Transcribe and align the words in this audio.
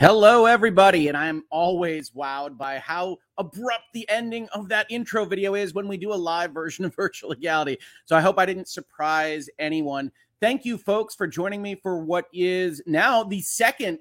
Hello, 0.00 0.46
everybody, 0.46 1.08
and 1.08 1.16
I'm 1.16 1.42
always 1.50 2.10
wowed 2.12 2.56
by 2.56 2.78
how 2.78 3.16
abrupt 3.36 3.82
the 3.92 4.08
ending 4.08 4.48
of 4.50 4.68
that 4.68 4.86
intro 4.90 5.24
video 5.24 5.56
is 5.56 5.74
when 5.74 5.88
we 5.88 5.96
do 5.96 6.12
a 6.12 6.14
live 6.14 6.52
version 6.52 6.84
of 6.84 6.94
virtual 6.96 7.30
legality. 7.30 7.78
So 8.04 8.16
I 8.16 8.20
hope 8.20 8.38
I 8.38 8.46
didn't 8.46 8.68
surprise 8.68 9.48
anyone. 9.58 10.12
Thank 10.40 10.64
you, 10.64 10.78
folks, 10.78 11.16
for 11.16 11.26
joining 11.26 11.62
me 11.62 11.74
for 11.74 11.98
what 11.98 12.26
is 12.32 12.80
now 12.86 13.24
the 13.24 13.40
second 13.40 13.98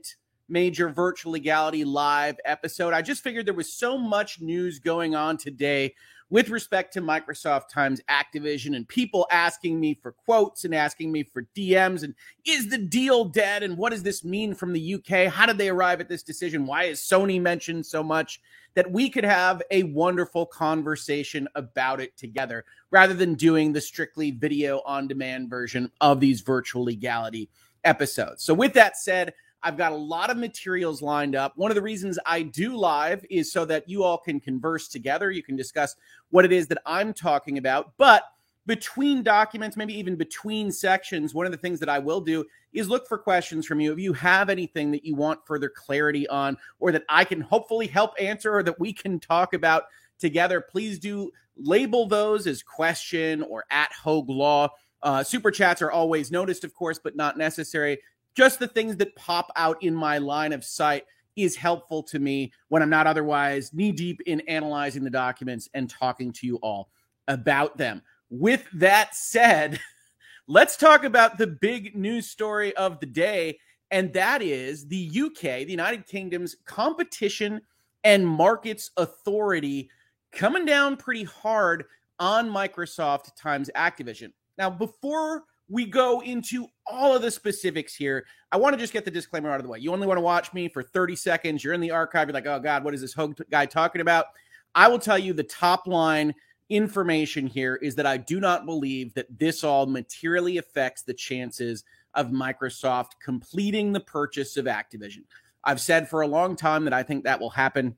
major 0.48 0.90
virtual 0.90 1.32
legality 1.32 1.84
live 1.84 2.38
episode. 2.46 2.94
I 2.94 3.02
just 3.02 3.24
figured 3.24 3.48
there 3.48 3.56
was 3.56 3.74
so 3.74 3.98
much 3.98 4.40
news 4.40 4.78
going 4.78 5.16
on 5.16 5.36
today 5.36 5.96
with 6.30 6.50
respect 6.50 6.94
to 6.94 7.02
Microsoft 7.02 7.70
times 7.70 8.02
Activision 8.10 8.76
and 8.76 8.88
people 8.88 9.28
asking 9.32 9.80
me 9.80 9.94
for 9.94 10.12
quotes 10.12 10.66
and 10.66 10.76
asking 10.76 11.12
me 11.12 11.24
for 11.24 11.44
DMs 11.56 12.04
and 12.04 12.14
is 12.46 12.70
the 12.70 12.78
deal 12.78 13.26
dead 13.26 13.64
and 13.64 13.78
what 13.78 13.92
does 13.92 14.04
this 14.04 14.24
mean 14.24 14.54
from 14.54 14.74
the 14.74 14.96
UK? 14.96 15.32
How 15.32 15.46
did 15.46 15.58
they 15.58 15.70
arrive 15.70 16.02
at 16.02 16.10
this 16.10 16.24
decision? 16.24 16.66
Why 16.66 16.84
is 16.86 17.00
Sony 17.00 17.42
mentioned 17.42 17.86
so 17.86 18.04
much? 18.04 18.42
That 18.76 18.92
we 18.92 19.10
could 19.10 19.24
have 19.24 19.64
a 19.72 19.84
wonderful 19.84 20.46
conversation 20.46 21.48
about 21.56 22.00
it 22.00 22.16
together 22.16 22.64
rather 22.92 23.16
than 23.16 23.34
doing 23.34 23.74
the 23.74 23.82
strictly 23.82 24.30
video 24.30 24.82
on 24.86 25.08
demand 25.08 25.50
version 25.50 25.92
of 26.00 26.20
these 26.20 26.42
virtual 26.42 26.84
legality 26.84 27.50
episodes. 27.84 28.44
So, 28.44 28.54
with 28.54 28.74
that 28.74 28.96
said, 28.98 29.34
I've 29.64 29.78
got 29.78 29.92
a 29.92 29.96
lot 29.96 30.30
of 30.30 30.38
materials 30.38 31.02
lined 31.02 31.36
up. 31.36 31.54
One 31.56 31.72
of 31.72 31.76
the 31.76 31.82
reasons 31.82 32.20
I 32.26 32.44
do 32.44 32.78
live 32.78 33.26
is 33.30 33.52
so 33.52 33.66
that 33.66 33.90
you 33.90 34.04
all 34.04 34.18
can 34.18 34.40
converse 34.40 34.88
together. 34.88 35.32
You 35.32 35.44
can 35.44 35.56
discuss 35.56 35.96
what 36.30 36.46
it 36.46 36.52
is 36.52 36.68
that 36.68 36.78
I'm 36.86 37.14
talking 37.14 37.58
about. 37.58 37.94
But 37.98 38.24
between 38.68 39.24
documents, 39.24 39.78
maybe 39.78 39.98
even 39.98 40.16
between 40.16 40.72
sections, 40.72 41.34
one 41.34 41.46
of 41.46 41.52
the 41.52 41.58
things 41.58 41.80
that 41.80 41.90
I 41.90 42.00
will 42.00 42.22
do 42.22 42.46
is 42.74 42.90
look 42.90 43.08
for 43.08 43.18
questions 43.18 43.66
from 43.66 43.80
you. 43.80 43.94
If 43.94 44.00
you 44.00 44.14
have 44.14 44.50
anything 44.50 44.92
that 44.92 45.06
you 45.06 45.16
want 45.16 45.40
further 45.48 45.70
clarity 45.70 46.28
on, 46.28 46.58
or 46.80 46.92
that 46.92 47.06
I 47.10 47.24
can 47.24 47.42
hopefully 47.42 47.88
help 47.88 48.14
answer, 48.20 48.54
or 48.54 48.64
that 48.64 48.80
we 48.80 48.92
can 48.94 49.20
talk 49.20 49.54
about 49.54 49.84
together, 50.20 50.62
please 50.62 51.00
do 51.00 51.32
label 51.56 52.08
those 52.08 52.46
as 52.46 52.62
question 52.62 53.42
or 53.44 53.66
at 53.72 53.90
Hoeg 54.04 54.26
Law. 54.28 54.70
Uh, 55.02 55.24
super 55.24 55.50
chats 55.50 55.82
are 55.82 55.92
always 55.92 56.30
noticed, 56.30 56.64
of 56.64 56.74
course, 56.74 57.00
but 57.02 57.16
not 57.16 57.38
necessary 57.38 57.98
just 58.38 58.60
the 58.60 58.68
things 58.68 58.96
that 58.98 59.16
pop 59.16 59.52
out 59.56 59.82
in 59.82 59.96
my 59.96 60.20
line 60.20 60.54
of 60.54 60.64
sight 60.64 61.06
is 61.36 61.56
helpful 61.56 62.04
to 62.04 62.20
me 62.20 62.54
when 62.70 62.84
I'm 62.84 62.90
not 62.90 63.08
otherwise 63.08 63.74
knee 63.74 63.92
deep 63.92 64.22
in 64.28 64.42
analyzing 64.42 65.04
the 65.04 65.10
documents 65.10 65.68
and 65.74 65.90
talking 65.90 66.32
to 66.34 66.46
you 66.46 66.58
all 66.58 66.92
about 67.28 67.78
them. 67.78 68.04
With 68.30 68.68
that 68.74 69.16
said, 69.16 69.80
let's 70.48 70.78
talk 70.78 71.04
about 71.04 71.40
the 71.40 71.48
big 71.48 71.96
news 71.96 72.30
story 72.30 72.76
of 72.76 73.00
the 73.00 73.08
day. 73.08 73.58
And 73.90 74.14
that 74.14 74.44
is 74.44 74.88
the 74.88 75.10
UK, 75.10 75.42
the 75.42 75.72
United 75.72 76.06
Kingdom's 76.06 76.56
competition 76.66 77.60
and 78.04 78.28
markets 78.28 78.92
authority 78.98 79.90
coming 80.32 80.66
down 80.66 80.96
pretty 80.96 81.24
hard 81.24 81.86
on 82.20 82.52
Microsoft 82.52 83.36
times 83.36 83.72
Activision. 83.76 84.32
Now, 84.60 84.70
before 84.70 85.44
we 85.70 85.86
go 85.86 86.22
into 86.22 86.68
all 86.86 87.16
of 87.16 87.22
the 87.22 87.32
specifics 87.32 87.94
here. 87.94 88.26
I 88.52 88.58
want 88.58 88.74
to 88.74 88.80
just 88.80 88.94
get 88.94 89.06
the 89.06 89.12
disclaimer 89.12 89.50
out 89.50 89.60
of 89.60 89.64
the 89.64 89.70
way. 89.70 89.80
You 89.80 89.92
only 89.92 90.08
want 90.08 90.18
to 90.18 90.22
watch 90.22 90.54
me 90.54 90.70
for 90.70 90.82
30 90.82 91.16
seconds. 91.16 91.64
You're 91.64 91.74
in 91.74 91.82
the 91.82 91.92
archive. 91.92 92.28
You're 92.28 92.34
like, 92.34 92.48
oh 92.48 92.60
God, 92.60 92.84
what 92.84 92.94
is 92.94 93.02
this 93.02 93.14
Hoeg 93.14 93.38
guy 93.50 93.66
talking 93.66 94.02
about? 94.02 94.28
I 94.76 94.88
will 94.88 95.00
tell 95.00 95.18
you 95.18 95.34
the 95.34 95.44
top 95.44 95.88
line 95.88 96.34
information 96.70 97.48
here 97.48 97.76
is 97.76 97.96
that 97.96 98.06
I 98.06 98.18
do 98.18 98.40
not 98.40 98.66
believe 98.66 99.14
that 99.14 99.40
this 99.40 99.64
all 99.64 99.86
materially 99.86 100.58
affects 100.58 101.04
the 101.04 101.14
chances 101.14 101.84
of 102.14 102.28
Microsoft 102.28 103.12
completing 103.24 103.94
the 103.94 104.00
purchase 104.00 104.58
of 104.58 104.66
Activision. 104.66 105.24
I've 105.64 105.82
said 105.82 106.10
for 106.10 106.22
a 106.22 106.28
long 106.28 106.56
time 106.56 106.84
that 106.86 106.94
I 106.94 107.04
think 107.04 107.24
that 107.24 107.40
will 107.40 107.50
happen 107.50 107.98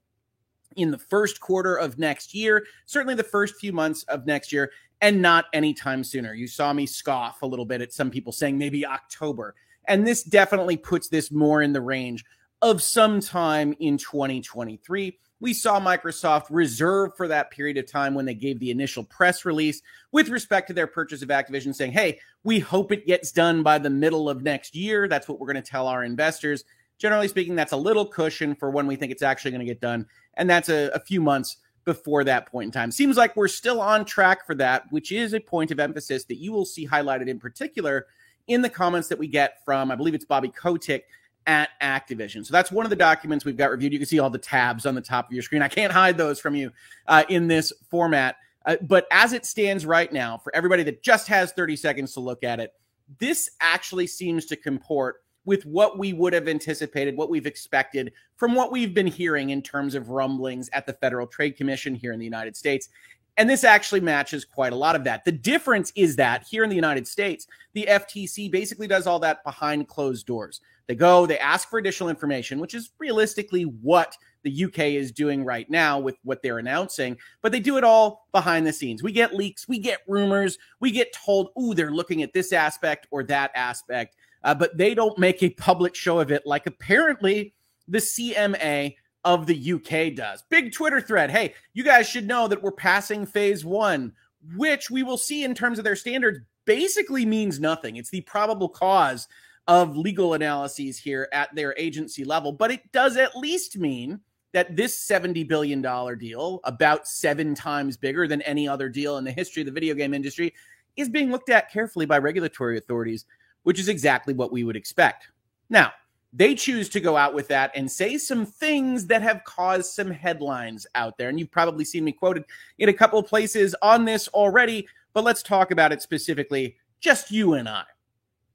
in 0.75 0.91
the 0.91 0.97
first 0.97 1.39
quarter 1.39 1.75
of 1.75 1.97
next 1.97 2.33
year, 2.33 2.65
certainly 2.85 3.15
the 3.15 3.23
first 3.23 3.55
few 3.55 3.73
months 3.73 4.03
of 4.03 4.25
next 4.25 4.51
year 4.51 4.71
and 5.01 5.21
not 5.21 5.45
anytime 5.53 6.03
sooner. 6.03 6.33
You 6.33 6.47
saw 6.47 6.73
me 6.73 6.85
scoff 6.85 7.41
a 7.41 7.45
little 7.45 7.65
bit 7.65 7.81
at 7.81 7.93
some 7.93 8.11
people 8.11 8.31
saying 8.31 8.57
maybe 8.57 8.85
October. 8.85 9.55
And 9.87 10.05
this 10.05 10.23
definitely 10.23 10.77
puts 10.77 11.07
this 11.07 11.31
more 11.31 11.61
in 11.61 11.73
the 11.73 11.81
range 11.81 12.25
of 12.61 12.83
sometime 12.83 13.73
in 13.79 13.97
2023. 13.97 15.17
We 15.41 15.53
saw 15.53 15.79
Microsoft 15.79 16.47
reserve 16.49 17.15
for 17.15 17.27
that 17.29 17.49
period 17.49 17.77
of 17.77 17.89
time 17.89 18.13
when 18.13 18.25
they 18.25 18.33
gave 18.33 18.59
the 18.59 18.71
initial 18.71 19.05
press 19.05 19.45
release 19.45 19.81
with 20.11 20.27
respect 20.27 20.67
to 20.67 20.73
their 20.73 20.87
purchase 20.87 21.21
of 21.21 21.29
Activision, 21.29 21.73
saying, 21.73 21.93
hey, 21.93 22.19
we 22.43 22.59
hope 22.59 22.91
it 22.91 23.07
gets 23.07 23.31
done 23.31 23.63
by 23.63 23.79
the 23.79 23.89
middle 23.89 24.29
of 24.29 24.43
next 24.43 24.75
year. 24.75 25.07
That's 25.07 25.29
what 25.29 25.39
we're 25.39 25.51
going 25.51 25.63
to 25.63 25.69
tell 25.69 25.87
our 25.87 26.03
investors. 26.03 26.65
Generally 26.97 27.29
speaking, 27.29 27.55
that's 27.55 27.71
a 27.71 27.77
little 27.77 28.05
cushion 28.05 28.53
for 28.53 28.69
when 28.69 28.85
we 28.85 28.97
think 28.97 29.13
it's 29.13 29.21
actually 29.21 29.51
going 29.51 29.65
to 29.65 29.65
get 29.65 29.79
done. 29.79 30.05
And 30.33 30.49
that's 30.49 30.67
a, 30.67 30.89
a 30.93 30.99
few 30.99 31.21
months 31.21 31.57
before 31.85 32.23
that 32.23 32.47
point 32.47 32.67
in 32.67 32.71
time. 32.71 32.91
Seems 32.91 33.17
like 33.17 33.35
we're 33.35 33.47
still 33.47 33.81
on 33.81 34.05
track 34.05 34.45
for 34.45 34.55
that, 34.55 34.91
which 34.91 35.11
is 35.11 35.33
a 35.33 35.39
point 35.39 35.71
of 35.71 35.79
emphasis 35.79 36.25
that 36.25 36.37
you 36.37 36.51
will 36.51 36.65
see 36.65 36.87
highlighted 36.87 37.27
in 37.27 37.39
particular 37.39 38.07
in 38.47 38.61
the 38.61 38.69
comments 38.69 39.07
that 39.07 39.19
we 39.19 39.27
get 39.27 39.63
from, 39.63 39.91
I 39.91 39.95
believe 39.95 40.15
it's 40.15 40.25
Bobby 40.25 40.49
Kotick 40.49 41.03
at 41.45 41.69
Activision. 41.81 42.45
So 42.45 42.51
that's 42.51 42.71
one 42.71 42.85
of 42.85 42.89
the 42.89 42.95
documents 42.95 43.45
we've 43.45 43.55
got 43.55 43.71
reviewed. 43.71 43.93
You 43.93 43.99
can 43.99 44.07
see 44.07 44.19
all 44.19 44.29
the 44.29 44.37
tabs 44.37 44.85
on 44.85 44.95
the 44.95 45.01
top 45.01 45.27
of 45.27 45.33
your 45.33 45.43
screen. 45.43 45.61
I 45.61 45.67
can't 45.67 45.93
hide 45.93 46.17
those 46.17 46.39
from 46.39 46.55
you 46.55 46.71
uh, 47.07 47.23
in 47.29 47.47
this 47.47 47.71
format. 47.89 48.35
Uh, 48.65 48.75
but 48.81 49.07
as 49.11 49.33
it 49.33 49.45
stands 49.45 49.85
right 49.85 50.11
now, 50.11 50.37
for 50.37 50.53
everybody 50.55 50.83
that 50.83 51.01
just 51.01 51.27
has 51.27 51.51
30 51.53 51.75
seconds 51.75 52.13
to 52.13 52.19
look 52.19 52.43
at 52.43 52.59
it, 52.59 52.73
this 53.19 53.51
actually 53.61 54.07
seems 54.07 54.45
to 54.47 54.55
comport 54.55 55.23
with 55.49 55.65
what 55.65 55.97
we 55.97 56.13
would 56.13 56.31
have 56.31 56.47
anticipated, 56.47 57.17
what 57.17 57.31
we've 57.31 57.47
expected 57.47 58.13
from 58.35 58.53
what 58.53 58.71
we've 58.71 58.93
been 58.93 59.07
hearing 59.07 59.49
in 59.49 59.63
terms 59.63 59.95
of 59.95 60.09
rumblings 60.09 60.69
at 60.73 60.85
the 60.85 60.93
Federal 60.93 61.25
Trade 61.25 61.57
Commission 61.57 61.95
here 61.95 62.13
in 62.13 62.19
the 62.19 62.23
United 62.23 62.55
States. 62.55 62.89
And 63.35 63.49
this 63.49 63.63
actually 63.63 64.01
matches 64.01 64.45
quite 64.45 64.73
a 64.73 64.75
lot 64.75 64.95
of 64.95 65.03
that. 65.05 65.25
The 65.25 65.31
difference 65.31 65.91
is 65.95 66.15
that 66.17 66.45
here 66.47 66.63
in 66.63 66.69
the 66.69 66.75
United 66.75 67.07
States, 67.07 67.47
the 67.73 67.87
FTC 67.89 68.51
basically 68.51 68.85
does 68.85 69.07
all 69.07 69.17
that 69.21 69.43
behind 69.43 69.87
closed 69.87 70.27
doors. 70.27 70.61
They 70.85 70.93
go, 70.93 71.25
they 71.25 71.39
ask 71.39 71.67
for 71.67 71.79
additional 71.79 72.09
information, 72.09 72.59
which 72.59 72.75
is 72.75 72.91
realistically 72.99 73.63
what 73.63 74.15
the 74.43 74.65
UK 74.65 74.79
is 74.79 75.11
doing 75.11 75.43
right 75.43 75.67
now 75.67 75.97
with 75.97 76.17
what 76.23 76.43
they're 76.43 76.59
announcing, 76.59 77.17
but 77.41 77.51
they 77.51 77.59
do 77.59 77.77
it 77.77 77.83
all 77.83 78.27
behind 78.33 78.67
the 78.67 78.73
scenes. 78.73 79.01
We 79.01 79.13
get 79.13 79.33
leaks, 79.33 79.67
we 79.67 79.79
get 79.79 80.01
rumors, 80.07 80.59
we 80.79 80.91
get 80.91 81.11
told, 81.11 81.49
ooh, 81.59 81.73
they're 81.73 81.89
looking 81.89 82.21
at 82.21 82.33
this 82.33 82.53
aspect 82.53 83.07
or 83.09 83.23
that 83.23 83.49
aspect 83.55 84.15
uh, 84.43 84.53
but 84.53 84.77
they 84.77 84.93
don't 84.93 85.17
make 85.17 85.43
a 85.43 85.49
public 85.51 85.95
show 85.95 86.19
of 86.19 86.31
it 86.31 86.45
like 86.45 86.65
apparently 86.65 87.53
the 87.87 87.99
CMA 87.99 88.95
of 89.25 89.45
the 89.45 89.73
UK 89.73 90.15
does. 90.15 90.43
Big 90.49 90.71
Twitter 90.71 91.01
thread. 91.01 91.29
Hey, 91.29 91.53
you 91.73 91.83
guys 91.83 92.07
should 92.07 92.27
know 92.27 92.47
that 92.47 92.61
we're 92.61 92.71
passing 92.71 93.25
phase 93.25 93.65
one, 93.65 94.13
which 94.55 94.89
we 94.89 95.03
will 95.03 95.17
see 95.17 95.43
in 95.43 95.53
terms 95.53 95.77
of 95.77 95.83
their 95.83 95.95
standards 95.95 96.39
basically 96.65 97.25
means 97.25 97.59
nothing. 97.59 97.97
It's 97.97 98.09
the 98.09 98.21
probable 98.21 98.69
cause 98.69 99.27
of 99.67 99.97
legal 99.97 100.33
analyses 100.33 100.97
here 100.97 101.27
at 101.33 101.53
their 101.53 101.75
agency 101.77 102.23
level, 102.23 102.51
but 102.51 102.71
it 102.71 102.91
does 102.91 103.17
at 103.17 103.35
least 103.35 103.77
mean 103.77 104.19
that 104.51 104.75
this 104.75 105.07
$70 105.07 105.47
billion 105.47 105.81
deal, 106.17 106.59
about 106.63 107.07
seven 107.07 107.53
times 107.53 107.97
bigger 107.97 108.27
than 108.27 108.41
any 108.43 108.67
other 108.67 108.89
deal 108.89 109.17
in 109.17 109.23
the 109.23 109.31
history 109.31 109.61
of 109.61 109.67
the 109.67 109.71
video 109.71 109.93
game 109.93 110.13
industry, 110.13 110.53
is 110.95 111.07
being 111.07 111.31
looked 111.31 111.49
at 111.49 111.71
carefully 111.71 112.05
by 112.05 112.17
regulatory 112.17 112.77
authorities 112.77 113.25
which 113.63 113.79
is 113.79 113.89
exactly 113.89 114.33
what 114.33 114.51
we 114.51 114.63
would 114.63 114.75
expect. 114.75 115.29
Now, 115.69 115.91
they 116.31 116.53
choose 116.53 116.89
to 116.89 116.99
go 116.99 117.17
out 117.17 117.33
with 117.33 117.47
that 117.47 117.71
and 117.75 117.89
say 117.91 118.17
some 118.17 118.45
things 118.45 119.07
that 119.07 119.21
have 119.21 119.43
caused 119.45 119.91
some 119.93 120.11
headlines 120.11 120.85
out 120.93 121.17
there. 121.17 121.29
And 121.29 121.39
you've 121.39 121.51
probably 121.51 121.83
seen 121.83 122.03
me 122.03 122.11
quoted 122.11 122.43
in 122.77 122.89
a 122.89 122.93
couple 122.93 123.21
places 123.23 123.75
on 123.81 124.05
this 124.05 124.27
already, 124.29 124.87
but 125.13 125.23
let's 125.23 125.41
talk 125.41 125.71
about 125.71 125.91
it 125.91 126.01
specifically, 126.01 126.77
just 126.99 127.31
you 127.31 127.53
and 127.53 127.67
I. 127.67 127.83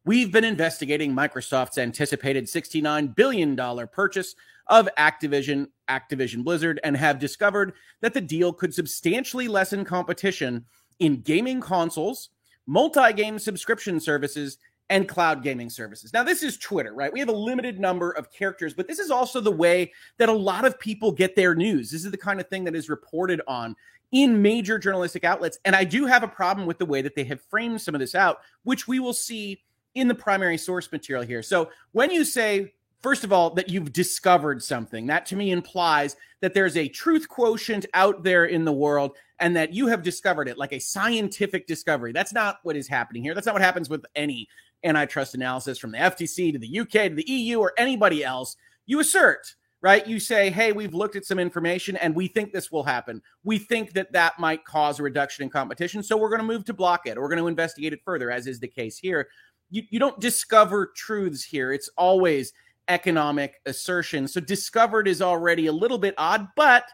We've 0.05 0.31
been 0.31 0.45
investigating 0.45 1.13
Microsoft's 1.13 1.79
anticipated 1.79 2.45
$69 2.45 3.17
billion 3.17 3.57
purchase 3.89 4.37
of 4.67 4.89
Activision, 4.99 5.69
Activision 5.89 6.45
Blizzard, 6.45 6.79
and 6.85 6.97
have 6.97 7.19
discovered 7.19 7.73
that 8.03 8.15
the 8.15 8.21
deal 8.21 8.53
could 8.53 8.75
substantially 8.75 9.49
lessen 9.49 9.85
competition 9.85 10.65
in 10.99 11.23
gaming 11.23 11.61
consoles, 11.61 12.31
multi 12.67 13.13
game 13.15 13.39
subscription 13.39 13.99
services, 13.99 14.59
and 14.91 15.09
cloud 15.09 15.43
gaming 15.43 15.71
services. 15.71 16.13
Now, 16.13 16.23
this 16.23 16.43
is 16.43 16.59
Twitter, 16.59 16.93
right? 16.93 17.13
We 17.13 17.21
have 17.21 17.29
a 17.29 17.33
limited 17.33 17.81
number 17.81 18.11
of 18.11 18.31
characters, 18.31 18.75
but 18.75 18.87
this 18.87 18.99
is 18.99 19.11
also 19.11 19.41
the 19.41 19.51
way 19.51 19.93
that 20.19 20.29
a 20.29 20.33
lot 20.33 20.65
of 20.65 20.79
people 20.79 21.11
get 21.11 21.35
their 21.37 21.55
news. 21.55 21.91
This 21.91 22.05
is 22.05 22.11
the 22.11 22.17
kind 22.19 22.41
of 22.41 22.49
thing 22.49 22.65
that 22.65 22.75
is 22.75 22.91
reported 22.91 23.41
on 23.47 23.77
in 24.13 24.43
major 24.43 24.79
journalistic 24.79 25.25
outlets. 25.25 25.59
And 25.65 25.75
I 25.75 25.85
do 25.85 26.07
have 26.07 26.23
a 26.23 26.29
problem 26.29 26.67
with 26.67 26.79
the 26.79 26.87
way 26.87 27.03
that 27.03 27.15
they 27.15 27.25
have 27.25 27.41
framed 27.41 27.81
some 27.81 27.95
of 27.95 28.01
this 28.01 28.15
out, 28.15 28.41
which 28.63 28.87
we 28.87 29.01
will 29.01 29.13
see 29.13 29.63
in 29.95 30.07
the 30.09 30.15
primary 30.15 30.59
source 30.59 30.91
material 30.93 31.25
here. 31.25 31.43
So 31.43 31.71
when 31.93 32.11
you 32.11 32.25
say, 32.25 32.75
first 33.01 33.25
of 33.25 33.33
all, 33.33 33.51
that 33.55 33.71
you've 33.71 33.93
discovered 33.93 34.63
something, 34.63 35.07
that 35.07 35.27
to 35.27 35.37
me 35.37 35.51
implies 35.51 36.17
that 36.41 36.55
there's 36.55 36.77
a 36.77 36.89
truth 36.89 37.29
quotient 37.29 37.87
out 37.95 38.23
there 38.23 38.45
in 38.45 38.65
the 38.65 38.73
world 38.73 39.17
and 39.41 39.57
that 39.57 39.73
you 39.73 39.89
have 39.89 40.03
discovered 40.03 40.49
it 40.49 40.59
like 40.59 40.73
a 40.73 40.79
scientific 40.79 41.67
discovery. 41.67 42.13
That's 42.13 42.33
not 42.33 42.59
what 42.63 42.77
is 42.77 42.87
happening 42.87 43.23
here. 43.23 43.35
That's 43.35 43.47
not 43.47 43.55
what 43.55 43.63
happens 43.63 43.89
with 43.89 44.05
any 44.15 44.49
antitrust 44.85 45.35
analysis 45.35 45.79
from 45.79 45.93
the 45.93 45.99
FTC 45.99 46.53
to 46.53 46.59
the 46.59 46.81
UK 46.81 47.09
to 47.09 47.15
the 47.15 47.31
EU 47.31 47.59
or 47.59 47.73
anybody 47.79 48.25
else. 48.25 48.57
you 48.87 49.01
assert, 49.01 49.55
right? 49.81 50.07
You 50.07 50.21
say, 50.21 50.51
hey, 50.51 50.73
we've 50.73 50.95
looked 50.95 51.17
at 51.17 51.25
some 51.25 51.39
information 51.39 51.97
and 51.97 52.15
we 52.15 52.27
think 52.27 52.53
this 52.53 52.71
will 52.71 52.85
happen. 52.85 53.23
We 53.45 53.59
think 53.59 53.93
that 53.95 54.13
that 54.13 54.39
might 54.39 54.65
cause 54.65 55.01
a 55.01 55.03
reduction 55.03 55.43
in 55.43 55.51
competition. 55.51 56.03
So 56.03 56.17
we're 56.17 56.29
going 56.29 56.41
to 56.41 56.47
move 56.47 56.65
to 56.67 56.75
block 56.75 57.07
it. 57.07 57.19
We're 57.19 57.29
going 57.29 57.41
to 57.41 57.49
investigate 57.49 57.93
it 57.93 58.01
further, 58.05 58.31
as 58.31 58.47
is 58.47 58.61
the 58.61 58.69
case 58.69 58.99
here. 58.99 59.29
You, 59.71 59.83
you 59.91 59.99
don't 59.99 60.21
discover 60.21 60.93
truths 60.95 61.45
here. 61.45 61.73
It's 61.73 61.91
always 61.97 62.53
economic 62.89 63.61
assertion. 63.67 64.29
So 64.29 64.41
discovered 64.41 65.09
is 65.09 65.23
already 65.23 65.67
a 65.67 65.73
little 65.73 65.99
bit 65.99 66.15
odd, 66.19 66.49
but 66.57 66.85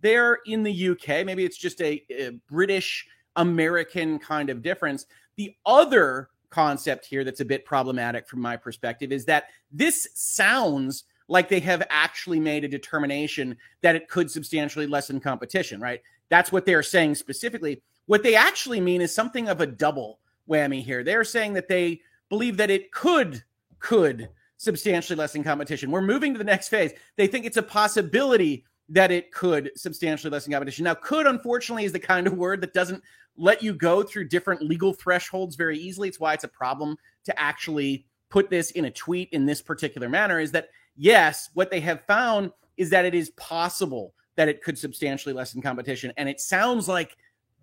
they're 0.00 0.38
in 0.46 0.62
the 0.62 0.88
UK. 0.90 1.24
Maybe 1.24 1.44
it's 1.44 1.56
just 1.56 1.80
a, 1.80 2.02
a 2.10 2.30
British 2.48 3.06
American 3.36 4.18
kind 4.18 4.50
of 4.50 4.62
difference. 4.62 5.06
The 5.36 5.54
other 5.64 6.30
concept 6.50 7.06
here 7.06 7.24
that's 7.24 7.40
a 7.40 7.44
bit 7.44 7.64
problematic 7.64 8.28
from 8.28 8.40
my 8.40 8.56
perspective 8.56 9.12
is 9.12 9.24
that 9.24 9.48
this 9.72 10.08
sounds 10.14 11.04
like 11.28 11.48
they 11.48 11.60
have 11.60 11.86
actually 11.90 12.40
made 12.40 12.64
a 12.64 12.68
determination 12.68 13.56
that 13.82 13.96
it 13.96 14.08
could 14.08 14.30
substantially 14.30 14.86
lessen 14.86 15.20
competition, 15.20 15.80
right? 15.80 16.00
That's 16.28 16.52
what 16.52 16.66
they're 16.66 16.82
saying 16.82 17.16
specifically. 17.16 17.82
What 18.06 18.22
they 18.22 18.36
actually 18.36 18.80
mean 18.80 19.00
is 19.00 19.14
something 19.14 19.48
of 19.48 19.60
a 19.60 19.66
double 19.66 20.20
whammy 20.48 20.82
here. 20.82 21.02
They're 21.02 21.24
saying 21.24 21.54
that 21.54 21.68
they 21.68 22.00
believe 22.28 22.56
that 22.56 22.70
it 22.70 22.92
could 22.92 23.42
could 23.78 24.28
substantially 24.56 25.16
lessen 25.16 25.44
competition. 25.44 25.90
We're 25.90 26.00
moving 26.00 26.32
to 26.32 26.38
the 26.38 26.44
next 26.44 26.68
phase. 26.68 26.92
They 27.16 27.26
think 27.26 27.44
it's 27.44 27.56
a 27.56 27.62
possibility 27.62 28.64
that 28.88 29.10
it 29.10 29.32
could 29.32 29.70
substantially 29.74 30.30
lessen 30.30 30.52
competition. 30.52 30.84
Now, 30.84 30.94
could 30.94 31.26
unfortunately 31.26 31.84
is 31.84 31.92
the 31.92 31.98
kind 31.98 32.26
of 32.26 32.34
word 32.34 32.60
that 32.60 32.72
doesn't 32.72 33.02
let 33.36 33.62
you 33.62 33.74
go 33.74 34.02
through 34.02 34.28
different 34.28 34.62
legal 34.62 34.92
thresholds 34.92 35.56
very 35.56 35.78
easily. 35.78 36.08
It's 36.08 36.20
why 36.20 36.34
it's 36.34 36.44
a 36.44 36.48
problem 36.48 36.96
to 37.24 37.38
actually 37.40 38.06
put 38.28 38.50
this 38.50 38.70
in 38.72 38.86
a 38.86 38.90
tweet 38.90 39.28
in 39.32 39.46
this 39.46 39.62
particular 39.62 40.08
manner 40.08 40.40
is 40.40 40.52
that 40.52 40.70
yes, 40.96 41.50
what 41.54 41.70
they 41.70 41.80
have 41.80 42.02
found 42.06 42.50
is 42.76 42.90
that 42.90 43.04
it 43.04 43.14
is 43.14 43.30
possible 43.30 44.14
that 44.36 44.48
it 44.48 44.62
could 44.62 44.78
substantially 44.78 45.34
lessen 45.34 45.62
competition 45.62 46.12
and 46.16 46.28
it 46.28 46.40
sounds 46.40 46.88
like 46.88 47.16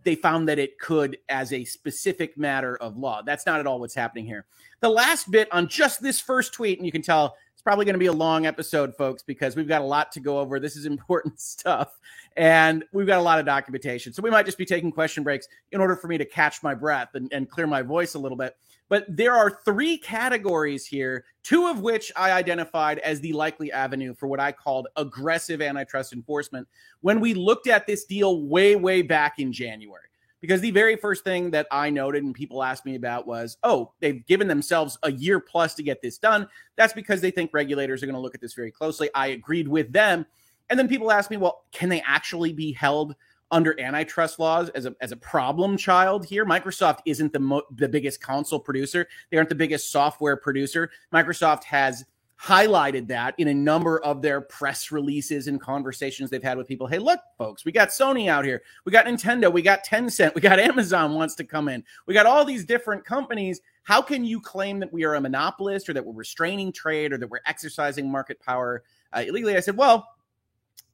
they 0.04 0.16
found 0.16 0.48
that 0.50 0.60
it 0.60 0.78
could 0.80 1.18
as 1.30 1.54
a 1.54 1.64
specific 1.64 2.38
matter 2.38 2.75
of 2.78 2.98
law. 2.98 3.22
That's 3.22 3.46
not 3.46 3.60
at 3.60 3.68
all 3.68 3.80
what's 3.80 3.96
happening 3.96 4.25
here. 4.25 4.46
The 4.81 4.90
last 4.90 5.31
bit 5.31 5.48
on 5.52 5.68
just 5.68 6.02
this 6.02 6.20
first 6.20 6.54
tweet 6.54 6.78
and 6.78 6.86
you 6.86 6.92
can 6.92 7.02
tell 7.02 7.38
probably 7.63 7.86
going 7.86 7.94
to 7.94 8.00
be 8.00 8.07
a 8.07 8.13
long 8.13 8.45
episode, 8.45 8.95
folks, 8.95 9.24
because 9.24 9.56
we've 9.56 9.68
got 9.68 9.81
a 9.81 9.86
lot 9.86 10.12
to 10.13 10.19
go 10.19 10.39
over. 10.39 10.60
This 10.60 10.75
is 10.75 10.86
important 10.94 11.39
stuff, 11.39 12.00
and 12.36 12.83
we've 12.92 13.07
got 13.07 13.19
a 13.19 13.24
lot 13.24 13.39
of 13.39 13.45
documentation. 13.45 14.13
So 14.13 14.21
we 14.21 14.30
might 14.30 14.45
just 14.45 14.57
be 14.57 14.65
taking 14.65 14.92
question 14.92 15.24
breaks 15.24 15.48
in 15.71 15.81
order 15.81 15.95
for 15.95 16.07
me 16.07 16.18
to 16.18 16.25
catch 16.25 16.62
my 16.63 16.74
breath 16.74 17.10
and, 17.15 17.31
and 17.31 17.50
clear 17.50 17.68
my 17.68 17.81
voice 17.81 18.15
a 18.15 18.19
little 18.19 18.38
bit. 18.38 18.56
But 18.89 19.06
there 19.07 19.33
are 19.33 19.60
three 19.65 19.98
categories 19.98 20.86
here, 20.86 21.25
two 21.42 21.68
of 21.68 21.80
which 21.80 22.12
I 22.15 22.31
identified 22.31 23.00
as 23.00 23.21
the 23.21 23.33
likely 23.33 23.71
avenue 23.71 24.13
for 24.13 24.27
what 24.27 24.39
I 24.39 24.51
called 24.51 24.88
aggressive 24.98 25.62
antitrust 25.62 26.13
enforcement 26.13 26.68
when 27.01 27.19
we 27.19 27.33
looked 27.33 27.68
at 27.68 27.88
this 27.88 28.06
deal 28.06 28.44
way, 28.44 28.75
way 28.75 29.01
back 29.01 29.39
in 29.39 29.51
January 29.51 30.10
because 30.44 30.60
the 30.60 30.72
very 30.72 30.98
first 30.98 31.24
thing 31.24 31.51
that 31.51 31.68
I 31.72 31.90
noted 31.90 32.22
and 32.22 32.36
people 32.36 32.63
asked 32.63 32.86
me 32.86 32.95
about 32.95 33.25
was, 33.25 33.56
oh, 33.63 33.94
they've 34.01 34.25
given 34.25 34.50
themselves 34.50 34.98
a 35.04 35.10
year 35.10 35.40
plus 35.40 35.74
to 35.75 35.84
get 35.84 36.01
this 36.01 36.18
done. 36.18 36.50
That's 36.75 36.92
because 36.92 37.22
they 37.22 37.31
think 37.31 37.51
regulators 37.54 38.04
are 38.04 38.07
going 38.07 38.16
to 38.16 38.19
look 38.19 38.36
at 38.36 38.42
this 38.42 38.54
very 38.54 38.69
closely. 38.69 39.10
I 39.16 39.28
agreed 39.28 39.69
with 39.69 39.94
them. 39.94 40.25
And 40.69 40.78
then 40.78 40.90
people 40.90 41.13
asked 41.13 41.31
me, 41.31 41.38
well, 41.38 41.63
can 41.72 41.88
they 41.88 42.01
actually 42.01 42.51
be 42.51 42.74
held 42.74 43.16
under 43.51 43.80
antitrust 43.80 44.38
laws 44.38 44.68
as 44.72 44.86
a, 44.86 44.94
as 45.00 45.13
a 45.13 45.16
problem 45.16 45.78
child 45.78 46.25
here? 46.25 46.46
Microsoft 46.46 47.00
isn't 47.06 47.31
the, 47.31 47.39
mo- 47.39 47.63
the 47.78 47.88
biggest 47.88 48.19
console 48.19 48.60
producer, 48.60 49.07
they 49.31 49.38
aren't 49.38 49.48
the 49.48 49.56
biggest 49.56 49.94
software 49.94 50.36
producer. 50.36 50.92
Microsoft 51.13 51.63
has 51.63 52.04
highlighted 52.44 53.07
that 53.07 53.34
in 53.38 53.48
a 53.48 53.54
number 53.54 54.00
of 54.04 54.22
their 54.22 54.42
press 54.42 54.92
releases 54.92 55.48
and 55.48 55.62
conversations 55.62 56.30
they've 56.30 56.44
had 56.44 56.57
with 56.57 56.68
people. 56.68 56.88
Hey, 56.88 57.00
look, 57.00 57.19
folks, 57.38 57.63
we 57.63 57.72
got 57.72 57.88
Sony 57.88 58.28
out 58.28 58.44
here. 58.44 58.62
We 58.84 58.92
got 58.92 59.06
Nintendo. 59.06 59.51
We 59.51 59.62
got 59.62 59.86
Tencent. 59.86 60.36
We 60.36 60.42
got 60.42 60.60
Amazon 60.60 61.13
wants 61.13 61.36
to 61.36 61.45
come 61.45 61.69
in. 61.69 61.84
We 62.06 62.13
got 62.13 62.25
all 62.25 62.44
these 62.44 62.66
different 62.66 63.06
companies. 63.06 63.62
How 63.84 64.01
can 64.01 64.25
you 64.25 64.42
claim 64.42 64.80
that 64.81 64.92
we 64.92 65.06
are 65.06 65.16
a 65.16 65.22
monopolist 65.22 65.88
or 65.88 65.94
that 65.94 66.06
we're 66.06 66.13
restraining 66.13 66.74
trade 66.74 67.13
or 67.13 67.18
that 67.18 67.30
we're 67.30 67.40
exercising 67.45 68.12
market 68.12 68.42
power 68.42 68.84
uh, 69.13 69.24
illegally? 69.25 69.56
I 69.56 69.62
said, 69.62 69.78
well, 69.78 70.10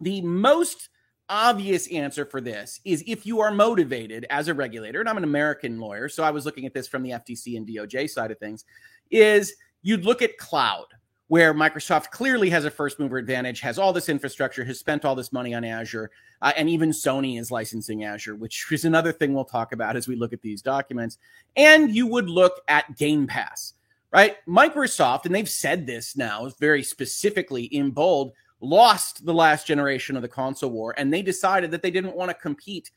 the 0.01 0.21
most 0.21 0.89
obvious 1.29 1.87
answer 1.87 2.25
for 2.25 2.41
this 2.41 2.79
is 2.85 3.03
if 3.07 3.25
you 3.25 3.39
are 3.39 3.51
motivated 3.51 4.27
as 4.29 4.49
a 4.49 4.53
regulator, 4.53 4.99
and 4.99 5.09
I'm 5.09 5.17
an 5.17 5.23
American 5.23 5.79
lawyer, 5.79 6.09
so 6.09 6.23
I 6.23 6.29
was 6.29 6.45
looking 6.45 6.67
at 6.67 6.75
this 6.75 6.87
from 6.87 7.01
the 7.01 7.11
FTC 7.11 7.57
and 7.57 7.67
DOJ 7.67 8.07
side 8.07 8.29
of 8.29 8.37
things, 8.37 8.65
is 9.09 9.55
you'd 9.81 10.05
look 10.05 10.21
at 10.21 10.37
cloud 10.37 10.85
where 11.29 11.53
Microsoft 11.53 12.09
clearly 12.09 12.49
has 12.49 12.65
a 12.65 12.71
first 12.71 12.99
mover 12.99 13.19
advantage, 13.19 13.59
has 13.61 13.77
all 13.77 13.93
this 13.93 14.09
infrastructure, 14.09 14.63
has 14.63 14.79
spent 14.79 15.05
all 15.05 15.13
this 15.13 15.31
money 15.31 15.53
on 15.53 15.63
Azure, 15.63 16.09
uh, 16.41 16.51
and 16.57 16.67
even 16.67 16.89
Sony 16.89 17.39
is 17.39 17.51
licensing 17.51 18.03
Azure, 18.03 18.35
which 18.35 18.65
is 18.71 18.83
another 18.83 19.11
thing 19.11 19.33
we'll 19.33 19.45
talk 19.45 19.71
about 19.71 19.95
as 19.95 20.07
we 20.07 20.15
look 20.15 20.33
at 20.33 20.41
these 20.41 20.61
documents. 20.61 21.19
And 21.55 21.95
you 21.95 22.07
would 22.07 22.27
look 22.27 22.61
at 22.67 22.97
Game 22.97 23.27
Pass, 23.27 23.75
right? 24.11 24.37
Microsoft, 24.47 25.25
and 25.25 25.33
they've 25.33 25.47
said 25.47 25.85
this 25.85 26.17
now 26.17 26.49
very 26.59 26.81
specifically 26.81 27.65
in 27.65 27.91
bold, 27.91 28.33
lost 28.59 29.23
the 29.23 29.33
last 29.33 29.67
generation 29.67 30.15
of 30.15 30.23
the 30.23 30.27
console 30.27 30.71
war, 30.71 30.95
and 30.97 31.13
they 31.13 31.21
decided 31.21 31.69
that 31.71 31.83
they 31.83 31.91
didn't 31.91 32.15
want 32.15 32.29
to 32.29 32.35
compete 32.35 32.89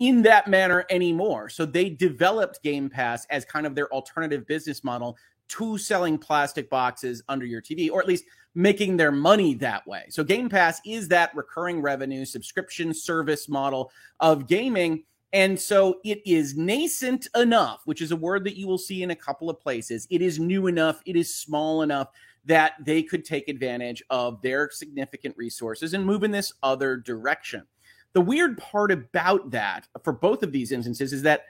in 0.00 0.22
that 0.22 0.48
manner 0.48 0.86
anymore. 0.88 1.50
So 1.50 1.66
they 1.66 1.90
developed 1.90 2.62
Game 2.62 2.88
Pass 2.88 3.26
as 3.26 3.44
kind 3.44 3.66
of 3.66 3.74
their 3.74 3.92
alternative 3.92 4.46
business 4.46 4.82
model 4.82 5.16
to 5.48 5.78
selling 5.78 6.18
plastic 6.18 6.70
boxes 6.70 7.22
under 7.28 7.46
your 7.46 7.62
TV, 7.62 7.90
or 7.90 8.00
at 8.00 8.08
least 8.08 8.24
making 8.54 8.96
their 8.96 9.12
money 9.12 9.54
that 9.54 9.86
way. 9.86 10.04
So, 10.08 10.24
Game 10.24 10.48
Pass 10.48 10.80
is 10.86 11.08
that 11.08 11.34
recurring 11.34 11.80
revenue 11.82 12.24
subscription 12.24 12.94
service 12.94 13.48
model 13.48 13.90
of 14.20 14.46
gaming. 14.46 15.04
And 15.32 15.58
so 15.58 15.98
it 16.04 16.22
is 16.24 16.56
nascent 16.56 17.26
enough, 17.34 17.80
which 17.86 18.00
is 18.00 18.12
a 18.12 18.16
word 18.16 18.44
that 18.44 18.56
you 18.56 18.68
will 18.68 18.78
see 18.78 19.02
in 19.02 19.10
a 19.10 19.16
couple 19.16 19.50
of 19.50 19.58
places. 19.58 20.06
It 20.08 20.22
is 20.22 20.38
new 20.38 20.68
enough, 20.68 21.02
it 21.06 21.16
is 21.16 21.34
small 21.34 21.82
enough 21.82 22.10
that 22.44 22.74
they 22.84 23.02
could 23.02 23.24
take 23.24 23.48
advantage 23.48 24.02
of 24.10 24.40
their 24.42 24.70
significant 24.70 25.36
resources 25.36 25.92
and 25.92 26.04
move 26.04 26.22
in 26.22 26.30
this 26.30 26.52
other 26.62 26.96
direction. 26.96 27.64
The 28.12 28.20
weird 28.20 28.58
part 28.58 28.92
about 28.92 29.50
that 29.50 29.88
for 30.04 30.12
both 30.12 30.42
of 30.42 30.52
these 30.52 30.70
instances 30.70 31.12
is 31.12 31.22
that 31.22 31.46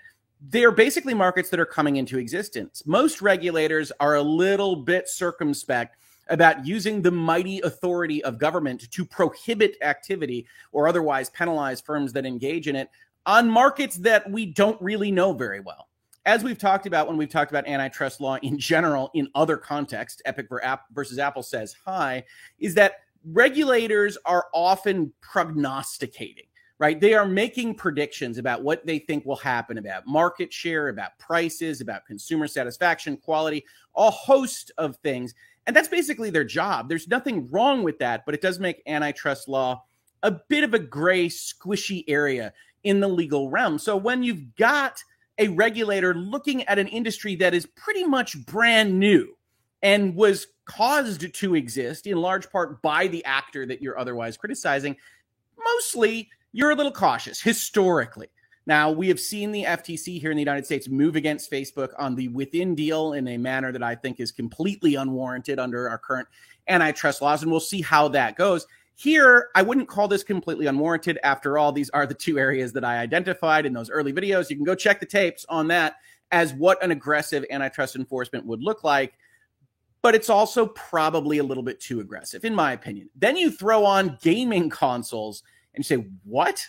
they're 0.49 0.73
basically 0.73 1.15
markets 1.15 1.49
that 1.51 1.61
are 1.61 1.67
coming 1.67 1.97
into 1.97 2.19
existence. 2.19 2.83
Most 2.87 3.23
regulators 3.23 3.93
are 4.01 4.17
a 4.17 4.23
little 4.23 4.77
bit 4.77 5.09
circumspect 5.09 5.97
about 6.29 6.67
using 6.67 7.03
the 7.03 7.11
mighty 7.11 7.61
authority 7.61 8.23
of 8.25 8.39
government 8.39 8.91
to 8.91 9.05
prohibit 9.05 9.77
activity 9.83 10.47
or 10.73 10.89
otherwise 10.89 11.31
penalize 11.31 11.81
firms 11.81 12.13
that 12.13 12.27
engage 12.27 12.69
in 12.69 12.77
it 12.77 12.89
on 13.27 13.49
markets 13.49 13.97
that 13.97 14.31
we 14.31 14.47
don't 14.47 14.81
really 14.83 15.11
know 15.11 15.33
very 15.33 15.61
well. 15.61 15.89
As 16.27 16.43
we've 16.43 16.59
talked 16.59 16.87
about 16.87 17.07
when 17.07 17.19
we've 17.19 17.29
talked 17.29 17.51
about 17.51 17.67
antitrust 17.67 18.21
law 18.21 18.37
in 18.37 18.59
general 18.59 19.11
in 19.15 19.29
other 19.35 19.57
contexts, 19.57 20.23
Epic 20.25 20.47
versus 20.93 21.19
Apple 21.19 21.43
says 21.43 21.77
hi, 21.85 22.25
is 22.59 22.75
that 22.75 23.01
regulators 23.31 24.17
are 24.25 24.47
often 24.55 25.13
prognosticating 25.21 26.45
right? 26.79 27.01
They 27.01 27.15
are 27.15 27.27
making 27.27 27.77
predictions 27.77 28.39
about 28.39 28.63
what 28.63 28.85
they 28.85 28.99
think 28.99 29.25
will 29.25 29.37
happen 29.37 29.79
about 29.79 30.07
market 30.07 30.53
share, 30.53 30.89
about 30.89 31.19
prices, 31.19 31.81
about 31.81 32.07
consumer 32.07 32.49
satisfaction, 32.49 33.17
quality, 33.17 33.65
a 33.97 34.11
host 34.11 34.73
of 34.77 34.97
things. 34.97 35.35
And 35.67 35.75
that's 35.75 35.89
basically 35.89 36.31
their 36.31 36.45
job. 36.45 36.89
There's 36.89 37.09
nothing 37.09 37.49
wrong 37.51 37.83
with 37.83 37.99
that, 38.01 38.27
but 38.27 38.35
it 38.35 38.43
does 38.43 38.59
make 38.59 38.83
antitrust 38.87 39.49
law 39.49 39.85
a 40.23 40.33
bit 40.33 40.65
of 40.65 40.75
a 40.75 40.79
gray, 40.79 41.29
squishy 41.29 42.05
area 42.09 42.53
in 42.83 43.01
the 43.01 43.09
legal 43.09 43.51
realm. 43.51 43.79
So 43.79 43.97
when 43.97 44.23
you've 44.23 44.55
got 44.57 45.03
a 45.39 45.49
regulator 45.49 46.15
looking 46.15 46.65
at 46.65 46.79
an 46.79 46.89
industry 46.89 47.37
that 47.37 47.55
is 47.55 47.67
pretty 47.67 48.05
much 48.05 48.45
brand 48.47 48.99
new 48.99 49.37
and 49.83 50.15
was 50.15 50.47
caused 50.65 51.33
to 51.35 51.55
exist 51.55 52.07
in 52.07 52.17
large 52.17 52.51
part 52.51 52.81
by 52.83 53.07
the 53.07 53.25
actor 53.25 53.67
that 53.67 53.83
you're 53.83 53.99
otherwise 53.99 54.37
criticizing, 54.37 54.97
mostly 55.59 56.31
you're 56.55 56.71
a 56.71 56.77
little 56.77 56.93
cautious 56.93 57.43
historically. 57.43 58.29
Now, 58.67 58.91
we 58.91 59.09
have 59.09 59.21
seen 59.21 59.51
the 59.51 59.65
FTC 59.65 60.21
here 60.21 60.31
in 60.31 60.37
the 60.37 60.41
United 60.43 60.65
States 60.65 60.89
move 60.89 61.17
against 61.17 61.51
Facebook 61.51 61.91
on 61.99 62.15
the 62.15 62.29
Within 62.29 62.75
deal 62.77 63.13
in 63.13 63.29
a 63.29 63.37
manner 63.37 63.73
that 63.73 63.83
I 63.83 63.97
think 63.97 64.21
is 64.21 64.31
completely 64.31 64.95
unwarranted 64.95 65.59
under 65.59 65.89
our 65.91 65.99
current 65.99 66.29
antitrust 66.69 67.21
laws, 67.21 67.43
and 67.43 67.51
we'll 67.51 67.61
see 67.61 67.83
how 67.83 68.09
that 68.09 68.37
goes. 68.37 68.67
Here, 68.95 69.49
I 69.57 69.63
wouldn't 69.63 69.89
call 69.89 70.07
this 70.07 70.23
completely 70.23 70.67
unwarranted. 70.67 71.19
After 71.25 71.59
all, 71.59 71.73
these 71.73 71.91
are 71.91 72.07
the 72.07 72.15
two 72.15 72.39
areas 72.39 72.73
that 72.75 72.85
I 72.85 72.99
identified 72.99 73.67
in 73.67 73.73
those 73.73 73.91
early 73.91 74.13
videos. 74.13 74.49
You 74.49 74.57
can 74.57 74.65
go 74.65 74.77
check 74.77 75.01
the 75.01 75.07
tapes 75.07 75.45
on 75.49 75.67
that 75.69 75.97
as 76.31 76.55
what 76.55 76.83
an 76.83 76.93
aggressive 76.93 77.45
antitrust 77.51 77.97
enforcement 77.97 78.47
would 78.47 78.63
look 78.63 78.85
like. 78.85 79.15
But 80.03 80.15
it's 80.15 80.31
also 80.31 80.69
probably 80.69 81.39
a 81.39 81.45
little 81.45 81.63
bit 81.65 81.81
too 81.81 82.01
aggressive, 82.01 82.45
in 82.45 82.55
my 82.55 82.73
opinion. 82.73 83.11
Then 83.17 83.37
you 83.37 83.51
throw 83.51 83.85
on 83.85 84.19
gaming 84.23 84.71
consoles 84.71 85.43
and 85.75 85.79
you 85.79 85.85
say, 85.85 86.07
what? 86.25 86.65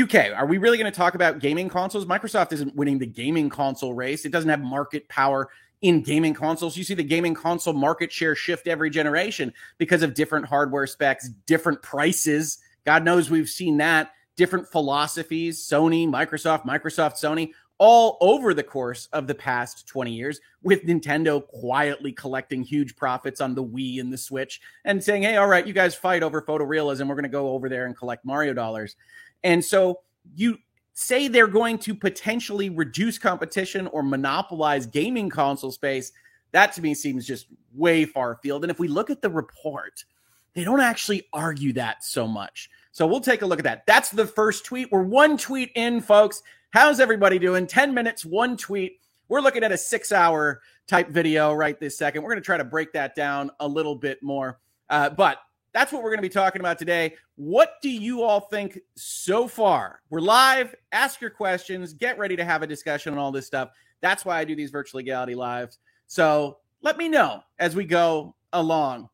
UK, 0.00 0.32
are 0.36 0.46
we 0.46 0.58
really 0.58 0.78
going 0.78 0.90
to 0.90 0.96
talk 0.96 1.14
about 1.14 1.40
gaming 1.40 1.68
consoles? 1.68 2.06
Microsoft 2.06 2.52
isn't 2.52 2.76
winning 2.76 2.98
the 2.98 3.06
gaming 3.06 3.48
console 3.48 3.92
race. 3.92 4.24
It 4.24 4.30
doesn't 4.30 4.48
have 4.48 4.60
market 4.60 5.08
power 5.08 5.48
in 5.82 6.02
gaming 6.02 6.34
consoles. 6.34 6.76
You 6.76 6.84
see 6.84 6.94
the 6.94 7.02
gaming 7.02 7.34
console 7.34 7.74
market 7.74 8.12
share 8.12 8.34
shift 8.34 8.68
every 8.68 8.90
generation 8.90 9.52
because 9.78 10.02
of 10.02 10.14
different 10.14 10.46
hardware 10.46 10.86
specs, 10.86 11.28
different 11.46 11.82
prices. 11.82 12.58
God 12.84 13.04
knows 13.04 13.30
we've 13.30 13.48
seen 13.48 13.78
that, 13.78 14.12
different 14.36 14.68
philosophies, 14.68 15.60
Sony, 15.60 16.06
Microsoft, 16.06 16.64
Microsoft, 16.64 17.14
Sony, 17.14 17.50
all 17.80 18.18
over 18.20 18.52
the 18.52 18.62
course 18.62 19.08
of 19.14 19.26
the 19.26 19.34
past 19.34 19.88
20 19.88 20.12
years, 20.12 20.38
with 20.62 20.84
Nintendo 20.84 21.44
quietly 21.48 22.12
collecting 22.12 22.62
huge 22.62 22.94
profits 22.94 23.40
on 23.40 23.54
the 23.54 23.64
Wii 23.64 24.00
and 24.00 24.12
the 24.12 24.18
Switch 24.18 24.60
and 24.84 25.02
saying, 25.02 25.22
hey, 25.22 25.36
all 25.36 25.46
right, 25.46 25.66
you 25.66 25.72
guys 25.72 25.94
fight 25.94 26.22
over 26.22 26.42
photorealism. 26.42 27.08
We're 27.08 27.14
going 27.14 27.22
to 27.22 27.30
go 27.30 27.48
over 27.48 27.70
there 27.70 27.86
and 27.86 27.96
collect 27.96 28.22
Mario 28.26 28.52
dollars. 28.52 28.96
And 29.42 29.64
so 29.64 30.00
you 30.36 30.58
say 30.92 31.26
they're 31.26 31.46
going 31.46 31.78
to 31.78 31.94
potentially 31.94 32.68
reduce 32.68 33.16
competition 33.16 33.86
or 33.86 34.02
monopolize 34.02 34.84
gaming 34.84 35.30
console 35.30 35.72
space. 35.72 36.12
That 36.52 36.74
to 36.74 36.82
me 36.82 36.92
seems 36.92 37.26
just 37.26 37.46
way 37.74 38.04
far 38.04 38.32
afield. 38.32 38.62
And 38.62 38.70
if 38.70 38.78
we 38.78 38.88
look 38.88 39.08
at 39.08 39.22
the 39.22 39.30
report, 39.30 40.04
they 40.52 40.64
don't 40.64 40.80
actually 40.80 41.28
argue 41.32 41.72
that 41.72 42.04
so 42.04 42.28
much. 42.28 42.68
So 42.92 43.06
we'll 43.06 43.20
take 43.20 43.40
a 43.40 43.46
look 43.46 43.58
at 43.60 43.64
that. 43.64 43.86
That's 43.86 44.10
the 44.10 44.26
first 44.26 44.66
tweet. 44.66 44.92
We're 44.92 45.02
one 45.02 45.38
tweet 45.38 45.70
in, 45.74 46.02
folks. 46.02 46.42
How's 46.72 47.00
everybody 47.00 47.40
doing? 47.40 47.66
10 47.66 47.92
minutes, 47.92 48.24
one 48.24 48.56
tweet. 48.56 49.00
We're 49.28 49.40
looking 49.40 49.64
at 49.64 49.72
a 49.72 49.76
six 49.76 50.12
hour 50.12 50.60
type 50.86 51.08
video 51.08 51.52
right 51.52 51.78
this 51.80 51.98
second. 51.98 52.22
We're 52.22 52.30
going 52.30 52.40
to 52.40 52.46
try 52.46 52.58
to 52.58 52.64
break 52.64 52.92
that 52.92 53.16
down 53.16 53.50
a 53.58 53.66
little 53.66 53.96
bit 53.96 54.22
more. 54.22 54.60
Uh, 54.88 55.10
but 55.10 55.38
that's 55.72 55.92
what 55.92 56.04
we're 56.04 56.10
going 56.10 56.18
to 56.18 56.22
be 56.22 56.28
talking 56.28 56.60
about 56.60 56.78
today. 56.78 57.16
What 57.34 57.74
do 57.82 57.90
you 57.90 58.22
all 58.22 58.38
think 58.38 58.78
so 58.94 59.48
far? 59.48 60.00
We're 60.10 60.20
live. 60.20 60.76
Ask 60.92 61.20
your 61.20 61.30
questions. 61.30 61.92
Get 61.92 62.18
ready 62.18 62.36
to 62.36 62.44
have 62.44 62.62
a 62.62 62.68
discussion 62.68 63.12
on 63.12 63.18
all 63.18 63.32
this 63.32 63.48
stuff. 63.48 63.70
That's 64.00 64.24
why 64.24 64.38
I 64.38 64.44
do 64.44 64.54
these 64.54 64.70
virtual 64.70 64.98
legality 64.98 65.34
lives. 65.34 65.78
So 66.06 66.58
let 66.82 66.96
me 66.96 67.08
know 67.08 67.42
as 67.58 67.74
we 67.74 67.84
go 67.84 68.36
along. 68.52 69.08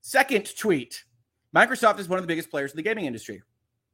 Second 0.00 0.56
tweet 0.56 1.02
Microsoft 1.54 1.98
is 1.98 2.08
one 2.08 2.20
of 2.20 2.22
the 2.22 2.28
biggest 2.28 2.50
players 2.50 2.70
in 2.70 2.76
the 2.76 2.84
gaming 2.84 3.06
industry. 3.06 3.42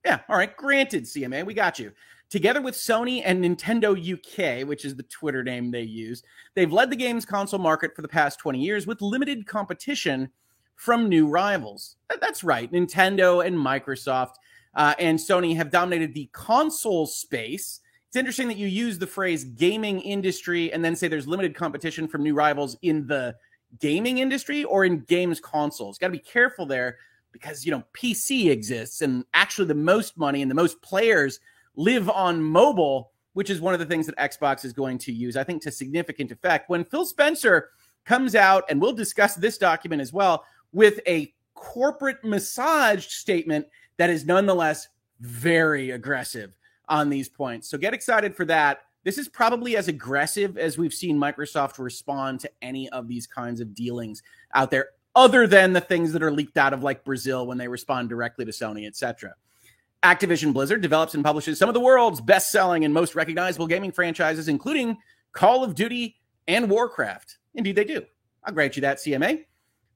Yeah, 0.04 0.20
all 0.28 0.37
right. 0.37 0.54
Granted, 0.54 1.04
CMA, 1.04 1.44
we 1.46 1.54
got 1.54 1.78
you. 1.78 1.92
Together 2.28 2.61
with 2.61 2.75
Sony 2.75 3.23
and 3.25 3.45
Nintendo 3.45 3.95
UK, 3.95 4.66
which 4.66 4.85
is 4.85 4.97
the 4.97 5.04
Twitter 5.04 5.45
name 5.45 5.71
they 5.71 5.83
use, 5.83 6.23
they've 6.54 6.73
led 6.73 6.90
the 6.90 6.97
games 6.97 7.25
console 7.25 7.61
market 7.61 7.95
for 7.95 8.02
the 8.02 8.09
past 8.09 8.40
20 8.40 8.59
years 8.59 8.87
with 8.87 9.00
limited 9.00 9.47
competition 9.47 10.28
from 10.75 11.09
new 11.09 11.28
rivals. 11.28 11.97
That's 12.21 12.42
right. 12.42 12.71
Nintendo 12.71 13.47
and 13.47 13.56
Microsoft 13.56 14.35
uh, 14.75 14.95
and 14.99 15.18
Sony 15.18 15.56
have 15.56 15.71
dominated 15.71 16.14
the 16.14 16.28
console 16.33 17.06
space. 17.06 17.80
It's 18.09 18.16
interesting 18.16 18.49
that 18.49 18.59
you 18.59 18.66
use 18.66 18.99
the 18.99 19.06
phrase 19.06 19.45
gaming 19.45 20.00
industry 20.00 20.73
and 20.73 20.85
then 20.85 20.97
say 20.97 21.06
there's 21.06 21.28
limited 21.28 21.54
competition 21.54 22.09
from 22.09 22.25
new 22.25 22.35
rivals 22.35 22.76
in 22.83 23.06
the 23.06 23.37
gaming 23.80 24.18
industry 24.18 24.64
or 24.64 24.85
in 24.85 25.00
games 25.00 25.38
consoles. 25.38 25.97
Got 25.97 26.09
to 26.09 26.12
be 26.12 26.18
careful 26.18 26.66
there 26.66 26.99
because, 27.33 27.64
you 27.64 27.71
know, 27.71 27.85
PC 27.95 28.50
exists 28.50 29.00
and 29.00 29.25
actually 29.33 29.68
the 29.68 29.75
most 29.75 30.18
money 30.18 30.42
and 30.42 30.50
the 30.50 30.54
most 30.54 30.80
players 30.83 31.40
live 31.76 32.11
on 32.11 32.42
mobile, 32.42 33.12
which 33.35 33.50
is 33.50 33.61
one 33.61 33.75
of 33.75 33.80
the 33.80 33.87
things 33.87 34.06
that 34.06 34.16
Xbox 34.16 34.64
is 34.64 34.73
going 34.73 34.99
to 34.99 35.12
use, 35.12 35.37
I 35.37 35.45
think, 35.45 35.62
to 35.62 35.71
significant 35.71 36.33
effect. 36.33 36.68
When 36.68 36.85
Phil 36.85 37.06
Spencer 37.06 37.71
comes 38.04 38.35
out, 38.35 38.64
and 38.68 38.80
we'll 38.80 38.92
discuss 38.92 39.35
this 39.35 39.59
document 39.59 40.00
as 40.00 40.12
well, 40.12 40.45
with 40.73 41.00
a 41.06 41.33
corporate 41.54 42.25
massaged 42.25 43.11
statement 43.11 43.66
that 43.97 44.11
is 44.11 44.25
nonetheless 44.25 44.88
very 45.21 45.90
aggressive 45.90 46.56
on 46.88 47.11
these 47.11 47.28
points. 47.28 47.68
So 47.68 47.78
get 47.78 47.95
excited 47.95 48.35
for 48.35 48.45
that. 48.47 48.80
This 49.04 49.18
is 49.18 49.28
probably 49.28 49.76
as 49.76 49.88
aggressive 49.88 50.59
as 50.59 50.78
we've 50.78 50.95
seen 50.95 51.18
Microsoft 51.18 51.78
respond 51.78 52.40
to 52.40 52.50
any 52.61 52.88
of 52.90 53.09
these 53.09 53.26
kinds 53.26 53.61
of 53.61 53.75
dealings 53.75 54.23
out 54.54 54.71
there, 54.71 54.88
other 55.14 55.47
than 55.47 55.73
the 55.73 55.80
things 55.80 56.12
that 56.12 56.23
are 56.23 56.30
leaked 56.30 56.56
out 56.56 56.73
of 56.73 56.83
like 56.83 57.04
Brazil 57.04 57.47
when 57.47 57.56
they 57.56 57.68
respond 57.68 58.09
directly 58.09 58.45
to 58.45 58.50
Sony, 58.50 58.87
etc. 58.87 59.35
Activision 60.03 60.53
Blizzard 60.53 60.81
develops 60.81 61.15
and 61.15 61.25
publishes 61.25 61.59
some 61.59 61.69
of 61.69 61.75
the 61.75 61.81
world's 61.81 62.21
best 62.21 62.50
selling 62.50 62.85
and 62.85 62.95
most 62.95 63.15
recognizable 63.15 63.67
gaming 63.67 63.93
franchises, 63.93 64.49
including 64.49 64.99
Call 65.33 65.65
of 65.65 65.75
Duty 65.75 66.17
and 66.47 66.71
Warcraft. 66.71 67.38
Indeed, 67.55 67.76
they 67.76 67.85
do. 67.85 68.05
I'll 68.45 68.55
grant 68.55 68.76
you 68.76 68.83
that, 68.83 68.99
CMA. 68.99 69.45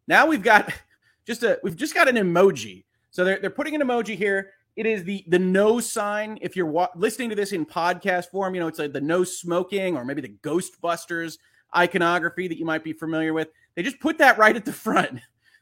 Now 0.06 0.26
we've 0.26 0.42
got 0.42 0.72
just 1.26 1.42
a 1.42 1.60
we've 1.62 1.76
just 1.76 1.94
got 1.94 2.08
an 2.08 2.16
emoji. 2.16 2.84
So 3.10 3.24
they're, 3.24 3.38
they're 3.40 3.50
putting 3.50 3.74
an 3.74 3.82
emoji 3.82 4.16
here. 4.16 4.52
It 4.76 4.86
is 4.86 5.04
the 5.04 5.24
the 5.28 5.38
no 5.38 5.80
sign. 5.80 6.38
If 6.40 6.56
you're 6.56 6.66
wa- 6.66 6.88
listening 6.96 7.28
to 7.30 7.36
this 7.36 7.52
in 7.52 7.66
podcast 7.66 8.30
form, 8.30 8.54
you 8.54 8.60
know 8.60 8.68
it's 8.68 8.78
like 8.78 8.92
the 8.92 9.00
no 9.00 9.24
smoking 9.24 9.96
or 9.96 10.04
maybe 10.04 10.22
the 10.22 10.36
Ghostbusters 10.42 11.38
iconography 11.76 12.48
that 12.48 12.58
you 12.58 12.64
might 12.64 12.82
be 12.82 12.92
familiar 12.92 13.32
with. 13.32 13.48
They 13.74 13.82
just 13.82 14.00
put 14.00 14.18
that 14.18 14.38
right 14.38 14.56
at 14.56 14.64
the 14.64 14.72
front. 14.72 15.20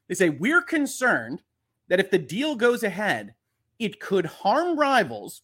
They 0.08 0.14
say 0.14 0.30
we're 0.30 0.62
concerned 0.62 1.42
that 1.88 2.00
if 2.00 2.10
the 2.10 2.18
deal 2.18 2.54
goes 2.54 2.82
ahead, 2.82 3.34
it 3.78 4.00
could 4.00 4.26
harm 4.26 4.78
rivals, 4.78 5.42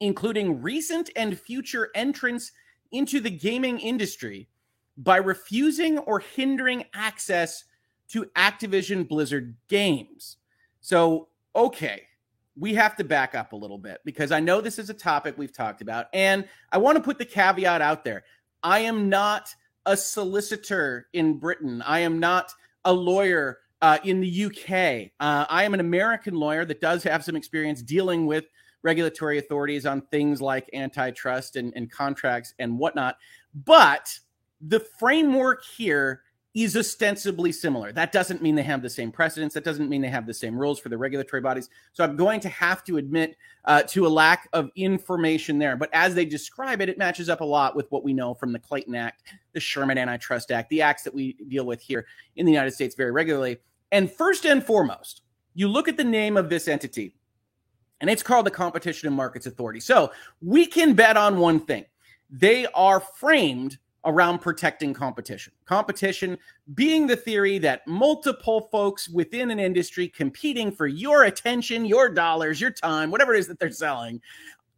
including 0.00 0.62
recent 0.62 1.10
and 1.16 1.38
future 1.38 1.90
entrants 1.94 2.52
into 2.92 3.20
the 3.20 3.30
gaming 3.30 3.78
industry, 3.78 4.48
by 4.96 5.16
refusing 5.16 5.98
or 5.98 6.20
hindering 6.20 6.84
access 6.94 7.64
to 8.08 8.24
Activision 8.36 9.06
Blizzard 9.06 9.54
games. 9.68 10.36
So, 10.80 11.28
okay, 11.54 12.02
we 12.58 12.74
have 12.74 12.96
to 12.96 13.04
back 13.04 13.34
up 13.34 13.52
a 13.52 13.56
little 13.56 13.78
bit 13.78 14.00
because 14.04 14.32
I 14.32 14.40
know 14.40 14.60
this 14.60 14.78
is 14.78 14.88
a 14.88 14.94
topic 14.94 15.36
we've 15.36 15.52
talked 15.52 15.82
about. 15.82 16.06
And 16.12 16.48
I 16.72 16.78
want 16.78 16.96
to 16.96 17.02
put 17.02 17.18
the 17.18 17.24
caveat 17.24 17.82
out 17.82 18.04
there 18.04 18.24
I 18.62 18.80
am 18.80 19.08
not 19.08 19.54
a 19.84 19.96
solicitor 19.96 21.06
in 21.12 21.38
Britain, 21.38 21.82
I 21.82 22.00
am 22.00 22.18
not 22.18 22.52
a 22.84 22.92
lawyer 22.92 23.58
uh, 23.82 23.98
in 24.04 24.20
the 24.20 24.44
UK. 24.44 25.10
Uh, 25.20 25.46
I 25.48 25.64
am 25.64 25.74
an 25.74 25.80
American 25.80 26.34
lawyer 26.34 26.64
that 26.64 26.80
does 26.80 27.02
have 27.04 27.24
some 27.24 27.36
experience 27.36 27.82
dealing 27.82 28.26
with 28.26 28.44
regulatory 28.82 29.38
authorities 29.38 29.86
on 29.86 30.00
things 30.12 30.40
like 30.40 30.70
antitrust 30.72 31.56
and, 31.56 31.72
and 31.76 31.90
contracts 31.90 32.54
and 32.58 32.78
whatnot. 32.78 33.16
But 33.64 34.18
the 34.60 34.80
framework 34.80 35.64
here 35.64 36.22
is 36.56 36.74
ostensibly 36.74 37.52
similar. 37.52 37.92
That 37.92 38.12
doesn't 38.12 38.40
mean 38.40 38.54
they 38.54 38.62
have 38.62 38.80
the 38.80 38.88
same 38.88 39.12
precedents. 39.12 39.54
That 39.54 39.62
doesn't 39.62 39.90
mean 39.90 40.00
they 40.00 40.08
have 40.08 40.26
the 40.26 40.32
same 40.32 40.58
rules 40.58 40.78
for 40.78 40.88
the 40.88 40.96
regulatory 40.96 41.42
bodies. 41.42 41.68
So 41.92 42.02
I'm 42.02 42.16
going 42.16 42.40
to 42.40 42.48
have 42.48 42.82
to 42.84 42.96
admit 42.96 43.36
uh, 43.66 43.82
to 43.82 44.06
a 44.06 44.08
lack 44.08 44.48
of 44.54 44.70
information 44.74 45.58
there. 45.58 45.76
But 45.76 45.90
as 45.92 46.14
they 46.14 46.24
describe 46.24 46.80
it, 46.80 46.88
it 46.88 46.96
matches 46.96 47.28
up 47.28 47.42
a 47.42 47.44
lot 47.44 47.76
with 47.76 47.92
what 47.92 48.04
we 48.04 48.14
know 48.14 48.32
from 48.32 48.52
the 48.52 48.58
Clayton 48.58 48.94
Act, 48.94 49.34
the 49.52 49.60
Sherman 49.60 49.98
Antitrust 49.98 50.50
Act, 50.50 50.70
the 50.70 50.80
acts 50.80 51.02
that 51.02 51.12
we 51.12 51.34
deal 51.48 51.66
with 51.66 51.82
here 51.82 52.06
in 52.36 52.46
the 52.46 52.52
United 52.52 52.70
States 52.70 52.94
very 52.94 53.10
regularly. 53.10 53.58
And 53.92 54.10
first 54.10 54.46
and 54.46 54.64
foremost, 54.64 55.20
you 55.52 55.68
look 55.68 55.88
at 55.88 55.98
the 55.98 56.04
name 56.04 56.38
of 56.38 56.48
this 56.48 56.68
entity, 56.68 57.14
and 58.00 58.08
it's 58.08 58.22
called 58.22 58.46
the 58.46 58.50
Competition 58.50 59.08
and 59.08 59.16
Markets 59.16 59.44
Authority. 59.44 59.80
So 59.80 60.10
we 60.40 60.64
can 60.64 60.94
bet 60.94 61.18
on 61.18 61.38
one 61.38 61.60
thing 61.60 61.84
they 62.30 62.66
are 62.74 63.00
framed 63.00 63.76
around 64.06 64.38
protecting 64.38 64.94
competition. 64.94 65.52
Competition 65.66 66.38
being 66.74 67.06
the 67.06 67.16
theory 67.16 67.58
that 67.58 67.86
multiple 67.86 68.68
folks 68.72 69.08
within 69.08 69.50
an 69.50 69.58
industry 69.58 70.08
competing 70.08 70.72
for 70.72 70.86
your 70.86 71.24
attention, 71.24 71.84
your 71.84 72.08
dollars, 72.08 72.60
your 72.60 72.70
time, 72.70 73.10
whatever 73.10 73.34
it 73.34 73.40
is 73.40 73.48
that 73.48 73.58
they're 73.58 73.70
selling 73.70 74.20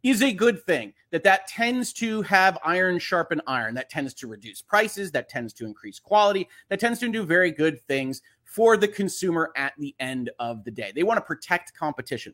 is 0.01 0.23
a 0.23 0.33
good 0.33 0.63
thing. 0.65 0.93
That 1.11 1.23
that 1.23 1.47
tends 1.47 1.93
to 1.93 2.21
have 2.23 2.57
iron 2.63 2.99
sharpen 2.99 3.41
iron. 3.47 3.75
That 3.75 3.89
tends 3.89 4.13
to 4.15 4.27
reduce 4.27 4.61
prices, 4.61 5.11
that 5.11 5.29
tends 5.29 5.53
to 5.53 5.65
increase 5.65 5.99
quality, 5.99 6.47
that 6.69 6.79
tends 6.79 6.99
to 6.99 7.09
do 7.09 7.23
very 7.23 7.51
good 7.51 7.81
things 7.87 8.21
for 8.43 8.77
the 8.77 8.87
consumer 8.87 9.51
at 9.55 9.73
the 9.77 9.95
end 9.99 10.31
of 10.39 10.63
the 10.63 10.71
day. 10.71 10.91
They 10.93 11.03
want 11.03 11.17
to 11.17 11.21
protect 11.25 11.77
competition. 11.77 12.33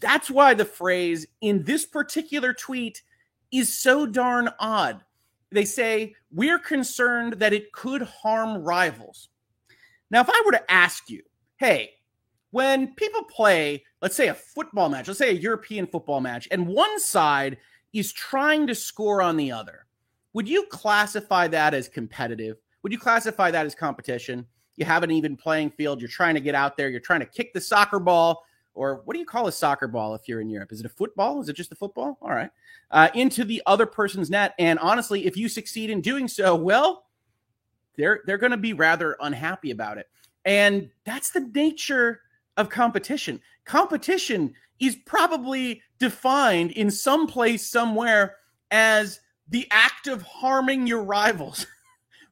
That's 0.00 0.30
why 0.30 0.52
the 0.52 0.66
phrase 0.66 1.26
in 1.40 1.62
this 1.64 1.86
particular 1.86 2.52
tweet 2.52 3.02
is 3.50 3.78
so 3.78 4.04
darn 4.04 4.50
odd 4.58 5.02
they 5.52 5.64
say, 5.64 6.14
We're 6.30 6.58
concerned 6.58 7.34
that 7.34 7.52
it 7.52 7.72
could 7.72 8.02
harm 8.02 8.62
rivals. 8.62 9.28
Now, 10.10 10.20
if 10.20 10.30
I 10.30 10.42
were 10.44 10.52
to 10.52 10.70
ask 10.70 11.10
you, 11.10 11.22
hey, 11.56 11.90
when 12.50 12.94
people 12.94 13.24
play, 13.24 13.84
let's 14.00 14.16
say 14.16 14.28
a 14.28 14.34
football 14.34 14.88
match, 14.88 15.08
let's 15.08 15.18
say 15.18 15.30
a 15.30 15.40
European 15.40 15.86
football 15.86 16.20
match, 16.20 16.46
and 16.50 16.66
one 16.66 17.00
side 17.00 17.58
is 17.92 18.12
trying 18.12 18.66
to 18.68 18.74
score 18.74 19.20
on 19.20 19.36
the 19.36 19.50
other, 19.50 19.86
would 20.32 20.48
you 20.48 20.64
classify 20.70 21.48
that 21.48 21.74
as 21.74 21.88
competitive? 21.88 22.58
Would 22.82 22.92
you 22.92 22.98
classify 22.98 23.50
that 23.50 23.66
as 23.66 23.74
competition? 23.74 24.46
You 24.76 24.84
have 24.84 25.02
an 25.02 25.10
even 25.10 25.36
playing 25.36 25.70
field. 25.70 26.00
You're 26.00 26.08
trying 26.08 26.34
to 26.34 26.40
get 26.40 26.54
out 26.54 26.76
there. 26.76 26.88
You're 26.88 27.00
trying 27.00 27.20
to 27.20 27.26
kick 27.26 27.52
the 27.52 27.60
soccer 27.60 27.98
ball 27.98 28.44
or 28.76 29.02
what 29.04 29.14
do 29.14 29.20
you 29.20 29.26
call 29.26 29.46
a 29.46 29.52
soccer 29.52 29.88
ball 29.88 30.14
if 30.14 30.28
you're 30.28 30.40
in 30.40 30.48
Europe? 30.48 30.72
Is 30.72 30.80
it 30.80 30.86
a 30.86 30.90
football? 30.90 31.40
Is 31.40 31.48
it 31.48 31.56
just 31.56 31.72
a 31.72 31.74
football? 31.74 32.18
All 32.20 32.30
right. 32.30 32.50
Uh, 32.90 33.08
into 33.14 33.44
the 33.44 33.62
other 33.66 33.86
person's 33.86 34.30
net. 34.30 34.54
And 34.58 34.78
honestly, 34.78 35.26
if 35.26 35.36
you 35.36 35.48
succeed 35.48 35.90
in 35.90 36.00
doing 36.00 36.28
so, 36.28 36.54
well, 36.54 37.04
they're 37.96 38.20
they're 38.26 38.38
going 38.38 38.52
to 38.52 38.56
be 38.56 38.72
rather 38.72 39.16
unhappy 39.20 39.70
about 39.70 39.98
it. 39.98 40.08
And 40.44 40.90
that's 41.04 41.30
the 41.30 41.40
nature 41.40 42.20
of 42.56 42.68
competition. 42.68 43.40
Competition 43.64 44.54
is 44.78 44.96
probably 45.06 45.82
defined 45.98 46.72
in 46.72 46.90
some 46.90 47.26
place 47.26 47.66
somewhere 47.66 48.36
as 48.70 49.20
the 49.48 49.66
act 49.70 50.06
of 50.06 50.22
harming 50.22 50.86
your 50.86 51.02
rivals. 51.02 51.66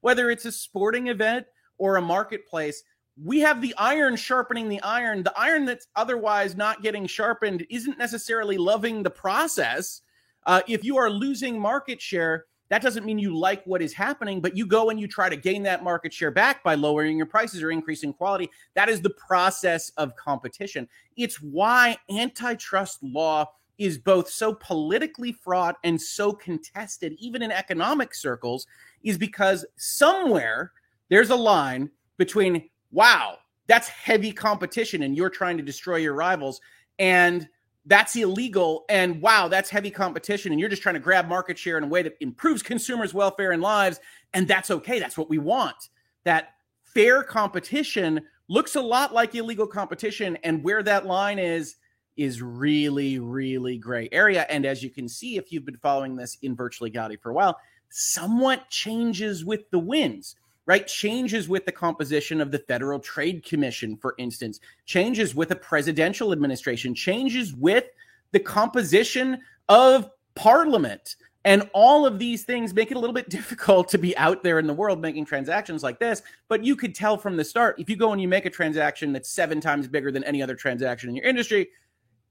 whether 0.04 0.30
it's 0.30 0.44
a 0.44 0.52
sporting 0.52 1.06
event 1.06 1.46
or 1.78 1.96
a 1.96 2.02
marketplace, 2.02 2.82
we 3.22 3.40
have 3.40 3.60
the 3.60 3.74
iron 3.78 4.16
sharpening 4.16 4.68
the 4.68 4.80
iron. 4.82 5.22
The 5.22 5.38
iron 5.38 5.64
that's 5.64 5.86
otherwise 5.94 6.56
not 6.56 6.82
getting 6.82 7.06
sharpened 7.06 7.64
isn't 7.70 7.98
necessarily 7.98 8.58
loving 8.58 9.02
the 9.02 9.10
process. 9.10 10.02
Uh, 10.46 10.62
if 10.68 10.84
you 10.84 10.96
are 10.96 11.08
losing 11.08 11.58
market 11.58 12.00
share, 12.02 12.46
that 12.70 12.82
doesn't 12.82 13.04
mean 13.04 13.18
you 13.18 13.36
like 13.36 13.64
what 13.66 13.82
is 13.82 13.92
happening, 13.92 14.40
but 14.40 14.56
you 14.56 14.66
go 14.66 14.90
and 14.90 14.98
you 14.98 15.06
try 15.06 15.28
to 15.28 15.36
gain 15.36 15.62
that 15.62 15.84
market 15.84 16.12
share 16.12 16.30
back 16.30 16.64
by 16.64 16.74
lowering 16.74 17.16
your 17.16 17.26
prices 17.26 17.62
or 17.62 17.70
increasing 17.70 18.12
quality. 18.12 18.50
That 18.74 18.88
is 18.88 19.00
the 19.00 19.10
process 19.10 19.90
of 19.90 20.16
competition. 20.16 20.88
It's 21.16 21.40
why 21.40 21.96
antitrust 22.10 23.02
law 23.02 23.52
is 23.78 23.98
both 23.98 24.28
so 24.28 24.54
politically 24.54 25.32
fraught 25.32 25.76
and 25.84 26.00
so 26.00 26.32
contested, 26.32 27.14
even 27.18 27.42
in 27.42 27.52
economic 27.52 28.14
circles, 28.14 28.66
is 29.02 29.18
because 29.18 29.64
somewhere 29.76 30.72
there's 31.10 31.30
a 31.30 31.36
line 31.36 31.90
between, 32.16 32.68
wow, 32.94 33.38
that's 33.66 33.88
heavy 33.88 34.32
competition 34.32 35.02
and 35.02 35.16
you're 35.16 35.30
trying 35.30 35.56
to 35.58 35.62
destroy 35.62 35.96
your 35.96 36.14
rivals, 36.14 36.60
and 36.98 37.48
that's 37.86 38.16
illegal. 38.16 38.84
And 38.88 39.20
wow, 39.20 39.48
that's 39.48 39.68
heavy 39.68 39.90
competition. 39.90 40.52
And 40.52 40.60
you're 40.60 40.70
just 40.70 40.82
trying 40.82 40.94
to 40.94 41.00
grab 41.00 41.28
market 41.28 41.58
share 41.58 41.76
in 41.76 41.84
a 41.84 41.88
way 41.88 42.02
that 42.02 42.16
improves 42.20 42.62
consumers' 42.62 43.12
welfare 43.12 43.52
and 43.52 43.60
lives. 43.60 44.00
And 44.32 44.48
that's 44.48 44.70
okay. 44.70 44.98
That's 44.98 45.18
what 45.18 45.28
we 45.28 45.38
want. 45.38 45.90
That 46.24 46.54
fair 46.82 47.22
competition 47.22 48.22
looks 48.48 48.76
a 48.76 48.80
lot 48.80 49.12
like 49.12 49.34
illegal 49.34 49.66
competition. 49.66 50.38
And 50.44 50.64
where 50.64 50.82
that 50.82 51.04
line 51.04 51.38
is, 51.38 51.76
is 52.16 52.40
really, 52.40 53.18
really 53.18 53.76
gray 53.76 54.08
area. 54.12 54.46
And 54.48 54.64
as 54.64 54.82
you 54.82 54.88
can 54.88 55.08
see, 55.08 55.36
if 55.36 55.52
you've 55.52 55.66
been 55.66 55.76
following 55.78 56.16
this 56.16 56.38
in 56.42 56.56
virtual 56.56 56.86
legality 56.86 57.16
for 57.16 57.30
a 57.30 57.34
while, 57.34 57.58
somewhat 57.90 58.70
changes 58.70 59.44
with 59.44 59.68
the 59.70 59.78
winds 59.78 60.36
right? 60.66 60.86
Changes 60.86 61.48
with 61.48 61.66
the 61.66 61.72
composition 61.72 62.40
of 62.40 62.50
the 62.50 62.58
Federal 62.58 62.98
Trade 62.98 63.44
Commission, 63.44 63.96
for 63.96 64.14
instance, 64.18 64.60
changes 64.86 65.34
with 65.34 65.50
a 65.50 65.56
presidential 65.56 66.32
administration, 66.32 66.94
changes 66.94 67.54
with 67.54 67.84
the 68.32 68.40
composition 68.40 69.38
of 69.68 70.10
parliament. 70.34 71.16
And 71.46 71.68
all 71.74 72.06
of 72.06 72.18
these 72.18 72.44
things 72.44 72.72
make 72.72 72.90
it 72.90 72.96
a 72.96 73.00
little 73.00 73.14
bit 73.14 73.28
difficult 73.30 73.88
to 73.88 73.98
be 73.98 74.16
out 74.16 74.42
there 74.42 74.58
in 74.58 74.66
the 74.66 74.74
world 74.74 75.00
making 75.00 75.26
transactions 75.26 75.82
like 75.82 75.98
this. 75.98 76.22
But 76.48 76.64
you 76.64 76.76
could 76.76 76.94
tell 76.94 77.16
from 77.16 77.36
the 77.36 77.44
start 77.44 77.78
if 77.78 77.90
you 77.90 77.96
go 77.96 78.12
and 78.12 78.20
you 78.20 78.28
make 78.28 78.46
a 78.46 78.50
transaction 78.50 79.12
that's 79.12 79.30
seven 79.30 79.60
times 79.60 79.86
bigger 79.86 80.10
than 80.10 80.24
any 80.24 80.42
other 80.42 80.54
transaction 80.54 81.10
in 81.10 81.16
your 81.16 81.26
industry, 81.26 81.68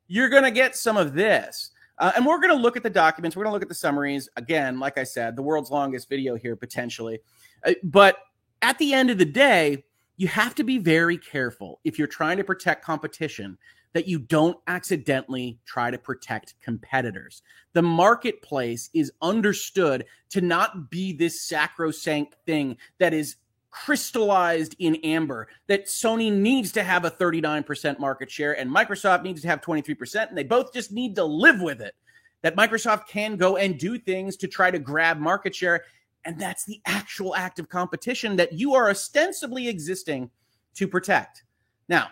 you're 0.07 0.29
going 0.29 0.43
to 0.43 0.51
get 0.51 0.75
some 0.75 0.97
of 0.97 1.13
this. 1.13 1.71
Uh, 1.99 2.11
and 2.15 2.25
we're 2.25 2.39
going 2.39 2.49
to 2.49 2.61
look 2.61 2.75
at 2.75 2.83
the 2.83 2.89
documents. 2.89 3.37
We're 3.37 3.43
going 3.43 3.51
to 3.51 3.55
look 3.55 3.61
at 3.61 3.69
the 3.69 3.75
summaries. 3.75 4.27
Again, 4.35 4.79
like 4.79 4.97
I 4.97 5.03
said, 5.03 5.35
the 5.35 5.43
world's 5.43 5.69
longest 5.69 6.09
video 6.09 6.35
here 6.35 6.55
potentially. 6.55 7.19
Uh, 7.65 7.73
but 7.83 8.17
at 8.61 8.77
the 8.77 8.93
end 8.93 9.09
of 9.09 9.17
the 9.17 9.25
day, 9.25 9.83
you 10.17 10.27
have 10.27 10.55
to 10.55 10.63
be 10.63 10.77
very 10.77 11.17
careful 11.17 11.79
if 11.83 11.97
you're 11.97 12.07
trying 12.07 12.37
to 12.37 12.43
protect 12.43 12.85
competition 12.85 13.57
that 13.93 14.07
you 14.07 14.19
don't 14.19 14.57
accidentally 14.67 15.59
try 15.65 15.91
to 15.91 15.97
protect 15.97 16.55
competitors. 16.61 17.41
The 17.73 17.81
marketplace 17.81 18.89
is 18.93 19.11
understood 19.21 20.05
to 20.29 20.41
not 20.41 20.89
be 20.89 21.13
this 21.13 21.41
sacrosanct 21.41 22.35
thing 22.45 22.77
that 22.99 23.13
is 23.13 23.37
crystallized 23.69 24.75
in 24.77 24.95
amber 24.97 25.47
that 25.67 25.85
Sony 25.85 26.31
needs 26.31 26.71
to 26.73 26.83
have 26.83 27.05
a 27.05 27.11
39% 27.11 27.97
market 27.99 28.29
share 28.29 28.57
and 28.57 28.69
Microsoft 28.69 29.23
needs 29.23 29.41
to 29.41 29.47
have 29.47 29.61
23% 29.61 30.29
and 30.29 30.37
they 30.37 30.43
both 30.43 30.73
just 30.73 30.91
need 30.91 31.15
to 31.15 31.23
live 31.23 31.59
with 31.61 31.81
it. 31.81 31.95
That 32.43 32.55
Microsoft 32.55 33.07
can 33.07 33.35
go 33.35 33.57
and 33.57 33.79
do 33.79 33.97
things 33.97 34.35
to 34.37 34.47
try 34.47 34.69
to 34.69 34.77
grab 34.77 35.17
market 35.17 35.55
share 35.55 35.85
and 36.25 36.39
that's 36.39 36.65
the 36.65 36.81
actual 36.85 37.35
act 37.35 37.59
of 37.59 37.69
competition 37.69 38.35
that 38.37 38.53
you 38.53 38.73
are 38.73 38.89
ostensibly 38.89 39.67
existing 39.67 40.29
to 40.75 40.87
protect. 40.87 41.43
Now, 41.89 42.07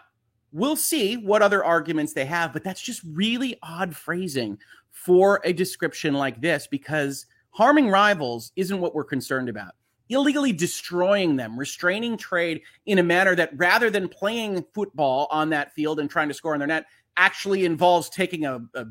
we'll 0.52 0.76
see 0.76 1.18
what 1.18 1.42
other 1.42 1.64
arguments 1.64 2.14
they 2.14 2.26
have, 2.26 2.54
but 2.54 2.64
that's 2.64 2.82
just 2.82 3.02
really 3.06 3.58
odd 3.64 3.96
phrasing 3.96 4.58
for 4.92 5.42
a 5.46 5.54
description 5.54 6.14
like 6.14 6.42
this 6.42 6.68
because 6.68 7.26
harming 7.52 7.90
rivals 7.90 8.52
isn't 8.56 8.80
what 8.80 8.94
we're 8.94 9.04
concerned 9.04 9.50
about. 9.50 9.74
Illegally 10.10 10.52
destroying 10.52 11.38
them, 11.38 11.58
restraining 11.58 12.18
trade 12.18 12.62
in 12.86 13.00
a 13.00 13.04
manner 13.04 13.34
that 13.34 13.52
rather 13.56 13.90
than 13.90 14.10
playing 14.10 14.66
football 14.74 15.28
on 15.32 15.50
that 15.50 15.74
field 15.74 16.00
and 16.00 16.10
trying 16.10 16.28
to 16.28 16.34
score 16.34 16.54
on 16.54 16.60
their 16.60 16.68
net, 16.68 16.86
actually 17.16 17.64
involves 17.64 18.10
taking 18.10 18.46
a, 18.46 18.60
a 18.76 18.86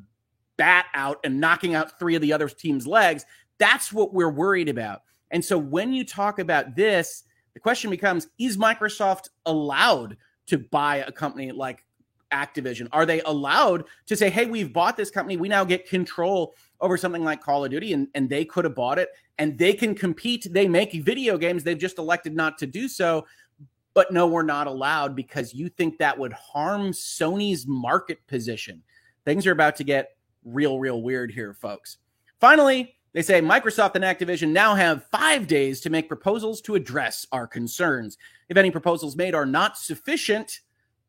bat 0.56 0.86
out 0.94 1.18
and 1.24 1.38
knocking 1.38 1.74
out 1.74 1.98
three 1.98 2.14
of 2.14 2.22
the 2.22 2.32
other 2.32 2.48
team's 2.48 2.86
legs. 2.86 3.26
That's 3.58 3.92
what 3.92 4.14
we're 4.14 4.30
worried 4.30 4.70
about. 4.70 5.02
And 5.30 5.44
so 5.44 5.58
when 5.58 5.92
you 5.92 6.04
talk 6.04 6.38
about 6.38 6.74
this, 6.74 7.24
the 7.54 7.60
question 7.60 7.90
becomes 7.90 8.28
is 8.38 8.56
Microsoft 8.56 9.28
allowed 9.46 10.16
to 10.46 10.58
buy 10.58 10.96
a 10.96 11.12
company 11.12 11.52
like 11.52 11.84
Activision? 12.32 12.88
Are 12.92 13.06
they 13.06 13.20
allowed 13.22 13.84
to 14.06 14.16
say, 14.16 14.30
hey, 14.30 14.46
we've 14.46 14.72
bought 14.72 14.96
this 14.96 15.10
company, 15.10 15.36
we 15.36 15.48
now 15.48 15.64
get 15.64 15.88
control 15.88 16.54
over 16.80 16.96
something 16.96 17.24
like 17.24 17.42
Call 17.42 17.64
of 17.64 17.70
Duty, 17.70 17.92
and, 17.92 18.08
and 18.14 18.28
they 18.28 18.44
could 18.44 18.64
have 18.64 18.74
bought 18.74 18.98
it 18.98 19.10
and 19.38 19.58
they 19.58 19.72
can 19.72 19.94
compete. 19.94 20.46
They 20.50 20.68
make 20.68 20.92
video 20.92 21.38
games, 21.38 21.64
they've 21.64 21.78
just 21.78 21.98
elected 21.98 22.34
not 22.34 22.58
to 22.58 22.66
do 22.66 22.88
so. 22.88 23.26
But 23.92 24.12
no, 24.12 24.28
we're 24.28 24.42
not 24.42 24.68
allowed 24.68 25.16
because 25.16 25.52
you 25.52 25.68
think 25.68 25.98
that 25.98 26.16
would 26.16 26.32
harm 26.32 26.92
Sony's 26.92 27.66
market 27.66 28.24
position. 28.28 28.82
Things 29.24 29.46
are 29.46 29.52
about 29.52 29.76
to 29.76 29.84
get 29.84 30.16
real, 30.44 30.78
real 30.78 31.02
weird 31.02 31.32
here, 31.32 31.54
folks. 31.54 31.98
Finally, 32.38 32.94
they 33.12 33.22
say 33.22 33.40
Microsoft 33.40 33.96
and 33.96 34.04
Activision 34.04 34.50
now 34.50 34.74
have 34.74 35.06
five 35.10 35.46
days 35.46 35.80
to 35.80 35.90
make 35.90 36.08
proposals 36.08 36.60
to 36.62 36.76
address 36.76 37.26
our 37.32 37.46
concerns. 37.46 38.16
If 38.48 38.56
any 38.56 38.70
proposals 38.70 39.16
made 39.16 39.34
are 39.34 39.46
not 39.46 39.76
sufficient, 39.76 40.60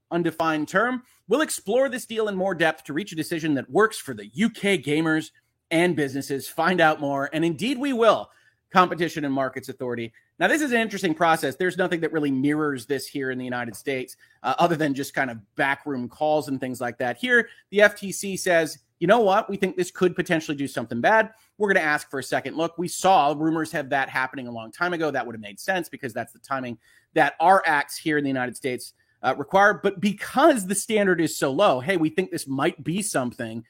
undefined 0.10 0.68
term, 0.68 1.04
we'll 1.28 1.42
explore 1.42 1.90
this 1.90 2.06
deal 2.06 2.28
in 2.28 2.36
more 2.36 2.56
depth 2.56 2.86
to 2.86 2.94
reach 2.94 3.12
a 3.12 3.16
decision 3.16 3.54
that 3.54 3.70
works 3.70 3.98
for 3.98 4.14
the 4.14 4.26
UK 4.26 4.82
gamers 4.84 5.32
and 5.70 5.96
businesses. 5.96 6.48
Find 6.48 6.82
out 6.82 7.00
more, 7.00 7.30
and 7.34 7.46
indeed 7.46 7.78
we 7.78 7.94
will. 7.94 8.30
Competition 8.72 9.26
and 9.26 9.34
Markets 9.34 9.70
Authority. 9.70 10.12
Now, 10.40 10.48
this 10.48 10.62
is 10.62 10.72
an 10.72 10.80
interesting 10.80 11.14
process. 11.14 11.56
There's 11.56 11.78
nothing 11.78 12.00
that 12.00 12.12
really 12.12 12.32
mirrors 12.32 12.86
this 12.86 13.06
here 13.06 13.30
in 13.30 13.38
the 13.38 13.46
United 13.46 13.76
States, 13.76 14.18
uh, 14.42 14.56
other 14.58 14.76
than 14.76 14.94
just 14.94 15.14
kind 15.14 15.30
of 15.30 15.38
backroom 15.56 16.10
calls 16.10 16.48
and 16.48 16.60
things 16.60 16.82
like 16.82 16.98
that. 16.98 17.18
Here, 17.18 17.50
the 17.70 17.80
FTC 17.80 18.40
says 18.40 18.80
you 19.02 19.08
know 19.08 19.20
what? 19.20 19.50
We 19.50 19.58
think 19.58 19.76
this 19.76 19.90
could 19.90 20.16
potentially 20.16 20.56
do 20.56 20.68
something 20.68 21.02
bad. 21.02 21.32
We're 21.58 21.68
going 21.74 21.84
to 21.84 21.90
ask 21.90 22.08
for 22.12 22.20
a 22.20 22.24
second 22.24 22.56
look. 22.56 22.78
We 22.78 22.88
saw 22.88 23.34
rumors 23.36 23.72
have 23.72 23.90
that 23.90 24.10
happening 24.10 24.48
a 24.48 24.52
long 24.52 24.72
time 24.72 24.94
ago. 24.94 25.10
That 25.10 25.26
would 25.26 25.34
have 25.34 25.42
made 25.42 25.60
sense 25.60 25.90
because 25.90 26.14
that's 26.14 26.34
the 26.34 26.40
timing 26.40 26.78
that 27.16 27.34
our 27.40 27.64
acts 27.66 27.98
here 27.98 28.20
in 28.20 28.24
the 28.24 28.30
United 28.30 28.56
States 28.56 28.94
uh, 29.24 29.34
require. 29.36 29.74
But 29.74 30.00
because 30.02 30.68
the 30.68 30.76
standard 30.76 31.20
is 31.20 31.36
so 31.36 31.52
low, 31.52 31.80
hey, 31.80 31.98
we 31.98 32.12
think 32.12 32.30
this 32.30 32.48
might 32.48 32.84
be 32.84 33.02
something. 33.02 33.66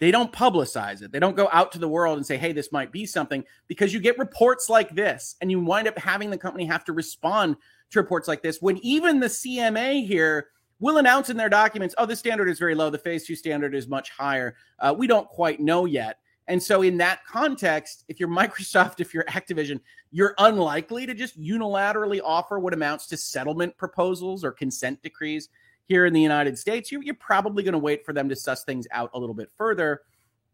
They 0.00 0.10
don't 0.10 0.32
publicize 0.32 1.00
it. 1.00 1.12
They 1.12 1.20
don't 1.20 1.36
go 1.36 1.48
out 1.52 1.70
to 1.72 1.78
the 1.78 1.88
world 1.88 2.16
and 2.16 2.26
say, 2.26 2.36
hey, 2.36 2.50
this 2.50 2.72
might 2.72 2.90
be 2.90 3.06
something 3.06 3.44
because 3.68 3.94
you 3.94 4.00
get 4.00 4.18
reports 4.18 4.68
like 4.68 4.96
this 4.96 5.36
and 5.40 5.48
you 5.48 5.60
wind 5.60 5.86
up 5.86 5.96
having 5.96 6.28
the 6.28 6.36
company 6.36 6.64
have 6.64 6.84
to 6.86 6.92
respond 6.92 7.54
to 7.90 8.00
reports 8.00 8.26
like 8.26 8.42
this 8.42 8.60
when 8.60 8.78
even 8.78 9.20
the 9.20 9.28
CMA 9.28 10.04
here 10.04 10.48
will 10.82 10.98
announce 10.98 11.30
in 11.30 11.36
their 11.36 11.48
documents, 11.48 11.94
oh, 11.96 12.04
the 12.04 12.16
standard 12.16 12.50
is 12.50 12.58
very 12.58 12.74
low. 12.74 12.90
The 12.90 12.98
phase 12.98 13.24
two 13.24 13.36
standard 13.36 13.74
is 13.74 13.86
much 13.86 14.10
higher. 14.10 14.56
Uh, 14.80 14.94
we 14.96 15.06
don't 15.06 15.28
quite 15.28 15.60
know 15.60 15.86
yet. 15.86 16.18
And 16.48 16.60
so, 16.60 16.82
in 16.82 16.98
that 16.98 17.24
context, 17.24 18.04
if 18.08 18.18
you're 18.18 18.28
Microsoft, 18.42 19.00
if 19.00 19.14
you're 19.14 19.24
Activision, 19.24 19.80
you're 20.10 20.34
unlikely 20.38 21.06
to 21.06 21.14
just 21.14 21.40
unilaterally 21.40 22.20
offer 22.22 22.58
what 22.58 22.74
amounts 22.74 23.06
to 23.06 23.16
settlement 23.16 23.76
proposals 23.78 24.44
or 24.44 24.50
consent 24.50 25.00
decrees 25.02 25.48
here 25.86 26.04
in 26.04 26.12
the 26.12 26.20
United 26.20 26.58
States. 26.58 26.90
You're, 26.90 27.02
you're 27.02 27.14
probably 27.14 27.62
going 27.62 27.72
to 27.72 27.78
wait 27.78 28.04
for 28.04 28.12
them 28.12 28.28
to 28.28 28.36
suss 28.36 28.64
things 28.64 28.86
out 28.90 29.10
a 29.14 29.18
little 29.18 29.34
bit 29.34 29.50
further. 29.56 30.02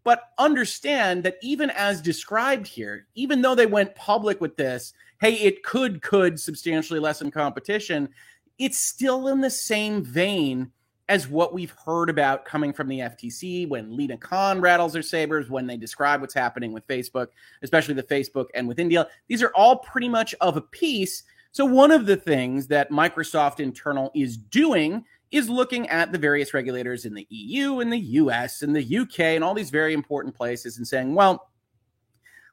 But 0.04 0.30
understand 0.38 1.24
that 1.24 1.36
even 1.42 1.70
as 1.70 2.00
described 2.00 2.66
here, 2.66 3.06
even 3.14 3.42
though 3.42 3.54
they 3.54 3.66
went 3.66 3.94
public 3.94 4.40
with 4.40 4.56
this, 4.56 4.92
hey, 5.20 5.34
it 5.34 5.62
could 5.62 6.00
could 6.02 6.38
substantially 6.38 7.00
lessen 7.00 7.30
competition 7.30 8.08
it's 8.58 8.78
still 8.78 9.28
in 9.28 9.40
the 9.40 9.50
same 9.50 10.02
vein 10.04 10.72
as 11.08 11.26
what 11.26 11.54
we've 11.54 11.74
heard 11.84 12.10
about 12.10 12.44
coming 12.44 12.72
from 12.72 12.88
the 12.88 12.98
FTC 12.98 13.68
when 13.68 13.96
Lina 13.96 14.18
Khan 14.18 14.60
rattles 14.60 14.94
her 14.94 15.02
sabers, 15.02 15.48
when 15.48 15.66
they 15.66 15.76
describe 15.76 16.20
what's 16.20 16.34
happening 16.34 16.72
with 16.72 16.86
Facebook, 16.86 17.28
especially 17.62 17.94
the 17.94 18.02
Facebook 18.02 18.46
and 18.54 18.68
with 18.68 18.78
India. 18.78 19.08
These 19.26 19.42
are 19.42 19.52
all 19.54 19.78
pretty 19.78 20.08
much 20.08 20.34
of 20.40 20.56
a 20.56 20.60
piece. 20.60 21.22
So, 21.52 21.64
one 21.64 21.90
of 21.90 22.04
the 22.04 22.16
things 22.16 22.66
that 22.66 22.90
Microsoft 22.90 23.58
internal 23.58 24.10
is 24.14 24.36
doing 24.36 25.04
is 25.30 25.48
looking 25.48 25.88
at 25.88 26.12
the 26.12 26.18
various 26.18 26.52
regulators 26.52 27.04
in 27.04 27.14
the 27.14 27.26
EU 27.30 27.80
and 27.80 27.92
the 27.92 27.98
US 27.98 28.62
and 28.62 28.74
the 28.74 28.98
UK 28.98 29.20
and 29.20 29.44
all 29.44 29.54
these 29.54 29.70
very 29.70 29.94
important 29.94 30.34
places 30.34 30.78
and 30.78 30.86
saying, 30.86 31.14
well, 31.14 31.50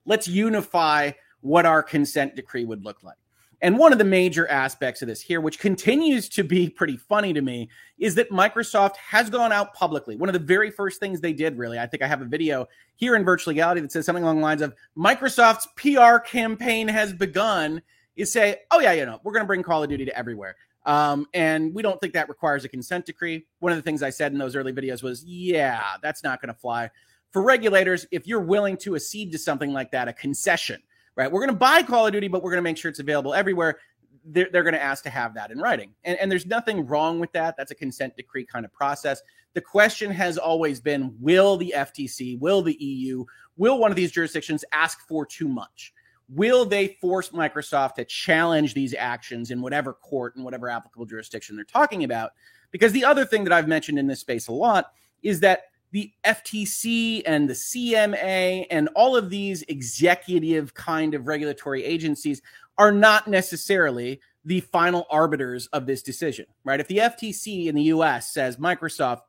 let's 0.06 0.28
unify 0.28 1.12
what 1.42 1.66
our 1.66 1.84
consent 1.84 2.36
decree 2.36 2.66
would 2.66 2.84
look 2.84 3.04
like. 3.04 3.18
And 3.62 3.78
one 3.78 3.92
of 3.92 3.98
the 3.98 4.06
major 4.06 4.48
aspects 4.48 5.02
of 5.02 5.08
this 5.08 5.22
here, 5.22 5.42
which 5.42 5.60
continues 5.60 6.28
to 6.30 6.44
be 6.44 6.70
pretty 6.70 6.98
funny 6.98 7.34
to 7.34 7.42
me, 7.42 7.70
is 7.98 8.16
that 8.16 8.30
Microsoft 8.30 8.98
has 8.98 9.30
gone 9.30 9.52
out 9.52 9.74
publicly. 9.74 10.16
One 10.16 10.30
of 10.30 10.34
the 10.34 10.40
very 10.40 10.70
first 10.70 11.00
things 11.00 11.22
they 11.22 11.34
did, 11.34 11.58
really, 11.58 11.80
I 11.80 11.88
think 11.88 12.04
I 12.04 12.08
have 12.08 12.22
a 12.22 12.26
video 12.26 12.68
here 12.96 13.16
in 13.16 13.24
Virtual 13.24 13.52
Legality 13.52 13.82
that 13.82 13.92
says 13.92 14.06
something 14.06 14.24
along 14.24 14.38
the 14.38 14.44
lines 14.44 14.62
of 14.62 14.76
Microsoft's 14.98 15.68
PR 15.76 16.18
campaign 16.20 16.88
has 16.88 17.14
begun 17.14 17.82
is 18.16 18.32
say, 18.32 18.62
oh, 18.72 18.80
yeah, 18.80 18.94
you 18.94 19.06
know, 19.06 19.20
we're 19.24 19.34
going 19.34 19.44
to 19.44 19.48
bring 19.48 19.64
Call 19.64 19.84
of 19.84 19.90
Duty 19.90 20.06
to 20.06 20.18
everywhere. 20.18 20.56
Um, 20.86 21.28
and 21.34 21.74
we 21.74 21.82
don't 21.82 22.00
think 22.00 22.14
that 22.14 22.30
requires 22.30 22.64
a 22.64 22.70
consent 22.70 23.06
decree. 23.06 23.46
One 23.60 23.72
of 23.72 23.78
the 23.78 23.82
things 23.82 24.04
I 24.04 24.12
said 24.12 24.32
in 24.32 24.38
those 24.38 24.56
early 24.56 24.72
videos 24.72 25.02
was, 25.02 25.24
yeah, 25.24 25.82
that's 26.02 26.24
not 26.24 26.42
going 26.42 26.54
to 26.54 26.60
fly. 26.60 26.90
For 27.32 27.42
regulators, 27.42 28.06
if 28.12 28.28
you're 28.28 28.40
willing 28.40 28.78
to 28.78 28.96
accede 28.96 29.32
to 29.32 29.38
something 29.38 29.74
like 29.74 29.92
that, 29.92 30.08
a 30.08 30.14
concession, 30.14 30.82
right? 31.16 31.32
We're 31.32 31.42
going 31.42 31.54
to 31.54 31.56
buy 31.56 31.82
Call 31.84 32.08
of 32.08 32.14
Duty, 32.14 32.28
but 32.28 32.44
we're 32.44 32.52
going 32.52 32.64
to 32.64 32.70
make 32.70 32.78
sure 32.78 32.90
it's 32.90 33.00
available 33.00 33.34
everywhere. 33.34 33.80
They're, 34.26 34.50
they're 34.52 34.64
going 34.64 34.74
to 34.74 34.82
ask 34.82 35.04
to 35.04 35.10
have 35.10 35.34
that 35.36 35.52
in 35.52 35.60
writing. 35.60 35.94
And, 36.04 36.18
and 36.20 36.32
there's 36.32 36.46
nothing 36.46 36.86
wrong 36.86 37.20
with 37.20 37.32
that. 37.34 37.56
That's 37.58 37.72
a 37.72 37.76
consent 37.76 38.16
decree 38.16 38.46
kind 38.46 38.66
of 38.66 38.74
process. 38.74 39.22
The 39.54 39.62
question 39.62 40.12
has 40.12 40.38
always 40.38 40.82
been 40.82 41.16
will 41.20 41.58
the 41.58 41.74
FTC, 41.76 42.40
will 42.40 42.62
the 42.62 42.76
EU, 42.80 43.24
will 43.56 43.78
one 43.80 43.92
of 43.92 43.96
these 43.96 44.12
jurisdictions 44.12 44.66
ask 44.72 45.00
for 45.08 45.26
too 45.26 45.48
much? 45.48 45.94
Will 46.28 46.66
they 46.66 46.98
force 47.00 47.30
Microsoft 47.30 47.96
to 47.96 48.06
challenge 48.06 48.74
these 48.74 48.96
actions 48.96 49.52
in 49.52 49.62
whatever 49.62 49.94
court 49.94 50.36
and 50.36 50.44
whatever 50.44 50.70
applicable 50.70 51.06
jurisdiction 51.06 51.56
they're 51.56 51.66
talking 51.66 52.04
about? 52.04 52.32
Because 52.72 52.92
the 52.92 53.06
other 53.06 53.26
thing 53.26 53.44
that 53.44 53.54
I've 53.54 53.68
mentioned 53.68 54.00
in 54.00 54.08
this 54.08 54.22
space 54.22 54.48
a 54.48 54.52
lot 54.52 54.92
is 55.22 55.40
that 55.42 55.66
the 55.96 56.12
FTC 56.26 57.22
and 57.26 57.50
the 57.50 57.54
CMA 57.54 58.66
and 58.70 58.90
all 58.96 59.16
of 59.16 59.30
these 59.30 59.62
executive 59.70 60.74
kind 60.74 61.14
of 61.14 61.26
regulatory 61.26 61.86
agencies 61.86 62.42
are 62.78 62.92
not 62.92 63.30
necessarily 63.30 64.20
the 64.44 64.60
final 64.60 65.08
arbiters 65.10 65.68
of 65.68 65.86
this 65.86 66.04
decision, 66.04 66.48
right? 66.66 66.82
If 66.82 66.90
the 66.90 66.98
FTC 66.98 67.68
in 67.68 67.76
the 67.76 67.84
US 67.84 68.34
says 68.34 68.58
Microsoft 68.58 69.22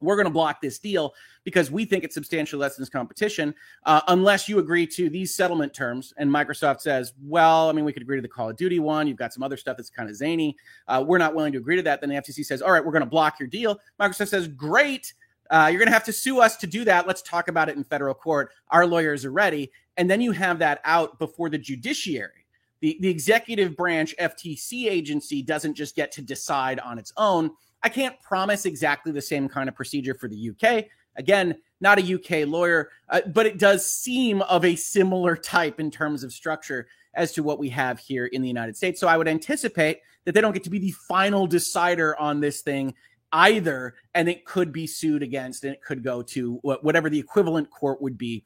we're 0.00 0.16
going 0.16 0.26
to 0.26 0.32
block 0.32 0.60
this 0.60 0.78
deal 0.78 1.12
because 1.44 1.70
we 1.70 1.84
think 1.84 2.04
it 2.04 2.12
substantially 2.12 2.60
lessens 2.60 2.88
competition 2.88 3.54
uh, 3.84 4.00
unless 4.08 4.48
you 4.48 4.58
agree 4.58 4.86
to 4.86 5.10
these 5.10 5.34
settlement 5.34 5.74
terms. 5.74 6.14
And 6.16 6.30
Microsoft 6.30 6.80
says, 6.80 7.12
well, 7.22 7.68
I 7.68 7.72
mean, 7.72 7.84
we 7.84 7.92
could 7.92 8.02
agree 8.02 8.16
to 8.16 8.22
the 8.22 8.28
Call 8.28 8.48
of 8.48 8.56
Duty 8.56 8.78
one. 8.78 9.06
You've 9.06 9.18
got 9.18 9.32
some 9.32 9.42
other 9.42 9.56
stuff 9.56 9.76
that's 9.76 9.90
kind 9.90 10.08
of 10.08 10.16
zany. 10.16 10.56
Uh, 10.88 11.04
we're 11.06 11.18
not 11.18 11.34
willing 11.34 11.52
to 11.52 11.58
agree 11.58 11.76
to 11.76 11.82
that. 11.82 12.00
Then 12.00 12.10
the 12.10 12.16
FTC 12.16 12.44
says, 12.46 12.62
all 12.62 12.72
right, 12.72 12.82
we're 12.84 12.92
going 12.92 13.04
to 13.04 13.10
block 13.10 13.38
your 13.38 13.48
deal. 13.48 13.78
Microsoft 14.00 14.28
says, 14.28 14.48
great. 14.48 15.12
Uh, 15.50 15.68
you're 15.70 15.78
going 15.78 15.88
to 15.88 15.92
have 15.92 16.04
to 16.04 16.12
sue 16.12 16.40
us 16.40 16.56
to 16.56 16.66
do 16.66 16.84
that. 16.84 17.06
Let's 17.06 17.22
talk 17.22 17.48
about 17.48 17.68
it 17.68 17.76
in 17.76 17.84
federal 17.84 18.14
court. 18.14 18.52
Our 18.68 18.86
lawyers 18.86 19.24
are 19.24 19.32
ready. 19.32 19.70
And 19.96 20.08
then 20.08 20.20
you 20.20 20.32
have 20.32 20.60
that 20.60 20.80
out 20.84 21.18
before 21.18 21.50
the 21.50 21.58
judiciary. 21.58 22.46
The, 22.80 22.96
the 23.00 23.08
executive 23.08 23.76
branch 23.76 24.14
FTC 24.18 24.88
agency 24.88 25.42
doesn't 25.42 25.74
just 25.74 25.96
get 25.96 26.12
to 26.12 26.22
decide 26.22 26.80
on 26.80 26.98
its 26.98 27.12
own 27.16 27.50
I 27.82 27.88
can't 27.88 28.20
promise 28.20 28.66
exactly 28.66 29.12
the 29.12 29.22
same 29.22 29.48
kind 29.48 29.68
of 29.68 29.74
procedure 29.74 30.14
for 30.14 30.28
the 30.28 30.50
UK. 30.50 30.86
Again, 31.16 31.56
not 31.80 31.98
a 31.98 32.14
UK 32.14 32.46
lawyer, 32.46 32.90
uh, 33.08 33.22
but 33.26 33.46
it 33.46 33.58
does 33.58 33.90
seem 33.90 34.42
of 34.42 34.64
a 34.64 34.76
similar 34.76 35.36
type 35.36 35.80
in 35.80 35.90
terms 35.90 36.22
of 36.22 36.32
structure 36.32 36.86
as 37.14 37.32
to 37.32 37.42
what 37.42 37.58
we 37.58 37.68
have 37.70 37.98
here 37.98 38.26
in 38.26 38.42
the 38.42 38.48
United 38.48 38.76
States. 38.76 39.00
So 39.00 39.08
I 39.08 39.16
would 39.16 39.28
anticipate 39.28 40.00
that 40.24 40.32
they 40.32 40.40
don't 40.40 40.52
get 40.52 40.64
to 40.64 40.70
be 40.70 40.78
the 40.78 40.92
final 41.08 41.46
decider 41.46 42.16
on 42.18 42.40
this 42.40 42.60
thing 42.60 42.94
either, 43.32 43.94
and 44.14 44.28
it 44.28 44.44
could 44.44 44.72
be 44.72 44.86
sued 44.86 45.22
against 45.22 45.64
and 45.64 45.72
it 45.72 45.82
could 45.82 46.02
go 46.02 46.22
to 46.22 46.54
whatever 46.62 47.08
the 47.08 47.18
equivalent 47.18 47.70
court 47.70 48.02
would 48.02 48.18
be 48.18 48.44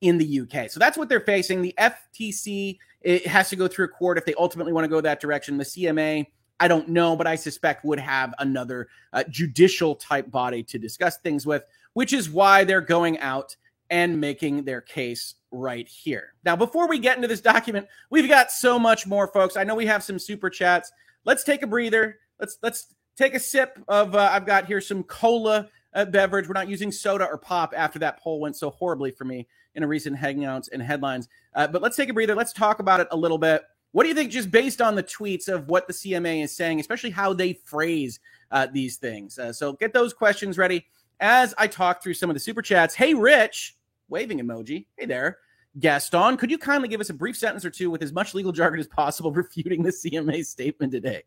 in 0.00 0.18
the 0.18 0.40
UK. 0.40 0.70
So 0.70 0.78
that's 0.78 0.98
what 0.98 1.08
they're 1.08 1.20
facing. 1.20 1.62
The 1.62 1.74
FTC 1.78 2.78
it 3.00 3.26
has 3.26 3.48
to 3.50 3.56
go 3.56 3.68
through 3.68 3.84
a 3.86 3.88
court 3.88 4.18
if 4.18 4.24
they 4.24 4.34
ultimately 4.34 4.72
want 4.72 4.84
to 4.84 4.88
go 4.88 5.00
that 5.00 5.20
direction. 5.20 5.56
The 5.56 5.64
CMA 5.64 6.26
I 6.58 6.68
don't 6.68 6.88
know, 6.88 7.16
but 7.16 7.26
I 7.26 7.36
suspect 7.36 7.84
would 7.84 8.00
have 8.00 8.34
another 8.38 8.88
uh, 9.12 9.24
judicial 9.28 9.94
type 9.94 10.30
body 10.30 10.62
to 10.64 10.78
discuss 10.78 11.18
things 11.18 11.44
with, 11.46 11.64
which 11.92 12.12
is 12.12 12.30
why 12.30 12.64
they're 12.64 12.80
going 12.80 13.18
out 13.18 13.54
and 13.90 14.20
making 14.20 14.64
their 14.64 14.80
case 14.80 15.34
right 15.50 15.86
here. 15.86 16.34
Now, 16.44 16.56
before 16.56 16.88
we 16.88 16.98
get 16.98 17.16
into 17.16 17.28
this 17.28 17.40
document, 17.40 17.86
we've 18.10 18.28
got 18.28 18.50
so 18.50 18.78
much 18.78 19.06
more, 19.06 19.28
folks. 19.28 19.56
I 19.56 19.64
know 19.64 19.74
we 19.74 19.86
have 19.86 20.02
some 20.02 20.18
super 20.18 20.50
chats. 20.50 20.90
Let's 21.24 21.44
take 21.44 21.62
a 21.62 21.66
breather. 21.66 22.18
Let's 22.40 22.58
let's 22.62 22.94
take 23.16 23.34
a 23.34 23.40
sip 23.40 23.78
of. 23.88 24.14
Uh, 24.14 24.28
I've 24.32 24.46
got 24.46 24.66
here 24.66 24.80
some 24.80 25.02
cola 25.02 25.68
uh, 25.94 26.04
beverage. 26.04 26.46
We're 26.48 26.54
not 26.54 26.68
using 26.68 26.92
soda 26.92 27.26
or 27.26 27.38
pop 27.38 27.72
after 27.76 27.98
that 28.00 28.20
poll 28.20 28.40
went 28.40 28.56
so 28.56 28.70
horribly 28.70 29.10
for 29.10 29.24
me 29.24 29.46
in 29.74 29.82
a 29.82 29.86
recent 29.86 30.16
hangouts 30.16 30.68
and 30.72 30.82
headlines. 30.82 31.28
Uh, 31.54 31.66
but 31.66 31.82
let's 31.82 31.96
take 31.96 32.08
a 32.08 32.12
breather. 32.12 32.34
Let's 32.34 32.52
talk 32.52 32.78
about 32.78 33.00
it 33.00 33.08
a 33.10 33.16
little 33.16 33.38
bit. 33.38 33.62
What 33.92 34.02
do 34.02 34.08
you 34.10 34.14
think, 34.14 34.30
just 34.30 34.50
based 34.50 34.82
on 34.82 34.94
the 34.94 35.02
tweets 35.02 35.48
of 35.48 35.68
what 35.68 35.86
the 35.86 35.92
CMA 35.92 36.44
is 36.44 36.54
saying, 36.54 36.80
especially 36.80 37.10
how 37.10 37.32
they 37.32 37.54
phrase 37.54 38.20
uh, 38.50 38.66
these 38.70 38.96
things? 38.96 39.38
Uh, 39.38 39.52
so 39.52 39.72
get 39.72 39.94
those 39.94 40.12
questions 40.12 40.58
ready 40.58 40.84
as 41.20 41.54
I 41.56 41.66
talk 41.66 42.02
through 42.02 42.14
some 42.14 42.28
of 42.28 42.34
the 42.34 42.40
super 42.40 42.60
chats. 42.60 42.94
Hey, 42.94 43.14
Rich, 43.14 43.76
waving 44.08 44.38
emoji. 44.38 44.86
Hey 44.98 45.06
there. 45.06 45.38
Gaston, 45.78 46.38
could 46.38 46.50
you 46.50 46.56
kindly 46.58 46.88
give 46.88 47.00
us 47.00 47.10
a 47.10 47.14
brief 47.14 47.36
sentence 47.36 47.64
or 47.64 47.70
two 47.70 47.90
with 47.90 48.02
as 48.02 48.12
much 48.12 48.34
legal 48.34 48.52
jargon 48.52 48.80
as 48.80 48.86
possible 48.86 49.30
refuting 49.32 49.82
the 49.82 49.90
CMA 49.90 50.44
statement 50.44 50.92
today? 50.92 51.22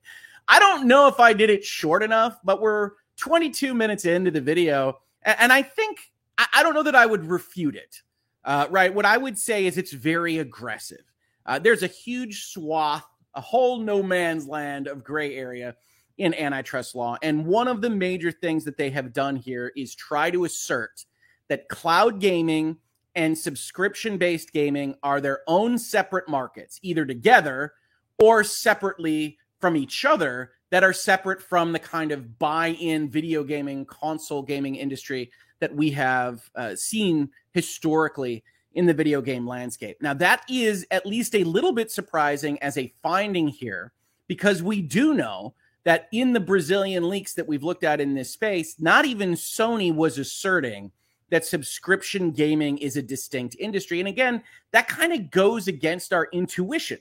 I 0.50 0.58
don't 0.60 0.88
know 0.88 1.08
if 1.08 1.20
I 1.20 1.32
did 1.32 1.52
it 1.52 1.64
short 1.64 2.02
enough, 2.02 2.40
but 2.44 2.60
we're 2.60 2.92
22 3.18 3.74
minutes 3.76 4.06
into 4.06 4.32
the 4.32 4.42
video. 4.42 4.98
And 5.24 5.54
I 5.54 5.62
think, 5.62 6.00
I 6.38 6.64
don't 6.64 6.74
know 6.74 6.84
that 6.84 6.96
I 6.96 7.06
would 7.06 7.26
refute 7.26 7.76
it. 7.76 8.02
Uh, 8.44 8.66
right. 8.72 8.94
What 8.94 9.06
I 9.06 9.18
would 9.18 9.38
say 9.38 9.68
is 9.68 9.78
it's 9.78 9.94
very 9.94 10.40
aggressive. 10.40 11.04
Uh, 11.46 11.60
there's 11.60 11.84
a 11.84 11.88
huge 11.88 12.46
swath, 12.46 13.06
a 13.36 13.42
whole 13.42 13.80
no 13.80 14.02
man's 14.02 14.48
land 14.48 14.88
of 14.88 15.04
gray 15.04 15.36
area 15.36 15.76
in 16.18 16.34
antitrust 16.34 16.96
law. 16.96 17.18
And 17.22 17.46
one 17.46 17.68
of 17.68 17.82
the 17.82 17.90
major 17.90 18.32
things 18.32 18.66
that 18.66 18.78
they 18.78 18.90
have 18.90 19.14
done 19.14 19.36
here 19.36 19.72
is 19.76 19.94
try 19.94 20.32
to 20.32 20.46
assert 20.46 21.06
that 21.48 21.70
cloud 21.70 22.20
gaming 22.20 22.78
and 23.16 23.38
subscription 23.38 24.18
based 24.18 24.52
gaming 24.52 24.96
are 25.04 25.22
their 25.22 25.42
own 25.48 25.78
separate 25.78 26.28
markets, 26.28 26.80
either 26.82 27.06
together 27.06 27.74
or 28.18 28.44
separately 28.44 29.38
from 29.60 29.76
each 29.76 30.06
other, 30.06 30.52
that 30.70 30.84
are 30.84 30.94
separate 30.94 31.42
from 31.42 31.72
the 31.72 31.80
kind 31.80 32.12
of 32.12 32.38
buy 32.38 32.70
in 32.80 33.10
video 33.10 33.44
gaming, 33.44 33.86
console 33.86 34.42
gaming 34.42 34.76
industry 34.76 35.32
that 35.60 35.76
we 35.76 35.92
have 35.92 36.50
uh, 36.56 36.76
seen 36.76 37.30
historically 37.52 38.44
in 38.74 38.86
the 38.86 38.94
video 38.94 39.20
game 39.22 39.48
landscape. 39.48 39.98
Now, 40.02 40.14
that 40.14 40.44
is 40.48 40.86
at 40.92 41.06
least 41.06 41.36
a 41.36 41.44
little 41.44 41.72
bit 41.74 41.92
surprising 41.92 42.62
as 42.62 42.78
a 42.78 42.94
finding 43.02 43.48
here, 43.48 43.92
because 44.28 44.62
we 44.62 44.82
do 44.82 45.14
know 45.16 45.56
that 45.86 46.08
in 46.12 46.34
the 46.34 46.40
Brazilian 46.40 47.10
leaks 47.10 47.34
that 47.34 47.48
we've 47.48 47.64
looked 47.64 47.84
at 47.84 48.00
in 48.00 48.14
this 48.14 48.30
space, 48.30 48.80
not 48.80 49.06
even 49.06 49.34
Sony 49.34 49.94
was 49.94 50.20
asserting 50.20 50.92
that 51.32 51.46
subscription 51.46 52.32
gaming 52.32 52.78
is 52.78 52.96
a 52.96 53.02
distinct 53.02 53.56
industry. 53.60 54.00
And 54.00 54.08
again, 54.08 54.44
that 54.72 54.88
kind 54.88 55.14
of 55.14 55.32
goes 55.32 55.68
against 55.68 56.14
our 56.14 56.28
intuition, 56.32 57.00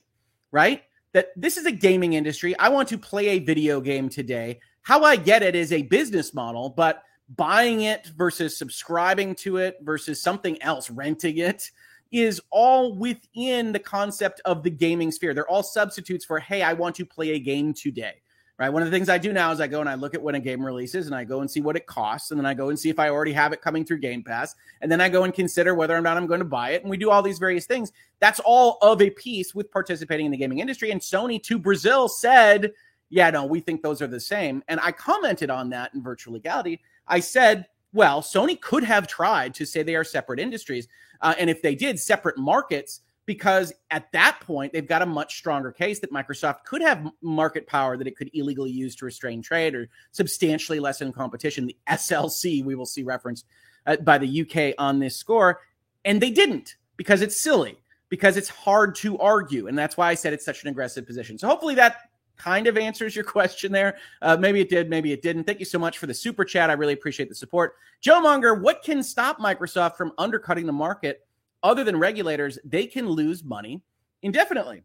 right? 0.52 0.84
That 1.14 1.28
this 1.36 1.56
is 1.56 1.66
a 1.66 1.72
gaming 1.72 2.12
industry. 2.12 2.56
I 2.58 2.68
want 2.68 2.88
to 2.90 2.98
play 2.98 3.28
a 3.28 3.38
video 3.38 3.80
game 3.80 4.08
today. 4.08 4.60
How 4.82 5.04
I 5.04 5.16
get 5.16 5.42
it 5.42 5.54
is 5.54 5.72
a 5.72 5.82
business 5.82 6.34
model, 6.34 6.70
but 6.70 7.02
buying 7.36 7.82
it 7.82 8.06
versus 8.16 8.56
subscribing 8.56 9.34
to 9.36 9.58
it 9.58 9.78
versus 9.82 10.20
something 10.20 10.60
else, 10.62 10.90
renting 10.90 11.38
it, 11.38 11.70
is 12.10 12.40
all 12.50 12.94
within 12.94 13.72
the 13.72 13.78
concept 13.78 14.40
of 14.44 14.62
the 14.62 14.70
gaming 14.70 15.10
sphere. 15.10 15.34
They're 15.34 15.48
all 15.48 15.62
substitutes 15.62 16.24
for, 16.24 16.40
hey, 16.40 16.62
I 16.62 16.72
want 16.72 16.96
to 16.96 17.04
play 17.04 17.30
a 17.30 17.38
game 17.38 17.74
today. 17.74 18.22
Right. 18.58 18.70
One 18.70 18.82
of 18.82 18.90
the 18.90 18.96
things 18.96 19.08
I 19.08 19.18
do 19.18 19.32
now 19.32 19.52
is 19.52 19.60
I 19.60 19.68
go 19.68 19.78
and 19.78 19.88
I 19.88 19.94
look 19.94 20.14
at 20.14 20.22
when 20.22 20.34
a 20.34 20.40
game 20.40 20.66
releases 20.66 21.06
and 21.06 21.14
I 21.14 21.22
go 21.22 21.42
and 21.42 21.48
see 21.48 21.60
what 21.60 21.76
it 21.76 21.86
costs. 21.86 22.32
And 22.32 22.40
then 22.40 22.44
I 22.44 22.54
go 22.54 22.70
and 22.70 22.78
see 22.78 22.90
if 22.90 22.98
I 22.98 23.08
already 23.08 23.32
have 23.32 23.52
it 23.52 23.62
coming 23.62 23.84
through 23.84 24.00
Game 24.00 24.24
Pass. 24.24 24.56
And 24.80 24.90
then 24.90 25.00
I 25.00 25.08
go 25.08 25.22
and 25.22 25.32
consider 25.32 25.76
whether 25.76 25.96
or 25.96 26.00
not 26.00 26.16
I'm 26.16 26.26
going 26.26 26.40
to 26.40 26.44
buy 26.44 26.70
it. 26.70 26.82
And 26.82 26.90
we 26.90 26.96
do 26.96 27.08
all 27.08 27.22
these 27.22 27.38
various 27.38 27.66
things. 27.66 27.92
That's 28.18 28.40
all 28.40 28.78
of 28.82 29.00
a 29.00 29.10
piece 29.10 29.54
with 29.54 29.70
participating 29.70 30.26
in 30.26 30.32
the 30.32 30.38
gaming 30.38 30.58
industry. 30.58 30.90
And 30.90 31.00
Sony 31.00 31.40
to 31.44 31.56
Brazil 31.56 32.08
said, 32.08 32.72
yeah, 33.10 33.30
no, 33.30 33.46
we 33.46 33.60
think 33.60 33.80
those 33.80 34.02
are 34.02 34.08
the 34.08 34.18
same. 34.18 34.64
And 34.66 34.80
I 34.80 34.90
commented 34.90 35.50
on 35.50 35.70
that 35.70 35.94
in 35.94 36.02
virtual 36.02 36.34
legality. 36.34 36.80
I 37.06 37.20
said, 37.20 37.66
well, 37.92 38.22
Sony 38.22 38.60
could 38.60 38.82
have 38.82 39.06
tried 39.06 39.54
to 39.54 39.66
say 39.66 39.84
they 39.84 39.94
are 39.94 40.02
separate 40.02 40.40
industries. 40.40 40.88
Uh, 41.20 41.34
and 41.38 41.48
if 41.48 41.62
they 41.62 41.76
did, 41.76 42.00
separate 42.00 42.36
markets, 42.36 43.02
because 43.28 43.74
at 43.90 44.10
that 44.12 44.40
point, 44.40 44.72
they've 44.72 44.88
got 44.88 45.02
a 45.02 45.06
much 45.06 45.36
stronger 45.36 45.70
case 45.70 45.98
that 45.98 46.10
Microsoft 46.10 46.64
could 46.64 46.80
have 46.80 47.06
market 47.20 47.66
power 47.66 47.98
that 47.98 48.06
it 48.06 48.16
could 48.16 48.30
illegally 48.32 48.70
use 48.70 48.96
to 48.96 49.04
restrain 49.04 49.42
trade 49.42 49.74
or 49.74 49.86
substantially 50.12 50.80
lessen 50.80 51.12
competition. 51.12 51.66
The 51.66 51.76
SLC, 51.90 52.64
we 52.64 52.74
will 52.74 52.86
see 52.86 53.02
referenced 53.02 53.44
uh, 53.86 53.96
by 53.96 54.16
the 54.16 54.40
UK 54.40 54.74
on 54.78 54.98
this 54.98 55.18
score. 55.18 55.60
And 56.06 56.22
they 56.22 56.30
didn't 56.30 56.76
because 56.96 57.20
it's 57.20 57.42
silly, 57.42 57.78
because 58.08 58.38
it's 58.38 58.48
hard 58.48 58.94
to 58.96 59.18
argue. 59.18 59.66
And 59.66 59.76
that's 59.76 59.98
why 59.98 60.08
I 60.08 60.14
said 60.14 60.32
it's 60.32 60.46
such 60.46 60.62
an 60.62 60.70
aggressive 60.70 61.06
position. 61.06 61.36
So 61.36 61.48
hopefully 61.48 61.74
that 61.74 62.08
kind 62.38 62.66
of 62.66 62.78
answers 62.78 63.14
your 63.14 63.24
question 63.26 63.72
there. 63.72 63.98
Uh, 64.22 64.38
maybe 64.38 64.62
it 64.62 64.70
did, 64.70 64.88
maybe 64.88 65.12
it 65.12 65.20
didn't. 65.20 65.44
Thank 65.44 65.58
you 65.58 65.66
so 65.66 65.78
much 65.78 65.98
for 65.98 66.06
the 66.06 66.14
super 66.14 66.46
chat. 66.46 66.70
I 66.70 66.72
really 66.72 66.94
appreciate 66.94 67.28
the 67.28 67.34
support. 67.34 67.74
Joe 68.00 68.22
Monger, 68.22 68.54
what 68.54 68.82
can 68.82 69.02
stop 69.02 69.38
Microsoft 69.38 69.98
from 69.98 70.12
undercutting 70.16 70.64
the 70.64 70.72
market 70.72 71.27
other 71.62 71.84
than 71.84 71.96
regulators? 71.96 72.58
They 72.64 72.86
can 72.86 73.08
lose 73.08 73.44
money 73.44 73.82
indefinitely. 74.22 74.82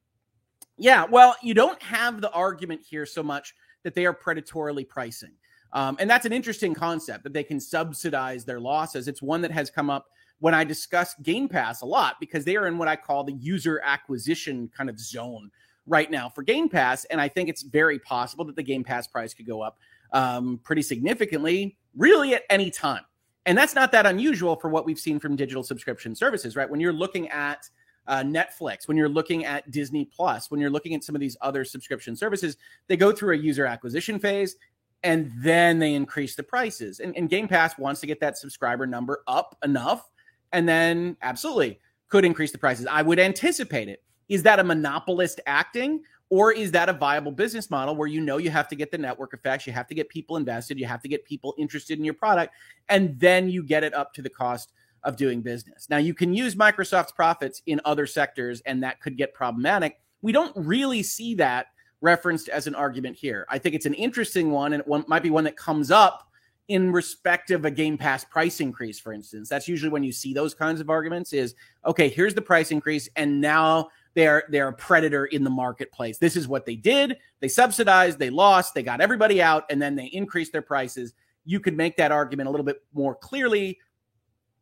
Yeah, 0.78 1.06
well, 1.06 1.36
you 1.42 1.54
don't 1.54 1.82
have 1.82 2.22
the 2.22 2.32
argument 2.32 2.82
here 2.88 3.06
so 3.06 3.22
much 3.22 3.54
that 3.84 3.94
they 3.94 4.06
are 4.06 4.14
predatorily 4.14 4.88
pricing. 4.88 5.34
Um, 5.74 5.98
and 6.00 6.10
that's 6.10 6.26
an 6.26 6.34
interesting 6.34 6.74
concept 6.74 7.24
that 7.24 7.34
they 7.34 7.44
can 7.44 7.60
subsidize 7.60 8.46
their 8.46 8.60
losses. 8.60 9.08
It's 9.08 9.22
one 9.22 9.42
that 9.42 9.52
has 9.52 9.70
come 9.70 9.90
up 9.90 10.06
when 10.40 10.54
I 10.54 10.64
discuss 10.64 11.16
Game 11.24 11.48
Pass 11.48 11.82
a 11.82 11.86
lot 11.86 12.18
because 12.20 12.46
they 12.46 12.56
are 12.56 12.68
in 12.68 12.78
what 12.78 12.88
I 12.88 12.96
call 12.96 13.24
the 13.24 13.34
user 13.34 13.82
acquisition 13.84 14.70
kind 14.76 14.90
of 14.90 15.00
zone 15.00 15.50
right 15.86 16.10
now 16.10 16.30
for 16.30 16.44
Game 16.44 16.70
Pass. 16.70 17.06
And 17.06 17.20
I 17.20 17.28
think 17.28 17.50
it's 17.50 17.64
very 17.64 18.00
possible 18.00 18.46
that 18.46 18.56
the 18.56 18.64
Game 18.64 18.84
Pass 18.84 19.08
price 19.08 19.34
could 19.34 19.48
go 19.48 19.62
up 19.62 19.78
um, 20.12 20.60
pretty 20.64 20.82
significantly, 20.82 21.78
really 21.96 22.36
at 22.36 22.44
any 22.50 22.70
time. 22.70 23.04
And 23.46 23.58
that's 23.58 23.76
not 23.76 23.92
that 23.92 24.06
unusual 24.06 24.56
for 24.56 24.70
what 24.70 24.86
we've 24.86 25.00
seen 25.00 25.20
from 25.20 25.36
digital 25.36 25.64
subscription 25.64 26.16
services, 26.16 26.56
right? 26.56 26.70
When 26.70 26.80
you're 26.80 26.94
looking 26.94 27.28
at 27.30 27.70
uh, 28.08 28.22
Netflix, 28.22 28.88
when 28.88 28.98
you're 28.98 29.10
looking 29.10 29.46
at 29.46 29.70
Disney 29.72 30.06
Plus, 30.06 30.50
when 30.50 30.60
you're 30.60 30.70
looking 30.70 30.94
at 30.94 31.04
some 31.04 31.16
of 31.16 31.22
these 31.22 31.38
other 31.42 31.66
subscription 31.66 32.16
services, 32.16 32.58
they 32.88 32.98
go 32.98 33.12
through 33.12 33.34
a 33.34 33.38
user 33.38 33.66
acquisition 33.66 34.20
phase 34.20 34.56
and 35.04 35.32
then 35.38 35.80
they 35.80 35.94
increase 35.94 36.36
the 36.36 36.44
prices. 36.44 37.00
And, 37.00 37.16
and 37.18 37.30
Game 37.30 37.48
Pass 37.48 37.78
wants 37.78 38.00
to 38.02 38.08
get 38.08 38.20
that 38.22 38.38
subscriber 38.38 38.88
number 38.88 39.24
up 39.28 39.58
enough 39.64 40.10
and 40.54 40.68
then 40.68 41.18
absolutely 41.22 41.80
could 42.08 42.24
increase 42.24 42.52
the 42.52 42.58
prices. 42.58 42.88
I 42.90 43.02
would 43.02 43.20
anticipate 43.20 43.90
it. 43.90 44.02
Is 44.30 44.44
that 44.44 44.60
a 44.60 44.64
monopolist 44.64 45.42
acting? 45.46 46.04
Or 46.34 46.52
is 46.52 46.72
that 46.72 46.90
a 46.90 46.94
viable 46.94 47.32
business 47.32 47.70
model 47.70 47.96
where 47.96 48.08
you 48.08 48.20
know 48.20 48.38
you 48.38 48.50
have 48.50 48.68
to 48.70 48.76
get 48.76 48.90
the 48.90 48.98
network 48.98 49.36
effects, 49.36 49.68
you 49.68 49.74
have 49.74 49.86
to 49.86 49.94
get 49.94 50.10
people 50.10 50.36
invested, 50.36 50.80
you 50.80 50.88
have 50.88 51.04
to 51.04 51.08
get 51.08 51.24
people 51.26 51.54
interested 51.60 52.00
in 52.00 52.04
your 52.04 52.16
product, 52.16 52.56
and 52.90 53.20
then 53.20 53.50
you 53.50 53.62
get 53.62 53.84
it 53.84 53.94
up 53.94 54.16
to 54.16 54.24
the 54.24 54.32
cost 54.32 54.72
of 55.04 55.16
doing 55.16 55.44
business? 55.44 55.92
Now, 55.92 55.98
you 55.98 56.16
can 56.16 56.34
use 56.34 56.56
Microsoft's 56.56 57.12
profits 57.12 57.62
in 57.68 57.80
other 57.86 58.08
sectors, 58.08 58.62
and 58.62 58.82
that 58.82 59.00
could 59.00 59.16
get 59.16 59.36
problematic. 59.36 60.00
We 60.24 60.32
don't 60.32 60.52
really 60.56 61.04
see 61.04 61.36
that 61.36 61.68
referenced 62.02 62.50
as 62.50 62.66
an 62.66 62.74
argument 62.74 63.16
here. 63.16 63.46
I 63.48 63.60
think 63.60 63.76
it's 63.76 63.86
an 63.86 63.94
interesting 63.94 64.50
one, 64.50 64.74
and 64.74 64.82
it 64.82 65.08
might 65.08 65.22
be 65.22 65.30
one 65.30 65.44
that 65.44 65.56
comes 65.56 65.92
up 65.92 66.28
in 66.68 66.92
respect 66.92 67.52
of 67.52 67.64
a 67.64 67.70
Game 67.70 67.96
Pass 67.96 68.26
price 68.26 68.60
increase, 68.60 69.00
for 69.00 69.14
instance. 69.14 69.50
That's 69.50 69.68
usually 69.68 69.92
when 69.92 70.04
you 70.04 70.12
see 70.12 70.34
those 70.34 70.56
kinds 70.56 70.82
of 70.82 70.90
arguments 70.90 71.32
is 71.32 71.54
okay, 71.86 72.10
here's 72.10 72.34
the 72.34 72.42
price 72.42 72.72
increase, 72.72 73.08
and 73.16 73.40
now 73.40 73.90
they're 74.16 74.44
they're 74.50 74.68
a 74.68 74.74
predator 74.74 75.26
in 75.26 75.44
the 75.44 75.50
marketplace. 75.50 76.18
This 76.18 76.36
is 76.36 76.48
what 76.48 76.66
they 76.66 76.76
did. 76.76 77.18
They 77.40 77.48
subsidized, 77.48 78.20
they 78.20 78.30
lost, 78.30 78.74
they 78.74 78.84
got 78.84 79.02
everybody 79.02 79.42
out, 79.42 79.66
and 79.70 79.82
then 79.82 79.96
they 79.96 80.06
increased 80.08 80.52
their 80.52 80.62
prices. 80.62 81.14
You 81.46 81.60
could 81.60 81.76
make 81.76 81.98
that 81.98 82.12
argument 82.12 82.48
a 82.48 82.52
little 82.52 82.66
bit 82.66 82.84
more 82.94 83.16
clearly 83.16 83.80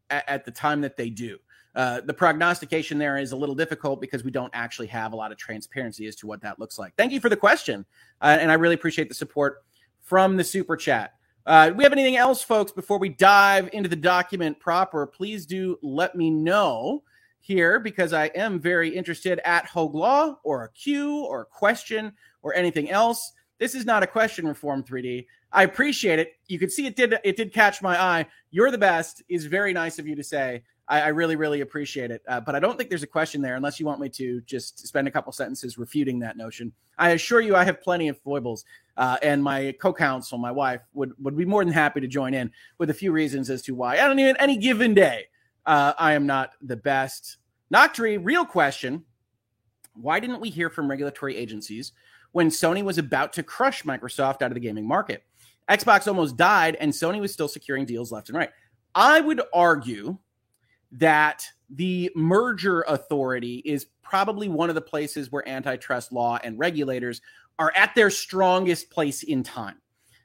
at, 0.09 0.27
at 0.27 0.45
the 0.45 0.51
time 0.51 0.81
that 0.81 0.97
they 0.97 1.09
do. 1.09 1.37
Uh, 1.73 2.01
the 2.01 2.13
prognostication 2.13 2.97
there 2.97 3.17
is 3.17 3.31
a 3.31 3.35
little 3.35 3.55
difficult 3.55 4.01
because 4.01 4.23
we 4.23 4.31
don't 4.31 4.51
actually 4.53 4.87
have 4.87 5.13
a 5.13 5.15
lot 5.15 5.31
of 5.31 5.37
transparency 5.37 6.05
as 6.05 6.15
to 6.17 6.27
what 6.27 6.41
that 6.41 6.59
looks 6.59 6.77
like. 6.77 6.93
Thank 6.97 7.13
you 7.13 7.19
for 7.19 7.29
the 7.29 7.37
question, 7.37 7.85
uh, 8.21 8.37
and 8.39 8.51
I 8.51 8.55
really 8.55 8.75
appreciate 8.75 9.07
the 9.09 9.15
support 9.15 9.63
from 10.01 10.35
the 10.35 10.43
super 10.43 10.75
chat. 10.75 11.13
Uh, 11.45 11.71
we 11.75 11.83
have 11.83 11.93
anything 11.93 12.17
else, 12.17 12.43
folks, 12.43 12.71
before 12.71 12.99
we 12.99 13.09
dive 13.09 13.69
into 13.73 13.89
the 13.89 13.95
document 13.95 14.59
proper? 14.59 15.07
Please 15.07 15.45
do 15.45 15.77
let 15.81 16.15
me 16.15 16.29
know 16.29 17.03
here 17.41 17.79
because 17.79 18.13
I 18.13 18.25
am 18.27 18.59
very 18.59 18.89
interested 18.95 19.39
at 19.43 19.67
Hoeg 19.67 19.93
Law 19.93 20.37
or 20.43 20.63
a 20.63 20.69
Q 20.69 21.25
or 21.25 21.41
a 21.41 21.45
question 21.45 22.13
or 22.41 22.53
anything 22.53 22.89
else. 22.89 23.33
This 23.59 23.75
is 23.75 23.85
not 23.85 24.03
a 24.03 24.07
question, 24.07 24.47
Reform 24.47 24.83
3D. 24.83 25.25
I 25.51 25.63
appreciate 25.63 26.19
it. 26.19 26.33
You 26.47 26.57
can 26.59 26.69
see 26.69 26.85
it 26.85 26.95
did 26.95 27.15
it 27.23 27.35
did 27.35 27.53
catch 27.53 27.81
my 27.81 28.01
eye. 28.01 28.25
You're 28.51 28.71
the 28.71 28.77
best 28.77 29.21
is 29.27 29.45
very 29.45 29.73
nice 29.73 29.99
of 29.99 30.07
you 30.07 30.15
to 30.15 30.23
say. 30.23 30.63
I, 30.87 31.01
I 31.01 31.07
really 31.07 31.35
really 31.35 31.61
appreciate 31.61 32.11
it. 32.11 32.21
Uh, 32.27 32.39
but 32.39 32.55
I 32.55 32.59
don't 32.59 32.77
think 32.77 32.89
there's 32.89 33.03
a 33.03 33.07
question 33.07 33.41
there 33.41 33.55
unless 33.55 33.79
you 33.79 33.85
want 33.85 33.99
me 33.99 34.09
to 34.09 34.41
just 34.41 34.87
spend 34.87 35.07
a 35.07 35.11
couple 35.11 35.31
sentences 35.33 35.77
refuting 35.77 36.19
that 36.19 36.37
notion. 36.37 36.71
I 36.97 37.11
assure 37.11 37.41
you, 37.41 37.55
I 37.55 37.63
have 37.63 37.81
plenty 37.81 38.07
of 38.07 38.17
foibles, 38.19 38.63
uh, 38.97 39.17
and 39.21 39.43
my 39.43 39.75
co-counsel, 39.81 40.37
my 40.37 40.51
wife, 40.51 40.81
would 40.93 41.13
would 41.19 41.35
be 41.37 41.45
more 41.45 41.63
than 41.63 41.73
happy 41.73 41.99
to 41.99 42.07
join 42.07 42.33
in 42.33 42.51
with 42.77 42.89
a 42.89 42.93
few 42.93 43.11
reasons 43.11 43.49
as 43.49 43.61
to 43.63 43.75
why. 43.75 43.93
I 43.93 44.07
don't 44.07 44.19
even 44.19 44.37
any 44.37 44.57
given 44.57 44.93
day 44.93 45.25
uh, 45.65 45.93
I 45.97 46.13
am 46.13 46.25
not 46.25 46.53
the 46.61 46.75
best. 46.75 47.37
Noctri, 47.73 48.19
real 48.21 48.45
question. 48.45 49.05
Why 49.93 50.19
didn't 50.19 50.41
we 50.41 50.49
hear 50.49 50.69
from 50.69 50.89
regulatory 50.89 51.35
agencies 51.35 51.91
when 52.31 52.49
Sony 52.49 52.83
was 52.83 52.97
about 52.97 53.33
to 53.33 53.43
crush 53.43 53.83
Microsoft 53.83 54.41
out 54.41 54.51
of 54.51 54.53
the 54.53 54.59
gaming 54.59 54.87
market? 54.87 55.23
Xbox 55.69 56.07
almost 56.07 56.37
died, 56.37 56.75
and 56.75 56.91
Sony 56.91 57.19
was 57.19 57.31
still 57.31 57.47
securing 57.47 57.85
deals 57.85 58.11
left 58.11 58.29
and 58.29 58.37
right. 58.37 58.49
I 58.93 59.21
would 59.21 59.41
argue 59.53 60.17
that 60.93 61.45
the 61.69 62.11
merger 62.15 62.81
authority 62.81 63.61
is 63.63 63.85
probably 64.01 64.49
one 64.49 64.67
of 64.69 64.75
the 64.75 64.81
places 64.81 65.31
where 65.31 65.47
antitrust 65.47 66.11
law 66.11 66.37
and 66.43 66.59
regulators 66.59 67.21
are 67.57 67.71
at 67.75 67.95
their 67.95 68.09
strongest 68.09 68.89
place 68.89 69.23
in 69.23 69.43
time, 69.43 69.77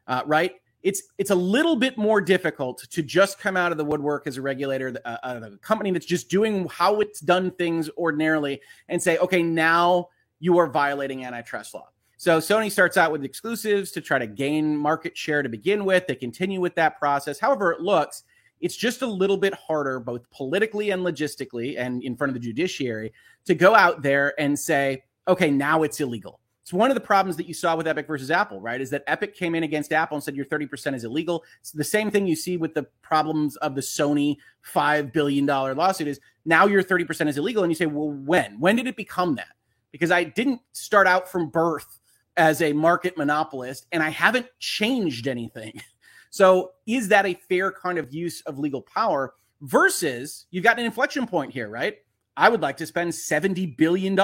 uh, 0.08 0.22
right? 0.26 0.54
It's 0.86 1.02
it's 1.18 1.30
a 1.30 1.34
little 1.34 1.74
bit 1.74 1.98
more 1.98 2.20
difficult 2.20 2.86
to 2.88 3.02
just 3.02 3.40
come 3.40 3.56
out 3.56 3.72
of 3.72 3.78
the 3.78 3.84
woodwork 3.84 4.28
as 4.28 4.36
a 4.36 4.42
regulator, 4.42 4.96
uh, 5.04 5.16
a 5.24 5.58
company 5.58 5.90
that's 5.90 6.06
just 6.06 6.30
doing 6.30 6.68
how 6.70 7.00
it's 7.00 7.18
done 7.18 7.50
things 7.50 7.90
ordinarily, 7.98 8.60
and 8.88 9.02
say, 9.02 9.18
okay, 9.18 9.42
now 9.42 10.08
you 10.38 10.56
are 10.58 10.68
violating 10.68 11.24
antitrust 11.24 11.74
law. 11.74 11.88
So 12.18 12.38
Sony 12.38 12.70
starts 12.70 12.96
out 12.96 13.10
with 13.10 13.24
exclusives 13.24 13.90
to 13.92 14.00
try 14.00 14.20
to 14.20 14.28
gain 14.28 14.76
market 14.76 15.16
share 15.16 15.42
to 15.42 15.48
begin 15.48 15.84
with. 15.84 16.06
They 16.06 16.14
continue 16.14 16.60
with 16.60 16.76
that 16.76 17.00
process. 17.00 17.40
However, 17.40 17.72
it 17.72 17.80
looks, 17.80 18.22
it's 18.60 18.76
just 18.76 19.02
a 19.02 19.06
little 19.06 19.36
bit 19.36 19.54
harder, 19.54 19.98
both 19.98 20.30
politically 20.30 20.90
and 20.90 21.02
logistically, 21.02 21.76
and 21.76 22.00
in 22.04 22.16
front 22.16 22.30
of 22.30 22.34
the 22.34 22.40
judiciary, 22.40 23.12
to 23.46 23.56
go 23.56 23.74
out 23.74 24.02
there 24.02 24.40
and 24.40 24.56
say, 24.56 25.02
okay, 25.26 25.50
now 25.50 25.82
it's 25.82 25.98
illegal. 26.00 26.38
It's 26.66 26.72
one 26.72 26.90
of 26.90 26.96
the 26.96 27.00
problems 27.00 27.36
that 27.36 27.46
you 27.46 27.54
saw 27.54 27.76
with 27.76 27.86
Epic 27.86 28.08
versus 28.08 28.28
Apple, 28.28 28.60
right? 28.60 28.80
Is 28.80 28.90
that 28.90 29.04
Epic 29.06 29.36
came 29.36 29.54
in 29.54 29.62
against 29.62 29.92
Apple 29.92 30.16
and 30.16 30.24
said 30.24 30.34
your 30.34 30.46
30% 30.46 30.96
is 30.96 31.04
illegal. 31.04 31.44
It's 31.60 31.70
the 31.70 31.84
same 31.84 32.10
thing 32.10 32.26
you 32.26 32.34
see 32.34 32.56
with 32.56 32.74
the 32.74 32.82
problems 33.02 33.54
of 33.58 33.76
the 33.76 33.80
Sony 33.80 34.38
$5 34.74 35.12
billion 35.12 35.46
lawsuit 35.46 36.08
is 36.08 36.18
now 36.44 36.66
your 36.66 36.82
30% 36.82 37.28
is 37.28 37.38
illegal. 37.38 37.62
And 37.62 37.70
you 37.70 37.76
say, 37.76 37.86
well, 37.86 38.10
when? 38.10 38.58
When 38.58 38.74
did 38.74 38.88
it 38.88 38.96
become 38.96 39.36
that? 39.36 39.54
Because 39.92 40.10
I 40.10 40.24
didn't 40.24 40.60
start 40.72 41.06
out 41.06 41.30
from 41.30 41.50
birth 41.50 42.00
as 42.36 42.60
a 42.60 42.72
market 42.72 43.16
monopolist 43.16 43.86
and 43.92 44.02
I 44.02 44.08
haven't 44.08 44.48
changed 44.58 45.28
anything. 45.28 45.80
So 46.30 46.72
is 46.86 47.08
that 47.08 47.24
a 47.24 47.32
fair 47.48 47.72
kind 47.72 47.96
of 47.96 48.12
use 48.12 48.42
of 48.42 48.58
legal 48.58 48.82
power 48.82 49.32
versus 49.62 50.44
you've 50.50 50.64
got 50.64 50.78
an 50.78 50.84
inflection 50.84 51.26
point 51.26 51.50
here, 51.50 51.70
right? 51.70 51.98
I 52.36 52.50
would 52.50 52.60
like 52.60 52.76
to 52.78 52.86
spend 52.86 53.12
$70 53.12 53.74
billion, 53.78 54.14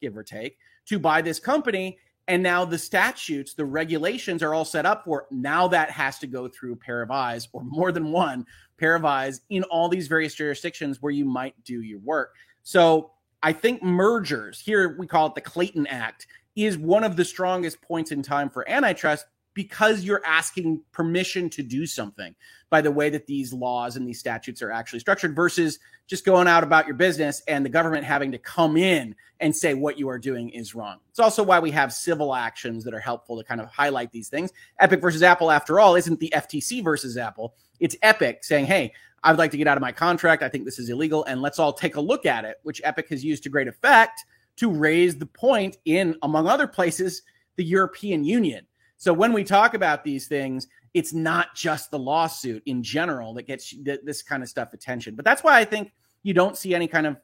give 0.00 0.16
or 0.16 0.24
take, 0.24 0.56
to 0.90 0.98
buy 0.98 1.22
this 1.22 1.38
company. 1.38 1.98
And 2.26 2.42
now 2.42 2.64
the 2.64 2.78
statutes, 2.78 3.54
the 3.54 3.64
regulations 3.64 4.42
are 4.42 4.54
all 4.54 4.64
set 4.64 4.86
up 4.86 5.04
for 5.04 5.26
now 5.30 5.68
that 5.68 5.90
has 5.90 6.18
to 6.18 6.26
go 6.26 6.48
through 6.48 6.72
a 6.72 6.76
pair 6.76 7.00
of 7.00 7.12
eyes 7.12 7.48
or 7.52 7.62
more 7.64 7.92
than 7.92 8.10
one 8.10 8.44
pair 8.76 8.96
of 8.96 9.04
eyes 9.04 9.40
in 9.50 9.62
all 9.64 9.88
these 9.88 10.08
various 10.08 10.34
jurisdictions 10.34 11.00
where 11.00 11.12
you 11.12 11.24
might 11.24 11.54
do 11.64 11.80
your 11.82 12.00
work. 12.00 12.34
So 12.64 13.12
I 13.42 13.52
think 13.52 13.82
mergers, 13.84 14.60
here 14.60 14.96
we 14.98 15.06
call 15.06 15.28
it 15.28 15.36
the 15.36 15.40
Clayton 15.40 15.86
Act, 15.86 16.26
is 16.56 16.76
one 16.76 17.04
of 17.04 17.16
the 17.16 17.24
strongest 17.24 17.80
points 17.82 18.10
in 18.10 18.20
time 18.20 18.50
for 18.50 18.68
antitrust 18.68 19.26
because 19.54 20.02
you're 20.02 20.24
asking 20.26 20.82
permission 20.90 21.48
to 21.50 21.62
do 21.62 21.86
something 21.86 22.34
by 22.70 22.80
the 22.80 22.90
way 22.90 23.10
that 23.10 23.26
these 23.26 23.52
laws 23.52 23.96
and 23.96 24.06
these 24.06 24.20
statutes 24.20 24.62
are 24.62 24.70
actually 24.70 25.00
structured 25.00 25.34
versus 25.34 25.80
just 26.06 26.24
going 26.24 26.46
out 26.46 26.62
about 26.62 26.86
your 26.86 26.94
business 26.94 27.42
and 27.48 27.64
the 27.64 27.68
government 27.70 28.04
having 28.04 28.30
to 28.30 28.38
come 28.38 28.76
in 28.76 29.14
and 29.40 29.54
say 29.54 29.74
what 29.74 29.98
you 29.98 30.08
are 30.08 30.18
doing 30.18 30.48
is 30.50 30.74
wrong. 30.74 30.98
It's 31.10 31.18
also 31.18 31.42
why 31.42 31.58
we 31.58 31.72
have 31.72 31.92
civil 31.92 32.34
actions 32.34 32.84
that 32.84 32.94
are 32.94 33.00
helpful 33.00 33.36
to 33.36 33.44
kind 33.44 33.60
of 33.60 33.68
highlight 33.68 34.12
these 34.12 34.28
things. 34.28 34.52
Epic 34.78 35.00
versus 35.00 35.22
Apple, 35.22 35.50
after 35.50 35.80
all, 35.80 35.96
isn't 35.96 36.20
the 36.20 36.32
FTC 36.34 36.82
versus 36.82 37.16
Apple. 37.16 37.54
It's 37.80 37.96
Epic 38.02 38.44
saying, 38.44 38.66
hey, 38.66 38.92
I 39.22 39.32
would 39.32 39.38
like 39.38 39.50
to 39.50 39.56
get 39.56 39.66
out 39.66 39.76
of 39.76 39.82
my 39.82 39.92
contract. 39.92 40.42
I 40.42 40.48
think 40.48 40.64
this 40.64 40.78
is 40.78 40.88
illegal. 40.88 41.24
And 41.24 41.42
let's 41.42 41.58
all 41.58 41.72
take 41.72 41.96
a 41.96 42.00
look 42.00 42.24
at 42.24 42.44
it, 42.44 42.58
which 42.62 42.80
Epic 42.84 43.08
has 43.08 43.24
used 43.24 43.42
to 43.42 43.48
great 43.48 43.68
effect 43.68 44.24
to 44.56 44.70
raise 44.70 45.16
the 45.16 45.26
point 45.26 45.78
in, 45.84 46.16
among 46.22 46.46
other 46.46 46.66
places, 46.66 47.22
the 47.56 47.64
European 47.64 48.24
Union 48.24 48.66
so 49.00 49.14
when 49.14 49.32
we 49.32 49.44
talk 49.44 49.72
about 49.72 50.04
these 50.04 50.28
things, 50.28 50.68
it's 50.94 51.12
not 51.12 51.54
just 51.54 51.90
the 51.90 51.98
lawsuit 51.98 52.62
in 52.66 52.82
general 52.82 53.34
that 53.34 53.46
gets 53.46 53.74
this 53.82 54.22
kind 54.22 54.42
of 54.42 54.48
stuff 54.48 54.72
attention. 54.72 55.14
But 55.14 55.24
that's 55.24 55.44
why 55.44 55.58
I 55.58 55.64
think 55.64 55.92
you 56.22 56.34
don't 56.34 56.56
see 56.56 56.74
any 56.74 56.88
kind 56.88 57.06
of 57.06 57.16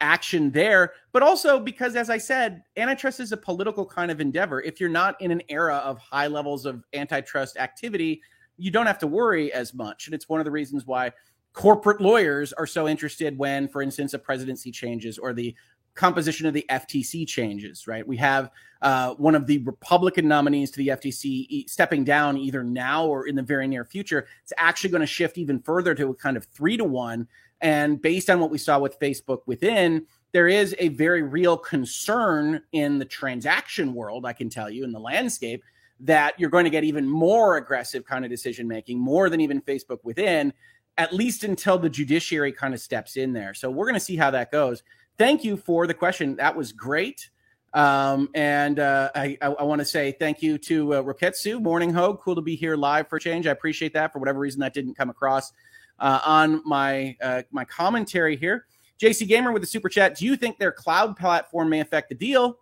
action 0.00 0.50
there. 0.50 0.92
But 1.12 1.22
also 1.22 1.58
because, 1.58 1.96
as 1.96 2.08
I 2.08 2.18
said, 2.18 2.62
antitrust 2.76 3.20
is 3.20 3.32
a 3.32 3.36
political 3.36 3.84
kind 3.84 4.10
of 4.10 4.20
endeavor. 4.20 4.62
If 4.62 4.80
you're 4.80 4.88
not 4.88 5.20
in 5.20 5.30
an 5.30 5.42
era 5.48 5.76
of 5.76 5.98
high 5.98 6.28
levels 6.28 6.66
of 6.66 6.84
antitrust 6.94 7.56
activity, 7.56 8.22
you 8.56 8.70
don't 8.70 8.86
have 8.86 8.98
to 9.00 9.06
worry 9.06 9.52
as 9.52 9.74
much. 9.74 10.06
And 10.06 10.14
it's 10.14 10.28
one 10.28 10.40
of 10.40 10.44
the 10.44 10.50
reasons 10.50 10.86
why 10.86 11.12
corporate 11.52 12.00
lawyers 12.00 12.52
are 12.52 12.66
so 12.66 12.86
interested 12.86 13.36
when, 13.36 13.66
for 13.66 13.82
instance, 13.82 14.14
a 14.14 14.18
presidency 14.18 14.70
changes 14.70 15.18
or 15.18 15.32
the 15.32 15.54
composition 15.94 16.46
of 16.46 16.54
the 16.54 16.64
FTC 16.70 17.26
changes, 17.26 17.86
right? 17.86 18.06
We 18.06 18.16
have 18.18 18.50
uh, 18.82 19.14
one 19.14 19.34
of 19.34 19.46
the 19.46 19.58
Republican 19.58 20.26
nominees 20.28 20.70
to 20.72 20.78
the 20.78 20.88
FTC 20.88 21.68
stepping 21.68 22.04
down 22.04 22.36
either 22.36 22.64
now 22.64 23.06
or 23.06 23.26
in 23.26 23.34
the 23.34 23.42
very 23.42 23.68
near 23.68 23.84
future. 23.84 24.26
It's 24.42 24.52
actually 24.56 24.90
going 24.90 25.02
to 25.02 25.06
shift 25.06 25.36
even 25.36 25.60
further 25.60 25.94
to 25.94 26.10
a 26.10 26.14
kind 26.14 26.36
of 26.36 26.44
three 26.44 26.76
to 26.76 26.84
one. 26.84 27.28
And 27.60 28.00
based 28.00 28.30
on 28.30 28.40
what 28.40 28.50
we 28.50 28.58
saw 28.58 28.78
with 28.78 28.98
Facebook 28.98 29.40
Within, 29.46 30.06
there 30.32 30.48
is 30.48 30.74
a 30.78 30.88
very 30.88 31.22
real 31.22 31.56
concern 31.56 32.62
in 32.72 32.98
the 32.98 33.04
transaction 33.04 33.92
world, 33.92 34.24
I 34.24 34.32
can 34.32 34.48
tell 34.48 34.70
you, 34.70 34.84
in 34.84 34.92
the 34.92 35.00
landscape, 35.00 35.62
that 36.00 36.38
you're 36.40 36.50
going 36.50 36.64
to 36.64 36.70
get 36.70 36.84
even 36.84 37.06
more 37.06 37.58
aggressive 37.58 38.06
kind 38.06 38.24
of 38.24 38.30
decision 38.30 38.66
making, 38.66 38.98
more 38.98 39.28
than 39.28 39.40
even 39.40 39.60
Facebook 39.60 39.98
Within, 40.02 40.54
at 40.96 41.12
least 41.12 41.44
until 41.44 41.78
the 41.78 41.90
judiciary 41.90 42.52
kind 42.52 42.72
of 42.72 42.80
steps 42.80 43.16
in 43.16 43.32
there. 43.32 43.54
So 43.54 43.70
we're 43.70 43.86
going 43.86 43.94
to 43.94 44.00
see 44.00 44.16
how 44.16 44.30
that 44.30 44.50
goes 44.50 44.82
thank 45.20 45.44
you 45.44 45.58
for 45.58 45.86
the 45.86 45.92
question. 45.92 46.34
That 46.36 46.56
was 46.56 46.72
great. 46.72 47.28
Um, 47.74 48.30
and 48.34 48.80
uh, 48.80 49.10
I, 49.14 49.36
I, 49.42 49.48
I 49.48 49.62
want 49.64 49.80
to 49.80 49.84
say 49.84 50.12
thank 50.12 50.42
you 50.42 50.56
to 50.56 50.94
uh, 50.94 51.02
Roketsu, 51.02 51.60
Morning 51.60 51.92
Ho. 51.92 52.16
Cool 52.16 52.36
to 52.36 52.40
be 52.40 52.56
here 52.56 52.74
live 52.74 53.06
for 53.06 53.18
change. 53.18 53.46
I 53.46 53.50
appreciate 53.50 53.92
that. 53.92 54.14
For 54.14 54.18
whatever 54.18 54.38
reason, 54.38 54.60
that 54.60 54.72
didn't 54.72 54.94
come 54.94 55.10
across 55.10 55.52
uh, 55.98 56.20
on 56.24 56.62
my 56.64 57.18
uh, 57.20 57.42
my 57.52 57.66
commentary 57.66 58.34
here. 58.34 58.64
JC 58.98 59.28
Gamer 59.28 59.52
with 59.52 59.60
the 59.60 59.68
super 59.68 59.90
chat. 59.90 60.16
Do 60.16 60.24
you 60.24 60.36
think 60.36 60.58
their 60.58 60.72
cloud 60.72 61.18
platform 61.18 61.68
may 61.68 61.80
affect 61.80 62.08
the 62.08 62.14
deal? 62.14 62.58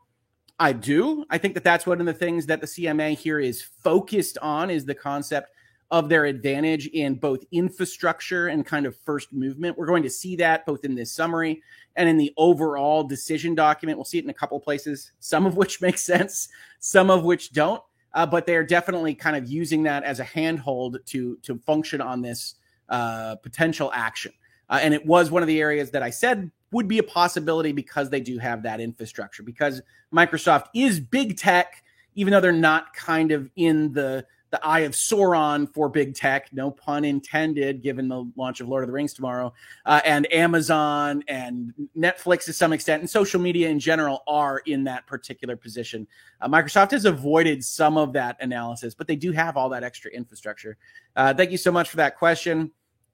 I 0.58 0.72
do. 0.72 1.24
I 1.30 1.38
think 1.38 1.54
that 1.54 1.62
that's 1.62 1.86
one 1.86 2.00
of 2.00 2.06
the 2.06 2.12
things 2.12 2.46
that 2.46 2.60
the 2.60 2.66
CMA 2.66 3.16
here 3.16 3.38
is 3.38 3.62
focused 3.62 4.36
on 4.42 4.68
is 4.68 4.84
the 4.84 4.96
concept 4.96 5.52
of 5.90 6.08
their 6.08 6.26
advantage 6.26 6.86
in 6.88 7.14
both 7.14 7.44
infrastructure 7.50 8.48
and 8.48 8.66
kind 8.66 8.84
of 8.84 8.96
first 9.06 9.32
movement. 9.32 9.78
We're 9.78 9.86
going 9.86 10.02
to 10.02 10.10
see 10.10 10.36
that 10.36 10.66
both 10.66 10.84
in 10.84 10.94
this 10.94 11.12
summary 11.12 11.62
and 11.98 12.08
in 12.08 12.16
the 12.16 12.32
overall 12.36 13.02
decision 13.02 13.56
document. 13.56 13.98
We'll 13.98 14.04
see 14.04 14.18
it 14.18 14.24
in 14.24 14.30
a 14.30 14.34
couple 14.34 14.58
places, 14.60 15.10
some 15.18 15.44
of 15.44 15.56
which 15.56 15.80
make 15.82 15.98
sense, 15.98 16.48
some 16.78 17.10
of 17.10 17.24
which 17.24 17.52
don't. 17.52 17.82
Uh, 18.14 18.24
but 18.24 18.46
they 18.46 18.56
are 18.56 18.64
definitely 18.64 19.14
kind 19.14 19.36
of 19.36 19.50
using 19.50 19.82
that 19.82 20.04
as 20.04 20.18
a 20.18 20.24
handhold 20.24 20.98
to 21.06 21.36
to 21.42 21.58
function 21.58 22.00
on 22.00 22.22
this 22.22 22.54
uh, 22.88 23.34
potential 23.36 23.90
action. 23.92 24.32
Uh, 24.70 24.78
and 24.80 24.94
it 24.94 25.04
was 25.04 25.30
one 25.30 25.42
of 25.42 25.48
the 25.48 25.60
areas 25.60 25.90
that 25.90 26.02
I 26.02 26.10
said 26.10 26.50
would 26.70 26.88
be 26.88 26.98
a 26.98 27.02
possibility 27.02 27.72
because 27.72 28.10
they 28.10 28.20
do 28.20 28.38
have 28.38 28.62
that 28.62 28.80
infrastructure. 28.80 29.42
Because 29.42 29.82
Microsoft 30.14 30.66
is 30.74 31.00
big 31.00 31.36
tech, 31.36 31.82
even 32.14 32.32
though 32.32 32.40
they're 32.40 32.52
not 32.52 32.94
kind 32.94 33.32
of 33.32 33.50
in 33.56 33.92
the 33.92 34.24
the 34.50 34.64
eye 34.64 34.80
of 34.80 34.92
Sauron 34.92 35.72
for 35.72 35.88
big 35.88 36.14
tech, 36.14 36.48
no 36.52 36.70
pun 36.70 37.04
intended, 37.04 37.82
given 37.82 38.08
the 38.08 38.30
launch 38.36 38.60
of 38.60 38.68
Lord 38.68 38.82
of 38.82 38.88
the 38.88 38.92
Rings 38.92 39.12
tomorrow, 39.12 39.52
uh, 39.84 40.00
and 40.04 40.32
Amazon 40.32 41.22
and 41.28 41.74
Netflix 41.96 42.44
to 42.44 42.52
some 42.52 42.72
extent, 42.72 43.00
and 43.00 43.10
social 43.10 43.40
media 43.40 43.68
in 43.68 43.78
general 43.78 44.22
are 44.26 44.58
in 44.66 44.84
that 44.84 45.06
particular 45.06 45.56
position. 45.56 46.06
Uh, 46.40 46.48
Microsoft 46.48 46.92
has 46.92 47.04
avoided 47.04 47.64
some 47.64 47.98
of 47.98 48.12
that 48.14 48.36
analysis, 48.40 48.94
but 48.94 49.06
they 49.06 49.16
do 49.16 49.32
have 49.32 49.56
all 49.56 49.68
that 49.68 49.84
extra 49.84 50.10
infrastructure. 50.10 50.76
Uh, 51.16 51.34
thank 51.34 51.50
you 51.50 51.58
so 51.58 51.70
much 51.70 51.90
for 51.90 51.96
that 51.98 52.16
question. 52.16 52.70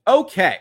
Okay. 0.06 0.58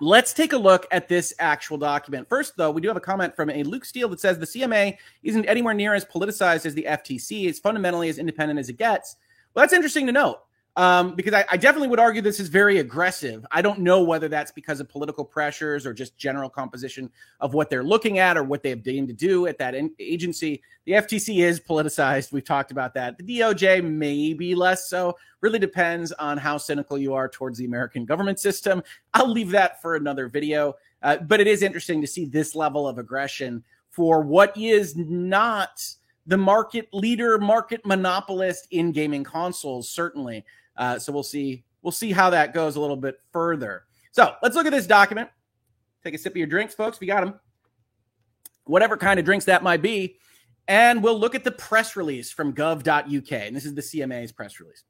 Let's 0.00 0.32
take 0.32 0.52
a 0.52 0.58
look 0.58 0.86
at 0.90 1.08
this 1.08 1.32
actual 1.38 1.78
document. 1.78 2.28
First, 2.28 2.56
though, 2.56 2.70
we 2.70 2.80
do 2.80 2.88
have 2.88 2.96
a 2.96 3.00
comment 3.00 3.36
from 3.36 3.48
a 3.48 3.62
Luke 3.62 3.84
Steele 3.84 4.08
that 4.08 4.18
says 4.18 4.38
the 4.38 4.46
CMA 4.46 4.96
isn't 5.22 5.44
anywhere 5.46 5.72
near 5.72 5.94
as 5.94 6.04
politicized 6.04 6.66
as 6.66 6.74
the 6.74 6.84
FTC. 6.88 7.46
It's 7.46 7.60
fundamentally 7.60 8.08
as 8.08 8.18
independent 8.18 8.58
as 8.58 8.68
it 8.68 8.76
gets. 8.76 9.16
Well, 9.54 9.62
that's 9.62 9.72
interesting 9.72 10.06
to 10.06 10.12
note 10.12 10.40
um, 10.76 11.14
because 11.14 11.32
I, 11.32 11.44
I, 11.52 11.56
definitely 11.56 11.88
would 11.88 12.00
argue 12.00 12.20
this 12.20 12.40
is 12.40 12.48
very 12.48 12.78
aggressive. 12.78 13.46
I 13.52 13.62
don't 13.62 13.78
know 13.78 14.02
whether 14.02 14.26
that's 14.26 14.50
because 14.50 14.80
of 14.80 14.88
political 14.88 15.24
pressures 15.24 15.86
or 15.86 15.94
just 15.94 16.16
general 16.16 16.50
composition 16.50 17.10
of 17.38 17.54
what 17.54 17.70
they're 17.70 17.84
looking 17.84 18.18
at 18.18 18.36
or 18.36 18.42
what 18.42 18.64
they 18.64 18.70
have 18.70 18.82
deemed 18.82 19.06
to 19.08 19.14
do 19.14 19.46
at 19.46 19.56
that 19.58 19.76
in- 19.76 19.94
agency. 20.00 20.60
The 20.86 20.92
FTC 20.92 21.44
is 21.44 21.60
politicized. 21.60 22.32
We've 22.32 22.44
talked 22.44 22.72
about 22.72 22.92
that. 22.94 23.16
The 23.18 23.38
DOJ 23.38 23.84
maybe 23.84 24.56
less 24.56 24.90
so. 24.90 25.16
Really 25.40 25.60
depends 25.60 26.10
on 26.12 26.38
how 26.38 26.58
cynical 26.58 26.98
you 26.98 27.14
are 27.14 27.28
towards 27.28 27.58
the 27.58 27.66
American 27.66 28.04
government 28.04 28.40
system. 28.40 28.82
I'll 29.12 29.30
leave 29.30 29.50
that 29.50 29.80
for 29.80 29.94
another 29.94 30.28
video. 30.28 30.74
Uh, 31.02 31.18
but 31.18 31.40
it 31.40 31.46
is 31.46 31.62
interesting 31.62 32.00
to 32.00 32.06
see 32.06 32.24
this 32.24 32.56
level 32.56 32.88
of 32.88 32.98
aggression 32.98 33.62
for 33.90 34.22
what 34.22 34.56
is 34.56 34.96
not 34.96 35.86
the 36.26 36.36
market 36.36 36.88
leader, 36.92 37.38
market 37.38 37.84
monopolist 37.84 38.66
in 38.70 38.92
gaming 38.92 39.24
consoles, 39.24 39.88
certainly. 39.88 40.44
Uh, 40.76 40.98
so 40.98 41.12
we'll 41.12 41.22
see. 41.22 41.64
We'll 41.82 41.92
see 41.92 42.12
how 42.12 42.30
that 42.30 42.54
goes 42.54 42.76
a 42.76 42.80
little 42.80 42.96
bit 42.96 43.20
further. 43.30 43.84
So 44.12 44.34
let's 44.42 44.56
look 44.56 44.64
at 44.66 44.72
this 44.72 44.86
document. 44.86 45.28
Take 46.02 46.14
a 46.14 46.18
sip 46.18 46.32
of 46.32 46.36
your 46.36 46.46
drinks, 46.46 46.74
folks, 46.74 46.96
if 46.96 47.02
you 47.02 47.08
got 47.08 47.24
them. 47.24 47.38
Whatever 48.64 48.96
kind 48.96 49.18
of 49.18 49.26
drinks 49.26 49.44
that 49.44 49.62
might 49.62 49.82
be. 49.82 50.16
And 50.66 51.02
we'll 51.02 51.18
look 51.18 51.34
at 51.34 51.44
the 51.44 51.50
press 51.50 51.94
release 51.94 52.30
from 52.30 52.54
gov.uk. 52.54 53.32
And 53.32 53.54
this 53.54 53.66
is 53.66 53.74
the 53.74 53.82
CMA's 53.82 54.32
press 54.32 54.60
release. 54.60 54.84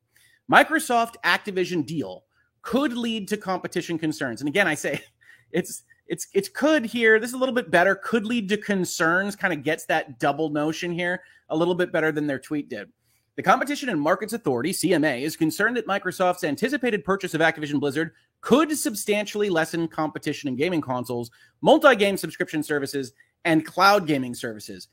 Microsoft 0.50 1.14
Activision 1.24 1.84
deal 1.84 2.24
could 2.62 2.92
lead 2.92 3.28
to 3.28 3.36
competition 3.36 3.98
concerns. 3.98 4.40
And 4.40 4.48
again, 4.48 4.68
I 4.68 4.74
say 4.74 5.02
it's 5.52 5.82
it's 6.06 6.26
it's 6.34 6.48
could 6.48 6.84
here. 6.84 7.18
This 7.18 7.30
is 7.30 7.34
a 7.34 7.38
little 7.38 7.54
bit 7.54 7.70
better. 7.70 7.94
Could 7.94 8.26
lead 8.26 8.48
to 8.50 8.56
concerns. 8.56 9.36
Kind 9.36 9.52
of 9.52 9.62
gets 9.62 9.86
that 9.86 10.18
double 10.18 10.50
notion 10.50 10.92
here 10.92 11.22
a 11.48 11.56
little 11.56 11.74
bit 11.74 11.92
better 11.92 12.12
than 12.12 12.26
their 12.26 12.38
tweet 12.38 12.68
did. 12.68 12.90
The 13.36 13.42
Competition 13.42 13.88
and 13.88 14.00
Markets 14.00 14.32
Authority 14.32 14.72
(CMA) 14.72 15.22
is 15.22 15.36
concerned 15.36 15.76
that 15.76 15.86
Microsoft's 15.86 16.44
anticipated 16.44 17.04
purchase 17.04 17.34
of 17.34 17.40
Activision 17.40 17.80
Blizzard 17.80 18.12
could 18.40 18.76
substantially 18.76 19.50
lessen 19.50 19.88
competition 19.88 20.48
in 20.48 20.56
gaming 20.56 20.80
consoles, 20.80 21.30
multi-game 21.62 22.16
subscription 22.16 22.62
services, 22.62 23.12
and 23.44 23.66
cloud 23.66 24.06
gaming 24.06 24.34
services. 24.34 24.88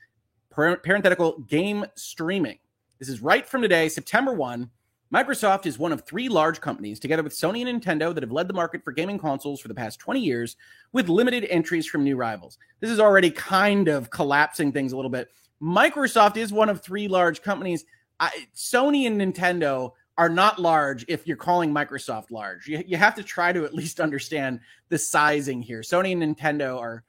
Parenthetical 0.49 1.39
game 1.41 1.85
streaming. 1.95 2.57
This 2.97 3.09
is 3.09 3.21
right 3.21 3.45
from 3.47 3.61
today, 3.61 3.89
September 3.89 4.33
1. 4.33 4.69
Microsoft 5.13 5.65
is 5.65 5.77
one 5.77 5.91
of 5.91 6.01
three 6.01 6.29
large 6.29 6.61
companies, 6.61 6.97
together 6.97 7.23
with 7.23 7.33
Sony 7.33 7.67
and 7.67 7.81
Nintendo, 7.81 8.13
that 8.13 8.23
have 8.23 8.31
led 8.31 8.47
the 8.47 8.53
market 8.53 8.81
for 8.83 8.93
gaming 8.93 9.19
consoles 9.19 9.59
for 9.59 9.67
the 9.67 9.75
past 9.75 9.99
20 9.99 10.21
years, 10.21 10.55
with 10.93 11.09
limited 11.09 11.45
entries 11.49 11.85
from 11.85 12.05
new 12.05 12.15
rivals. 12.15 12.57
This 12.79 12.89
is 12.89 12.99
already 12.99 13.29
kind 13.29 13.89
of 13.89 14.09
collapsing 14.09 14.71
things 14.71 14.93
a 14.93 14.95
little 14.95 15.11
bit. 15.11 15.29
Microsoft 15.61 16.37
is 16.37 16.53
one 16.53 16.69
of 16.69 16.81
three 16.81 17.09
large 17.09 17.41
companies. 17.41 17.83
I, 18.21 18.47
Sony 18.55 19.05
and 19.05 19.19
Nintendo 19.19 19.91
are 20.17 20.29
not 20.29 20.59
large 20.59 21.03
if 21.09 21.27
you're 21.27 21.35
calling 21.35 21.73
Microsoft 21.73 22.31
large. 22.31 22.67
You, 22.67 22.81
you 22.87 22.95
have 22.95 23.15
to 23.15 23.23
try 23.23 23.51
to 23.51 23.65
at 23.65 23.73
least 23.73 23.99
understand 23.99 24.61
the 24.87 24.97
sizing 24.97 25.61
here. 25.61 25.81
Sony 25.81 26.13
and 26.13 26.23
Nintendo 26.23 26.79
are 26.79 27.03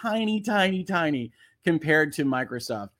tiny, 0.00 0.40
tiny, 0.40 0.84
tiny 0.84 1.32
compared 1.64 2.12
to 2.12 2.24
Microsoft. 2.24 2.90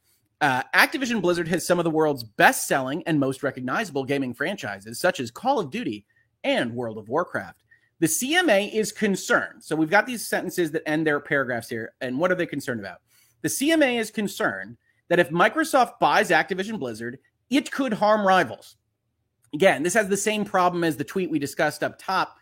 Uh, 0.43 0.65
Activision 0.75 1.23
Blizzard 1.23 1.47
has 1.47 1.65
some 1.65 1.79
of 1.79 1.85
the 1.85 1.91
world's 1.91 2.25
best 2.25 2.67
selling 2.67 3.05
and 3.07 3.21
most 3.21 3.45
recognizable 3.45 4.05
gaming 4.05 4.35
franchises, 4.35 4.99
such 4.99 5.21
as 5.21 5.31
Call 5.31 5.61
of 5.61 5.71
Duty 5.71 6.05
and 6.43 6.75
World 6.75 6.99
of 6.99 7.09
Warcraft. 7.09 7.63
The 8.01 8.09
CMA 8.09 8.75
is 8.75 8.91
concerned. 8.91 9.63
So 9.63 9.77
we've 9.77 9.89
got 9.89 10.05
these 10.05 10.27
sentences 10.27 10.73
that 10.73 10.83
end 10.85 11.07
their 11.07 11.21
paragraphs 11.21 11.69
here. 11.69 11.95
And 12.01 12.19
what 12.19 12.33
are 12.33 12.35
they 12.35 12.47
concerned 12.47 12.81
about? 12.81 12.99
The 13.43 13.49
CMA 13.49 14.01
is 14.01 14.11
concerned 14.11 14.79
that 15.09 15.21
if 15.21 15.31
Microsoft 15.31 16.01
buys 16.01 16.31
Activision 16.31 16.77
Blizzard, 16.77 17.21
it 17.49 17.71
could 17.71 17.93
harm 17.93 18.27
rivals. 18.27 18.77
Again, 19.55 19.85
this 19.85 19.95
has 19.95 20.09
the 20.09 20.17
same 20.17 20.45
problem 20.45 20.83
as 20.83 20.97
the 20.97 21.05
tweet 21.05 21.31
we 21.31 21.39
discussed 21.39 21.85
up 21.85 22.01
top. 22.01 22.35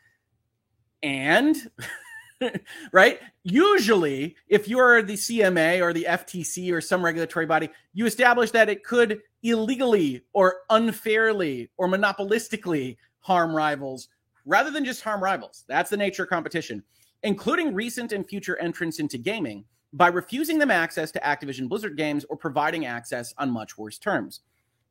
And 1.02 1.54
right? 2.92 3.20
Usually, 3.42 4.37
if 4.48 4.68
you're 4.68 5.03
the 5.03 5.14
CMA 5.14 5.81
or 5.81 5.92
the 5.92 6.07
FTC 6.09 6.72
or 6.72 6.81
some 6.81 7.05
regulatory 7.05 7.46
body, 7.46 7.70
you 7.92 8.07
establish 8.07 8.50
that 8.53 8.68
it 8.68 8.85
could 8.85 9.20
illegally 9.42 10.22
or 10.33 10.61
unfairly 10.70 11.70
or 11.76 11.88
monopolistically 11.88 12.96
harm 13.20 13.55
rivals 13.55 14.09
rather 14.44 14.70
than 14.70 14.85
just 14.85 15.03
harm 15.03 15.22
rivals. 15.22 15.64
That's 15.68 15.90
the 15.90 15.96
nature 15.96 16.24
of 16.24 16.31
competition, 16.31 16.83
including 17.22 17.74
recent 17.74 18.12
and 18.12 18.26
future 18.26 18.59
entrants 18.59 18.98
into 18.98 19.18
gaming 19.18 19.64
by 19.92 20.09
refusing 20.09 20.59
them 20.59 20.70
access 20.70 21.11
to 21.12 21.20
Activision 21.20 21.68
Blizzard 21.68 21.96
games 21.96 22.24
or 22.29 22.37
providing 22.37 22.87
access 22.87 23.35
on 23.38 23.50
much 23.50 23.76
worse 23.76 23.98
terms. 23.98 24.40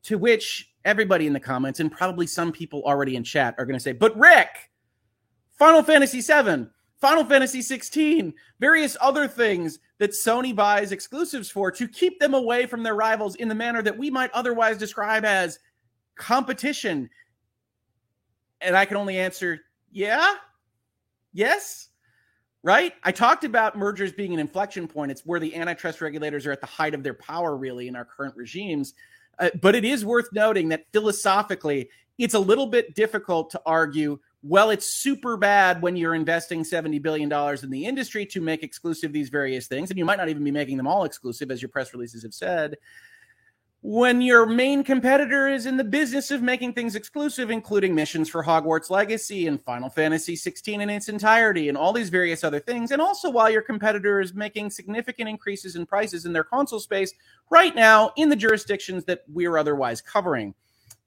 To 0.04 0.18
which 0.18 0.72
everybody 0.86 1.28
in 1.28 1.34
the 1.34 1.40
comments 1.40 1.80
and 1.80 1.92
probably 1.92 2.28
some 2.28 2.52
people 2.52 2.84
already 2.86 3.16
in 3.16 3.24
chat 3.24 3.56
are 3.58 3.66
going 3.66 3.76
to 3.76 3.82
say, 3.82 3.92
"But 3.92 4.18
Rick, 4.18 4.72
Final 5.52 5.84
Fantasy 5.84 6.22
7 6.22 6.70
Final 7.00 7.24
Fantasy 7.24 7.62
16, 7.62 8.34
various 8.60 8.98
other 9.00 9.28
things 9.28 9.80
that 10.00 10.12
Sony 10.12 10.54
buys 10.54 10.92
exclusives 10.92 11.50
for 11.50 11.72
to 11.72 11.88
keep 11.88 12.20
them 12.20 12.34
away 12.34 12.66
from 12.66 12.84
their 12.84 12.96
rivals 12.96 13.36
in 13.36 13.48
the 13.48 13.56
manner 13.56 13.82
that 13.82 13.98
we 13.98 14.10
might 14.10 14.32
otherwise 14.32 14.78
describe 14.78 15.24
as 15.24 15.60
competition. 16.18 17.10
And 18.60 18.76
I 18.76 18.84
can 18.84 18.98
only 18.98 19.17
answer, 19.17 19.62
yeah, 19.92 20.34
yes, 21.32 21.90
right? 22.63 22.94
I 23.04 23.13
talked 23.13 23.46
about 23.46 23.78
mergers 23.78 24.12
being 24.12 24.34
an 24.34 24.40
inflection 24.40 24.86
point. 24.86 25.12
It's 25.12 25.26
where 25.26 25.40
the 25.40 25.56
antitrust 25.56 26.02
regulators 26.02 26.46
are 26.46 26.52
at 26.52 26.60
the 26.60 26.67
height 26.67 26.94
of 26.94 27.04
their 27.04 27.13
power, 27.13 27.56
really, 27.56 27.88
in 27.88 27.96
our 27.96 28.06
current 28.06 28.36
regimes. 28.36 28.94
Uh, 29.40 29.50
but 29.62 29.73
it 29.73 29.86
is 29.86 30.04
worth 30.04 30.28
noting 30.34 30.67
that 30.69 30.86
philosophically, 30.92 31.90
it's 32.17 32.34
a 32.34 32.40
little 32.40 32.67
bit 32.67 32.94
difficult 32.96 33.50
to 33.52 33.62
argue 33.65 34.19
well, 34.42 34.69
it's 34.69 34.87
super 34.87 35.35
bad 35.35 35.81
when 35.81 35.98
you're 35.98 36.15
investing 36.15 36.63
$70 36.63 37.02
billion 37.02 37.31
in 37.62 37.69
the 37.69 37.85
industry 37.85 38.25
to 38.27 38.40
make 38.40 38.63
exclusive 38.63 39.12
these 39.12 39.29
various 39.29 39.67
things. 39.67 39.90
And 39.90 39.98
you 39.98 40.06
might 40.06 40.17
not 40.17 40.29
even 40.29 40.44
be 40.44 40.52
making 40.52 40.77
them 40.77 40.87
all 40.87 41.04
exclusive, 41.04 41.52
as 41.52 41.62
your 41.62 41.69
press 41.69 41.94
releases 41.94 42.23
have 42.23 42.33
said. 42.33 42.77
When 43.81 44.21
your 44.21 44.46
main 44.46 44.83
competitor 44.83 45.48
is 45.48 45.65
in 45.65 45.77
the 45.77 45.85
business 45.85 46.31
of 46.31 46.42
making 46.42 46.73
things 46.73 46.96
exclusive, 46.96 47.50
including 47.50 47.96
missions 47.96 48.27
for 48.27 48.44
Hogwarts 48.44 48.90
Legacy 48.90 49.48
and 49.48 49.62
Final 49.63 49.90
Fantasy 49.90 50.35
16 50.35 50.81
in 50.81 50.90
its 50.90 51.08
entirety, 51.08 51.69
and 51.69 51.77
all 51.77 51.94
these 51.94 52.10
various 52.10 52.44
other 52.44 52.60
things. 52.60 52.92
And 52.92 53.02
also, 53.02 53.29
while 53.29 53.50
your 53.50 53.62
competitor 53.62 54.19
is 54.19 54.33
making 54.33 54.71
significant 54.71 55.29
increases 55.29 55.77
in 55.77 55.85
prices 55.85 56.25
in 56.25 56.33
their 56.33 56.44
console 56.44 56.81
space 56.81 57.13
right 57.50 57.73
now 57.73 58.12
in 58.17 58.27
the 58.27 58.35
jurisdictions 58.35 59.06
that 59.06 59.23
we're 59.29 59.58
otherwise 59.58 60.02
covering 60.02 60.54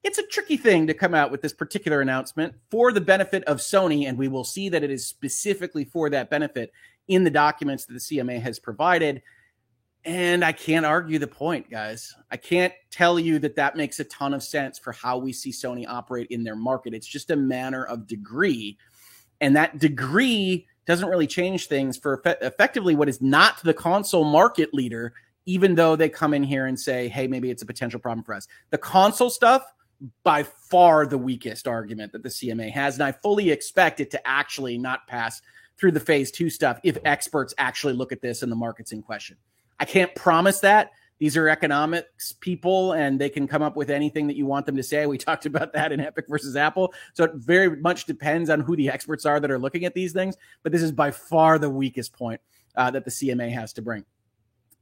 it's 0.05 0.19
a 0.19 0.27
tricky 0.27 0.57
thing 0.57 0.87
to 0.89 0.95
come 0.95 1.15
out 1.15 1.31
with 1.31 1.43
this 1.43 1.53
particular 1.53 2.01
announcement 2.01 2.55
for 2.71 2.93
the 2.93 3.01
benefit 3.01 3.45
of 3.45 3.59
Sony, 3.59 4.09
and 4.09 4.19
we 4.19 4.29
will 4.29 4.45
see 4.45 4.69
that 4.69 4.83
it 4.83 4.91
is 4.91 5.07
specifically 5.07 5.85
for 5.85 6.11
that 6.11 6.31
benefit 6.31 6.73
in 7.09 7.25
the 7.25 7.31
documents 7.31 7.87
that 7.87 7.95
the 7.95 7.99
CMA 8.01 8.41
has 8.41 8.59
provided. 8.59 9.23
And 10.05 10.45
I 10.45 10.51
can't 10.51 10.85
argue 10.85 11.21
the 11.21 11.29
point, 11.29 11.71
guys. 11.71 12.15
I 12.31 12.37
can't 12.37 12.73
tell 12.91 13.21
you 13.21 13.39
that 13.41 13.55
that 13.57 13.77
makes 13.77 14.01
a 14.01 14.05
ton 14.05 14.35
of 14.35 14.43
sense 14.43 14.79
for 14.79 14.93
how 14.93 15.19
we 15.19 15.33
see 15.33 15.53
Sony 15.53 15.87
operate 15.87 16.27
in 16.31 16.43
their 16.43 16.57
market. 16.57 16.95
It's 16.95 17.07
just 17.07 17.31
a 17.31 17.37
matter 17.37 17.87
of 17.87 18.09
degree. 18.09 18.79
And 19.41 19.55
that 19.55 19.79
degree 19.79 20.67
doesn't 20.87 21.09
really 21.09 21.29
change 21.29 21.69
things 21.69 21.97
for 21.97 22.21
effectively 22.25 22.97
what 22.97 23.09
is 23.09 23.23
not 23.23 23.63
the 23.63 23.75
console 23.75 24.25
market 24.25 24.75
leader, 24.75 25.15
even 25.47 25.77
though 25.77 25.95
they 25.95 26.09
come 26.09 26.35
in 26.35 26.43
here 26.43 26.67
and 26.67 26.79
say, 26.79 27.07
hey, 27.07 27.29
maybe 27.29 27.51
it's 27.51 27.63
a 27.63 27.67
potential 27.67 28.01
problem 28.01 28.25
for 28.25 28.35
us. 28.35 28.49
The 28.71 28.79
console 28.79 29.31
stuff, 29.31 29.65
by 30.25 30.43
far 30.43 31.07
the 31.07 31.19
weakest 31.19 31.69
argument 31.69 32.13
that 32.13 32.23
the 32.23 32.29
CMA 32.29 32.71
has. 32.73 32.95
And 32.95 33.05
I 33.05 33.13
fully 33.13 33.51
expect 33.51 34.01
it 34.01 34.11
to 34.13 34.27
actually 34.27 34.79
not 34.79 35.07
pass 35.07 35.43
through 35.79 35.93
the 35.93 36.01
phase 36.01 36.31
two 36.31 36.51
stuff 36.51 36.81
if 36.83 36.99
experts 37.05 37.55
actually 37.59 37.95
look 37.95 38.13
at 38.13 38.21
this 38.21 38.43
and 38.43 38.51
the 38.51 38.57
market's 38.57 38.93
in 38.93 39.03
question. 39.03 39.37
I 39.79 39.85
can't 39.85 40.15
promise 40.15 40.61
that. 40.61 40.91
These 41.19 41.37
are 41.37 41.49
economics 41.49 42.33
people 42.33 42.93
and 42.93 43.21
they 43.21 43.29
can 43.29 43.47
come 43.47 43.63
up 43.63 43.77
with 43.77 43.91
anything 43.91 44.27
that 44.27 44.37
you 44.37 44.45
want 44.45 44.67
them 44.67 44.77
to 44.77 44.83
say. 44.83 45.07
We 45.07 45.19
talked 45.19 45.47
about 45.47 45.73
that 45.73 45.93
in 45.93 46.01
Epic 46.01 46.27
versus 46.29 46.57
Apple. 46.57 46.93
So 47.15 47.25
it 47.25 47.35
very 47.35 47.77
much 47.77 48.07
depends 48.07 48.51
on 48.51 48.61
who 48.61 48.75
the 48.75 48.89
experts 48.89 49.25
are 49.25 49.39
that 49.39 49.51
are 49.51 49.59
looking 49.59 49.85
at 49.85 49.95
these 49.95 50.13
things. 50.13 50.37
But 50.63 50.73
this 50.73 50.83
is 50.83 50.91
by 50.91 51.13
far 51.13 51.59
the 51.59 51.71
weakest 51.71 52.13
point 52.13 52.41
uh, 52.75 52.91
that 52.91 53.05
the 53.05 53.11
CMA 53.11 53.53
has 53.53 53.73
to 53.75 53.83
bring. 53.83 54.05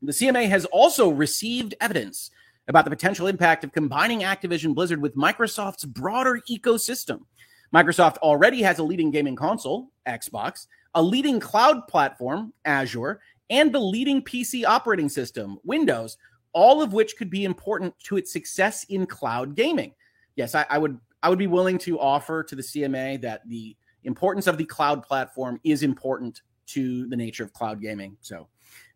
The 0.02 0.12
CMA 0.12 0.48
has 0.48 0.64
also 0.66 1.10
received 1.10 1.74
evidence 1.78 2.30
about 2.68 2.84
the 2.84 2.90
potential 2.90 3.26
impact 3.26 3.64
of 3.64 3.72
combining 3.72 4.20
Activision 4.20 4.74
Blizzard 4.74 5.02
with 5.02 5.16
Microsoft's 5.16 5.84
broader 5.84 6.40
ecosystem. 6.48 7.20
Microsoft 7.74 8.16
already 8.18 8.62
has 8.62 8.78
a 8.78 8.82
leading 8.82 9.10
gaming 9.10 9.36
console, 9.36 9.90
Xbox, 10.06 10.66
a 10.94 11.02
leading 11.02 11.40
cloud 11.40 11.86
platform, 11.88 12.52
Azure, 12.64 13.20
and 13.48 13.72
the 13.72 13.80
leading 13.80 14.22
PC 14.22 14.64
operating 14.64 15.08
system, 15.08 15.58
Windows, 15.64 16.16
all 16.52 16.82
of 16.82 16.92
which 16.92 17.16
could 17.16 17.30
be 17.30 17.44
important 17.44 17.94
to 18.04 18.16
its 18.16 18.32
success 18.32 18.84
in 18.84 19.06
cloud 19.06 19.54
gaming. 19.54 19.94
Yes, 20.36 20.54
I, 20.54 20.66
I 20.68 20.78
would 20.78 20.98
I 21.22 21.28
would 21.28 21.38
be 21.38 21.46
willing 21.46 21.78
to 21.78 22.00
offer 22.00 22.42
to 22.42 22.56
the 22.56 22.62
CMA 22.62 23.20
that 23.20 23.46
the 23.46 23.76
importance 24.04 24.46
of 24.46 24.56
the 24.56 24.64
cloud 24.64 25.02
platform 25.02 25.60
is 25.64 25.82
important 25.82 26.40
to 26.68 27.06
the 27.08 27.16
nature 27.16 27.44
of 27.44 27.52
cloud 27.52 27.80
gaming. 27.80 28.16
So 28.20 28.48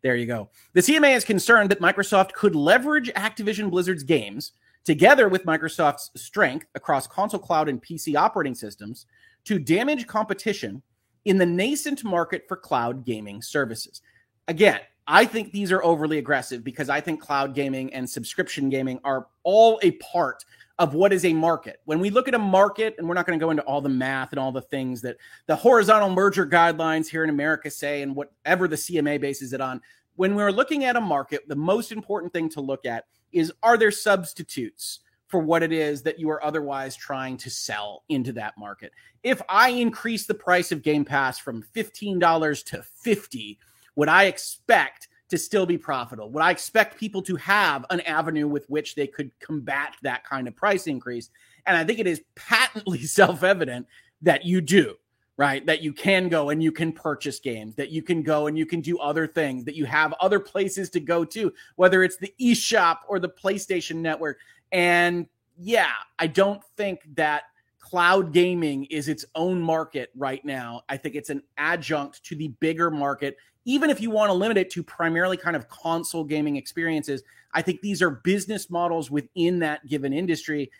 there 0.04 0.14
you 0.14 0.26
go. 0.26 0.50
The 0.74 0.82
CMA 0.82 1.16
is 1.16 1.24
concerned 1.24 1.70
that 1.70 1.80
Microsoft 1.80 2.34
could 2.34 2.54
leverage 2.54 3.10
Activision 3.14 3.70
Blizzard's 3.70 4.04
games 4.04 4.52
together 4.84 5.28
with 5.28 5.46
Microsoft's 5.46 6.10
strength 6.14 6.66
across 6.76 7.06
console 7.06 7.40
cloud 7.40 7.68
and 7.68 7.82
PC 7.82 8.14
operating 8.14 8.54
systems 8.54 9.06
to 9.44 9.58
damage 9.58 10.06
competition 10.06 10.82
in 11.24 11.38
the 11.38 11.46
nascent 11.46 12.04
market 12.04 12.44
for 12.46 12.56
cloud 12.56 13.04
gaming 13.04 13.42
services 13.42 14.02
again, 14.48 14.80
I 15.06 15.26
think 15.26 15.52
these 15.52 15.70
are 15.70 15.84
overly 15.84 16.18
aggressive 16.18 16.64
because 16.64 16.88
I 16.88 17.00
think 17.00 17.20
cloud 17.20 17.54
gaming 17.54 17.92
and 17.92 18.08
subscription 18.08 18.70
gaming 18.70 19.00
are 19.04 19.26
all 19.42 19.78
a 19.82 19.92
part 19.92 20.44
of 20.78 20.94
what 20.94 21.12
is 21.12 21.24
a 21.24 21.32
market. 21.32 21.80
When 21.84 22.00
we 22.00 22.10
look 22.10 22.26
at 22.26 22.34
a 22.34 22.38
market, 22.38 22.96
and 22.98 23.06
we're 23.06 23.14
not 23.14 23.26
going 23.26 23.38
to 23.38 23.44
go 23.44 23.50
into 23.50 23.62
all 23.62 23.80
the 23.80 23.88
math 23.88 24.32
and 24.32 24.40
all 24.40 24.50
the 24.50 24.62
things 24.62 25.02
that 25.02 25.16
the 25.46 25.54
horizontal 25.54 26.10
merger 26.10 26.46
guidelines 26.46 27.06
here 27.06 27.22
in 27.22 27.30
America 27.30 27.70
say 27.70 28.02
and 28.02 28.16
whatever 28.16 28.66
the 28.66 28.76
CMA 28.76 29.20
bases 29.20 29.52
it 29.52 29.60
on, 29.60 29.80
when 30.16 30.34
we're 30.34 30.50
looking 30.50 30.84
at 30.84 30.96
a 30.96 31.00
market, 31.00 31.48
the 31.48 31.56
most 31.56 31.92
important 31.92 32.32
thing 32.32 32.48
to 32.48 32.60
look 32.60 32.86
at 32.86 33.04
is 33.32 33.52
are 33.62 33.76
there 33.76 33.90
substitutes 33.90 35.00
for 35.26 35.40
what 35.40 35.62
it 35.62 35.72
is 35.72 36.02
that 36.02 36.18
you 36.18 36.30
are 36.30 36.44
otherwise 36.44 36.96
trying 36.96 37.36
to 37.36 37.50
sell 37.50 38.04
into 38.08 38.32
that 38.32 38.54
market? 38.56 38.92
If 39.22 39.42
I 39.48 39.70
increase 39.70 40.26
the 40.26 40.34
price 40.34 40.72
of 40.72 40.82
Game 40.82 41.04
Pass 41.04 41.38
from 41.38 41.62
$15 41.62 42.64
to 42.66 42.82
50 42.82 43.58
would 43.96 44.08
I 44.08 44.24
expect 44.24 45.08
to 45.28 45.38
still 45.38 45.66
be 45.66 45.78
profitable? 45.78 46.30
Would 46.30 46.42
I 46.42 46.50
expect 46.50 46.98
people 46.98 47.22
to 47.22 47.36
have 47.36 47.84
an 47.90 48.00
avenue 48.00 48.46
with 48.48 48.68
which 48.68 48.94
they 48.94 49.06
could 49.06 49.30
combat 49.40 49.96
that 50.02 50.24
kind 50.24 50.46
of 50.48 50.56
price 50.56 50.86
increase? 50.86 51.30
And 51.66 51.76
I 51.76 51.84
think 51.84 51.98
it 51.98 52.06
is 52.06 52.22
patently 52.34 53.02
self 53.04 53.42
evident 53.42 53.86
that 54.22 54.44
you 54.44 54.60
do, 54.60 54.94
right? 55.36 55.64
That 55.66 55.82
you 55.82 55.92
can 55.92 56.28
go 56.28 56.50
and 56.50 56.62
you 56.62 56.72
can 56.72 56.92
purchase 56.92 57.40
games, 57.40 57.74
that 57.76 57.90
you 57.90 58.02
can 58.02 58.22
go 58.22 58.46
and 58.46 58.56
you 58.56 58.66
can 58.66 58.80
do 58.80 58.98
other 58.98 59.26
things, 59.26 59.64
that 59.64 59.74
you 59.74 59.86
have 59.86 60.14
other 60.20 60.40
places 60.40 60.90
to 60.90 61.00
go 61.00 61.24
to, 61.24 61.52
whether 61.76 62.02
it's 62.02 62.16
the 62.16 62.32
eShop 62.40 62.98
or 63.08 63.18
the 63.18 63.28
PlayStation 63.28 63.96
Network. 63.96 64.38
And 64.72 65.26
yeah, 65.58 65.92
I 66.18 66.26
don't 66.26 66.62
think 66.76 67.00
that 67.14 67.44
cloud 67.78 68.32
gaming 68.32 68.84
is 68.86 69.08
its 69.08 69.24
own 69.34 69.60
market 69.60 70.10
right 70.16 70.44
now. 70.44 70.82
I 70.88 70.96
think 70.96 71.14
it's 71.14 71.30
an 71.30 71.42
adjunct 71.58 72.24
to 72.24 72.34
the 72.34 72.48
bigger 72.48 72.90
market 72.90 73.36
even 73.64 73.90
if 73.90 74.00
you 74.00 74.10
want 74.10 74.30
to 74.30 74.34
limit 74.34 74.58
it 74.58 74.70
to 74.70 74.82
primarily 74.82 75.36
kind 75.36 75.56
of 75.56 75.68
console 75.68 76.24
gaming 76.24 76.56
experiences, 76.56 77.22
I 77.52 77.62
think 77.62 77.80
these 77.80 78.02
are 78.02 78.10
business 78.10 78.70
models 78.70 79.10
within 79.10 79.60
that 79.60 79.86
given 79.86 80.12
industry. 80.12 80.70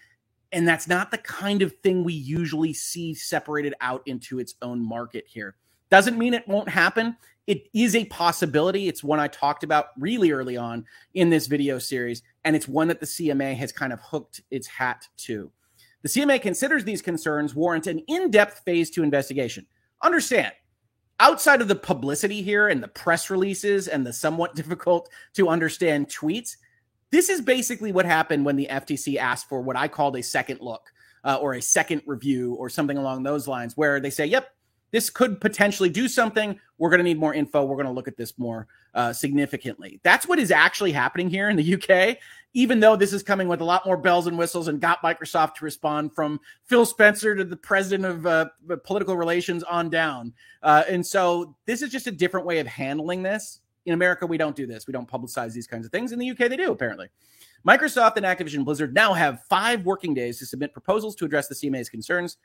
And 0.53 0.69
that's 0.69 0.87
not 0.87 1.11
the 1.11 1.19
kind 1.19 1.63
of 1.63 1.75
thing 1.79 2.05
we 2.05 2.13
usually 2.13 2.73
see 2.73 3.15
separated 3.15 3.75
out 3.81 4.03
into 4.07 4.39
its 4.39 4.55
own 4.63 4.87
market 4.87 5.25
here. 5.27 5.57
Doesn't 5.91 6.19
mean 6.19 6.35
it 6.35 6.47
won't 6.47 6.69
happen. 6.69 7.17
It 7.47 7.69
is 7.75 7.95
a 7.95 8.05
possibility. 8.07 8.89
It's 8.89 9.05
one 9.05 9.21
I 9.21 9.29
talked 9.29 9.65
about 9.65 9.89
really 9.99 10.33
early 10.33 10.57
on 10.57 10.85
in 11.13 11.31
this 11.31 11.47
video 11.47 11.79
series, 11.79 12.23
and 12.45 12.57
it's 12.57 12.67
one 12.67 12.89
that 12.89 13.01
the 13.01 13.07
CMA 13.07 13.55
has 13.57 13.71
kind 13.71 13.93
of 13.93 14.01
hooked 14.01 14.43
its 14.51 14.67
hat 14.67 15.07
to. 15.19 15.51
The 16.03 16.09
CMA 16.09 16.41
considers 16.41 16.85
these 16.85 17.03
concerns 17.03 17.55
warrant 17.55 17.87
an 17.87 18.01
in 18.09 18.31
depth 18.31 18.63
phase 18.65 18.91
two 18.91 19.03
investigation. 19.03 19.67
Understand, 20.03 20.53
outside 21.21 21.61
of 21.61 21.69
the 21.69 21.75
publicity 21.75 22.43
here 22.43 22.69
and 22.69 22.83
the 22.83 22.89
press 22.89 23.31
releases 23.31 23.89
and 23.89 24.07
the 24.07 24.13
somewhat 24.13 24.55
difficult 24.57 25.09
to 25.35 25.49
understand 25.49 26.09
tweets, 26.09 26.57
this 27.11 27.29
is 27.29 27.41
basically 27.41 27.93
what 27.93 28.07
happened 28.07 28.45
when 28.45 28.57
the 28.57 28.69
FTC 28.71 29.17
asked 29.17 29.49
for 29.49 29.61
what 29.61 29.77
I 29.77 29.89
called 29.89 30.17
a 30.17 30.23
second 30.23 30.61
look 30.61 30.93
uh, 31.23 31.39
or 31.41 31.55
a 31.55 31.63
second 31.63 32.03
review 32.07 32.55
or 32.55 32.69
something 32.69 32.99
along 32.99 33.23
those 33.23 33.47
lines, 33.47 33.77
where 33.77 34.01
they 34.01 34.11
say, 34.11 34.27
yep, 34.27 34.49
this 34.91 35.11
could 35.11 35.41
potentially 35.41 35.89
do 35.91 36.07
something. 36.07 36.59
We're 36.79 36.91
going 36.91 36.99
to 36.99 37.05
need 37.05 37.19
more 37.19 37.35
info. 37.35 37.65
We're 37.65 37.77
going 37.77 37.87
to 37.87 37.93
look 37.93 38.09
at 38.09 38.17
this 38.17 38.39
more 38.39 38.69
uh, 38.95 39.13
significantly. 39.13 40.01
That's 40.03 40.29
what 40.29 40.39
is 40.39 40.51
actually 40.51 40.93
happening 40.93 41.31
here 41.31 41.51
in 41.51 41.57
the 41.57 41.75
UK, 41.75 42.19
even 42.55 42.81
though 42.81 42.97
this 42.97 43.13
is 43.13 43.23
coming 43.23 43.49
with 43.49 43.61
a 43.61 43.65
lot 43.65 43.85
more 43.85 43.97
bells 43.97 44.27
and 44.27 44.39
whistles 44.39 44.69
and 44.69 44.81
got 44.81 45.03
Microsoft 45.03 45.57
to 45.57 45.65
respond 45.65 46.15
from 46.15 46.41
Phil 46.65 46.87
Spencer 46.87 47.35
to 47.35 47.45
the 47.45 47.57
president 47.57 48.05
of 48.07 48.27
uh, 48.27 48.47
political 48.85 49.17
relations 49.17 49.63
on 49.65 49.91
down. 49.91 50.33
Uh, 50.63 50.85
and 50.89 51.05
so 51.05 51.55
this 51.67 51.83
is 51.83 51.91
just 51.91 52.07
a 52.07 52.13
different 52.13 52.47
way 52.47 52.61
of 52.61 52.67
handling 52.67 53.23
this. 53.23 53.61
In 53.87 53.93
America, 53.93 54.27
we 54.27 54.39
don't 54.39 54.57
do 54.57 54.67
this. 54.67 54.87
We 54.87 54.93
don't 54.93 55.09
publicize 55.09 55.53
these 55.53 55.67
kinds 55.67 55.85
of 55.85 55.93
things. 55.93 56.13
In 56.13 56.19
the 56.19 56.31
UK, 56.31 56.39
they 56.49 56.57
do, 56.57 56.73
apparently. 56.73 57.09
Microsoft 57.67 58.17
and 58.17 58.25
Activision 58.25 58.65
Blizzard 58.65 58.95
now 58.95 59.13
have 59.13 59.43
five 59.49 59.85
working 59.85 60.15
days 60.15 60.39
to 60.39 60.47
submit 60.47 60.73
proposals 60.73 61.15
to 61.17 61.25
address 61.25 61.49
the 61.49 61.55
CMA's 61.55 61.91
concerns 61.91 62.39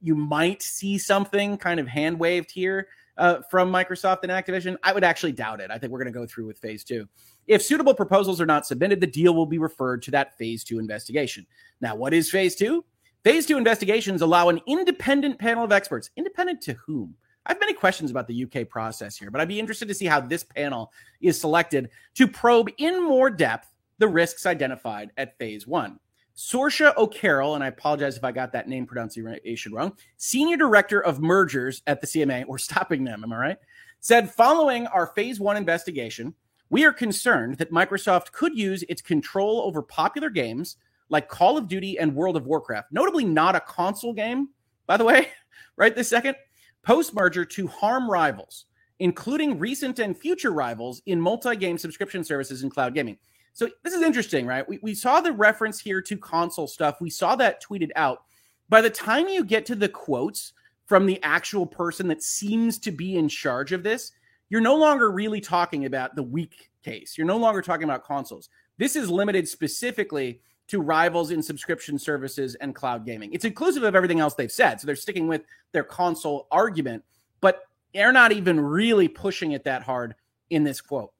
you 0.00 0.14
might 0.14 0.62
see 0.62 0.98
something 0.98 1.56
kind 1.58 1.80
of 1.80 1.88
hand 1.88 2.18
waved 2.18 2.50
here 2.50 2.88
uh, 3.18 3.40
from 3.50 3.72
Microsoft 3.72 4.22
and 4.22 4.32
Activision. 4.32 4.76
I 4.82 4.92
would 4.92 5.04
actually 5.04 5.32
doubt 5.32 5.60
it. 5.60 5.70
I 5.70 5.78
think 5.78 5.92
we're 5.92 5.98
going 5.98 6.12
to 6.12 6.18
go 6.18 6.26
through 6.26 6.46
with 6.46 6.58
phase 6.58 6.84
two. 6.84 7.08
If 7.46 7.62
suitable 7.62 7.94
proposals 7.94 8.40
are 8.40 8.46
not 8.46 8.66
submitted, 8.66 9.00
the 9.00 9.06
deal 9.06 9.34
will 9.34 9.46
be 9.46 9.58
referred 9.58 10.02
to 10.02 10.10
that 10.12 10.36
phase 10.36 10.64
two 10.64 10.78
investigation. 10.78 11.46
Now, 11.80 11.94
what 11.94 12.14
is 12.14 12.30
phase 12.30 12.56
two? 12.56 12.84
Phase 13.24 13.46
two 13.46 13.58
investigations 13.58 14.22
allow 14.22 14.48
an 14.48 14.60
independent 14.66 15.38
panel 15.38 15.64
of 15.64 15.72
experts. 15.72 16.10
Independent 16.16 16.60
to 16.62 16.74
whom? 16.74 17.14
I 17.44 17.52
have 17.52 17.60
many 17.60 17.74
questions 17.74 18.10
about 18.10 18.26
the 18.26 18.44
UK 18.44 18.68
process 18.68 19.16
here, 19.16 19.30
but 19.30 19.40
I'd 19.40 19.48
be 19.48 19.60
interested 19.60 19.88
to 19.88 19.94
see 19.94 20.06
how 20.06 20.20
this 20.20 20.42
panel 20.42 20.92
is 21.20 21.40
selected 21.40 21.90
to 22.14 22.26
probe 22.26 22.70
in 22.78 23.04
more 23.04 23.30
depth 23.30 23.72
the 23.98 24.08
risks 24.08 24.46
identified 24.46 25.10
at 25.16 25.38
phase 25.38 25.66
one. 25.66 25.98
Saoirse 26.36 26.94
O'Carroll, 26.96 27.54
and 27.54 27.64
I 27.64 27.68
apologize 27.68 28.16
if 28.16 28.24
I 28.24 28.30
got 28.30 28.52
that 28.52 28.68
name 28.68 28.86
pronunciation 28.86 29.72
wrong, 29.72 29.96
Senior 30.18 30.58
Director 30.58 31.00
of 31.00 31.20
Mergers 31.20 31.82
at 31.86 32.00
the 32.00 32.06
CMA, 32.06 32.44
or 32.46 32.58
stopping 32.58 33.04
them, 33.04 33.24
am 33.24 33.32
I 33.32 33.38
right? 33.38 33.56
Said 34.00 34.30
following 34.30 34.86
our 34.88 35.06
phase 35.06 35.40
one 35.40 35.56
investigation, 35.56 36.34
we 36.68 36.84
are 36.84 36.92
concerned 36.92 37.56
that 37.58 37.72
Microsoft 37.72 38.32
could 38.32 38.56
use 38.56 38.84
its 38.88 39.00
control 39.00 39.62
over 39.62 39.82
popular 39.82 40.28
games 40.28 40.76
like 41.08 41.28
Call 41.28 41.56
of 41.56 41.68
Duty 41.68 41.98
and 41.98 42.14
World 42.14 42.36
of 42.36 42.46
Warcraft, 42.46 42.92
notably 42.92 43.24
not 43.24 43.56
a 43.56 43.60
console 43.60 44.12
game, 44.12 44.50
by 44.86 44.98
the 44.98 45.04
way, 45.04 45.28
right 45.76 45.94
this 45.94 46.08
second, 46.08 46.36
post 46.82 47.14
merger 47.14 47.44
to 47.46 47.66
harm 47.66 48.10
rivals, 48.10 48.66
including 48.98 49.58
recent 49.58 50.00
and 50.00 50.16
future 50.16 50.52
rivals 50.52 51.00
in 51.06 51.20
multi 51.20 51.56
game 51.56 51.78
subscription 51.78 52.22
services 52.24 52.62
and 52.62 52.72
cloud 52.72 52.92
gaming. 52.92 53.16
So 53.56 53.70
this 53.82 53.94
is 53.94 54.02
interesting, 54.02 54.46
right? 54.46 54.68
We, 54.68 54.78
we 54.82 54.94
saw 54.94 55.22
the 55.22 55.32
reference 55.32 55.80
here 55.80 56.02
to 56.02 56.18
console 56.18 56.66
stuff. 56.66 57.00
We 57.00 57.08
saw 57.08 57.36
that 57.36 57.64
tweeted 57.64 57.88
out. 57.96 58.24
By 58.68 58.82
the 58.82 58.90
time 58.90 59.28
you 59.28 59.46
get 59.46 59.64
to 59.66 59.74
the 59.74 59.88
quotes 59.88 60.52
from 60.84 61.06
the 61.06 61.18
actual 61.22 61.64
person 61.64 62.06
that 62.08 62.22
seems 62.22 62.78
to 62.80 62.90
be 62.90 63.16
in 63.16 63.30
charge 63.30 63.72
of 63.72 63.82
this, 63.82 64.12
you're 64.50 64.60
no 64.60 64.76
longer 64.76 65.10
really 65.10 65.40
talking 65.40 65.86
about 65.86 66.14
the 66.14 66.22
weak 66.22 66.68
case. 66.84 67.16
You're 67.16 67.26
no 67.26 67.38
longer 67.38 67.62
talking 67.62 67.84
about 67.84 68.04
consoles. 68.04 68.50
This 68.76 68.94
is 68.94 69.10
limited 69.10 69.48
specifically 69.48 70.42
to 70.68 70.82
rivals 70.82 71.30
in 71.30 71.42
subscription 71.42 71.98
services 71.98 72.56
and 72.56 72.74
cloud 72.74 73.06
gaming. 73.06 73.32
It's 73.32 73.46
inclusive 73.46 73.84
of 73.84 73.94
everything 73.94 74.20
else 74.20 74.34
they've 74.34 74.52
said. 74.52 74.82
So 74.82 74.86
they're 74.86 74.96
sticking 74.96 75.28
with 75.28 75.44
their 75.72 75.84
console 75.84 76.46
argument, 76.50 77.04
but 77.40 77.62
they're 77.94 78.12
not 78.12 78.32
even 78.32 78.60
really 78.60 79.08
pushing 79.08 79.52
it 79.52 79.64
that 79.64 79.82
hard 79.82 80.14
in 80.50 80.62
this 80.62 80.82
quote. 80.82 81.14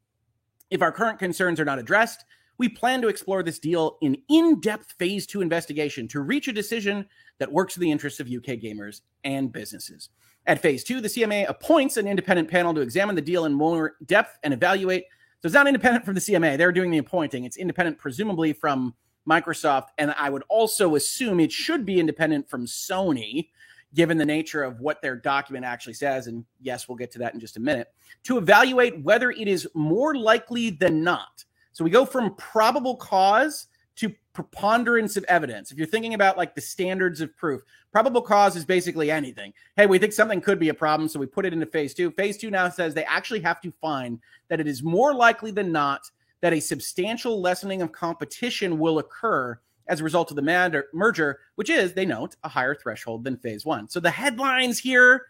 If 0.70 0.82
our 0.82 0.92
current 0.92 1.18
concerns 1.18 1.60
are 1.60 1.64
not 1.64 1.78
addressed, 1.78 2.24
we 2.58 2.68
plan 2.68 3.02
to 3.02 3.08
explore 3.08 3.42
this 3.42 3.58
deal 3.58 3.98
in 4.00 4.16
in 4.28 4.60
depth 4.60 4.94
phase 4.98 5.26
two 5.26 5.42
investigation 5.42 6.08
to 6.08 6.20
reach 6.20 6.48
a 6.48 6.52
decision 6.52 7.06
that 7.38 7.52
works 7.52 7.76
in 7.76 7.82
the 7.82 7.90
interests 7.90 8.20
of 8.20 8.28
UK 8.28 8.58
gamers 8.58 9.02
and 9.24 9.52
businesses. 9.52 10.08
At 10.46 10.62
phase 10.62 10.84
two, 10.84 11.00
the 11.00 11.08
CMA 11.08 11.48
appoints 11.48 11.96
an 11.96 12.06
independent 12.06 12.50
panel 12.50 12.72
to 12.74 12.80
examine 12.80 13.14
the 13.14 13.22
deal 13.22 13.44
in 13.44 13.52
more 13.52 13.96
depth 14.06 14.38
and 14.42 14.54
evaluate. 14.54 15.04
So 15.42 15.46
it's 15.46 15.54
not 15.54 15.66
independent 15.66 16.04
from 16.04 16.14
the 16.14 16.20
CMA, 16.20 16.56
they're 16.56 16.72
doing 16.72 16.90
the 16.90 16.98
appointing. 16.98 17.44
It's 17.44 17.56
independent, 17.56 17.98
presumably, 17.98 18.52
from 18.52 18.94
Microsoft. 19.28 19.88
And 19.98 20.14
I 20.16 20.30
would 20.30 20.44
also 20.48 20.94
assume 20.94 21.40
it 21.40 21.52
should 21.52 21.84
be 21.84 22.00
independent 22.00 22.48
from 22.48 22.64
Sony, 22.64 23.50
given 23.94 24.18
the 24.18 24.24
nature 24.24 24.62
of 24.62 24.80
what 24.80 25.00
their 25.00 25.16
document 25.16 25.64
actually 25.64 25.94
says. 25.94 26.26
And 26.26 26.44
yes, 26.60 26.88
we'll 26.88 26.96
get 26.96 27.10
to 27.12 27.18
that 27.20 27.34
in 27.34 27.40
just 27.40 27.56
a 27.56 27.60
minute, 27.60 27.92
to 28.24 28.38
evaluate 28.38 29.02
whether 29.02 29.30
it 29.30 29.48
is 29.48 29.68
more 29.74 30.14
likely 30.14 30.70
than 30.70 31.02
not. 31.02 31.44
So 31.72 31.84
we 31.84 31.90
go 31.90 32.04
from 32.04 32.34
probable 32.36 32.96
cause 32.96 33.66
to 33.96 34.12
preponderance 34.34 35.16
of 35.16 35.24
evidence. 35.24 35.72
If 35.72 35.78
you're 35.78 35.86
thinking 35.86 36.14
about 36.14 36.36
like 36.36 36.54
the 36.54 36.60
standards 36.60 37.22
of 37.22 37.34
proof, 37.36 37.62
probable 37.90 38.20
cause 38.20 38.54
is 38.54 38.64
basically 38.64 39.10
anything. 39.10 39.54
Hey, 39.76 39.86
we 39.86 39.98
think 39.98 40.12
something 40.12 40.40
could 40.42 40.58
be 40.58 40.68
a 40.68 40.74
problem, 40.74 41.08
so 41.08 41.18
we 41.18 41.26
put 41.26 41.46
it 41.46 41.54
into 41.54 41.64
phase 41.64 41.94
two. 41.94 42.10
Phase 42.10 42.36
two 42.36 42.50
now 42.50 42.68
says 42.68 42.92
they 42.92 43.04
actually 43.04 43.40
have 43.40 43.60
to 43.62 43.72
find 43.80 44.18
that 44.48 44.60
it 44.60 44.66
is 44.66 44.82
more 44.82 45.14
likely 45.14 45.50
than 45.50 45.72
not 45.72 46.10
that 46.42 46.52
a 46.52 46.60
substantial 46.60 47.40
lessening 47.40 47.80
of 47.80 47.92
competition 47.92 48.78
will 48.78 48.98
occur 48.98 49.58
as 49.88 50.00
a 50.00 50.04
result 50.04 50.30
of 50.30 50.36
the 50.36 50.84
merger, 50.92 51.40
which 51.54 51.70
is, 51.70 51.92
they 51.92 52.06
note, 52.06 52.36
a 52.44 52.48
higher 52.48 52.74
threshold 52.74 53.24
than 53.24 53.36
phase 53.36 53.64
one. 53.64 53.88
So 53.88 54.00
the 54.00 54.10
headlines 54.10 54.78
here, 54.78 55.26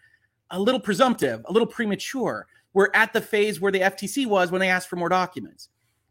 a 0.50 0.58
little 0.60 0.80
presumptive, 0.80 1.44
a 1.46 1.52
little 1.52 1.66
premature. 1.66 2.46
We're 2.72 2.90
at 2.94 3.12
the 3.12 3.20
phase 3.20 3.60
where 3.60 3.72
the 3.72 3.80
FTC 3.80 4.26
was 4.26 4.50
when 4.50 4.60
they 4.60 4.68
asked 4.68 4.88
for 4.88 4.96
more 4.96 5.08
documents. 5.08 5.68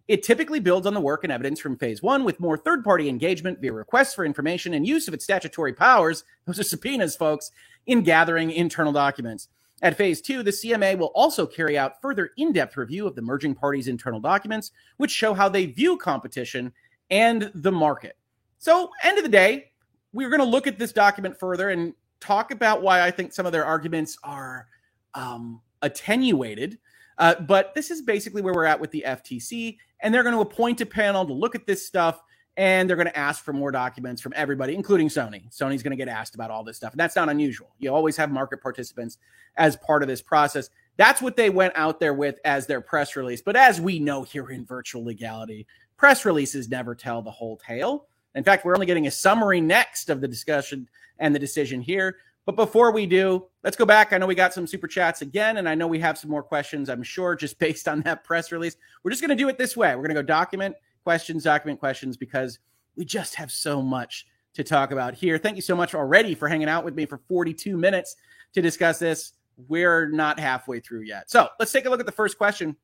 It 0.07 0.21
typically 0.21 0.59
builds 0.59 0.85
on 0.85 0.93
the 0.93 1.01
work 1.01 1.23
and 1.23 1.33
evidence 1.33 1.59
from 1.59 1.77
phase 1.77 2.03
one 2.03 2.23
with 2.23 2.39
more 2.39 2.57
third 2.57 2.83
party 2.83 3.09
engagement 3.09 3.59
via 3.59 3.73
requests 3.73 4.13
for 4.13 4.23
information 4.23 4.73
and 4.73 4.85
use 4.85 5.07
of 5.07 5.13
its 5.15 5.23
statutory 5.23 5.73
powers, 5.73 6.23
those 6.45 6.59
are 6.59 6.63
subpoenas, 6.63 7.15
folks, 7.15 7.49
in 7.87 8.03
gathering 8.03 8.51
internal 8.51 8.93
documents. 8.93 9.47
At 9.81 9.97
phase 9.97 10.21
two, 10.21 10.43
the 10.43 10.51
CMA 10.51 10.97
will 10.97 11.11
also 11.15 11.45
carry 11.45 11.77
out 11.77 12.01
further 12.01 12.31
in 12.37 12.53
depth 12.53 12.77
review 12.77 13.07
of 13.07 13.15
the 13.15 13.21
merging 13.21 13.55
parties' 13.55 13.87
internal 13.87 14.19
documents, 14.19 14.71
which 14.97 15.11
show 15.11 15.33
how 15.33 15.49
they 15.49 15.65
view 15.65 15.97
competition 15.97 16.71
and 17.09 17.51
the 17.53 17.71
market. 17.71 18.15
So, 18.57 18.89
end 19.03 19.17
of 19.17 19.23
the 19.23 19.29
day, 19.29 19.71
we're 20.13 20.29
going 20.29 20.39
to 20.39 20.45
look 20.45 20.67
at 20.67 20.79
this 20.79 20.91
document 20.93 21.37
further 21.39 21.69
and 21.69 21.93
talk 22.19 22.51
about 22.51 22.81
why 22.81 23.01
I 23.01 23.11
think 23.11 23.33
some 23.33 23.45
of 23.45 23.51
their 23.51 23.65
arguments 23.65 24.17
are 24.23 24.67
um, 25.13 25.61
attenuated. 25.81 26.79
Uh, 27.17 27.35
but 27.41 27.73
this 27.75 27.91
is 27.91 28.01
basically 28.01 28.41
where 28.41 28.53
we're 28.53 28.65
at 28.65 28.79
with 28.79 28.91
the 28.91 29.03
FTC, 29.05 29.77
and 30.01 30.13
they're 30.13 30.23
going 30.23 30.35
to 30.35 30.41
appoint 30.41 30.81
a 30.81 30.85
panel 30.85 31.25
to 31.25 31.33
look 31.33 31.55
at 31.55 31.65
this 31.65 31.85
stuff, 31.85 32.21
and 32.57 32.89
they're 32.89 32.97
going 32.97 33.07
to 33.07 33.17
ask 33.17 33.43
for 33.43 33.53
more 33.53 33.71
documents 33.71 34.21
from 34.21 34.33
everybody, 34.35 34.75
including 34.75 35.07
Sony. 35.07 35.49
Sony's 35.53 35.83
going 35.83 35.91
to 35.91 35.97
get 35.97 36.07
asked 36.09 36.35
about 36.35 36.51
all 36.51 36.63
this 36.63 36.77
stuff, 36.77 36.91
and 36.91 36.99
that's 36.99 37.15
not 37.15 37.29
unusual. 37.29 37.73
You 37.79 37.93
always 37.93 38.17
have 38.17 38.31
market 38.31 38.61
participants 38.61 39.17
as 39.57 39.77
part 39.77 40.01
of 40.01 40.09
this 40.09 40.21
process. 40.21 40.69
That's 40.97 41.21
what 41.21 41.37
they 41.37 41.49
went 41.49 41.73
out 41.75 41.99
there 41.99 42.13
with 42.13 42.39
as 42.43 42.67
their 42.67 42.81
press 42.81 43.15
release. 43.15 43.41
But 43.41 43.55
as 43.55 43.79
we 43.79 43.99
know 43.99 44.23
here 44.23 44.49
in 44.49 44.65
virtual 44.65 45.03
legality, 45.03 45.67
press 45.97 46.25
releases 46.25 46.69
never 46.69 46.95
tell 46.95 47.21
the 47.21 47.31
whole 47.31 47.57
tale. 47.57 48.07
In 48.35 48.43
fact, 48.43 48.65
we're 48.65 48.75
only 48.75 48.85
getting 48.85 49.07
a 49.07 49.11
summary 49.11 49.61
next 49.61 50.09
of 50.09 50.21
the 50.21 50.27
discussion 50.27 50.87
and 51.19 51.33
the 51.33 51.39
decision 51.39 51.81
here. 51.81 52.17
But 52.45 52.55
before 52.55 52.91
we 52.91 53.07
do, 53.07 53.47
let's 53.63 53.75
go 53.75 53.85
back. 53.85 54.13
I 54.13 54.17
know 54.17 54.27
we 54.27 54.35
got 54.35 54.53
some 54.53 54.67
super 54.67 54.87
chats 54.87 55.21
again, 55.21 55.57
and 55.57 55.67
I 55.67 55.73
know 55.73 55.87
we 55.87 55.99
have 55.99 56.17
some 56.17 56.29
more 56.29 56.43
questions, 56.43 56.89
I'm 56.89 57.01
sure, 57.01 57.35
just 57.35 57.57
based 57.59 57.87
on 57.87 58.01
that 58.01 58.23
press 58.23 58.51
release. 58.51 58.75
We're 59.03 59.11
just 59.11 59.21
going 59.21 59.35
to 59.35 59.35
do 59.35 59.49
it 59.49 59.57
this 59.57 59.75
way. 59.75 59.89
We're 59.95 60.03
going 60.03 60.15
to 60.15 60.21
go 60.21 60.21
document 60.21 60.75
questions, 61.03 61.43
document 61.43 61.79
questions, 61.79 62.17
because 62.17 62.59
we 62.95 63.05
just 63.05 63.35
have 63.35 63.51
so 63.51 63.81
much 63.81 64.27
to 64.53 64.63
talk 64.63 64.91
about 64.91 65.15
here. 65.15 65.37
Thank 65.37 65.55
you 65.55 65.61
so 65.61 65.75
much 65.75 65.95
already 65.95 66.35
for 66.35 66.47
hanging 66.47 66.69
out 66.69 66.85
with 66.85 66.95
me 66.95 67.05
for 67.05 67.19
42 67.27 67.77
minutes 67.77 68.15
to 68.53 68.61
discuss 68.61 68.99
this. 68.99 69.33
We're 69.67 70.09
not 70.09 70.39
halfway 70.39 70.79
through 70.79 71.01
yet. 71.01 71.29
So 71.29 71.49
let's 71.59 71.71
take 71.71 71.85
a 71.85 71.89
look 71.89 71.99
at 71.99 72.05
the 72.05 72.11
first 72.11 72.37
question. 72.37 72.75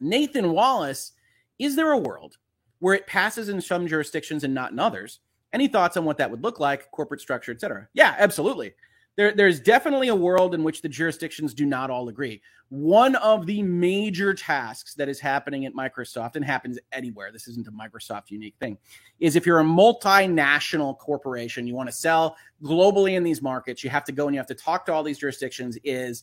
Nathan 0.00 0.52
Wallace 0.52 1.12
Is 1.58 1.76
there 1.76 1.92
a 1.92 1.98
world 1.98 2.36
where 2.80 2.94
it 2.94 3.06
passes 3.06 3.48
in 3.48 3.60
some 3.60 3.86
jurisdictions 3.86 4.44
and 4.44 4.54
not 4.54 4.72
in 4.72 4.78
others? 4.78 5.20
Any 5.52 5.68
thoughts 5.68 5.96
on 5.96 6.04
what 6.04 6.18
that 6.18 6.30
would 6.30 6.42
look 6.42 6.60
like, 6.60 6.90
corporate 6.90 7.20
structure, 7.20 7.52
et 7.52 7.60
cetera? 7.60 7.88
Yeah, 7.94 8.14
absolutely. 8.18 8.74
There, 9.16 9.32
there's 9.32 9.58
definitely 9.58 10.08
a 10.08 10.14
world 10.14 10.54
in 10.54 10.62
which 10.62 10.80
the 10.80 10.88
jurisdictions 10.88 11.52
do 11.52 11.66
not 11.66 11.90
all 11.90 12.08
agree. 12.08 12.40
One 12.68 13.16
of 13.16 13.46
the 13.46 13.62
major 13.62 14.32
tasks 14.32 14.94
that 14.94 15.08
is 15.08 15.18
happening 15.18 15.64
at 15.64 15.72
Microsoft 15.72 16.36
and 16.36 16.44
happens 16.44 16.78
anywhere, 16.92 17.32
this 17.32 17.48
isn't 17.48 17.66
a 17.66 17.72
Microsoft 17.72 18.30
unique 18.30 18.54
thing, 18.60 18.78
is 19.18 19.34
if 19.34 19.44
you're 19.44 19.58
a 19.58 19.64
multinational 19.64 20.96
corporation, 20.96 21.66
you 21.66 21.74
want 21.74 21.88
to 21.88 21.94
sell 21.94 22.36
globally 22.62 23.16
in 23.16 23.24
these 23.24 23.42
markets, 23.42 23.82
you 23.82 23.90
have 23.90 24.04
to 24.04 24.12
go 24.12 24.26
and 24.26 24.34
you 24.34 24.38
have 24.38 24.46
to 24.46 24.54
talk 24.54 24.86
to 24.86 24.92
all 24.92 25.02
these 25.02 25.18
jurisdictions, 25.18 25.78
is 25.82 26.22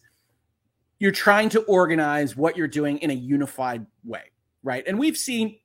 you're 0.99 1.11
trying 1.11 1.49
to 1.49 1.63
organize 1.63 2.37
what 2.37 2.55
you're 2.55 2.67
doing 2.67 2.99
in 2.99 3.09
a 3.09 3.13
unified 3.13 3.85
way, 4.05 4.31
right? 4.63 4.85
And 4.87 4.97
we've 4.97 5.17
seen 5.17 5.57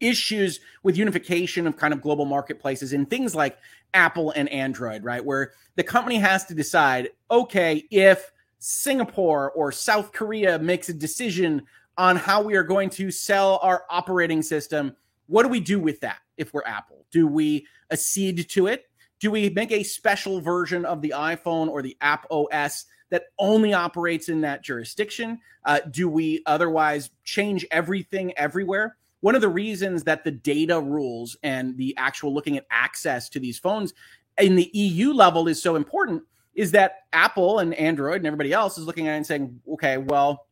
issues 0.00 0.60
with 0.82 0.96
unification 0.96 1.66
of 1.66 1.76
kind 1.76 1.92
of 1.92 2.00
global 2.00 2.24
marketplaces 2.24 2.92
in 2.92 3.06
things 3.06 3.34
like 3.34 3.58
Apple 3.94 4.30
and 4.32 4.48
Android, 4.50 5.04
right? 5.04 5.24
Where 5.24 5.52
the 5.76 5.82
company 5.82 6.16
has 6.16 6.44
to 6.46 6.54
decide, 6.54 7.10
okay, 7.30 7.84
if 7.90 8.32
Singapore 8.58 9.52
or 9.52 9.72
South 9.72 10.12
Korea 10.12 10.58
makes 10.58 10.88
a 10.88 10.94
decision 10.94 11.62
on 11.96 12.16
how 12.16 12.42
we 12.42 12.54
are 12.54 12.62
going 12.62 12.90
to 12.90 13.10
sell 13.10 13.58
our 13.62 13.84
operating 13.90 14.42
system, 14.42 14.94
what 15.26 15.42
do 15.42 15.48
we 15.48 15.60
do 15.60 15.78
with 15.80 16.00
that 16.00 16.18
if 16.36 16.52
we're 16.52 16.64
Apple? 16.64 17.04
Do 17.10 17.26
we 17.26 17.66
accede 17.90 18.48
to 18.50 18.66
it? 18.66 18.88
Do 19.20 19.30
we 19.30 19.50
make 19.50 19.72
a 19.72 19.82
special 19.82 20.40
version 20.40 20.84
of 20.84 21.02
the 21.02 21.14
iPhone 21.16 21.68
or 21.68 21.82
the 21.82 21.96
App 22.00 22.26
OS 22.30 22.86
that 23.10 23.24
only 23.38 23.74
operates 23.74 24.28
in 24.28 24.40
that 24.42 24.62
jurisdiction? 24.62 25.40
Uh, 25.64 25.80
do 25.90 26.08
we 26.08 26.42
otherwise 26.46 27.10
change 27.24 27.66
everything 27.70 28.32
everywhere? 28.36 28.96
One 29.20 29.34
of 29.34 29.40
the 29.40 29.48
reasons 29.48 30.04
that 30.04 30.24
the 30.24 30.30
data 30.30 30.80
rules 30.80 31.36
and 31.42 31.76
the 31.76 31.94
actual 31.96 32.32
looking 32.32 32.56
at 32.56 32.66
access 32.70 33.28
to 33.30 33.40
these 33.40 33.58
phones 33.58 33.94
in 34.38 34.54
the 34.54 34.70
EU 34.72 35.12
level 35.12 35.48
is 35.48 35.60
so 35.60 35.76
important 35.76 36.22
is 36.54 36.70
that 36.72 37.04
Apple 37.12 37.60
and 37.60 37.74
Android 37.74 38.16
and 38.16 38.26
everybody 38.26 38.52
else 38.52 38.78
is 38.78 38.84
looking 38.84 39.08
at 39.08 39.14
it 39.14 39.16
and 39.18 39.26
saying, 39.26 39.60
okay, 39.72 39.98
well, 39.98 40.46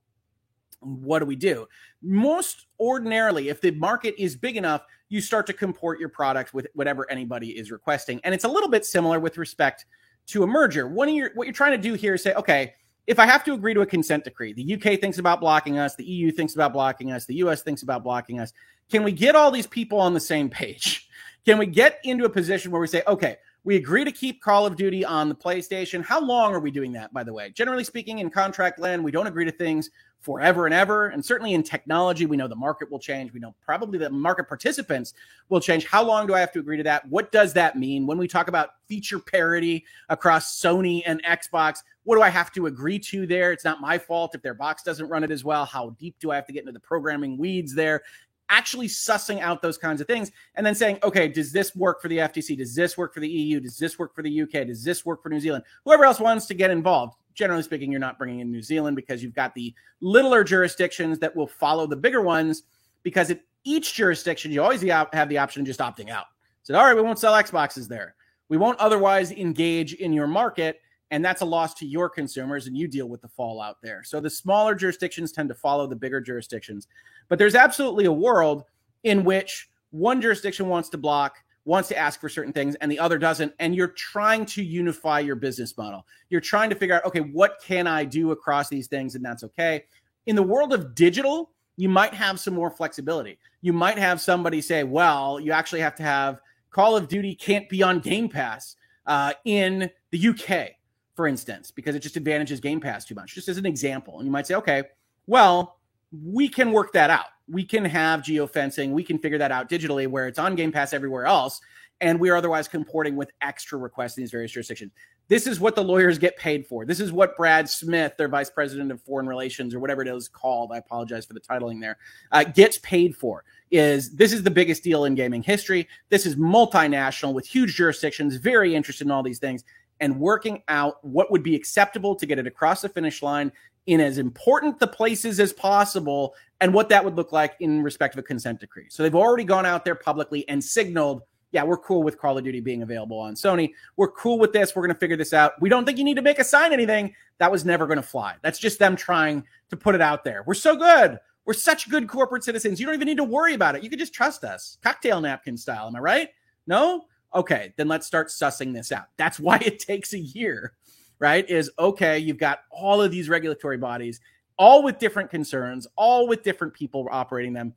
what 0.81 1.19
do 1.19 1.27
we 1.27 1.37
do? 1.37 1.67
Most 2.03 2.67
ordinarily, 2.79 3.49
if 3.49 3.61
the 3.61 3.73
market 3.73 4.15
is 4.19 4.37
big 4.37 4.57
enough, 4.57 4.83
you 5.09 5.21
start 5.21 5.47
to 5.47 5.53
comport 5.53 5.99
your 5.99 6.09
product 6.09 6.55
with 6.55 6.67
whatever 6.75 7.11
anybody 7.11 7.51
is 7.59 7.71
requesting. 7.71 8.21
And 8.25 8.35
it's 8.35 8.45
a 8.45 8.49
little 8.49 8.69
bit 8.69 8.85
similar 8.85 9.19
with 9.19 9.39
respect 9.39 9.87
to 10.29 10.43
a 10.43 10.47
merger. 10.47 10.89
One 10.89 11.09
of 11.09 11.15
your 11.15 11.31
what 11.35 11.47
you're 11.47 11.55
trying 11.55 11.73
to 11.73 11.79
do 11.79 11.95
here 11.95 12.15
is 12.15 12.23
say, 12.23 12.35
okay, 12.35 12.75
if 13.07 13.19
I 13.19 13.27
have 13.27 13.45
to 13.45 13.55
agree 13.55 13.75
to 13.75 13.83
a 13.83 13.87
consent 13.87 14.25
decree, 14.25 14.53
the 14.53 14.75
UK 14.75 15.01
thinks 15.01 15.19
about 15.19 15.41
blocking 15.41 15.79
us, 15.79 15.95
the 15.95 16.05
EU 16.05 16.31
thinks 16.33 16.55
about 16.55 16.73
blocking 16.73 17.13
us, 17.13 17.25
the 17.25 17.37
US 17.37 17.63
thinks 17.63 17.83
about 17.83 18.03
blocking 18.03 18.41
us. 18.41 18.53
Can 18.91 19.05
we 19.05 19.13
get 19.13 19.37
all 19.37 19.51
these 19.51 19.67
people 19.67 20.01
on 20.01 20.15
the 20.15 20.21
same 20.21 20.49
page? 20.49 21.09
Can 21.45 21.59
we 21.59 21.67
get 21.67 22.01
into 22.03 22.25
a 22.25 22.29
position 22.29 22.73
where 22.73 22.81
we 22.81 22.89
say, 22.89 23.03
okay, 23.07 23.37
we 23.67 23.75
agree 23.75 24.05
to 24.05 24.13
keep 24.13 24.41
Call 24.41 24.65
of 24.65 24.77
Duty 24.77 25.05
on 25.05 25.29
the 25.29 25.35
PlayStation. 25.35 26.03
How 26.03 26.21
long 26.21 26.55
are 26.55 26.61
we 26.61 26.71
doing 26.71 26.93
that, 26.93 27.13
by 27.13 27.25
the 27.25 27.33
way? 27.33 27.51
Generally 27.51 27.83
speaking, 27.83 28.21
in 28.21 28.31
contract 28.31 28.79
land, 28.79 29.03
we 29.03 29.11
don't 29.11 29.27
agree 29.27 29.45
to 29.45 29.51
things 29.51 29.91
forever 30.21 30.67
and 30.67 30.75
ever. 30.75 31.09
And 31.09 31.25
certainly 31.25 31.53
in 31.53 31.65
technology, 31.65 32.27
we 32.27 32.37
know 32.37 32.47
the 32.47 32.55
market 32.55 32.91
will 32.91 33.01
change. 33.01 33.33
We 33.33 33.41
know 33.41 33.57
probably 33.65 33.99
the 33.99 34.09
market 34.09 34.47
participants 34.47 35.15
will 35.49 35.61
change. 35.61 35.85
How 35.85 36.05
long 36.05 36.29
do 36.29 36.35
I 36.35 36.39
have 36.39 36.53
to 36.53 36.61
agree 36.61 36.77
to 36.77 36.85
that? 36.85 37.09
What 37.09 37.33
does 37.33 37.53
that 37.55 37.77
mean? 37.77 38.07
When 38.07 38.19
we 38.19 38.29
talk 38.29 38.47
about 38.47 38.71
feature 38.87 39.19
parity 39.19 39.85
across 40.11 40.61
Sony 40.61 41.03
and 41.05 41.21
Xbox, 41.25 41.79
what 42.05 42.15
do 42.15 42.23
I 42.23 42.29
have 42.29 42.53
to 42.53 42.67
agree 42.67 43.01
to 43.01 43.27
there? 43.27 43.51
It's 43.51 43.65
not 43.65 43.81
my 43.81 43.99
fault 43.99 44.37
if 44.37 44.43
their 44.43 44.55
box 44.55 44.85
doesn't 44.85 45.09
run 45.09 45.25
it 45.25 45.33
as 45.33 45.43
well. 45.45 45.65
How 45.65 45.91
deep 45.99 46.15
do 46.21 46.31
I 46.31 46.37
have 46.37 46.47
to 46.47 46.53
get 46.53 46.61
into 46.61 46.73
the 46.73 46.79
programming 46.79 47.37
weeds 47.37 47.75
there? 47.75 48.03
Actually, 48.49 48.87
sussing 48.87 49.41
out 49.41 49.61
those 49.61 49.77
kinds 49.77 50.01
of 50.01 50.07
things 50.07 50.31
and 50.55 50.65
then 50.65 50.75
saying, 50.75 50.99
okay, 51.03 51.27
does 51.29 51.53
this 51.53 51.75
work 51.75 52.01
for 52.01 52.09
the 52.09 52.19
FTC? 52.19 52.57
Does 52.57 52.75
this 52.75 52.97
work 52.97 53.13
for 53.13 53.21
the 53.21 53.29
EU? 53.29 53.59
Does 53.61 53.79
this 53.79 53.99
work 53.99 54.15
for 54.15 54.23
the 54.23 54.43
UK? 54.43 54.67
Does 54.67 54.85
this 54.85 55.05
work 55.05 55.23
for 55.23 55.29
New 55.29 55.41
Zealand? 55.41 55.65
Whoever 55.85 56.05
else 56.05 56.21
wants 56.21 56.47
to 56.47 56.55
get 56.55 56.71
involved 56.71 57.17
generally 57.37 57.63
speaking, 57.63 57.91
you're 57.91 58.01
not 58.01 58.19
bringing 58.19 58.41
in 58.41 58.51
New 58.51 58.63
Zealand 58.63 58.97
because 58.97 59.23
you've 59.23 59.35
got 59.35 59.55
the 59.55 59.75
littler 60.01 60.43
jurisdictions 60.43 61.19
that 61.19 61.37
will 61.37 61.47
follow 61.47 61.87
the 61.87 61.95
bigger 61.95 62.23
ones. 62.23 62.63
Because 63.03 63.31
at 63.31 63.41
each 63.63 63.95
jurisdiction, 63.95 64.51
you 64.51 64.63
always 64.63 64.83
have 64.83 65.29
the 65.29 65.39
option 65.39 65.61
of 65.61 65.67
just 65.67 65.81
opting 65.81 66.09
out. 66.09 66.25
Said, 66.63 66.75
all 66.75 66.85
right, 66.85 66.97
we 66.97 67.03
won't 67.03 67.19
sell 67.19 67.35
Xboxes 67.35 67.87
there. 67.87 68.15
We 68.49 68.57
won't 68.57 68.79
otherwise 68.81 69.31
engage 69.31 69.95
in 69.95 70.13
your 70.13 70.27
market. 70.27 70.81
And 71.11 71.25
that's 71.25 71.43
a 71.43 71.45
loss 71.45 71.75
to 71.75 71.87
your 71.87 72.09
consumers, 72.09 72.67
and 72.67 72.77
you 72.77 72.89
deal 72.89 73.09
with 73.09 73.23
the 73.23 73.29
fallout 73.29 73.77
there. 73.83 74.03
So 74.05 74.21
the 74.21 74.31
smaller 74.31 74.75
jurisdictions 74.75 75.31
tend 75.31 75.49
to 75.51 75.55
follow 75.55 75.87
the 75.87 75.97
bigger 75.97 76.21
jurisdictions. 76.21 76.89
But 77.29 77.39
there's 77.39 77.55
absolutely 77.55 78.07
a 78.07 78.13
world 78.13 78.65
in 79.05 79.23
which 79.23 79.69
one 79.91 80.21
jurisdiction 80.21 80.69
wants 80.69 80.89
to 80.91 80.99
block 80.99 81.37
wants 81.65 81.89
to 81.89 81.99
ask 81.99 82.21
for 82.21 82.29
certain 82.29 82.53
things 82.53 82.77
and 82.77 82.93
the 82.93 82.99
other 82.99 83.19
doesn't 83.19 83.53
and 83.59 83.75
you're 83.75 83.89
trying 83.89 84.47
to 84.47 84.63
unify 84.63 85.19
your 85.19 85.35
business 85.35 85.77
model 85.77 86.07
you're 86.31 86.41
trying 86.41 86.71
to 86.71 86.77
figure 86.77 86.95
out 86.95 87.05
okay 87.05 87.19
what 87.19 87.57
can 87.61 87.89
i 87.89 88.05
do 88.05 88.31
across 88.31 88.69
these 88.69 88.87
things 88.87 89.17
and 89.17 89.25
that's 89.25 89.43
okay 89.43 89.83
in 90.27 90.37
the 90.37 90.43
world 90.43 90.73
of 90.73 90.95
digital 90.95 91.51
you 91.77 91.89
might 91.89 92.15
have 92.15 92.41
some 92.41 92.55
more 92.55 92.71
flexibility. 92.71 93.39
You 93.61 93.73
might 93.73 93.99
have 93.99 94.21
somebody 94.21 94.61
say, 94.61 94.85
well, 94.85 95.39
you 95.39 95.53
actually 95.53 95.81
have 95.81 95.95
to 95.97 96.03
have 96.03 96.41
Call 96.71 96.97
of 96.97 97.09
Duty 97.09 97.35
can't 97.35 97.69
be 97.69 97.83
on 97.83 98.01
Game 98.01 98.29
Pass 98.29 98.77
uh, 99.07 99.35
in 99.45 99.91
the 100.11 100.29
UK, 100.29 100.76
for 101.17 101.27
instance, 101.27 101.71
because 101.71 101.97
it 101.97 102.01
just 102.01 102.17
advantages 102.17 102.61
Game 102.61 102.79
Pass 102.79 103.07
too 103.07 103.15
much, 103.15 103.35
just 103.35 103.49
as 103.49 103.57
an 103.57 103.67
example. 103.67 104.19
And 104.19 104.27
you 104.27 104.31
might 104.31 104.47
say, 104.47 104.55
okay, 104.55 104.85
well, 105.27 105.79
we 106.25 106.49
can 106.49 106.73
work 106.73 106.93
that 106.93 107.11
out. 107.11 107.27
We 107.49 107.65
can 107.65 107.85
have 107.85 108.21
geofencing. 108.21 108.91
We 108.93 109.03
can 109.03 109.19
figure 109.19 109.39
that 109.39 109.51
out 109.51 109.71
digitally 109.71 110.07
where 110.07 110.29
it's 110.29 110.39
on 110.39 110.55
Game 110.55 110.71
Pass 110.71 110.93
everywhere 110.93 111.25
else. 111.25 111.61
And 112.03 112.21
we 112.21 112.29
are 112.29 112.37
otherwise 112.37 112.69
comporting 112.69 113.17
with 113.17 113.31
extra 113.41 113.79
requests 113.79 114.19
in 114.19 114.23
these 114.23 114.31
various 114.31 114.53
jurisdictions. 114.53 114.93
This 115.29 115.47
is 115.47 115.59
what 115.59 115.75
the 115.75 115.83
lawyers 115.83 116.19
get 116.19 116.37
paid 116.37 116.67
for. 116.67 116.85
This 116.85 117.01
is 117.01 117.11
what 117.11 117.37
Brad 117.37 117.69
Smith, 117.69 118.13
their 118.19 118.29
vice 118.29 118.51
president 118.51 118.93
of 118.93 119.01
foreign 119.03 119.27
relations, 119.27 119.75
or 119.75 119.81
whatever 119.81 120.03
it 120.03 120.09
is 120.09 120.29
called, 120.29 120.71
I 120.73 120.77
apologize 120.77 121.25
for 121.25 121.33
the 121.33 121.41
titling 121.41 121.81
there, 121.81 121.97
uh, 122.31 122.45
gets 122.45 122.79
paid 122.79 123.17
for. 123.17 123.45
Is 123.71 124.15
this 124.15 124.33
is 124.33 124.43
the 124.43 124.51
biggest 124.51 124.85
deal 124.85 125.07
in 125.07 125.15
gaming 125.15 125.43
history? 125.43 125.89
This 126.11 126.27
is 126.27 126.37
multinational 126.37 127.33
with 127.33 127.47
huge 127.47 127.75
jurisdictions, 127.75 128.37
very 128.37 128.75
interested 128.75 129.07
in 129.07 129.11
all 129.11 129.23
these 129.23 129.41
things, 129.41 129.65
and 130.01 130.19
working 130.19 130.63
out 130.69 131.05
what 131.05 131.31
would 131.31 131.43
be 131.43 131.55
acceptable 131.55 132.15
to 132.17 132.27
get 132.27 132.39
it 132.39 132.47
across 132.47 132.83
the 132.83 132.89
finish 132.89 133.23
line 133.23 133.53
in 133.87 134.01
as 134.01 134.19
important 134.19 134.79
the 134.79 134.87
places 134.87 135.39
as 135.41 135.53
possible 135.53 136.35
and 136.61 136.75
what 136.75 136.89
that 136.89 137.05
would 137.05 137.17
look 137.17 137.33
like 137.33 137.55
in 137.61 137.83
respect 137.83 138.15
of 138.15 138.19
a 138.19 138.23
consent 138.23 138.61
decree. 138.61 138.87
So 138.89 139.03
they've 139.03 139.15
already 139.15 139.45
gone 139.45 139.67
out 139.67 139.85
there 139.85 139.95
publicly 139.95 140.49
and 140.49 140.63
signaled 140.63 141.23
yeah, 141.53 141.63
we're 141.63 141.79
cool 141.79 142.03
with 142.03 142.19
Call 142.19 142.37
of 142.37 142.45
Duty 142.45 142.61
being 142.61 142.83
available 142.83 143.19
on 143.19 143.35
Sony. 143.35 143.73
We're 143.97 144.11
cool 144.11 144.39
with 144.39 144.53
this. 144.53 144.75
We're 144.75 144.83
going 144.83 144.93
to 144.93 144.99
figure 144.99 145.17
this 145.17 145.33
out. 145.33 145.53
We 145.61 145.69
don't 145.69 145.87
think 145.87 145.97
you 145.97 146.05
need 146.05 146.17
to 146.17 146.23
make 146.23 146.39
a 146.39 146.45
sign 146.45 146.73
anything. 146.73 147.15
That 147.39 147.53
was 147.53 147.65
never 147.65 147.87
going 147.87 147.97
to 147.97 148.03
fly. 148.03 148.35
That's 148.43 148.59
just 148.59 148.79
them 148.79 148.97
trying 148.97 149.45
to 149.71 149.77
put 149.77 149.95
it 149.95 150.03
out 150.03 150.25
there. 150.25 150.43
We're 150.47 150.55
so 150.55 150.77
good. 150.77 151.19
We're 151.47 151.55
such 151.55 151.89
good 151.89 152.09
corporate 152.09 152.45
citizens. 152.45 152.81
You 152.81 152.87
don't 152.87 152.97
even 152.97 153.07
need 153.07 153.19
to 153.19 153.25
worry 153.25 153.55
about 153.55 153.77
it. 153.77 153.85
You 153.85 153.89
can 153.89 153.99
just 153.99 154.13
trust 154.13 154.43
us. 154.45 154.79
Cocktail 154.83 155.21
napkin 155.21 155.57
style. 155.57 155.87
Am 155.87 155.97
I 155.97 156.01
right? 156.01 156.29
No? 156.67 157.05
Okay, 157.37 157.75
then 157.77 157.87
let's 157.87 158.07
start 158.07 158.29
sussing 158.29 158.73
this 158.73 158.91
out. 158.91 159.07
That's 159.17 159.39
why 159.41 159.59
it 159.59 159.79
takes 159.79 160.15
a 160.15 160.19
year, 160.19 160.73
right? 161.19 161.49
Is 161.49 161.71
okay, 161.79 162.19
you've 162.19 162.39
got 162.39 162.61
all 162.71 163.01
of 163.01 163.11
these 163.11 163.29
regulatory 163.29 163.79
bodies, 163.79 164.21
all 164.59 164.83
with 164.83 164.99
different 164.99 165.31
concerns, 165.31 165.87
all 165.97 166.27
with 166.27 166.43
different 166.43 166.73
people 166.73 167.07
operating 167.11 167.53
them 167.53 167.75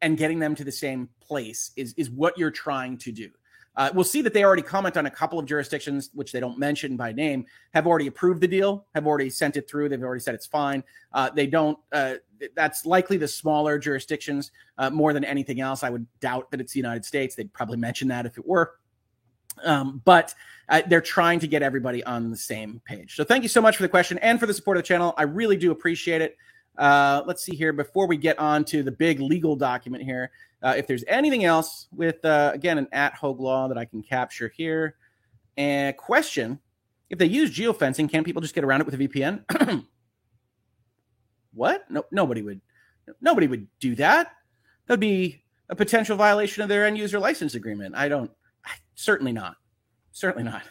and 0.00 0.16
getting 0.16 0.38
them 0.38 0.54
to 0.54 0.64
the 0.64 0.72
same 0.72 1.08
place 1.20 1.72
is 1.76 1.94
is 1.96 2.10
what 2.10 2.38
you're 2.38 2.50
trying 2.50 2.96
to 2.98 3.12
do. 3.12 3.30
Uh, 3.78 3.90
we'll 3.94 4.02
see 4.02 4.20
that 4.22 4.34
they 4.34 4.42
already 4.42 4.60
comment 4.60 4.96
on 4.96 5.06
a 5.06 5.10
couple 5.10 5.38
of 5.38 5.46
jurisdictions, 5.46 6.10
which 6.12 6.32
they 6.32 6.40
don't 6.40 6.58
mention 6.58 6.96
by 6.96 7.12
name, 7.12 7.46
have 7.72 7.86
already 7.86 8.08
approved 8.08 8.40
the 8.40 8.48
deal, 8.48 8.84
have 8.92 9.06
already 9.06 9.30
sent 9.30 9.56
it 9.56 9.70
through. 9.70 9.88
They've 9.88 10.02
already 10.02 10.20
said 10.20 10.34
it's 10.34 10.48
fine. 10.48 10.82
Uh, 11.12 11.30
they 11.30 11.46
don't. 11.46 11.78
Uh, 11.92 12.14
that's 12.56 12.84
likely 12.84 13.16
the 13.16 13.28
smaller 13.28 13.78
jurisdictions 13.78 14.50
uh, 14.78 14.90
more 14.90 15.12
than 15.12 15.24
anything 15.24 15.60
else. 15.60 15.84
I 15.84 15.90
would 15.90 16.06
doubt 16.18 16.50
that 16.50 16.60
it's 16.60 16.72
the 16.72 16.80
United 16.80 17.04
States. 17.04 17.36
They'd 17.36 17.52
probably 17.52 17.76
mention 17.76 18.08
that 18.08 18.26
if 18.26 18.36
it 18.36 18.44
were. 18.44 18.74
Um, 19.62 20.02
but 20.04 20.34
uh, 20.68 20.82
they're 20.88 21.00
trying 21.00 21.38
to 21.40 21.46
get 21.46 21.62
everybody 21.62 22.02
on 22.02 22.30
the 22.30 22.36
same 22.36 22.82
page. 22.84 23.14
So 23.14 23.22
thank 23.22 23.44
you 23.44 23.48
so 23.48 23.60
much 23.60 23.76
for 23.76 23.84
the 23.84 23.88
question 23.88 24.18
and 24.18 24.40
for 24.40 24.46
the 24.46 24.54
support 24.54 24.76
of 24.76 24.82
the 24.82 24.88
channel. 24.88 25.14
I 25.16 25.22
really 25.22 25.56
do 25.56 25.70
appreciate 25.70 26.20
it. 26.20 26.36
Uh, 26.76 27.22
let's 27.26 27.42
see 27.42 27.54
here 27.54 27.72
before 27.72 28.06
we 28.06 28.16
get 28.16 28.38
on 28.38 28.64
to 28.64 28.82
the 28.82 28.92
big 28.92 29.20
legal 29.20 29.56
document 29.56 30.02
here. 30.02 30.30
Uh, 30.62 30.74
if 30.76 30.86
there's 30.86 31.04
anything 31.06 31.44
else 31.44 31.86
with, 31.94 32.24
uh, 32.24 32.50
again, 32.52 32.78
an 32.78 32.88
at 32.92 33.14
Hoeg 33.14 33.38
Law 33.38 33.68
that 33.68 33.78
I 33.78 33.84
can 33.84 34.02
capture 34.02 34.48
here. 34.48 34.96
And 35.56 35.96
question 35.96 36.58
if 37.10 37.18
they 37.18 37.26
use 37.26 37.56
geofencing, 37.56 38.10
can 38.10 38.24
people 38.24 38.42
just 38.42 38.54
get 38.54 38.64
around 38.64 38.80
it 38.80 38.86
with 38.86 38.94
a 38.94 39.08
VPN? 39.08 39.84
what? 41.54 41.90
No, 41.90 42.04
nobody 42.10 42.42
would. 42.42 42.60
Nobody 43.20 43.46
would 43.46 43.66
do 43.80 43.94
that. 43.94 44.32
That'd 44.86 45.00
be 45.00 45.42
a 45.70 45.76
potential 45.76 46.16
violation 46.16 46.62
of 46.62 46.68
their 46.68 46.86
end 46.86 46.98
user 46.98 47.18
license 47.18 47.54
agreement. 47.54 47.94
I 47.96 48.08
don't. 48.08 48.30
Certainly 48.94 49.32
not. 49.32 49.56
Certainly 50.12 50.44
not. 50.50 50.62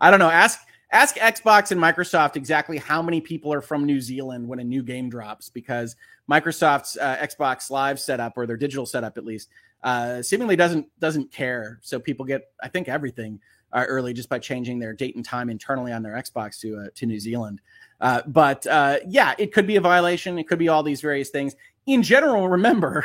I 0.00 0.10
don't 0.10 0.20
know. 0.20 0.30
Ask 0.30 0.60
ask 0.92 1.16
Xbox 1.16 1.72
and 1.72 1.80
Microsoft 1.80 2.36
exactly 2.36 2.76
how 2.76 3.02
many 3.02 3.20
people 3.20 3.52
are 3.52 3.62
from 3.62 3.84
New 3.84 4.00
Zealand 4.00 4.46
when 4.46 4.58
a 4.60 4.64
new 4.64 4.82
game 4.82 5.08
drops 5.08 5.48
because 5.48 5.96
Microsoft's 6.30 6.96
uh, 6.98 7.16
Xbox 7.16 7.70
Live 7.70 7.98
setup 7.98 8.34
or 8.36 8.46
their 8.46 8.56
digital 8.56 8.86
setup 8.86 9.16
at 9.18 9.24
least 9.24 9.48
uh, 9.82 10.22
seemingly 10.22 10.54
doesn't 10.54 10.86
doesn't 11.00 11.32
care. 11.32 11.78
So 11.82 11.98
people 11.98 12.24
get 12.24 12.52
I 12.62 12.68
think 12.68 12.88
everything 12.88 13.40
uh, 13.72 13.84
early 13.88 14.12
just 14.12 14.28
by 14.28 14.38
changing 14.38 14.78
their 14.78 14.92
date 14.92 15.16
and 15.16 15.24
time 15.24 15.48
internally 15.50 15.92
on 15.92 16.02
their 16.02 16.12
Xbox 16.12 16.60
to 16.60 16.76
uh, 16.78 16.86
to 16.94 17.06
New 17.06 17.18
Zealand. 17.18 17.60
Uh, 18.00 18.20
but 18.26 18.66
uh, 18.66 18.98
yeah, 19.06 19.34
it 19.38 19.52
could 19.52 19.66
be 19.66 19.76
a 19.76 19.80
violation. 19.80 20.38
It 20.38 20.46
could 20.46 20.58
be 20.58 20.68
all 20.68 20.82
these 20.82 21.00
various 21.00 21.30
things. 21.30 21.56
In 21.86 22.02
general, 22.02 22.48
remember. 22.48 23.04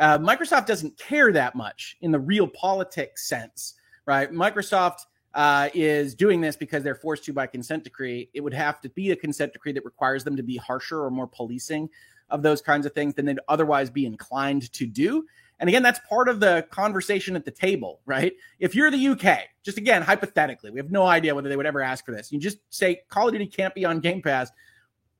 Microsoft 0.00 0.66
doesn't 0.66 0.96
care 0.96 1.32
that 1.32 1.56
much 1.56 1.96
in 2.02 2.12
the 2.12 2.20
real 2.20 2.46
politics 2.46 3.26
sense, 3.26 3.74
right? 4.06 4.30
Microsoft 4.30 5.06
uh, 5.34 5.68
is 5.74 6.14
doing 6.14 6.40
this 6.40 6.56
because 6.56 6.82
they're 6.82 6.94
forced 6.94 7.24
to 7.24 7.32
by 7.32 7.46
consent 7.46 7.84
decree, 7.84 8.28
it 8.34 8.40
would 8.40 8.54
have 8.54 8.80
to 8.80 8.88
be 8.88 9.10
a 9.10 9.16
consent 9.16 9.52
decree 9.52 9.72
that 9.72 9.84
requires 9.84 10.24
them 10.24 10.36
to 10.36 10.42
be 10.42 10.56
harsher 10.56 11.02
or 11.02 11.10
more 11.10 11.26
policing 11.26 11.88
of 12.30 12.42
those 12.42 12.60
kinds 12.60 12.86
of 12.86 12.92
things 12.92 13.14
than 13.14 13.24
they'd 13.24 13.38
otherwise 13.48 13.90
be 13.90 14.06
inclined 14.06 14.70
to 14.72 14.86
do. 14.86 15.24
And 15.60 15.68
again, 15.68 15.82
that's 15.82 15.98
part 16.08 16.28
of 16.28 16.40
the 16.40 16.66
conversation 16.70 17.34
at 17.34 17.44
the 17.44 17.50
table, 17.50 18.00
right? 18.06 18.32
If 18.60 18.74
you're 18.74 18.90
the 18.90 19.08
UK, 19.08 19.40
just 19.62 19.76
again, 19.76 20.02
hypothetically, 20.02 20.70
we 20.70 20.78
have 20.78 20.90
no 20.90 21.04
idea 21.04 21.34
whether 21.34 21.48
they 21.48 21.56
would 21.56 21.66
ever 21.66 21.80
ask 21.80 22.04
for 22.04 22.12
this. 22.12 22.30
You 22.30 22.38
just 22.38 22.58
say 22.70 23.02
Call 23.08 23.28
of 23.28 23.32
Duty 23.32 23.46
can't 23.46 23.74
be 23.74 23.84
on 23.84 23.98
Game 24.00 24.22
Pass 24.22 24.52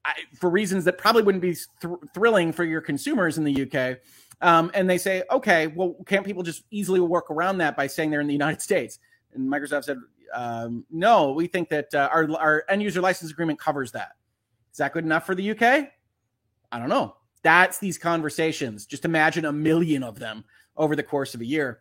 I, 0.04 0.14
for 0.34 0.48
reasons 0.48 0.84
that 0.84 0.96
probably 0.96 1.22
wouldn't 1.22 1.42
be 1.42 1.54
th- 1.54 1.94
thrilling 2.14 2.52
for 2.52 2.64
your 2.64 2.80
consumers 2.80 3.36
in 3.36 3.44
the 3.44 3.62
UK. 3.62 3.98
Um, 4.40 4.70
and 4.74 4.88
they 4.88 4.98
say, 4.98 5.24
okay, 5.30 5.66
well, 5.66 5.96
can't 6.06 6.24
people 6.24 6.44
just 6.44 6.62
easily 6.70 7.00
work 7.00 7.30
around 7.30 7.58
that 7.58 7.76
by 7.76 7.88
saying 7.88 8.10
they're 8.10 8.20
in 8.20 8.28
the 8.28 8.32
United 8.32 8.62
States? 8.62 9.00
And 9.34 9.48
Microsoft 9.48 9.84
said, 9.84 9.98
um, 10.34 10.84
no, 10.90 11.32
we 11.32 11.46
think 11.46 11.68
that 11.70 11.94
uh, 11.94 12.08
our, 12.12 12.30
our 12.38 12.64
end 12.68 12.82
user 12.82 13.00
license 13.00 13.30
agreement 13.30 13.58
covers 13.58 13.92
that. 13.92 14.12
Is 14.72 14.78
that 14.78 14.92
good 14.92 15.04
enough 15.04 15.26
for 15.26 15.34
the 15.34 15.50
UK? 15.50 15.90
I 16.70 16.78
don't 16.78 16.88
know. 16.88 17.16
That's 17.42 17.78
these 17.78 17.98
conversations. 17.98 18.86
Just 18.86 19.04
imagine 19.04 19.44
a 19.44 19.52
million 19.52 20.02
of 20.02 20.18
them 20.18 20.44
over 20.76 20.94
the 20.94 21.02
course 21.02 21.34
of 21.34 21.40
a 21.40 21.46
year. 21.46 21.80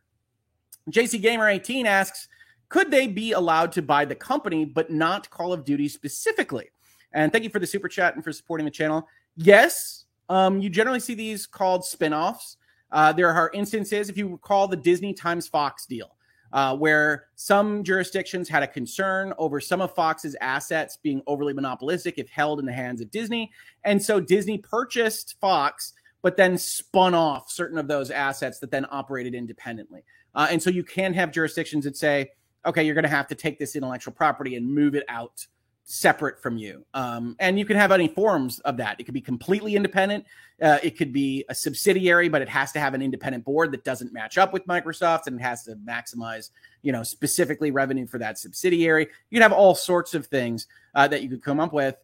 JC 0.90 1.22
Gamer 1.22 1.50
18 1.50 1.86
asks, 1.86 2.28
could 2.70 2.92
they 2.92 3.08
be 3.08 3.32
allowed 3.32 3.72
to 3.74 3.82
buy 3.82 4.06
the 4.06 4.16
company 4.16 4.66
but 4.66 4.92
not 4.92 5.30
Call 5.30 5.54
of 5.54 5.64
Duty 5.64 5.88
specifically? 5.88 6.70
And 7.14 7.32
thank 7.32 7.44
you 7.44 7.50
for 7.50 7.60
the 7.60 7.68
super 7.68 7.88
chat 7.88 8.16
and 8.16 8.24
for 8.24 8.32
supporting 8.32 8.66
the 8.66 8.72
channel. 8.72 9.08
Yes, 9.36 10.06
um, 10.30 10.60
you 10.60 10.70
generally 10.70 11.00
see 11.00 11.14
these 11.14 11.46
called 11.48 11.86
spin-offs. 11.86 12.58
Uh, 12.92 13.12
there 13.14 13.32
are 13.32 13.52
instances, 13.54 14.10
if 14.10 14.18
you 14.18 14.28
recall 14.30 14.68
the 14.68 14.76
Disney 14.76 15.14
times 15.14 15.48
Fox 15.48 15.86
deal, 15.86 16.16
uh, 16.54 16.76
where 16.76 17.26
some 17.36 17.84
jurisdictions 17.84 18.48
had 18.48 18.64
a 18.64 18.68
concern 18.68 19.34
over 19.38 19.60
some 19.60 19.82
of 19.82 19.94
Fox's 19.94 20.36
assets 20.42 20.98
being 20.98 21.22
overly 21.28 21.54
monopolistic 21.54 22.18
if 22.18 22.30
held 22.30 22.60
in 22.60 22.66
the 22.66 22.74
hands 22.74 23.02
of 23.02 23.12
Disney. 23.12 23.52
And 23.84 24.02
so 24.02 24.20
Disney 24.20 24.58
purchased 24.58 25.36
Fox, 25.40 25.94
but 26.22 26.38
then 26.38 26.58
spun 26.58 27.14
off 27.14 27.52
certain 27.52 27.78
of 27.78 27.88
those 27.88 28.12
assets 28.12 28.60
that 28.60 28.72
then 28.72 28.86
operated 28.92 29.36
independently. 29.36 30.04
Uh, 30.36 30.48
and 30.50 30.62
so 30.62 30.70
you 30.70 30.84
can 30.84 31.14
have 31.14 31.32
jurisdictions 31.32 31.86
that 31.86 31.98
say, 31.98 32.32
okay, 32.66 32.84
you're 32.84 32.96
going 32.96 33.04
to 33.04 33.10
have 33.10 33.28
to 33.28 33.36
take 33.36 33.60
this 33.60 33.76
intellectual 33.76 34.14
property 34.14 34.56
and 34.56 34.72
move 34.72 34.96
it 34.96 35.04
out 35.10 35.46
separate 35.90 36.42
from 36.42 36.58
you. 36.58 36.86
Um, 36.94 37.38
and 37.40 37.58
you 37.58 37.64
can 37.64 37.78
have 37.78 37.94
any 37.94 38.10
forms 38.10 38.60
of 38.60 38.76
that. 38.78 39.00
It 39.00 39.06
could 39.06 39.14
be 39.14 39.22
completely 39.22 39.78
independent. 39.78 40.26
Uh, 40.62 40.80
it 40.84 40.98
could 40.98 41.14
be 41.14 41.46
a 41.48 41.56
subsidiary, 41.56 42.28
but 42.28 42.42
it 42.42 42.50
has 42.50 42.74
to 42.74 42.80
have 42.80 42.94
an 42.94 43.02
independent 43.02 43.46
board 43.46 43.72
that 43.72 43.86
doesn't 43.86 44.12
match 44.12 44.38
up 44.38 44.52
with 44.52 44.68
Microsoft 44.68 45.28
and 45.28 45.40
it 45.40 45.44
has 45.44 45.64
to 45.64 45.76
maximize, 45.78 46.50
you 46.82 46.92
know, 46.92 47.04
specifically 47.04 47.72
revenue 47.72 48.06
for 48.06 48.18
that 48.18 48.38
subsidiary. 48.38 49.08
You 49.30 49.36
can 49.38 49.42
have 49.42 49.54
all 49.54 49.76
sorts 49.76 50.14
of 50.14 50.26
things 50.26 50.68
uh, 50.94 51.08
that 51.08 51.24
you 51.24 51.30
could 51.30 51.42
come 51.42 51.62
up 51.62 51.72
with. 51.72 51.96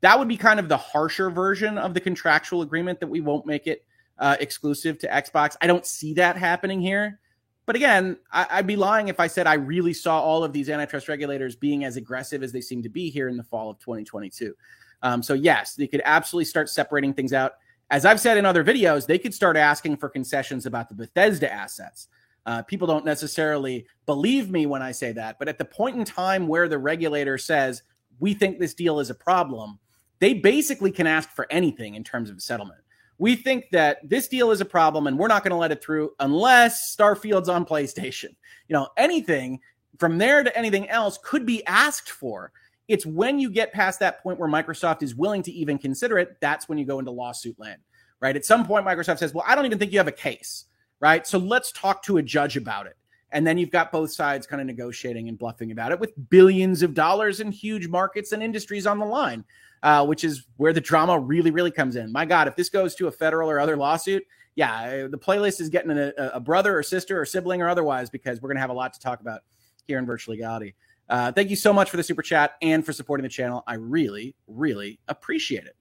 That 0.00 0.18
would 0.18 0.28
be 0.28 0.36
kind 0.36 0.58
of 0.58 0.68
the 0.68 0.76
harsher 0.76 1.30
version 1.30 1.78
of 1.78 1.94
the 1.94 2.00
contractual 2.00 2.62
agreement 2.62 2.98
that 2.98 3.06
we 3.08 3.20
won't 3.20 3.46
make 3.46 3.68
it 3.68 3.84
uh, 4.18 4.36
exclusive 4.40 4.98
to 4.98 5.08
Xbox. 5.08 5.56
I 5.60 5.68
don't 5.68 5.86
see 5.86 6.14
that 6.14 6.36
happening 6.36 6.80
here. 6.80 7.20
But 7.68 7.76
again, 7.76 8.16
I, 8.32 8.56
would 8.56 8.66
be 8.66 8.76
lying 8.76 9.08
if 9.08 9.20
I 9.20 9.26
said 9.26 9.46
I 9.46 9.52
really 9.52 9.92
saw 9.92 10.22
all 10.22 10.42
of 10.42 10.54
these 10.54 10.70
antitrust 10.70 11.06
regulators 11.06 11.54
being 11.54 11.84
as 11.84 11.98
aggressive 11.98 12.42
as 12.42 12.50
they 12.50 12.62
seem 12.62 12.82
to 12.82 12.88
be 12.88 13.10
here 13.10 13.28
in 13.28 13.36
the 13.36 13.44
fall 13.44 13.68
of 13.68 13.78
2022. 13.78 14.54
Um, 15.02 15.22
so, 15.22 15.34
yes, 15.34 15.74
they 15.74 15.86
could 15.86 16.00
absolutely 16.06 16.46
start 16.46 16.70
separating 16.70 17.12
things 17.12 17.34
out. 17.34 17.56
As 17.90 18.06
I've 18.06 18.20
said 18.20 18.38
in 18.38 18.46
other 18.46 18.64
videos, 18.64 19.06
they 19.06 19.18
could 19.18 19.34
start 19.34 19.54
asking 19.54 19.98
for 19.98 20.08
concessions 20.08 20.64
about 20.64 20.88
the 20.88 20.94
Bethesda 20.94 21.52
assets. 21.52 22.08
Uh, 22.46 22.62
people 22.62 22.86
don't 22.86 23.04
necessarily 23.04 23.86
believe 24.06 24.48
me 24.48 24.64
when 24.64 24.80
I 24.80 24.90
say 24.90 25.12
that, 25.12 25.38
but 25.38 25.46
at 25.46 25.58
the 25.58 25.66
point 25.66 25.98
in 25.98 26.06
time 26.06 26.48
where 26.48 26.68
the 26.68 26.78
regulator 26.78 27.36
says, 27.36 27.82
we 28.18 28.32
think 28.32 28.58
this 28.58 28.72
deal 28.72 28.98
is 28.98 29.10
a 29.10 29.14
problem, 29.14 29.78
they 30.20 30.32
basically 30.32 30.90
can 30.90 31.06
ask 31.06 31.28
for 31.28 31.46
anything 31.50 31.96
in 31.96 32.02
terms 32.02 32.30
of 32.30 32.38
a 32.38 32.40
settlement 32.40 32.80
we 33.18 33.34
think 33.36 33.70
that 33.72 34.08
this 34.08 34.28
deal 34.28 34.50
is 34.50 34.60
a 34.60 34.64
problem 34.64 35.06
and 35.06 35.18
we're 35.18 35.28
not 35.28 35.42
going 35.42 35.50
to 35.50 35.56
let 35.56 35.72
it 35.72 35.82
through 35.82 36.12
unless 36.20 36.96
Starfield's 36.96 37.48
on 37.48 37.64
PlayStation. 37.64 38.34
You 38.68 38.74
know, 38.74 38.88
anything 38.96 39.60
from 39.98 40.18
there 40.18 40.44
to 40.44 40.56
anything 40.56 40.88
else 40.88 41.18
could 41.22 41.44
be 41.44 41.66
asked 41.66 42.10
for. 42.10 42.52
It's 42.86 43.04
when 43.04 43.38
you 43.38 43.50
get 43.50 43.72
past 43.72 44.00
that 44.00 44.22
point 44.22 44.38
where 44.38 44.48
Microsoft 44.48 45.02
is 45.02 45.14
willing 45.14 45.42
to 45.42 45.52
even 45.52 45.78
consider 45.78 46.18
it, 46.18 46.36
that's 46.40 46.68
when 46.68 46.78
you 46.78 46.84
go 46.86 47.00
into 47.00 47.10
lawsuit 47.10 47.58
land. 47.58 47.80
right? 48.20 48.36
At 48.36 48.44
some 48.44 48.66
point, 48.66 48.86
Microsoft 48.86 49.18
says, 49.18 49.34
well, 49.34 49.44
I 49.46 49.54
don't 49.54 49.66
even 49.66 49.78
think 49.78 49.92
you 49.92 49.98
have 49.98 50.08
a 50.08 50.12
case, 50.12 50.66
right? 51.00 51.26
So 51.26 51.38
let's 51.38 51.72
talk 51.72 52.02
to 52.04 52.18
a 52.18 52.22
judge 52.22 52.56
about 52.56 52.86
it. 52.86 52.96
And 53.30 53.46
then 53.46 53.58
you've 53.58 53.70
got 53.70 53.92
both 53.92 54.10
sides 54.10 54.46
kind 54.46 54.60
of 54.60 54.66
negotiating 54.66 55.28
and 55.28 55.38
bluffing 55.38 55.70
about 55.70 55.92
it 55.92 56.00
with 56.00 56.12
billions 56.30 56.82
of 56.82 56.94
dollars 56.94 57.40
and 57.40 57.52
huge 57.52 57.86
markets 57.86 58.32
and 58.32 58.42
industries 58.42 58.86
on 58.86 58.98
the 58.98 59.04
line, 59.04 59.44
uh, 59.82 60.04
which 60.06 60.24
is 60.24 60.46
where 60.56 60.72
the 60.72 60.80
drama 60.80 61.18
really, 61.18 61.50
really 61.50 61.70
comes 61.70 61.96
in. 61.96 62.12
My 62.12 62.24
God, 62.24 62.48
if 62.48 62.56
this 62.56 62.68
goes 62.68 62.94
to 62.96 63.06
a 63.06 63.12
federal 63.12 63.50
or 63.50 63.60
other 63.60 63.76
lawsuit, 63.76 64.24
yeah, 64.54 65.06
the 65.06 65.18
playlist 65.18 65.60
is 65.60 65.68
getting 65.68 65.92
a, 65.92 66.12
a 66.34 66.40
brother 66.40 66.76
or 66.76 66.82
sister 66.82 67.20
or 67.20 67.24
sibling 67.24 67.62
or 67.62 67.68
otherwise 67.68 68.10
because 68.10 68.42
we're 68.42 68.48
going 68.48 68.56
to 68.56 68.60
have 68.60 68.70
a 68.70 68.74
lot 68.74 68.92
to 68.94 69.00
talk 69.00 69.20
about 69.20 69.42
here 69.86 69.98
in 69.98 70.06
Virtual 70.06 70.34
Legality. 70.34 70.74
Uh, 71.08 71.32
thank 71.32 71.48
you 71.48 71.56
so 71.56 71.72
much 71.72 71.90
for 71.90 71.96
the 71.96 72.02
super 72.02 72.22
chat 72.22 72.56
and 72.60 72.84
for 72.84 72.92
supporting 72.92 73.22
the 73.22 73.28
channel. 73.28 73.62
I 73.66 73.74
really, 73.74 74.34
really 74.46 74.98
appreciate 75.08 75.64
it. 75.64 75.76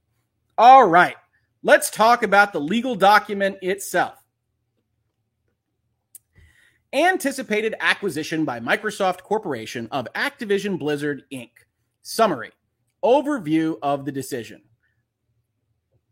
All 0.57 0.87
right, 0.87 1.15
let's 1.63 1.89
talk 1.89 2.23
about 2.23 2.53
the 2.53 2.61
legal 2.61 2.95
document 2.95 3.57
itself. 3.61 4.23
Anticipated 6.93 7.75
acquisition 7.79 8.45
by 8.45 8.59
Microsoft 8.59 9.21
Corporation 9.23 9.87
of 9.91 10.07
Activision 10.13 10.79
Blizzard 10.79 11.23
Inc. 11.33 11.49
Summary 12.03 12.51
Overview 13.03 13.77
of 13.81 14.05
the 14.05 14.11
decision. 14.11 14.61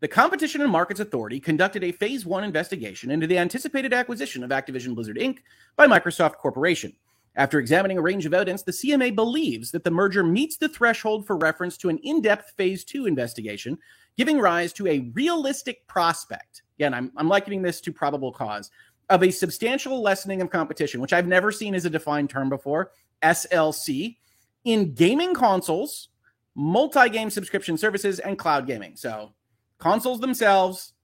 The 0.00 0.08
Competition 0.08 0.60
and 0.60 0.70
Markets 0.70 1.00
Authority 1.00 1.40
conducted 1.40 1.82
a 1.82 1.92
phase 1.92 2.26
one 2.26 2.44
investigation 2.44 3.10
into 3.10 3.26
the 3.26 3.38
anticipated 3.38 3.94
acquisition 3.94 4.44
of 4.44 4.50
Activision 4.50 4.94
Blizzard 4.94 5.16
Inc. 5.16 5.38
by 5.76 5.86
Microsoft 5.86 6.36
Corporation. 6.36 6.92
After 7.34 7.58
examining 7.58 7.98
a 7.98 8.02
range 8.02 8.24
of 8.24 8.32
evidence, 8.32 8.62
the 8.62 8.72
CMA 8.72 9.14
believes 9.14 9.70
that 9.70 9.84
the 9.84 9.90
merger 9.90 10.22
meets 10.22 10.56
the 10.56 10.68
threshold 10.68 11.26
for 11.26 11.36
reference 11.36 11.76
to 11.78 11.88
an 11.88 11.98
in 11.98 12.22
depth 12.22 12.52
phase 12.56 12.84
two 12.84 13.06
investigation, 13.06 13.78
giving 14.16 14.38
rise 14.38 14.72
to 14.74 14.86
a 14.86 15.10
realistic 15.14 15.86
prospect. 15.86 16.62
Again, 16.78 16.94
I'm, 16.94 17.12
I'm 17.16 17.28
likening 17.28 17.62
this 17.62 17.80
to 17.82 17.92
probable 17.92 18.32
cause 18.32 18.70
of 19.08 19.22
a 19.22 19.30
substantial 19.30 20.02
lessening 20.02 20.40
of 20.40 20.50
competition, 20.50 21.00
which 21.00 21.12
I've 21.12 21.26
never 21.26 21.52
seen 21.52 21.74
as 21.74 21.84
a 21.84 21.90
defined 21.90 22.30
term 22.30 22.48
before, 22.48 22.92
SLC, 23.22 24.16
in 24.64 24.94
gaming 24.94 25.32
consoles, 25.32 26.08
multi 26.56 27.08
game 27.08 27.30
subscription 27.30 27.76
services, 27.76 28.18
and 28.18 28.38
cloud 28.38 28.66
gaming. 28.66 28.96
So, 28.96 29.32
consoles 29.78 30.20
themselves, 30.20 30.94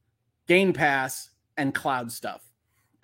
Game 0.48 0.72
Pass, 0.72 1.30
and 1.56 1.74
cloud 1.74 2.10
stuff. 2.10 2.42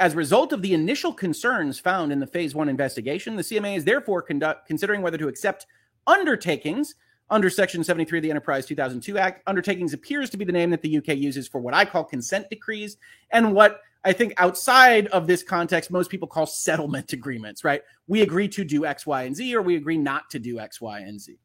As 0.00 0.14
a 0.14 0.16
result 0.16 0.52
of 0.52 0.62
the 0.62 0.74
initial 0.74 1.12
concerns 1.12 1.78
found 1.78 2.10
in 2.10 2.20
the 2.20 2.26
phase 2.26 2.54
one 2.54 2.68
investigation, 2.68 3.36
the 3.36 3.42
CMA 3.42 3.76
is 3.76 3.84
therefore 3.84 4.22
conduct, 4.22 4.66
considering 4.66 5.02
whether 5.02 5.18
to 5.18 5.28
accept 5.28 5.66
undertakings 6.06 6.94
under 7.30 7.50
Section 7.50 7.84
73 7.84 8.18
of 8.18 8.22
the 8.22 8.30
Enterprise 8.30 8.64
2002 8.64 9.18
Act. 9.18 9.42
Undertakings 9.46 9.92
appears 9.92 10.30
to 10.30 10.38
be 10.38 10.44
the 10.44 10.52
name 10.52 10.70
that 10.70 10.80
the 10.80 10.96
UK 10.96 11.08
uses 11.08 11.46
for 11.46 11.60
what 11.60 11.74
I 11.74 11.84
call 11.84 12.04
consent 12.04 12.48
decrees 12.48 12.96
and 13.30 13.52
what 13.52 13.82
I 14.04 14.12
think 14.12 14.32
outside 14.38 15.08
of 15.08 15.26
this 15.26 15.42
context, 15.42 15.90
most 15.90 16.08
people 16.10 16.28
call 16.28 16.46
settlement 16.46 17.12
agreements, 17.12 17.64
right? 17.64 17.82
We 18.06 18.22
agree 18.22 18.48
to 18.48 18.64
do 18.64 18.86
X, 18.86 19.06
Y, 19.06 19.24
and 19.24 19.36
Z, 19.36 19.54
or 19.54 19.60
we 19.60 19.76
agree 19.76 19.98
not 19.98 20.30
to 20.30 20.38
do 20.38 20.60
X, 20.60 20.80
Y, 20.80 21.00
and 21.00 21.20
Z. 21.20 21.38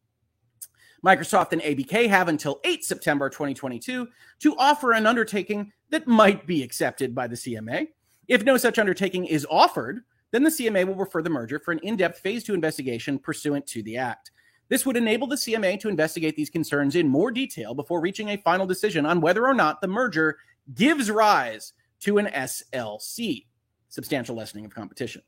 Microsoft 1.04 1.51
and 1.51 1.62
ABK 1.62 2.08
have 2.08 2.30
until 2.30 2.62
8 2.64 2.84
September 2.84 3.30
2022 3.30 4.08
to 4.39 4.58
offer 4.58 4.93
an 4.93 5.06
undertaking 5.06 5.72
that 5.89 6.08
might 6.08 6.47
be 6.47 6.64
accepted 6.64 7.14
by 7.14 7.28
the 7.28 7.36
CMA. 7.36 7.88
If 8.28 8.43
no 8.43 8.56
such 8.56 8.80
undertaking 8.80 9.26
is 9.26 9.45
offered, 9.49 10.04
then 10.32 10.43
the 10.43 10.49
CMA 10.49 10.88
will 10.88 10.95
refer 10.95 11.22
the 11.22 11.30
merger 11.30 11.60
for 11.60 11.72
an 11.72 11.80
in 11.80 11.97
depth 11.97 12.20
phase 12.20 12.43
two 12.43 12.54
investigation 12.54 13.20
pursuant 13.20 13.68
to 13.68 13.84
the 13.84 13.97
Act. 13.97 14.32
This 14.70 14.86
would 14.86 14.95
enable 14.95 15.28
the 15.28 15.36
CMA 15.36 15.80
to 15.82 15.89
investigate 15.89 16.38
these 16.38 16.49
concerns 16.49 16.95
in 16.95 17.08
more 17.08 17.32
detail 17.32 17.76
before 17.76 17.99
reaching 17.99 18.30
a 18.30 18.38
final 18.38 18.66
decision 18.66 19.06
on 19.06 19.20
whether 19.20 19.45
or 19.45 19.54
not 19.54 19.82
the 19.82 19.88
merger 19.88 20.38
gives 20.74 21.12
rise 21.12 21.74
to 21.99 22.18
an 22.18 22.28
SLC, 22.28 23.45
substantial 23.89 24.36
lessening 24.36 24.66
of 24.66 24.74
competition. 24.74 25.22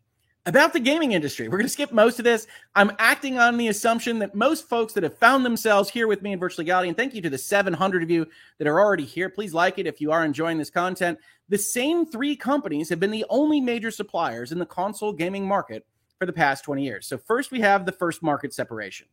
About 0.47 0.73
the 0.73 0.79
gaming 0.79 1.13
industry, 1.13 1.47
we're 1.47 1.57
going 1.57 1.65
to 1.65 1.73
skip 1.73 1.91
most 1.91 2.19
of 2.19 2.23
this. 2.23 2.45
I'm 2.75 2.91
acting 2.99 3.39
on 3.39 3.57
the 3.57 3.69
assumption 3.69 4.19
that 4.19 4.35
most 4.35 4.69
folks 4.69 4.93
that 4.93 5.01
have 5.01 5.17
found 5.17 5.43
themselves 5.43 5.89
here 5.89 6.07
with 6.07 6.21
me 6.21 6.33
in 6.33 6.39
Virtual 6.39 6.61
Legality, 6.61 6.87
and 6.87 6.95
thank 6.95 7.15
you 7.15 7.21
to 7.23 7.31
the 7.31 7.37
700 7.37 8.03
of 8.03 8.11
you 8.11 8.27
that 8.59 8.67
are 8.67 8.79
already 8.79 9.05
here. 9.05 9.27
Please 9.27 9.55
like 9.55 9.79
it 9.79 9.87
if 9.87 9.99
you 9.99 10.11
are 10.11 10.23
enjoying 10.23 10.59
this 10.59 10.69
content. 10.69 11.17
The 11.49 11.57
same 11.57 12.05
three 12.05 12.35
companies 12.35 12.89
have 12.89 12.99
been 12.99 13.09
the 13.09 13.25
only 13.27 13.59
major 13.59 13.89
suppliers 13.89 14.51
in 14.51 14.59
the 14.59 14.67
console 14.67 15.11
gaming 15.11 15.47
market 15.47 15.83
for 16.19 16.27
the 16.27 16.33
past 16.33 16.63
20 16.63 16.83
years. 16.83 17.07
So, 17.07 17.17
first, 17.17 17.49
we 17.49 17.59
have 17.61 17.87
the 17.87 17.91
first 17.91 18.21
market 18.21 18.53
separation. 18.53 19.07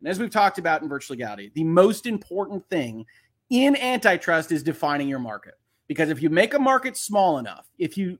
And 0.00 0.08
as 0.08 0.18
we've 0.18 0.30
talked 0.30 0.56
about 0.56 0.80
in 0.80 0.88
Virtual 0.88 1.16
Legality, 1.16 1.52
the 1.54 1.64
most 1.64 2.06
important 2.06 2.66
thing 2.70 3.04
in 3.50 3.76
antitrust 3.76 4.52
is 4.52 4.62
defining 4.62 5.06
your 5.06 5.18
market. 5.18 5.54
Because 5.86 6.08
if 6.08 6.22
you 6.22 6.30
make 6.30 6.54
a 6.54 6.58
market 6.58 6.96
small 6.96 7.38
enough, 7.38 7.66
if 7.78 7.98
you 7.98 8.18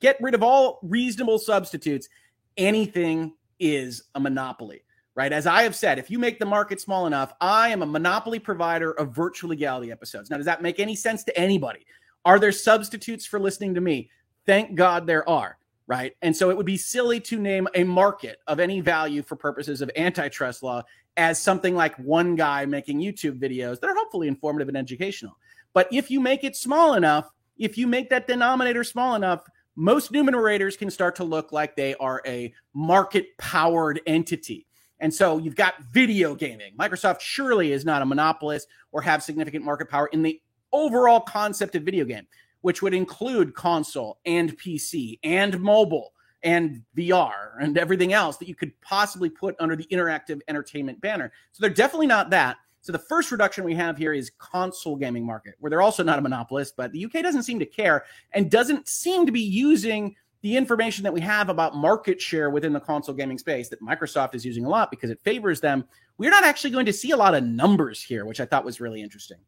get 0.00 0.16
rid 0.20 0.34
of 0.34 0.42
all 0.42 0.78
reasonable 0.82 1.38
substitutes, 1.38 2.08
anything 2.56 3.34
is 3.58 4.04
a 4.14 4.20
monopoly, 4.20 4.84
right? 5.14 5.32
As 5.32 5.46
I 5.46 5.62
have 5.62 5.76
said, 5.76 5.98
if 5.98 6.10
you 6.10 6.18
make 6.18 6.38
the 6.38 6.46
market 6.46 6.80
small 6.80 7.06
enough, 7.06 7.32
I 7.40 7.70
am 7.70 7.82
a 7.82 7.86
monopoly 7.86 8.38
provider 8.38 8.92
of 8.92 9.14
virtual 9.14 9.50
legality 9.50 9.90
episodes. 9.90 10.30
Now, 10.30 10.36
does 10.36 10.46
that 10.46 10.62
make 10.62 10.80
any 10.80 10.96
sense 10.96 11.24
to 11.24 11.38
anybody? 11.38 11.86
Are 12.24 12.38
there 12.38 12.52
substitutes 12.52 13.26
for 13.26 13.38
listening 13.38 13.74
to 13.74 13.80
me? 13.80 14.10
Thank 14.46 14.74
God 14.74 15.06
there 15.06 15.28
are, 15.28 15.58
right? 15.86 16.16
And 16.22 16.36
so 16.36 16.50
it 16.50 16.56
would 16.56 16.66
be 16.66 16.76
silly 16.76 17.20
to 17.20 17.38
name 17.38 17.68
a 17.74 17.84
market 17.84 18.38
of 18.46 18.60
any 18.60 18.80
value 18.80 19.22
for 19.22 19.36
purposes 19.36 19.80
of 19.80 19.90
antitrust 19.96 20.62
law 20.62 20.82
as 21.16 21.40
something 21.40 21.74
like 21.74 21.96
one 21.96 22.34
guy 22.34 22.66
making 22.66 23.00
YouTube 23.00 23.38
videos 23.38 23.80
that 23.80 23.88
are 23.88 23.94
hopefully 23.94 24.28
informative 24.28 24.68
and 24.68 24.76
educational. 24.76 25.36
But 25.72 25.88
if 25.92 26.10
you 26.10 26.20
make 26.20 26.44
it 26.44 26.56
small 26.56 26.94
enough, 26.94 27.30
if 27.56 27.78
you 27.78 27.86
make 27.86 28.10
that 28.10 28.26
denominator 28.26 28.84
small 28.84 29.14
enough, 29.14 29.44
most 29.76 30.12
numerators 30.12 30.78
can 30.78 30.90
start 30.90 31.16
to 31.16 31.24
look 31.24 31.52
like 31.52 31.76
they 31.76 31.94
are 31.96 32.22
a 32.26 32.52
market 32.74 33.36
powered 33.38 34.00
entity. 34.06 34.66
And 35.00 35.12
so 35.12 35.38
you've 35.38 35.56
got 35.56 35.82
video 35.92 36.34
gaming. 36.34 36.74
Microsoft 36.78 37.20
surely 37.20 37.72
is 37.72 37.84
not 37.84 38.02
a 38.02 38.06
monopolist 38.06 38.68
or 38.92 39.02
have 39.02 39.22
significant 39.22 39.64
market 39.64 39.88
power 39.88 40.06
in 40.12 40.22
the 40.22 40.40
overall 40.72 41.20
concept 41.20 41.74
of 41.74 41.82
video 41.82 42.04
game, 42.04 42.26
which 42.60 42.82
would 42.82 42.94
include 42.94 43.54
console 43.54 44.18
and 44.24 44.56
PC 44.56 45.18
and 45.22 45.60
mobile 45.60 46.12
and 46.42 46.82
VR 46.96 47.32
and 47.60 47.76
everything 47.78 48.12
else 48.12 48.36
that 48.36 48.48
you 48.48 48.54
could 48.54 48.78
possibly 48.82 49.30
put 49.30 49.56
under 49.58 49.74
the 49.74 49.86
interactive 49.90 50.40
entertainment 50.46 51.00
banner. 51.00 51.32
So 51.52 51.62
they're 51.62 51.74
definitely 51.74 52.06
not 52.06 52.30
that. 52.30 52.58
So 52.84 52.92
the 52.92 52.98
first 52.98 53.32
reduction 53.32 53.64
we 53.64 53.74
have 53.76 53.96
here 53.96 54.12
is 54.12 54.30
console 54.36 54.94
gaming 54.94 55.24
market, 55.24 55.54
where 55.58 55.70
they're 55.70 55.80
also 55.80 56.02
not 56.02 56.18
a 56.18 56.22
monopolist, 56.22 56.76
but 56.76 56.92
the 56.92 57.02
UK 57.02 57.22
doesn't 57.22 57.44
seem 57.44 57.58
to 57.60 57.64
care 57.64 58.04
and 58.32 58.50
doesn't 58.50 58.86
seem 58.88 59.24
to 59.24 59.32
be 59.32 59.40
using 59.40 60.14
the 60.42 60.54
information 60.54 61.02
that 61.04 61.12
we 61.14 61.22
have 61.22 61.48
about 61.48 61.74
market 61.74 62.20
share 62.20 62.50
within 62.50 62.74
the 62.74 62.80
console 62.80 63.14
gaming 63.14 63.38
space 63.38 63.70
that 63.70 63.80
Microsoft 63.80 64.34
is 64.34 64.44
using 64.44 64.66
a 64.66 64.68
lot 64.68 64.90
because 64.90 65.08
it 65.08 65.18
favors 65.24 65.62
them. 65.62 65.86
We're 66.18 66.28
not 66.28 66.44
actually 66.44 66.72
going 66.72 66.84
to 66.84 66.92
see 66.92 67.12
a 67.12 67.16
lot 67.16 67.34
of 67.34 67.42
numbers 67.42 68.02
here, 68.02 68.26
which 68.26 68.38
I 68.38 68.44
thought 68.44 68.66
was 68.66 68.82
really 68.82 69.00
interesting. 69.00 69.38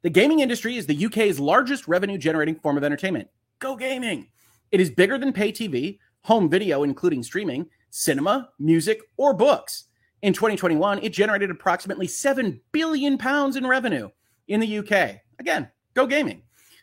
The 0.00 0.08
gaming 0.08 0.40
industry 0.40 0.78
is 0.78 0.86
the 0.86 1.04
UK's 1.04 1.38
largest 1.38 1.88
revenue 1.88 2.16
generating 2.16 2.54
form 2.54 2.78
of 2.78 2.84
entertainment. 2.84 3.28
Go 3.58 3.76
gaming. 3.76 4.28
It 4.72 4.80
is 4.80 4.88
bigger 4.88 5.18
than 5.18 5.34
pay 5.34 5.52
TV, 5.52 5.98
home 6.22 6.48
video, 6.48 6.84
including 6.84 7.22
streaming, 7.22 7.66
cinema, 7.90 8.48
music, 8.58 9.02
or 9.18 9.34
books. 9.34 9.87
In 10.22 10.32
2021, 10.32 10.98
it 11.02 11.12
generated 11.12 11.50
approximately 11.50 12.08
7 12.08 12.60
billion 12.72 13.18
pounds 13.18 13.56
in 13.56 13.66
revenue 13.66 14.08
in 14.48 14.60
the 14.60 14.78
UK. 14.78 15.20
Again, 15.38 15.70
go 15.94 16.06
gaming. 16.06 16.42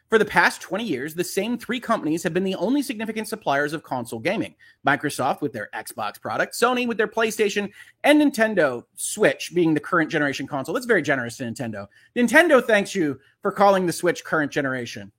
For 0.10 0.20
the 0.20 0.26
past 0.26 0.62
20 0.62 0.84
years, 0.84 1.16
the 1.16 1.24
same 1.24 1.58
three 1.58 1.80
companies 1.80 2.22
have 2.24 2.34
been 2.34 2.44
the 2.44 2.56
only 2.56 2.82
significant 2.82 3.28
suppliers 3.28 3.74
of 3.74 3.84
console 3.84 4.20
gaming 4.20 4.56
Microsoft 4.88 5.42
with 5.42 5.52
their 5.52 5.70
Xbox 5.74 6.22
product, 6.22 6.54
Sony 6.54 6.88
with 6.88 6.98
their 6.98 7.08
PlayStation, 7.08 7.72
and 8.04 8.22
Nintendo 8.22 8.84
Switch 8.96 9.52
being 9.54 9.74
the 9.74 9.80
current 9.80 10.12
generation 10.12 10.48
console. 10.48 10.74
That's 10.74 10.86
very 10.86 11.02
generous 11.02 11.38
to 11.38 11.44
Nintendo. 11.44 11.88
Nintendo 12.16 12.64
thanks 12.64 12.94
you 12.94 13.20
for 13.42 13.52
calling 13.52 13.86
the 13.86 13.94
Switch 13.94 14.24
current 14.24 14.52
generation. 14.52 15.12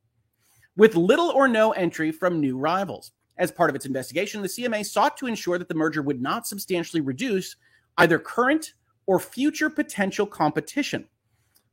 With 0.76 0.94
little 0.94 1.30
or 1.30 1.48
no 1.48 1.72
entry 1.72 2.12
from 2.12 2.40
new 2.40 2.56
rivals. 2.56 3.10
As 3.38 3.50
part 3.50 3.68
of 3.68 3.76
its 3.76 3.86
investigation, 3.86 4.40
the 4.40 4.48
CMA 4.48 4.86
sought 4.86 5.16
to 5.18 5.26
ensure 5.26 5.58
that 5.58 5.68
the 5.68 5.74
merger 5.74 6.00
would 6.00 6.22
not 6.22 6.46
substantially 6.46 7.02
reduce 7.02 7.56
either 7.98 8.18
current 8.18 8.74
or 9.06 9.18
future 9.18 9.70
potential 9.70 10.26
competition. 10.26 11.06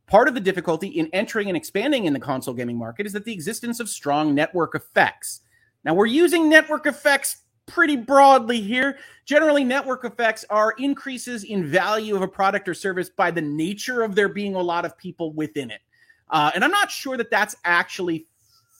Part 0.07 0.27
of 0.27 0.33
the 0.33 0.39
difficulty 0.39 0.87
in 0.87 1.09
entering 1.13 1.47
and 1.47 1.57
expanding 1.57 2.05
in 2.05 2.13
the 2.13 2.19
console 2.19 2.53
gaming 2.53 2.77
market 2.77 3.05
is 3.05 3.13
that 3.13 3.25
the 3.25 3.33
existence 3.33 3.79
of 3.79 3.89
strong 3.89 4.35
network 4.35 4.75
effects. 4.75 5.41
Now, 5.83 5.93
we're 5.93 6.05
using 6.05 6.49
network 6.49 6.85
effects 6.85 7.37
pretty 7.65 7.95
broadly 7.95 8.59
here. 8.61 8.97
Generally, 9.25 9.63
network 9.63 10.03
effects 10.03 10.45
are 10.49 10.73
increases 10.77 11.45
in 11.45 11.65
value 11.65 12.15
of 12.15 12.21
a 12.21 12.27
product 12.27 12.67
or 12.67 12.73
service 12.73 13.09
by 13.09 13.31
the 13.31 13.41
nature 13.41 14.03
of 14.03 14.15
there 14.15 14.29
being 14.29 14.55
a 14.55 14.61
lot 14.61 14.85
of 14.85 14.97
people 14.97 15.33
within 15.33 15.71
it. 15.71 15.81
Uh, 16.29 16.51
and 16.53 16.63
I'm 16.63 16.71
not 16.71 16.91
sure 16.91 17.17
that 17.17 17.31
that's 17.31 17.55
actually 17.63 18.27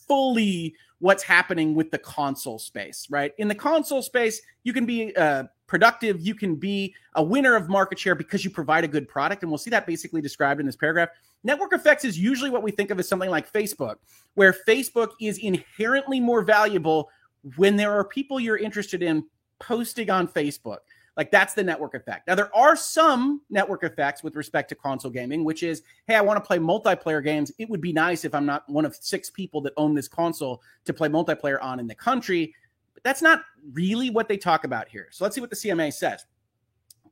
fully 0.08 0.76
what's 1.00 1.24
happening 1.24 1.76
with 1.76 1.92
the 1.92 1.98
console 1.98 2.60
space, 2.60 3.08
right? 3.10 3.34
In 3.38 3.48
the 3.48 3.56
console 3.56 4.02
space, 4.02 4.42
you 4.64 4.74
can 4.74 4.86
be 4.86 5.16
uh, 5.16 5.46
productive 5.68 6.22
you 6.22 6.36
can 6.36 6.56
be, 6.56 6.94
a 7.16 7.24
winner 7.24 7.56
of 7.56 7.70
market 7.70 7.98
share 8.00 8.16
because 8.16 8.44
you 8.44 8.50
provide 8.50 8.84
a 8.84 8.88
good 8.88 9.08
product. 9.08 9.44
And 9.44 9.52
we'll 9.52 9.58
see 9.58 9.70
that 9.70 9.88
basically 9.88 10.22
described 10.22 10.60
in 10.60 10.66
this 10.66 10.76
paragraph. 10.76 11.10
Network 11.44 11.74
effects 11.74 12.06
is 12.06 12.18
usually 12.18 12.50
what 12.50 12.64
we 12.64 12.72
think 12.72 12.90
of 12.90 13.00
as 13.00 13.08
something 13.08 13.30
like 13.30 13.52
Facebook, 13.52 13.96
where 14.36 14.56
Facebook 14.68 15.12
is 15.20 15.38
inherently 15.40 16.20
more 16.20 16.42
valuable 16.42 17.10
when 17.58 17.76
there 17.76 17.92
are 17.92 18.04
people 18.04 18.40
you're 18.40 18.58
interested 18.58 19.04
in 19.04 19.26
posting 19.60 20.10
on 20.10 20.28
Facebook. 20.28 20.80
Like 21.16 21.30
that's 21.30 21.54
the 21.54 21.64
network 21.64 21.94
effect. 21.94 22.28
Now, 22.28 22.36
there 22.36 22.56
are 22.56 22.76
some 22.76 23.42
network 23.50 23.84
effects 23.84 24.24
with 24.24 24.36
respect 24.36 24.70
to 24.70 24.76
console 24.76 25.12
gaming, 25.12 25.44
which 25.44 25.62
is, 25.62 25.84
hey, 26.08 26.16
I 26.16 26.22
want 26.22 26.44
to 26.44 26.48
play 26.48 26.58
multiplayer 26.58 27.24
games. 27.24 27.52
It 27.60 27.70
would 27.70 27.82
be 27.82 27.94
nice 27.94 28.26
if 28.26 28.34
I'm 28.34 28.46
not 28.48 28.68
one 28.68 28.86
of 28.86 28.96
six 28.96 29.30
people 29.30 29.62
that 29.62 29.74
own 29.78 29.94
this 29.94 30.08
console 30.08 30.62
to 30.86 30.94
play 30.94 31.10
multiplayer 31.10 31.62
on 31.62 31.80
in 31.80 31.88
the 31.88 31.96
country. 31.96 32.56
But 32.94 33.04
that's 33.04 33.22
not 33.22 33.42
really 33.72 34.10
what 34.10 34.28
they 34.28 34.38
talk 34.38 34.64
about 34.64 34.88
here. 34.88 35.08
So 35.12 35.24
let's 35.24 35.36
see 35.36 35.42
what 35.42 35.50
the 35.50 35.56
CMA 35.56 35.94
says. 35.94 36.26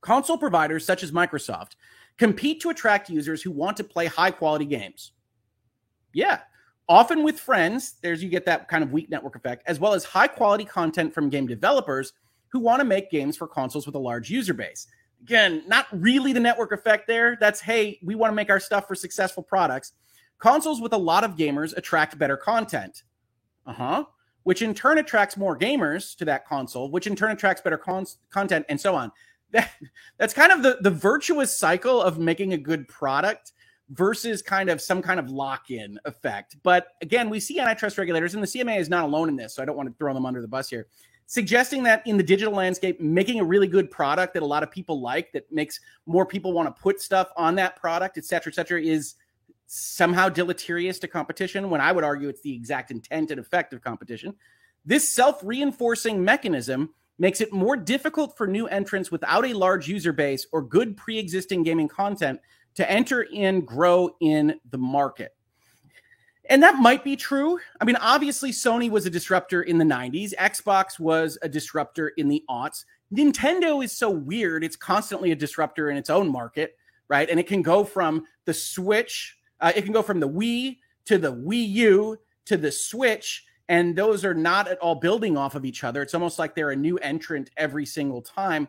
Console 0.01 0.37
providers 0.37 0.85
such 0.85 1.03
as 1.03 1.11
Microsoft 1.11 1.71
compete 2.17 2.61
to 2.61 2.69
attract 2.69 3.09
users 3.09 3.41
who 3.41 3.51
want 3.51 3.77
to 3.77 3.83
play 3.83 4.07
high 4.07 4.31
quality 4.31 4.65
games. 4.65 5.11
Yeah, 6.13 6.39
often 6.89 7.23
with 7.23 7.39
friends, 7.39 7.95
there's 8.01 8.21
you 8.21 8.29
get 8.29 8.45
that 8.45 8.67
kind 8.67 8.83
of 8.83 8.91
weak 8.91 9.09
network 9.09 9.35
effect, 9.35 9.63
as 9.65 9.79
well 9.79 9.93
as 9.93 10.03
high 10.03 10.27
quality 10.27 10.65
content 10.65 11.13
from 11.13 11.29
game 11.29 11.47
developers 11.47 12.13
who 12.49 12.59
want 12.59 12.81
to 12.81 12.85
make 12.85 13.09
games 13.09 13.37
for 13.37 13.47
consoles 13.47 13.85
with 13.85 13.95
a 13.95 13.99
large 13.99 14.29
user 14.29 14.53
base. 14.53 14.87
Again, 15.21 15.63
not 15.67 15.87
really 15.91 16.33
the 16.33 16.39
network 16.39 16.71
effect 16.71 17.07
there. 17.07 17.37
That's, 17.39 17.61
hey, 17.61 17.99
we 18.03 18.15
want 18.15 18.31
to 18.31 18.35
make 18.35 18.49
our 18.49 18.59
stuff 18.59 18.87
for 18.87 18.95
successful 18.95 19.43
products. 19.43 19.93
Consoles 20.39 20.81
with 20.81 20.93
a 20.93 20.97
lot 20.97 21.23
of 21.23 21.35
gamers 21.35 21.77
attract 21.77 22.17
better 22.17 22.35
content. 22.35 23.03
Uh 23.65 23.73
huh. 23.73 24.05
Which 24.43 24.61
in 24.61 24.73
turn 24.73 24.97
attracts 24.97 25.37
more 25.37 25.57
gamers 25.57 26.15
to 26.17 26.25
that 26.25 26.47
console, 26.47 26.89
which 26.89 27.07
in 27.07 27.15
turn 27.15 27.31
attracts 27.31 27.61
better 27.61 27.77
cons- 27.77 28.17
content, 28.29 28.65
and 28.69 28.79
so 28.79 28.95
on. 28.95 29.11
That, 29.53 29.69
that's 30.17 30.33
kind 30.33 30.53
of 30.53 30.63
the, 30.63 30.77
the 30.79 30.89
virtuous 30.89 31.57
cycle 31.57 32.01
of 32.01 32.17
making 32.17 32.53
a 32.53 32.57
good 32.57 32.87
product 32.87 33.51
versus 33.89 34.41
kind 34.41 34.69
of 34.69 34.79
some 34.79 35.01
kind 35.01 35.19
of 35.19 35.29
lock 35.29 35.71
in 35.71 35.99
effect. 36.05 36.55
But 36.63 36.87
again, 37.01 37.29
we 37.29 37.41
see 37.41 37.59
antitrust 37.59 37.97
regulators, 37.97 38.33
and 38.33 38.41
the 38.41 38.47
CMA 38.47 38.79
is 38.79 38.87
not 38.87 39.03
alone 39.03 39.27
in 39.27 39.35
this, 39.35 39.53
so 39.53 39.61
I 39.61 39.65
don't 39.65 39.75
want 39.75 39.89
to 39.89 39.95
throw 39.97 40.13
them 40.13 40.25
under 40.25 40.41
the 40.41 40.47
bus 40.47 40.69
here 40.69 40.87
suggesting 41.31 41.81
that 41.81 42.05
in 42.05 42.17
the 42.17 42.23
digital 42.23 42.53
landscape, 42.53 42.99
making 42.99 43.39
a 43.39 43.43
really 43.43 43.65
good 43.65 43.89
product 43.89 44.33
that 44.33 44.43
a 44.43 44.45
lot 44.45 44.63
of 44.63 44.69
people 44.69 44.99
like, 44.99 45.31
that 45.31 45.49
makes 45.49 45.79
more 46.05 46.25
people 46.25 46.51
want 46.51 46.67
to 46.67 46.81
put 46.81 46.99
stuff 46.99 47.31
on 47.37 47.55
that 47.55 47.77
product, 47.77 48.17
et 48.17 48.25
cetera, 48.25 48.51
et 48.51 48.53
cetera, 48.55 48.81
is 48.81 49.15
somehow 49.73 50.27
deleterious 50.27 50.99
to 50.99 51.07
competition. 51.07 51.69
When 51.69 51.79
I 51.79 51.93
would 51.93 52.03
argue 52.03 52.27
it's 52.27 52.41
the 52.41 52.53
exact 52.53 52.91
intent 52.91 53.31
and 53.31 53.39
effect 53.39 53.71
of 53.71 53.81
competition. 53.81 54.35
This 54.85 55.09
self 55.09 55.39
reinforcing 55.43 56.23
mechanism 56.23 56.93
makes 57.17 57.39
it 57.39 57.53
more 57.53 57.77
difficult 57.77 58.35
for 58.35 58.47
new 58.47 58.67
entrants 58.67 59.11
without 59.11 59.45
a 59.45 59.53
large 59.53 59.87
user 59.87 60.11
base 60.11 60.45
or 60.51 60.61
good 60.61 60.97
pre 60.97 61.17
existing 61.17 61.63
gaming 61.63 61.87
content 61.87 62.41
to 62.75 62.89
enter 62.89 63.21
in, 63.21 63.61
grow 63.61 64.09
in 64.19 64.59
the 64.71 64.77
market. 64.77 65.35
And 66.49 66.63
that 66.63 66.75
might 66.75 67.03
be 67.03 67.15
true. 67.15 67.57
I 67.79 67.85
mean, 67.85 67.97
obviously, 67.97 68.51
Sony 68.51 68.89
was 68.89 69.05
a 69.05 69.09
disruptor 69.09 69.61
in 69.61 69.77
the 69.77 69.85
90s, 69.85 70.33
Xbox 70.35 70.99
was 70.99 71.37
a 71.41 71.47
disruptor 71.47 72.09
in 72.09 72.27
the 72.27 72.43
aughts. 72.49 72.83
Nintendo 73.13 73.81
is 73.83 73.93
so 73.93 74.09
weird. 74.09 74.65
It's 74.65 74.75
constantly 74.75 75.31
a 75.31 75.35
disruptor 75.35 75.89
in 75.89 75.95
its 75.95 76.09
own 76.09 76.29
market, 76.29 76.77
right? 77.07 77.29
And 77.29 77.39
it 77.39 77.47
can 77.47 77.61
go 77.61 77.85
from 77.85 78.25
the 78.45 78.53
Switch, 78.53 79.37
uh, 79.61 79.71
it 79.75 79.83
can 79.83 79.93
go 79.93 80.01
from 80.01 80.19
the 80.19 80.29
Wii 80.29 80.79
to 81.05 81.17
the 81.17 81.33
Wii 81.33 81.69
U 81.69 82.17
to 82.45 82.57
the 82.57 82.71
Switch. 82.71 83.45
And 83.69 83.95
those 83.95 84.25
are 84.25 84.33
not 84.33 84.67
at 84.67 84.79
all 84.79 84.95
building 84.95 85.37
off 85.37 85.55
of 85.55 85.63
each 85.63 85.85
other. 85.85 86.01
It's 86.01 86.13
almost 86.13 86.37
like 86.39 86.55
they're 86.55 86.71
a 86.71 86.75
new 86.75 86.97
entrant 86.97 87.51
every 87.55 87.85
single 87.85 88.21
time 88.21 88.67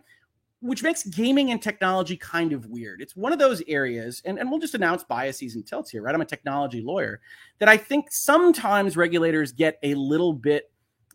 which 0.63 0.85
makes 0.85 1.03
gaming 1.03 1.51
and 1.51 1.61
technology 1.61 2.17
kind 2.17 2.53
of 2.53 2.67
weird. 2.67 3.03
It's 3.03 3.17
one 3.17 3.33
of 3.33 3.41
those 3.41 3.63
areas, 3.67 4.23
and, 4.25 4.39
and 4.39 4.49
we'll 4.49 4.61
just 4.61 4.77
announce 4.77 5.03
biases 5.03 5.57
and 5.57 5.67
tilts 5.67 5.91
here, 5.91 6.03
right? 6.03 6.15
I'm 6.15 6.21
a 6.21 6.25
technology 6.25 6.81
lawyer, 6.81 7.21
that 7.59 7.69
I 7.69 7.77
think 7.77 8.13
sometimes 8.13 8.97
regulators 8.97 9.51
get 9.51 9.79
a 9.83 9.95
little 9.95 10.33
bit 10.33 10.71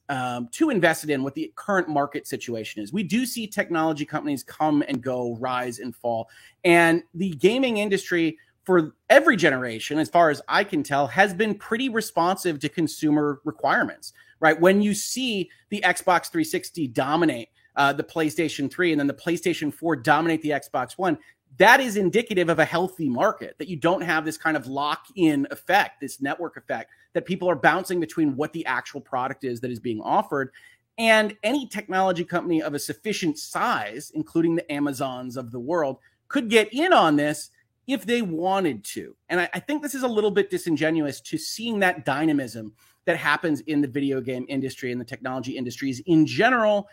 um, 0.09 0.49
too 0.51 0.69
invested 0.69 1.09
in 1.09 1.23
what 1.23 1.33
the 1.33 1.51
current 1.55 1.87
market 1.87 2.27
situation 2.27 2.83
is. 2.83 2.91
We 2.91 3.03
do 3.03 3.25
see 3.25 3.47
technology 3.47 4.05
companies 4.05 4.43
come 4.43 4.83
and 4.87 5.01
go, 5.01 5.37
rise 5.37 5.79
and 5.79 5.95
fall. 5.95 6.29
And 6.65 7.03
the 7.13 7.29
gaming 7.31 7.77
industry, 7.77 8.37
for 8.67 8.95
every 9.09 9.37
generation, 9.37 9.97
as 9.97 10.09
far 10.09 10.29
as 10.29 10.41
I 10.49 10.65
can 10.65 10.83
tell, 10.83 11.07
has 11.07 11.33
been 11.33 11.55
pretty 11.55 11.87
responsive 11.87 12.59
to 12.59 12.67
consumer 12.67 13.39
requirements, 13.45 14.11
right? 14.41 14.59
When 14.59 14.81
you 14.81 14.93
see 14.93 15.49
the 15.69 15.79
Xbox 15.85 16.29
360 16.29 16.89
dominate, 16.89 17.47
uh, 17.77 17.93
the 17.93 18.03
PlayStation 18.03 18.69
3 18.69 18.91
and 18.91 18.99
then 18.99 19.07
the 19.07 19.13
PlayStation 19.13 19.73
4 19.73 19.95
dominate 19.95 20.41
the 20.41 20.49
Xbox 20.49 20.97
One, 20.97 21.17
that 21.59 21.79
is 21.79 21.95
indicative 21.95 22.49
of 22.49 22.59
a 22.59 22.65
healthy 22.65 23.07
market 23.07 23.55
that 23.57 23.69
you 23.69 23.77
don't 23.77 24.01
have 24.01 24.25
this 24.25 24.37
kind 24.37 24.57
of 24.57 24.67
lock 24.67 25.05
in 25.15 25.47
effect, 25.49 26.01
this 26.01 26.21
network 26.21 26.57
effect 26.57 26.91
that 27.13 27.25
people 27.25 27.49
are 27.49 27.55
bouncing 27.55 28.01
between 28.01 28.35
what 28.35 28.51
the 28.51 28.65
actual 28.65 28.99
product 28.99 29.45
is 29.45 29.61
that 29.61 29.71
is 29.71 29.79
being 29.79 30.01
offered. 30.01 30.51
And 30.97 31.37
any 31.41 31.67
technology 31.67 32.25
company 32.25 32.61
of 32.61 32.73
a 32.73 32.79
sufficient 32.79 33.39
size, 33.39 34.11
including 34.13 34.55
the 34.55 34.69
Amazons 34.69 35.37
of 35.37 35.51
the 35.51 35.59
world, 35.59 35.99
could 36.27 36.49
get 36.49 36.73
in 36.73 36.91
on 36.91 37.15
this 37.15 37.51
if 37.87 38.05
they 38.05 38.21
wanted 38.21 38.83
to. 38.83 39.15
And 39.29 39.41
I, 39.41 39.49
I, 39.53 39.59
think 39.59 39.81
this 39.81 39.95
is 39.95 40.03
a 40.03 40.07
little 40.07 40.31
bit 40.31 40.49
disingenuous 40.49 41.21
to 41.21 41.37
seeing 41.37 41.79
that 41.79 42.05
dynamism 42.05 42.73
that 43.05 43.17
happens 43.17 43.61
in 43.61 43.81
the 43.81 43.87
video 43.87 44.19
game 44.19 44.45
industry 44.49 44.91
and 44.91 44.99
the 44.99 45.05
technology 45.05 45.57
industries 45.57 46.01
in 46.05 46.25
general 46.25 46.87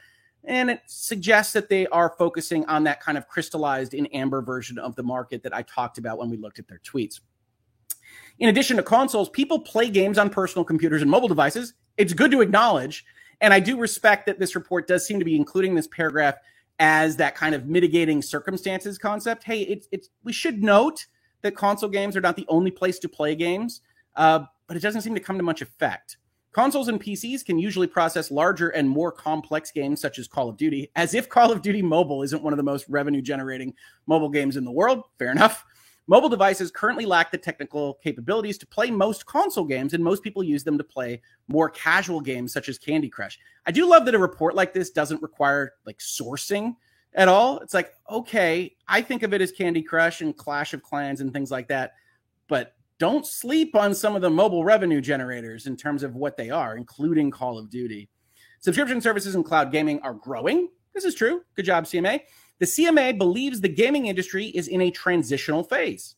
and 0.46 0.70
it 0.70 0.82
suggests 0.86 1.52
that 1.54 1.68
they 1.68 1.86
are 1.86 2.14
focusing 2.18 2.64
on 2.66 2.84
that 2.84 3.00
kind 3.00 3.16
of 3.16 3.28
crystallized 3.28 3.94
in 3.94 4.06
amber 4.06 4.42
version 4.42 4.78
of 4.78 4.94
the 4.94 5.02
market 5.02 5.42
that 5.42 5.54
I 5.54 5.62
talked 5.62 5.98
about 5.98 6.18
when 6.18 6.28
we 6.28 6.36
looked 6.36 6.58
at 6.58 6.68
their 6.68 6.80
tweets. 6.84 7.20
In 8.38 8.48
addition 8.48 8.76
to 8.76 8.82
consoles, 8.82 9.30
people 9.30 9.60
play 9.60 9.88
games 9.88 10.18
on 10.18 10.28
personal 10.28 10.64
computers 10.64 11.02
and 11.02 11.10
mobile 11.10 11.28
devices. 11.28 11.74
It's 11.96 12.12
good 12.12 12.30
to 12.32 12.42
acknowledge. 12.42 13.06
And 13.40 13.54
I 13.54 13.60
do 13.60 13.78
respect 13.78 14.26
that 14.26 14.38
this 14.38 14.54
report 14.54 14.86
does 14.86 15.06
seem 15.06 15.18
to 15.18 15.24
be 15.24 15.36
including 15.36 15.74
this 15.74 15.86
paragraph 15.86 16.36
as 16.78 17.16
that 17.16 17.34
kind 17.34 17.54
of 17.54 17.66
mitigating 17.66 18.20
circumstances 18.20 18.98
concept. 18.98 19.44
Hey, 19.44 19.62
it's, 19.62 19.88
it's 19.92 20.08
we 20.24 20.32
should 20.32 20.62
note 20.62 21.06
that 21.42 21.54
console 21.54 21.88
games 21.88 22.16
are 22.16 22.20
not 22.20 22.36
the 22.36 22.46
only 22.48 22.70
place 22.70 22.98
to 23.00 23.08
play 23.08 23.34
games, 23.34 23.82
uh, 24.16 24.40
but 24.66 24.76
it 24.76 24.80
doesn't 24.80 25.02
seem 25.02 25.14
to 25.14 25.20
come 25.20 25.36
to 25.36 25.44
much 25.44 25.62
effect. 25.62 26.16
Consoles 26.52 26.86
and 26.86 27.02
PCs 27.02 27.44
can 27.44 27.58
usually 27.58 27.88
process 27.88 28.30
larger 28.30 28.68
and 28.70 28.88
more 28.88 29.10
complex 29.10 29.72
games 29.72 30.00
such 30.00 30.20
as 30.20 30.28
Call 30.28 30.48
of 30.48 30.56
Duty, 30.56 30.90
as 30.94 31.12
if 31.12 31.28
Call 31.28 31.50
of 31.50 31.62
Duty 31.62 31.82
Mobile 31.82 32.22
isn't 32.22 32.42
one 32.42 32.52
of 32.52 32.56
the 32.56 32.62
most 32.62 32.86
revenue 32.88 33.20
generating 33.20 33.74
mobile 34.06 34.28
games 34.28 34.56
in 34.56 34.64
the 34.64 34.70
world. 34.70 35.02
Fair 35.18 35.32
enough. 35.32 35.64
Mobile 36.06 36.28
devices 36.28 36.70
currently 36.70 37.06
lack 37.06 37.30
the 37.30 37.38
technical 37.38 37.94
capabilities 37.94 38.58
to 38.58 38.66
play 38.66 38.90
most 38.90 39.24
console 39.24 39.64
games, 39.64 39.94
and 39.94 40.04
most 40.04 40.22
people 40.22 40.42
use 40.42 40.62
them 40.62 40.76
to 40.76 40.84
play 40.84 41.22
more 41.48 41.70
casual 41.70 42.20
games 42.20 42.52
such 42.52 42.68
as 42.68 42.78
Candy 42.78 43.08
Crush. 43.08 43.38
I 43.64 43.70
do 43.70 43.88
love 43.88 44.04
that 44.04 44.14
a 44.14 44.18
report 44.18 44.54
like 44.54 44.74
this 44.74 44.90
doesn't 44.90 45.22
require 45.22 45.72
like 45.86 45.98
sourcing 45.98 46.76
at 47.14 47.28
all. 47.28 47.58
It's 47.60 47.72
like, 47.72 47.94
okay, 48.10 48.76
I 48.86 49.00
think 49.00 49.22
of 49.22 49.32
it 49.32 49.40
as 49.40 49.50
Candy 49.50 49.82
Crush 49.82 50.20
and 50.20 50.36
Clash 50.36 50.74
of 50.74 50.82
Clans 50.82 51.22
and 51.22 51.32
things 51.32 51.50
like 51.50 51.68
that, 51.68 51.94
but 52.48 52.74
don't 52.98 53.26
sleep 53.26 53.74
on 53.74 53.94
some 53.94 54.14
of 54.14 54.22
the 54.22 54.30
mobile 54.30 54.64
revenue 54.64 55.00
generators 55.00 55.66
in 55.66 55.76
terms 55.76 56.02
of 56.02 56.14
what 56.14 56.36
they 56.36 56.50
are, 56.50 56.76
including 56.76 57.30
Call 57.30 57.58
of 57.58 57.70
Duty. 57.70 58.08
Subscription 58.60 59.00
services 59.00 59.34
and 59.34 59.44
cloud 59.44 59.72
gaming 59.72 60.00
are 60.02 60.14
growing. 60.14 60.68
This 60.94 61.04
is 61.04 61.14
true. 61.14 61.42
Good 61.56 61.64
job, 61.64 61.84
CMA. 61.84 62.20
The 62.60 62.66
CMA 62.66 63.18
believes 63.18 63.60
the 63.60 63.68
gaming 63.68 64.06
industry 64.06 64.46
is 64.46 64.68
in 64.68 64.80
a 64.80 64.90
transitional 64.90 65.64
phase. 65.64 66.14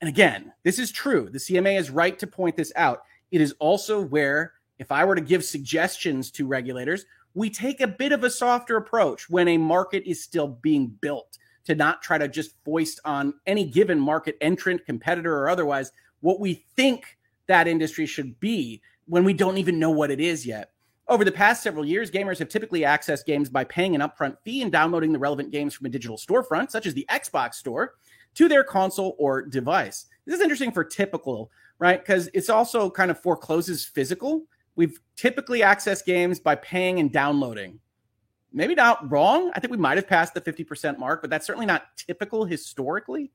And 0.00 0.08
again, 0.08 0.52
this 0.64 0.78
is 0.78 0.90
true. 0.90 1.28
The 1.30 1.38
CMA 1.38 1.78
is 1.78 1.90
right 1.90 2.18
to 2.18 2.26
point 2.26 2.56
this 2.56 2.72
out. 2.74 3.02
It 3.30 3.40
is 3.40 3.54
also 3.58 4.00
where, 4.00 4.54
if 4.78 4.90
I 4.90 5.04
were 5.04 5.14
to 5.14 5.20
give 5.20 5.44
suggestions 5.44 6.30
to 6.32 6.46
regulators, 6.46 7.04
we 7.34 7.50
take 7.50 7.80
a 7.80 7.86
bit 7.86 8.12
of 8.12 8.24
a 8.24 8.30
softer 8.30 8.76
approach 8.76 9.30
when 9.30 9.46
a 9.48 9.58
market 9.58 10.02
is 10.04 10.22
still 10.22 10.48
being 10.48 10.88
built 11.00 11.38
to 11.64 11.74
not 11.74 12.02
try 12.02 12.18
to 12.18 12.26
just 12.26 12.54
foist 12.64 12.98
on 13.04 13.34
any 13.46 13.64
given 13.64 14.00
market 14.00 14.36
entrant, 14.40 14.84
competitor, 14.86 15.36
or 15.36 15.48
otherwise 15.48 15.92
what 16.20 16.40
we 16.40 16.54
think 16.76 17.18
that 17.46 17.68
industry 17.68 18.06
should 18.06 18.40
be 18.40 18.80
when 19.06 19.24
we 19.24 19.32
don't 19.32 19.58
even 19.58 19.78
know 19.78 19.90
what 19.90 20.10
it 20.10 20.20
is 20.20 20.46
yet. 20.46 20.72
Over 21.10 21.24
the 21.24 21.32
past 21.32 21.64
several 21.64 21.84
years, 21.84 22.08
gamers 22.08 22.38
have 22.38 22.48
typically 22.48 22.82
accessed 22.82 23.26
games 23.26 23.50
by 23.50 23.64
paying 23.64 23.96
an 23.96 24.00
upfront 24.00 24.36
fee 24.44 24.62
and 24.62 24.70
downloading 24.70 25.12
the 25.12 25.18
relevant 25.18 25.50
games 25.50 25.74
from 25.74 25.86
a 25.86 25.90
digital 25.90 26.16
storefront, 26.16 26.70
such 26.70 26.86
as 26.86 26.94
the 26.94 27.04
Xbox 27.10 27.54
Store, 27.54 27.94
to 28.36 28.48
their 28.48 28.62
console 28.62 29.16
or 29.18 29.42
device. 29.42 30.06
This 30.24 30.36
is 30.36 30.40
interesting 30.40 30.70
for 30.70 30.84
typical, 30.84 31.50
right? 31.80 31.98
Because 32.00 32.30
it's 32.32 32.48
also 32.48 32.88
kind 32.88 33.10
of 33.10 33.20
forecloses 33.20 33.84
physical. 33.84 34.44
We've 34.76 35.00
typically 35.16 35.62
accessed 35.62 36.04
games 36.04 36.38
by 36.38 36.54
paying 36.54 37.00
and 37.00 37.12
downloading 37.12 37.80
maybe 38.52 38.74
not 38.74 39.10
wrong. 39.10 39.50
I 39.54 39.60
think 39.60 39.70
we 39.70 39.78
might 39.78 39.96
have 39.96 40.08
passed 40.08 40.34
the 40.34 40.40
50% 40.40 40.98
mark, 40.98 41.20
but 41.20 41.30
that's 41.30 41.46
certainly 41.46 41.66
not 41.66 41.84
typical 41.96 42.44
historically. 42.44 43.30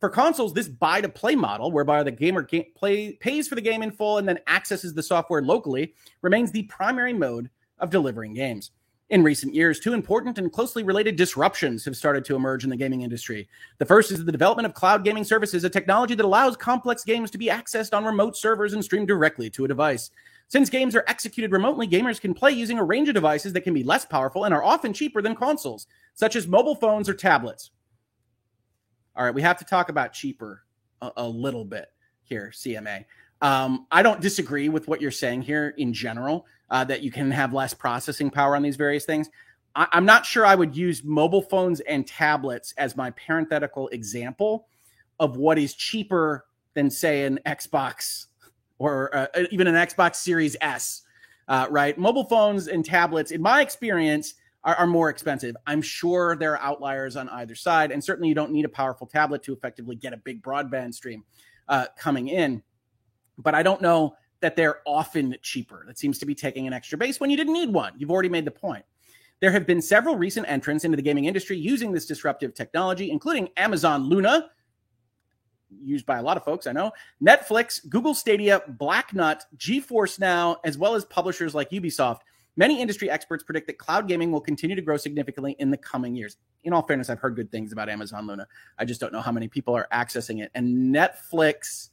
For 0.00 0.08
consoles, 0.08 0.52
this 0.52 0.68
buy 0.68 1.00
to 1.00 1.08
play 1.08 1.34
model, 1.34 1.72
whereby 1.72 2.02
the 2.02 2.10
gamer 2.10 2.42
game 2.42 2.66
play, 2.74 3.12
pays 3.12 3.48
for 3.48 3.54
the 3.54 3.60
game 3.60 3.82
in 3.82 3.90
full 3.90 4.18
and 4.18 4.28
then 4.28 4.38
accesses 4.46 4.94
the 4.94 5.02
software 5.02 5.42
locally, 5.42 5.94
remains 6.22 6.52
the 6.52 6.64
primary 6.64 7.12
mode 7.12 7.48
of 7.78 7.90
delivering 7.90 8.34
games. 8.34 8.70
In 9.10 9.22
recent 9.22 9.54
years, 9.54 9.80
two 9.80 9.92
important 9.92 10.38
and 10.38 10.50
closely 10.50 10.82
related 10.82 11.16
disruptions 11.16 11.84
have 11.84 11.96
started 11.96 12.24
to 12.24 12.36
emerge 12.36 12.64
in 12.64 12.70
the 12.70 12.76
gaming 12.76 13.02
industry. 13.02 13.48
The 13.78 13.84
first 13.84 14.10
is 14.10 14.24
the 14.24 14.32
development 14.32 14.66
of 14.66 14.72
cloud 14.72 15.04
gaming 15.04 15.24
services, 15.24 15.62
a 15.62 15.70
technology 15.70 16.14
that 16.14 16.24
allows 16.24 16.56
complex 16.56 17.04
games 17.04 17.30
to 17.32 17.38
be 17.38 17.48
accessed 17.48 17.94
on 17.94 18.04
remote 18.04 18.34
servers 18.36 18.72
and 18.72 18.82
streamed 18.82 19.08
directly 19.08 19.50
to 19.50 19.66
a 19.66 19.68
device. 19.68 20.10
Since 20.48 20.70
games 20.70 20.96
are 20.96 21.04
executed 21.06 21.52
remotely, 21.52 21.86
gamers 21.86 22.20
can 22.20 22.32
play 22.32 22.52
using 22.52 22.78
a 22.78 22.84
range 22.84 23.08
of 23.08 23.14
devices 23.14 23.52
that 23.52 23.60
can 23.60 23.74
be 23.74 23.84
less 23.84 24.06
powerful 24.06 24.44
and 24.44 24.54
are 24.54 24.64
often 24.64 24.92
cheaper 24.92 25.20
than 25.20 25.36
consoles, 25.36 25.86
such 26.14 26.34
as 26.34 26.46
mobile 26.46 26.74
phones 26.74 27.08
or 27.08 27.14
tablets. 27.14 27.70
All 29.16 29.24
right, 29.24 29.34
we 29.34 29.42
have 29.42 29.58
to 29.58 29.64
talk 29.64 29.88
about 29.88 30.12
cheaper 30.12 30.64
a, 31.00 31.10
a 31.18 31.28
little 31.28 31.64
bit 31.64 31.86
here, 32.24 32.50
CMA. 32.52 33.04
Um, 33.40 33.86
I 33.90 34.02
don't 34.02 34.20
disagree 34.20 34.68
with 34.68 34.88
what 34.88 35.00
you're 35.00 35.10
saying 35.10 35.42
here 35.42 35.74
in 35.76 35.92
general, 35.92 36.46
uh, 36.70 36.84
that 36.84 37.02
you 37.02 37.10
can 37.10 37.30
have 37.30 37.52
less 37.52 37.74
processing 37.74 38.30
power 38.30 38.56
on 38.56 38.62
these 38.62 38.76
various 38.76 39.04
things. 39.04 39.28
I, 39.76 39.86
I'm 39.92 40.04
not 40.04 40.26
sure 40.26 40.46
I 40.46 40.54
would 40.54 40.76
use 40.76 41.04
mobile 41.04 41.42
phones 41.42 41.80
and 41.80 42.06
tablets 42.06 42.74
as 42.76 42.96
my 42.96 43.10
parenthetical 43.10 43.88
example 43.88 44.66
of 45.20 45.36
what 45.36 45.58
is 45.58 45.74
cheaper 45.74 46.46
than, 46.74 46.90
say, 46.90 47.24
an 47.24 47.38
Xbox 47.46 48.26
or 48.78 49.14
uh, 49.14 49.26
even 49.50 49.66
an 49.66 49.74
Xbox 49.74 50.16
Series 50.16 50.56
S, 50.60 51.02
uh, 51.46 51.66
right? 51.70 51.96
Mobile 51.96 52.24
phones 52.24 52.66
and 52.66 52.84
tablets, 52.84 53.30
in 53.30 53.40
my 53.40 53.60
experience, 53.60 54.34
are, 54.64 54.74
are, 54.74 54.86
more 54.86 55.10
expensive. 55.10 55.56
I'm 55.66 55.82
sure 55.82 56.36
there 56.36 56.52
are 56.52 56.60
outliers 56.60 57.16
on 57.16 57.28
either 57.28 57.54
side, 57.54 57.90
and 57.90 58.02
certainly 58.02 58.28
you 58.28 58.34
don't 58.34 58.50
need 58.50 58.64
a 58.64 58.68
powerful 58.70 59.06
tablet 59.06 59.42
to 59.44 59.52
effectively 59.52 59.94
get 59.94 60.12
a 60.12 60.16
big 60.16 60.42
broadband 60.42 60.94
stream 60.94 61.24
uh, 61.68 61.86
coming 61.96 62.28
in 62.28 62.62
but 63.38 63.54
I 63.54 63.62
don't 63.62 63.82
know 63.82 64.16
that 64.40 64.56
they're 64.56 64.80
often 64.86 65.36
cheaper. 65.42 65.84
That 65.86 65.98
seems 65.98 66.18
to 66.18 66.26
be 66.26 66.34
taking 66.34 66.66
an 66.66 66.72
extra 66.72 66.98
base 66.98 67.20
when 67.20 67.30
you 67.30 67.36
didn't 67.36 67.54
need 67.54 67.72
one. 67.72 67.94
You've 67.96 68.10
already 68.10 68.28
made 68.28 68.44
the 68.44 68.50
point. 68.50 68.84
There 69.40 69.50
have 69.50 69.66
been 69.66 69.82
several 69.82 70.16
recent 70.16 70.48
entrants 70.48 70.84
into 70.84 70.96
the 70.96 71.02
gaming 71.02 71.24
industry 71.24 71.56
using 71.56 71.92
this 71.92 72.06
disruptive 72.06 72.54
technology, 72.54 73.10
including 73.10 73.48
Amazon 73.56 74.04
Luna, 74.04 74.50
used 75.82 76.06
by 76.06 76.18
a 76.18 76.22
lot 76.22 76.36
of 76.36 76.44
folks, 76.44 76.66
I 76.66 76.72
know, 76.72 76.92
Netflix, 77.22 77.86
Google 77.88 78.14
Stadia, 78.14 78.62
Blacknut, 78.78 79.42
GeForce 79.56 80.20
Now, 80.20 80.58
as 80.64 80.78
well 80.78 80.94
as 80.94 81.04
publishers 81.04 81.54
like 81.54 81.70
Ubisoft. 81.70 82.20
Many 82.56 82.80
industry 82.80 83.10
experts 83.10 83.42
predict 83.42 83.66
that 83.66 83.78
cloud 83.78 84.06
gaming 84.06 84.30
will 84.30 84.40
continue 84.40 84.76
to 84.76 84.82
grow 84.82 84.96
significantly 84.96 85.56
in 85.58 85.70
the 85.70 85.76
coming 85.76 86.14
years. 86.14 86.36
In 86.62 86.72
all 86.72 86.82
fairness, 86.82 87.10
I've 87.10 87.18
heard 87.18 87.34
good 87.34 87.50
things 87.50 87.72
about 87.72 87.88
Amazon 87.88 88.26
Luna. 88.26 88.46
I 88.78 88.84
just 88.84 89.00
don't 89.00 89.12
know 89.12 89.20
how 89.20 89.32
many 89.32 89.48
people 89.48 89.74
are 89.74 89.88
accessing 89.92 90.42
it. 90.42 90.52
And 90.54 90.94
Netflix 90.94 91.88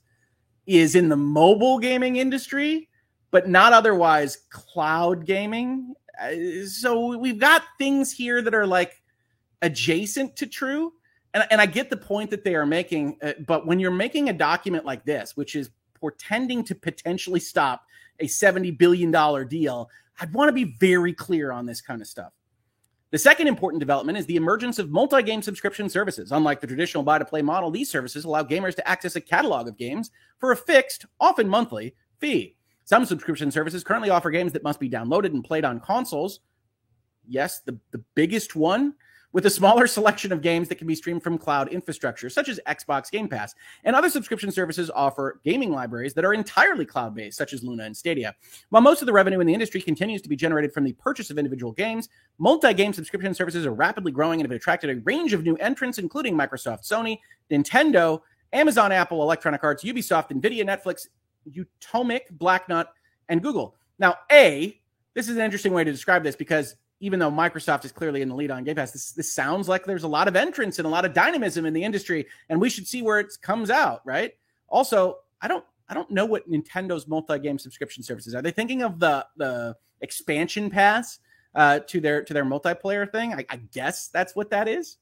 is 0.68 0.96
in 0.96 1.10
the 1.10 1.18
mobile 1.18 1.80
gaming 1.80 2.18
industry, 2.18 2.90
but 3.32 3.50
not 3.50 3.74
otherwise 3.74 4.38
cloud 4.50 5.26
gaming. 5.26 5.96
Uh, 6.22 6.66
so 6.68 7.18
we've 7.18 7.40
got 7.40 7.64
things 7.80 8.12
here 8.12 8.42
that 8.44 8.54
are 8.54 8.68
like 8.68 9.02
adjacent 9.64 10.36
to 10.36 10.46
true. 10.46 10.94
And, 11.34 11.46
and 11.50 11.60
I 11.60 11.66
get 11.66 11.90
the 11.90 11.98
point 11.98 12.30
that 12.30 12.44
they 12.44 12.54
are 12.56 12.66
making, 12.68 13.18
uh, 13.24 13.34
but 13.48 13.66
when 13.66 13.80
you're 13.80 13.90
making 13.90 14.30
a 14.30 14.34
document 14.34 14.86
like 14.86 15.06
this, 15.06 15.36
which 15.36 15.56
is 15.56 15.72
portending 15.96 16.64
to 16.66 16.76
potentially 16.76 17.40
stop 17.40 17.86
a 18.20 18.26
$70 18.26 18.78
billion 18.78 19.12
deal, 19.48 19.90
I'd 20.20 20.34
want 20.34 20.50
to 20.50 20.54
be 20.54 20.76
very 20.80 21.14
clear 21.14 21.52
on 21.52 21.66
this 21.66 21.82
kind 21.82 22.02
of 22.02 22.08
stuff. 22.08 22.34
The 23.12 23.18
second 23.18 23.48
important 23.48 23.82
development 23.82 24.18
is 24.18 24.26
the 24.26 24.38
emergence 24.38 24.80
of 24.80 24.90
multi 24.90 25.22
game 25.22 25.42
subscription 25.42 25.90
services. 25.90 26.32
Unlike 26.32 26.62
the 26.62 26.68
traditional 26.68 27.04
buy 27.04 27.20
to 27.20 27.26
play 27.26 27.42
model, 27.42 27.70
these 27.70 27.90
services 27.90 28.24
allow 28.24 28.44
gamers 28.44 28.76
to 28.76 28.88
access 28.88 29.18
a 29.18 29.22
catalog 29.22 29.68
of 29.68 29.78
games 29.78 30.12
for 30.40 30.54
a 30.54 30.58
fixed, 30.58 31.06
often 31.20 31.48
monthly, 31.50 31.94
fee. 32.20 32.56
Some 32.86 33.06
subscription 33.06 33.52
services 33.52 33.84
currently 33.84 34.10
offer 34.10 34.32
games 34.32 34.54
that 34.54 34.64
must 34.64 34.80
be 34.80 34.90
downloaded 34.90 35.34
and 35.34 35.44
played 35.44 35.66
on 35.66 35.82
consoles. 35.82 36.40
Yes, 37.28 37.60
the, 37.60 37.78
the 37.92 38.04
biggest 38.16 38.56
one 38.56 38.94
with 39.34 39.46
a 39.46 39.50
smaller 39.50 39.88
selection 39.88 40.32
of 40.32 40.42
games 40.42 40.68
that 40.68 40.76
can 40.76 40.88
be 40.88 40.96
streamed 40.96 41.24
from 41.24 41.38
cloud 41.38 41.70
infrastructure, 41.70 42.30
such 42.30 42.50
as 42.50 42.60
Xbox 42.68 43.10
Game 43.10 43.28
Pass. 43.28 43.56
And 43.84 43.96
other 43.96 44.10
subscription 44.10 44.52
services 44.52 44.90
offer 44.90 45.40
gaming 45.44 45.72
libraries 45.72 46.14
that 46.14 46.26
are 46.26 46.34
entirely 46.34 46.86
cloud 46.86 47.16
based, 47.16 47.38
such 47.38 47.54
as 47.54 47.64
Luna 47.64 47.84
and 47.84 47.96
Stadia. 47.96 48.36
While 48.70 48.82
most 48.82 49.02
of 49.02 49.06
the 49.06 49.14
revenue 49.14 49.40
in 49.40 49.48
the 49.48 49.54
industry 49.54 49.82
continues 49.82 50.22
to 50.22 50.30
be 50.30 50.36
generated 50.36 50.74
from 50.74 50.84
the 50.84 50.94
purchase 50.94 51.30
of 51.30 51.38
individual 51.38 51.72
games, 51.72 52.10
multi 52.38 52.74
game 52.74 52.94
subscription 52.94 53.34
services 53.34 53.66
are 53.66 53.74
rapidly 53.74 54.12
growing 54.12 54.40
and 54.42 54.50
have 54.50 54.56
attracted 54.56 54.90
a 54.90 55.02
range 55.02 55.34
of 55.34 55.44
new 55.44 55.56
entrants, 55.58 55.98
including 55.98 56.36
Microsoft, 56.36 56.88
Sony, 56.88 57.20
Nintendo, 57.50 58.22
Amazon, 58.54 58.92
Apple, 58.92 59.22
Electronic 59.22 59.64
Arts, 59.64 59.84
Ubisoft, 59.84 60.30
Nvidia, 60.32 60.66
Netflix, 60.66 61.08
Utomik, 61.50 62.22
Blacknut, 62.38 62.88
and 63.30 63.42
Google. 63.42 63.76
Now, 63.98 64.16
A, 64.32 64.80
this 65.14 65.30
is 65.30 65.38
an 65.38 65.44
interesting 65.44 65.74
way 65.74 65.84
to 65.84 65.92
describe 65.92 66.24
this 66.24 66.36
because 66.36 66.76
even 67.02 67.20
though 67.20 67.30
Microsoft 67.30 67.84
is 67.84 67.92
clearly 67.92 68.22
in 68.22 68.30
the 68.30 68.36
lead 68.36 68.52
on 68.52 68.64
Game 68.64 68.76
Pass, 68.76 68.92
this, 68.92 69.12
this 69.12 69.34
sounds 69.34 69.68
like 69.68 69.84
there's 69.84 70.04
a 70.04 70.08
lot 70.08 70.30
of 70.30 70.36
entrance 70.38 70.80
and 70.80 70.86
a 70.86 70.90
lot 70.90 71.04
of 71.04 71.14
dynamism 71.14 71.66
in 71.66 71.74
the 71.74 71.84
industry, 71.84 72.26
and 72.48 72.62
we 72.62 72.70
should 72.70 72.88
see 72.88 73.02
where 73.02 73.20
it 73.20 73.34
comes 73.42 73.70
out, 73.70 74.02
right? 74.06 74.34
Also, 74.70 75.18
I 75.42 75.50
don't 75.50 75.66
I 75.90 75.94
don't 75.94 76.10
know 76.10 76.26
what 76.26 76.50
Nintendo's 76.50 77.08
multi-game 77.08 77.60
subscription 77.60 78.02
services 78.02 78.34
are. 78.34 78.42
They 78.42 78.52
thinking 78.52 78.82
of 78.82 79.00
the 79.00 79.28
the 79.36 79.76
expansion 80.00 80.70
pass 80.70 81.20
uh, 81.56 81.80
to 81.80 82.00
their 82.00 82.24
to 82.24 82.34
their 82.34 82.46
multiplayer 82.46 83.12
thing? 83.12 83.34
I, 83.34 83.46
I 83.50 83.58
guess 83.58 84.08
that's 84.08 84.36
what 84.36 84.50
that 84.52 84.68
is. 84.68 84.98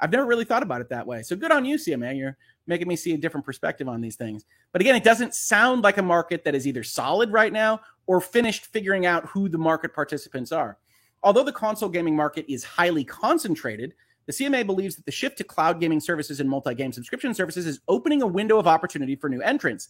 I've 0.00 0.12
never 0.12 0.26
really 0.26 0.44
thought 0.44 0.62
about 0.62 0.80
it 0.80 0.88
that 0.90 1.06
way. 1.06 1.22
So 1.22 1.34
good 1.34 1.50
on 1.50 1.64
you, 1.64 1.76
CMA. 1.76 2.16
You're 2.16 2.36
making 2.68 2.86
me 2.86 2.94
see 2.94 3.14
a 3.14 3.18
different 3.18 3.44
perspective 3.44 3.88
on 3.88 4.00
these 4.00 4.14
things. 4.14 4.44
But 4.70 4.80
again, 4.80 4.94
it 4.94 5.02
doesn't 5.02 5.34
sound 5.34 5.82
like 5.82 5.98
a 5.98 6.02
market 6.02 6.44
that 6.44 6.54
is 6.54 6.66
either 6.66 6.84
solid 6.84 7.32
right 7.32 7.52
now 7.52 7.80
or 8.06 8.20
finished 8.20 8.66
figuring 8.66 9.06
out 9.06 9.26
who 9.26 9.48
the 9.48 9.58
market 9.58 9.92
participants 9.92 10.52
are. 10.52 10.78
Although 11.22 11.44
the 11.44 11.52
console 11.52 11.88
gaming 11.88 12.14
market 12.14 12.46
is 12.48 12.64
highly 12.64 13.04
concentrated, 13.04 13.94
the 14.26 14.32
CMA 14.32 14.66
believes 14.66 14.94
that 14.96 15.06
the 15.06 15.12
shift 15.12 15.38
to 15.38 15.44
cloud 15.44 15.80
gaming 15.80 16.00
services 16.00 16.40
and 16.40 16.48
multi 16.48 16.74
game 16.74 16.92
subscription 16.92 17.32
services 17.34 17.66
is 17.66 17.80
opening 17.88 18.22
a 18.22 18.26
window 18.26 18.58
of 18.58 18.66
opportunity 18.66 19.16
for 19.16 19.28
new 19.28 19.40
entrants, 19.40 19.88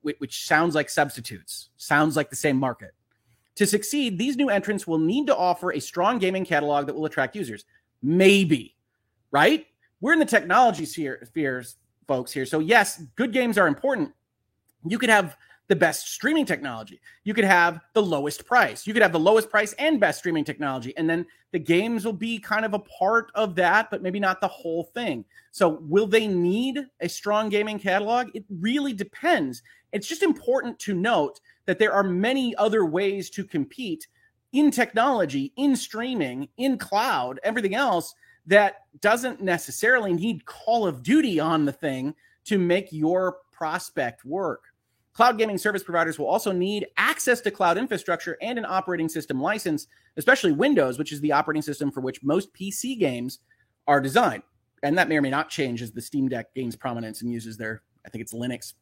which 0.00 0.46
sounds 0.46 0.74
like 0.74 0.88
substitutes, 0.88 1.70
sounds 1.76 2.16
like 2.16 2.30
the 2.30 2.36
same 2.36 2.56
market. 2.56 2.92
To 3.56 3.66
succeed, 3.66 4.16
these 4.16 4.36
new 4.36 4.48
entrants 4.48 4.86
will 4.86 4.98
need 4.98 5.26
to 5.26 5.36
offer 5.36 5.72
a 5.72 5.80
strong 5.80 6.18
gaming 6.18 6.44
catalog 6.44 6.86
that 6.86 6.94
will 6.94 7.04
attract 7.04 7.36
users. 7.36 7.64
Maybe, 8.00 8.76
right? 9.30 9.66
We're 10.00 10.14
in 10.14 10.18
the 10.18 10.24
technology 10.24 10.86
sphere, 10.86 11.22
spheres, 11.26 11.76
folks, 12.08 12.32
here. 12.32 12.46
So, 12.46 12.60
yes, 12.60 13.02
good 13.16 13.32
games 13.32 13.58
are 13.58 13.66
important. 13.66 14.12
You 14.86 14.98
could 14.98 15.10
have 15.10 15.36
the 15.72 15.76
best 15.76 16.12
streaming 16.12 16.44
technology. 16.44 17.00
You 17.24 17.32
could 17.32 17.46
have 17.46 17.80
the 17.94 18.02
lowest 18.02 18.44
price. 18.44 18.86
You 18.86 18.92
could 18.92 19.00
have 19.00 19.10
the 19.10 19.18
lowest 19.18 19.48
price 19.48 19.72
and 19.78 19.98
best 19.98 20.18
streaming 20.18 20.44
technology. 20.44 20.94
And 20.98 21.08
then 21.08 21.24
the 21.50 21.58
games 21.58 22.04
will 22.04 22.12
be 22.12 22.38
kind 22.38 22.66
of 22.66 22.74
a 22.74 22.78
part 22.80 23.32
of 23.34 23.54
that, 23.54 23.90
but 23.90 24.02
maybe 24.02 24.20
not 24.20 24.42
the 24.42 24.48
whole 24.48 24.84
thing. 24.92 25.24
So, 25.50 25.78
will 25.80 26.06
they 26.06 26.26
need 26.26 26.78
a 27.00 27.08
strong 27.08 27.48
gaming 27.48 27.78
catalog? 27.78 28.28
It 28.34 28.44
really 28.50 28.92
depends. 28.92 29.62
It's 29.92 30.06
just 30.06 30.22
important 30.22 30.78
to 30.80 30.92
note 30.92 31.40
that 31.64 31.78
there 31.78 31.94
are 31.94 32.04
many 32.04 32.54
other 32.56 32.84
ways 32.84 33.30
to 33.30 33.42
compete 33.42 34.06
in 34.52 34.70
technology, 34.70 35.54
in 35.56 35.74
streaming, 35.74 36.50
in 36.58 36.76
cloud, 36.76 37.40
everything 37.44 37.74
else 37.74 38.14
that 38.44 38.82
doesn't 39.00 39.40
necessarily 39.40 40.12
need 40.12 40.44
Call 40.44 40.86
of 40.86 41.02
Duty 41.02 41.40
on 41.40 41.64
the 41.64 41.72
thing 41.72 42.14
to 42.44 42.58
make 42.58 42.92
your 42.92 43.38
prospect 43.52 44.22
work. 44.26 44.64
Cloud 45.14 45.36
gaming 45.36 45.58
service 45.58 45.82
providers 45.82 46.18
will 46.18 46.26
also 46.26 46.52
need 46.52 46.86
access 46.96 47.40
to 47.42 47.50
cloud 47.50 47.76
infrastructure 47.76 48.38
and 48.40 48.58
an 48.58 48.64
operating 48.66 49.08
system 49.08 49.40
license, 49.40 49.86
especially 50.16 50.52
Windows, 50.52 50.98
which 50.98 51.12
is 51.12 51.20
the 51.20 51.32
operating 51.32 51.62
system 51.62 51.90
for 51.90 52.00
which 52.00 52.22
most 52.22 52.52
PC 52.54 52.98
games 52.98 53.40
are 53.86 54.00
designed. 54.00 54.42
And 54.82 54.96
that 54.96 55.08
may 55.08 55.16
or 55.16 55.22
may 55.22 55.30
not 55.30 55.50
change 55.50 55.82
as 55.82 55.92
the 55.92 56.00
Steam 56.00 56.28
Deck 56.28 56.54
gains 56.54 56.76
prominence 56.76 57.20
and 57.20 57.30
uses 57.30 57.56
their, 57.56 57.82
I 58.06 58.08
think 58.08 58.22
it's 58.22 58.32
Linux 58.32 58.72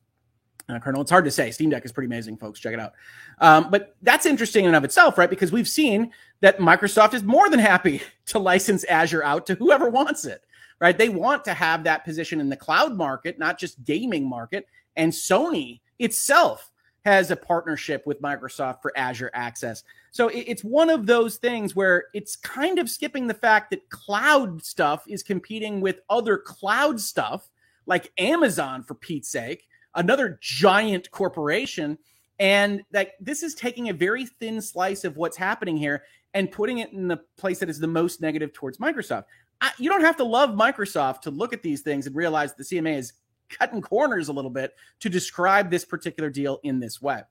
uh, 0.68 0.78
kernel. 0.78 1.02
It's 1.02 1.10
hard 1.10 1.24
to 1.24 1.30
say. 1.30 1.50
Steam 1.50 1.70
Deck 1.70 1.84
is 1.84 1.92
pretty 1.92 2.06
amazing, 2.06 2.36
folks. 2.36 2.60
Check 2.60 2.74
it 2.74 2.80
out. 2.80 2.92
Um, 3.40 3.68
but 3.70 3.96
that's 4.02 4.24
interesting 4.24 4.64
in 4.64 4.68
and 4.68 4.76
of 4.76 4.84
itself, 4.84 5.18
right? 5.18 5.28
Because 5.28 5.50
we've 5.50 5.68
seen 5.68 6.12
that 6.42 6.58
Microsoft 6.58 7.12
is 7.12 7.24
more 7.24 7.50
than 7.50 7.58
happy 7.58 8.02
to 8.26 8.38
license 8.38 8.84
Azure 8.84 9.24
out 9.24 9.46
to 9.46 9.56
whoever 9.56 9.90
wants 9.90 10.24
it, 10.24 10.42
right? 10.80 10.96
They 10.96 11.08
want 11.08 11.44
to 11.44 11.54
have 11.54 11.84
that 11.84 12.04
position 12.04 12.40
in 12.40 12.48
the 12.48 12.56
cloud 12.56 12.96
market, 12.96 13.38
not 13.38 13.58
just 13.58 13.82
gaming 13.84 14.28
market. 14.28 14.66
And 14.96 15.12
Sony 15.12 15.80
itself 16.00 16.70
has 17.04 17.30
a 17.30 17.36
partnership 17.36 18.06
with 18.06 18.20
Microsoft 18.20 18.82
for 18.82 18.92
Azure 18.96 19.30
Access. 19.32 19.84
So 20.10 20.28
it's 20.28 20.62
one 20.62 20.90
of 20.90 21.06
those 21.06 21.36
things 21.36 21.74
where 21.74 22.06
it's 22.12 22.36
kind 22.36 22.78
of 22.78 22.90
skipping 22.90 23.26
the 23.26 23.34
fact 23.34 23.70
that 23.70 23.88
cloud 23.88 24.62
stuff 24.62 25.04
is 25.08 25.22
competing 25.22 25.80
with 25.80 26.00
other 26.10 26.36
cloud 26.36 27.00
stuff 27.00 27.48
like 27.86 28.12
Amazon, 28.18 28.82
for 28.82 28.94
Pete's 28.94 29.30
sake, 29.30 29.66
another 29.94 30.38
giant 30.42 31.10
corporation. 31.10 31.96
And 32.38 32.82
that 32.90 33.12
this 33.20 33.42
is 33.42 33.54
taking 33.54 33.88
a 33.88 33.94
very 33.94 34.26
thin 34.26 34.60
slice 34.60 35.04
of 35.04 35.16
what's 35.16 35.36
happening 35.36 35.76
here 35.76 36.04
and 36.34 36.50
putting 36.50 36.78
it 36.78 36.92
in 36.92 37.08
the 37.08 37.20
place 37.36 37.58
that 37.58 37.68
is 37.68 37.78
the 37.78 37.86
most 37.86 38.20
negative 38.20 38.52
towards 38.52 38.78
Microsoft. 38.78 39.24
I, 39.60 39.72
you 39.78 39.90
don't 39.90 40.00
have 40.02 40.16
to 40.18 40.24
love 40.24 40.50
Microsoft 40.50 41.22
to 41.22 41.30
look 41.30 41.52
at 41.52 41.62
these 41.62 41.82
things 41.82 42.06
and 42.06 42.16
realize 42.16 42.54
the 42.54 42.64
CMA 42.64 42.96
is 42.96 43.12
cutting 43.50 43.82
corners 43.82 44.28
a 44.28 44.32
little 44.32 44.50
bit 44.50 44.74
to 45.00 45.08
describe 45.08 45.70
this 45.70 45.84
particular 45.84 46.30
deal 46.30 46.60
in 46.62 46.80
this 46.80 47.02
way. 47.02 47.22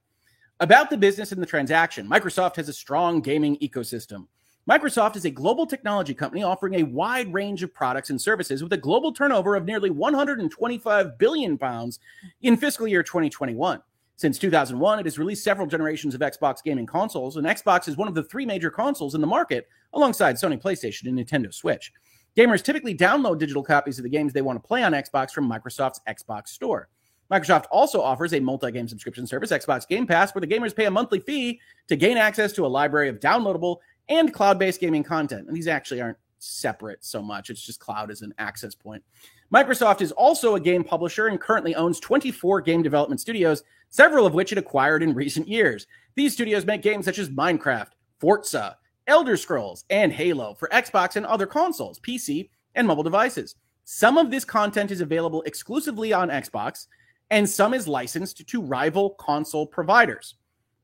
About 0.60 0.90
the 0.90 0.98
business 0.98 1.32
and 1.32 1.42
the 1.42 1.48
transaction, 1.48 2.08
Microsoft 2.08 2.58
has 2.58 2.70
a 2.70 2.74
strong 2.74 3.22
gaming 3.22 3.58
ecosystem. 3.58 4.28
Microsoft 4.70 5.16
is 5.16 5.26
a 5.26 5.32
global 5.32 5.66
technology 5.66 6.14
company 6.14 6.44
offering 6.44 6.76
a 6.76 6.84
wide 6.84 7.34
range 7.34 7.64
of 7.64 7.74
products 7.74 8.12
and 8.12 8.22
services 8.22 8.62
with 8.62 8.74
a 8.74 8.78
global 8.78 9.12
turnover 9.12 9.56
of 9.56 9.66
nearly 9.66 9.90
125 9.90 11.18
billion 11.18 11.58
pounds 11.58 12.00
in 12.42 12.56
fiscal 12.56 12.88
year 12.88 13.02
2021. 13.02 13.82
Since 14.18 14.38
2001, 14.38 15.00
it 15.00 15.06
has 15.06 15.18
released 15.18 15.46
several 15.46 15.66
generations 15.66 16.14
of 16.14 16.20
Xbox 16.20 16.62
gaming 16.62 16.86
consoles, 16.86 17.38
and 17.38 17.48
Xbox 17.48 17.88
is 17.88 17.96
one 17.96 18.10
of 18.10 18.16
the 18.16 18.24
three 18.24 18.46
major 18.46 18.70
consoles 18.70 19.16
in 19.16 19.22
the 19.22 19.28
market 19.28 19.70
alongside 19.94 20.36
Sony 20.36 20.62
PlayStation 20.62 21.08
and 21.08 21.18
Nintendo 21.18 21.54
Switch. 21.54 21.94
Gamers 22.40 22.64
typically 22.64 22.96
download 22.96 23.38
digital 23.38 23.62
copies 23.62 24.00
of 24.00 24.04
the 24.04 24.10
games 24.10 24.32
they 24.32 24.42
want 24.42 24.64
to 24.64 24.66
play 24.66 24.82
on 24.82 24.94
Xbox 24.94 25.32
from 25.32 25.50
Microsoft's 25.50 26.00
Xbox 26.08 26.48
Store. 26.48 26.88
Microsoft 27.30 27.66
also 27.70 28.02
offers 28.02 28.34
a 28.34 28.40
multi 28.40 28.72
game 28.72 28.88
subscription 28.88 29.28
service, 29.28 29.52
Xbox 29.52 29.86
Game 29.86 30.08
Pass, 30.08 30.34
where 30.34 30.40
the 30.40 30.48
gamers 30.48 30.74
pay 30.74 30.86
a 30.86 30.92
monthly 30.92 31.20
fee 31.20 31.60
to 31.90 31.98
gain 31.98 32.16
access 32.16 32.54
to 32.54 32.66
a 32.66 32.68
library 32.68 33.10
of 33.10 33.20
downloadable 33.20 33.80
and 34.08 34.34
cloud 34.34 34.58
based 34.58 34.80
gaming 34.80 35.04
content. 35.04 35.50
And 35.50 35.58
these 35.58 35.68
actually 35.68 36.00
aren't 36.00 36.18
separate 36.38 37.04
so 37.04 37.22
much, 37.22 37.50
it's 37.50 37.62
just 37.62 37.82
cloud 37.82 38.10
as 38.10 38.22
an 38.22 38.34
access 38.38 38.74
point. 38.74 39.04
Microsoft 39.54 40.00
is 40.00 40.14
also 40.14 40.56
a 40.56 40.62
game 40.62 40.86
publisher 40.86 41.28
and 41.28 41.42
currently 41.42 41.76
owns 41.76 42.00
24 42.00 42.62
game 42.62 42.82
development 42.82 43.20
studios, 43.20 43.64
several 43.90 44.26
of 44.26 44.34
which 44.34 44.54
it 44.54 44.58
acquired 44.58 45.04
in 45.04 45.14
recent 45.14 45.50
years. 45.50 45.88
These 46.16 46.36
studios 46.36 46.66
make 46.66 46.84
games 46.84 47.04
such 47.04 47.20
as 47.20 47.28
Minecraft, 47.28 47.90
Forza, 48.18 48.78
Elder 49.10 49.36
Scrolls, 49.36 49.86
and 49.90 50.14
Halo 50.14 50.54
for 50.54 50.70
Xbox 50.70 51.16
and 51.16 51.26
other 51.26 51.48
consoles, 51.48 52.00
PC, 52.00 52.50
and 52.76 52.88
mobile 52.88 53.04
devices. 53.04 53.56
Some 53.84 54.20
of 54.20 54.30
this 54.30 54.46
content 54.46 54.92
is 54.92 55.02
available 55.02 55.42
exclusively 55.42 56.14
on 56.14 56.30
Xbox, 56.30 56.86
and 57.32 57.50
some 57.50 57.74
is 57.74 57.88
licensed 57.88 58.48
to 58.48 58.62
rival 58.62 59.10
console 59.12 59.66
providers. 59.66 60.36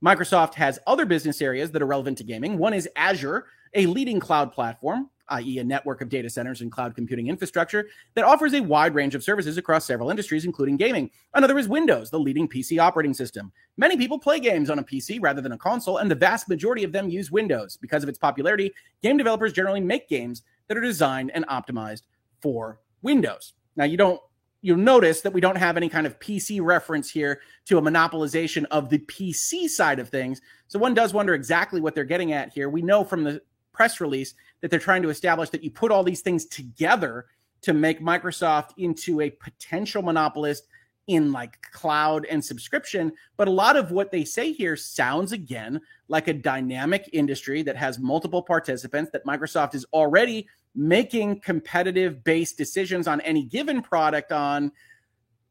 Microsoft 0.03 0.55
has 0.55 0.79
other 0.87 1.05
business 1.05 1.41
areas 1.41 1.69
that 1.71 1.83
are 1.83 1.87
relevant 1.87 2.17
to 2.17 2.23
gaming. 2.23 2.57
One 2.57 2.73
is 2.73 2.89
Azure, 2.95 3.45
a 3.75 3.85
leading 3.85 4.19
cloud 4.19 4.51
platform, 4.51 5.09
i.e., 5.29 5.59
a 5.59 5.63
network 5.63 6.01
of 6.01 6.09
data 6.09 6.29
centers 6.29 6.61
and 6.61 6.71
cloud 6.71 6.95
computing 6.95 7.27
infrastructure 7.27 7.87
that 8.13 8.25
offers 8.25 8.53
a 8.53 8.61
wide 8.61 8.95
range 8.95 9.15
of 9.15 9.23
services 9.23 9.57
across 9.57 9.85
several 9.85 10.09
industries, 10.09 10.45
including 10.45 10.77
gaming. 10.77 11.09
Another 11.33 11.57
is 11.57 11.67
Windows, 11.67 12.09
the 12.09 12.19
leading 12.19 12.47
PC 12.47 12.79
operating 12.79 13.13
system. 13.13 13.51
Many 13.77 13.97
people 13.97 14.19
play 14.19 14.39
games 14.39 14.69
on 14.69 14.79
a 14.79 14.83
PC 14.83 15.19
rather 15.21 15.41
than 15.41 15.51
a 15.51 15.57
console, 15.57 15.97
and 15.97 16.09
the 16.09 16.15
vast 16.15 16.47
majority 16.47 16.83
of 16.83 16.91
them 16.91 17.09
use 17.09 17.31
Windows. 17.31 17.77
Because 17.77 18.03
of 18.03 18.09
its 18.09 18.17
popularity, 18.17 18.71
game 19.01 19.17
developers 19.17 19.53
generally 19.53 19.81
make 19.81 20.07
games 20.07 20.43
that 20.67 20.77
are 20.77 20.81
designed 20.81 21.31
and 21.33 21.47
optimized 21.47 22.03
for 22.41 22.79
Windows. 23.01 23.53
Now, 23.75 23.85
you 23.85 23.97
don't 23.97 24.21
you'll 24.65 24.77
notice 24.77 25.21
that 25.21 25.31
we 25.31 25.39
don't 25.39 25.57
have 25.57 25.77
any 25.77 25.87
kind 25.87 26.07
of 26.07 26.19
PC 26.19 26.59
reference 26.59 27.07
here 27.07 27.39
to 27.65 27.77
a 27.77 27.81
monopolization 27.81 28.65
of 28.71 28.89
the 28.89 28.97
PC 28.97 29.69
side 29.69 29.99
of 29.99 30.09
things. 30.09 30.41
So 30.69 30.79
one 30.79 30.95
does 30.95 31.13
wonder 31.13 31.35
exactly 31.35 31.79
what 31.79 31.93
they're 31.93 32.03
getting 32.03 32.31
at 32.31 32.51
here. 32.51 32.67
We 32.67 32.81
know 32.81 33.03
from 33.03 33.23
the 33.23 33.43
press 33.75 33.99
release 33.99 34.33
that 34.61 34.71
they're 34.71 34.79
trying 34.79 35.01
to 35.03 35.09
establish 35.09 35.49
that 35.49 35.63
you 35.63 35.69
put 35.69 35.91
all 35.91 36.03
these 36.03 36.21
things 36.21 36.45
together 36.45 37.25
to 37.61 37.73
make 37.73 37.99
Microsoft 37.99 38.69
into 38.77 39.21
a 39.21 39.29
potential 39.29 40.01
monopolist 40.01 40.67
in 41.07 41.31
like 41.31 41.61
cloud 41.71 42.25
and 42.25 42.43
subscription. 42.43 43.11
But 43.37 43.47
a 43.47 43.51
lot 43.51 43.75
of 43.75 43.91
what 43.91 44.11
they 44.11 44.23
say 44.23 44.51
here 44.51 44.75
sounds 44.75 45.31
again 45.33 45.81
like 46.07 46.27
a 46.27 46.33
dynamic 46.33 47.09
industry 47.13 47.61
that 47.63 47.75
has 47.75 47.99
multiple 47.99 48.41
participants 48.41 49.11
that 49.11 49.25
Microsoft 49.25 49.75
is 49.75 49.85
already 49.93 50.47
making 50.73 51.41
competitive 51.41 52.23
based 52.23 52.57
decisions 52.57 53.07
on 53.07 53.21
any 53.21 53.43
given 53.43 53.81
product 53.81 54.31
on. 54.31 54.71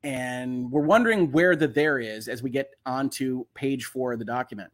And 0.02 0.70
we're 0.70 0.82
wondering 0.82 1.30
where 1.30 1.56
the 1.56 1.68
there 1.68 1.98
is 1.98 2.28
as 2.28 2.42
we 2.42 2.50
get 2.50 2.70
onto 2.84 3.44
page 3.54 3.86
four 3.86 4.12
of 4.12 4.18
the 4.18 4.24
document. 4.24 4.70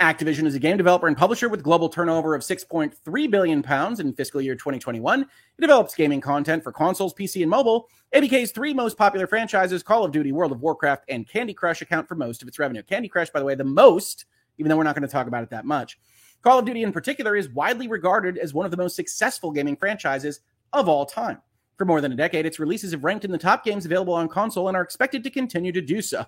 Activision 0.00 0.44
is 0.44 0.54
a 0.54 0.58
game 0.58 0.76
developer 0.76 1.06
and 1.06 1.16
publisher 1.16 1.48
with 1.48 1.62
global 1.62 1.88
turnover 1.88 2.34
of 2.34 2.42
6.3 2.42 3.30
billion 3.30 3.62
pounds 3.62 3.98
in 3.98 4.12
fiscal 4.12 4.42
year 4.42 4.54
2021. 4.54 5.22
It 5.22 5.28
develops 5.58 5.94
gaming 5.94 6.20
content 6.20 6.62
for 6.62 6.70
consoles, 6.70 7.14
PC, 7.14 7.40
and 7.40 7.50
mobile. 7.50 7.88
ABK's 8.14 8.50
three 8.50 8.74
most 8.74 8.98
popular 8.98 9.26
franchises, 9.26 9.82
Call 9.82 10.04
of 10.04 10.12
Duty, 10.12 10.32
World 10.32 10.52
of 10.52 10.60
Warcraft, 10.60 11.04
and 11.08 11.26
Candy 11.26 11.54
Crush, 11.54 11.80
account 11.80 12.06
for 12.06 12.14
most 12.14 12.42
of 12.42 12.48
its 12.48 12.58
revenue. 12.58 12.82
Candy 12.82 13.08
Crush, 13.08 13.30
by 13.30 13.38
the 13.38 13.46
way, 13.46 13.54
the 13.54 13.64
most, 13.64 14.26
even 14.58 14.68
though 14.68 14.76
we're 14.76 14.82
not 14.82 14.94
going 14.94 15.08
to 15.08 15.12
talk 15.12 15.28
about 15.28 15.42
it 15.42 15.48
that 15.48 15.64
much. 15.64 15.98
Call 16.42 16.58
of 16.58 16.66
Duty, 16.66 16.82
in 16.82 16.92
particular, 16.92 17.34
is 17.34 17.48
widely 17.48 17.88
regarded 17.88 18.36
as 18.36 18.52
one 18.52 18.66
of 18.66 18.70
the 18.70 18.76
most 18.76 18.96
successful 18.96 19.50
gaming 19.50 19.76
franchises 19.76 20.40
of 20.74 20.90
all 20.90 21.06
time. 21.06 21.40
For 21.78 21.86
more 21.86 22.02
than 22.02 22.12
a 22.12 22.16
decade, 22.16 22.44
its 22.44 22.58
releases 22.58 22.92
have 22.92 23.04
ranked 23.04 23.24
in 23.24 23.30
the 23.30 23.38
top 23.38 23.64
games 23.64 23.86
available 23.86 24.12
on 24.12 24.28
console 24.28 24.68
and 24.68 24.76
are 24.76 24.82
expected 24.82 25.24
to 25.24 25.30
continue 25.30 25.72
to 25.72 25.80
do 25.80 26.02
so. 26.02 26.26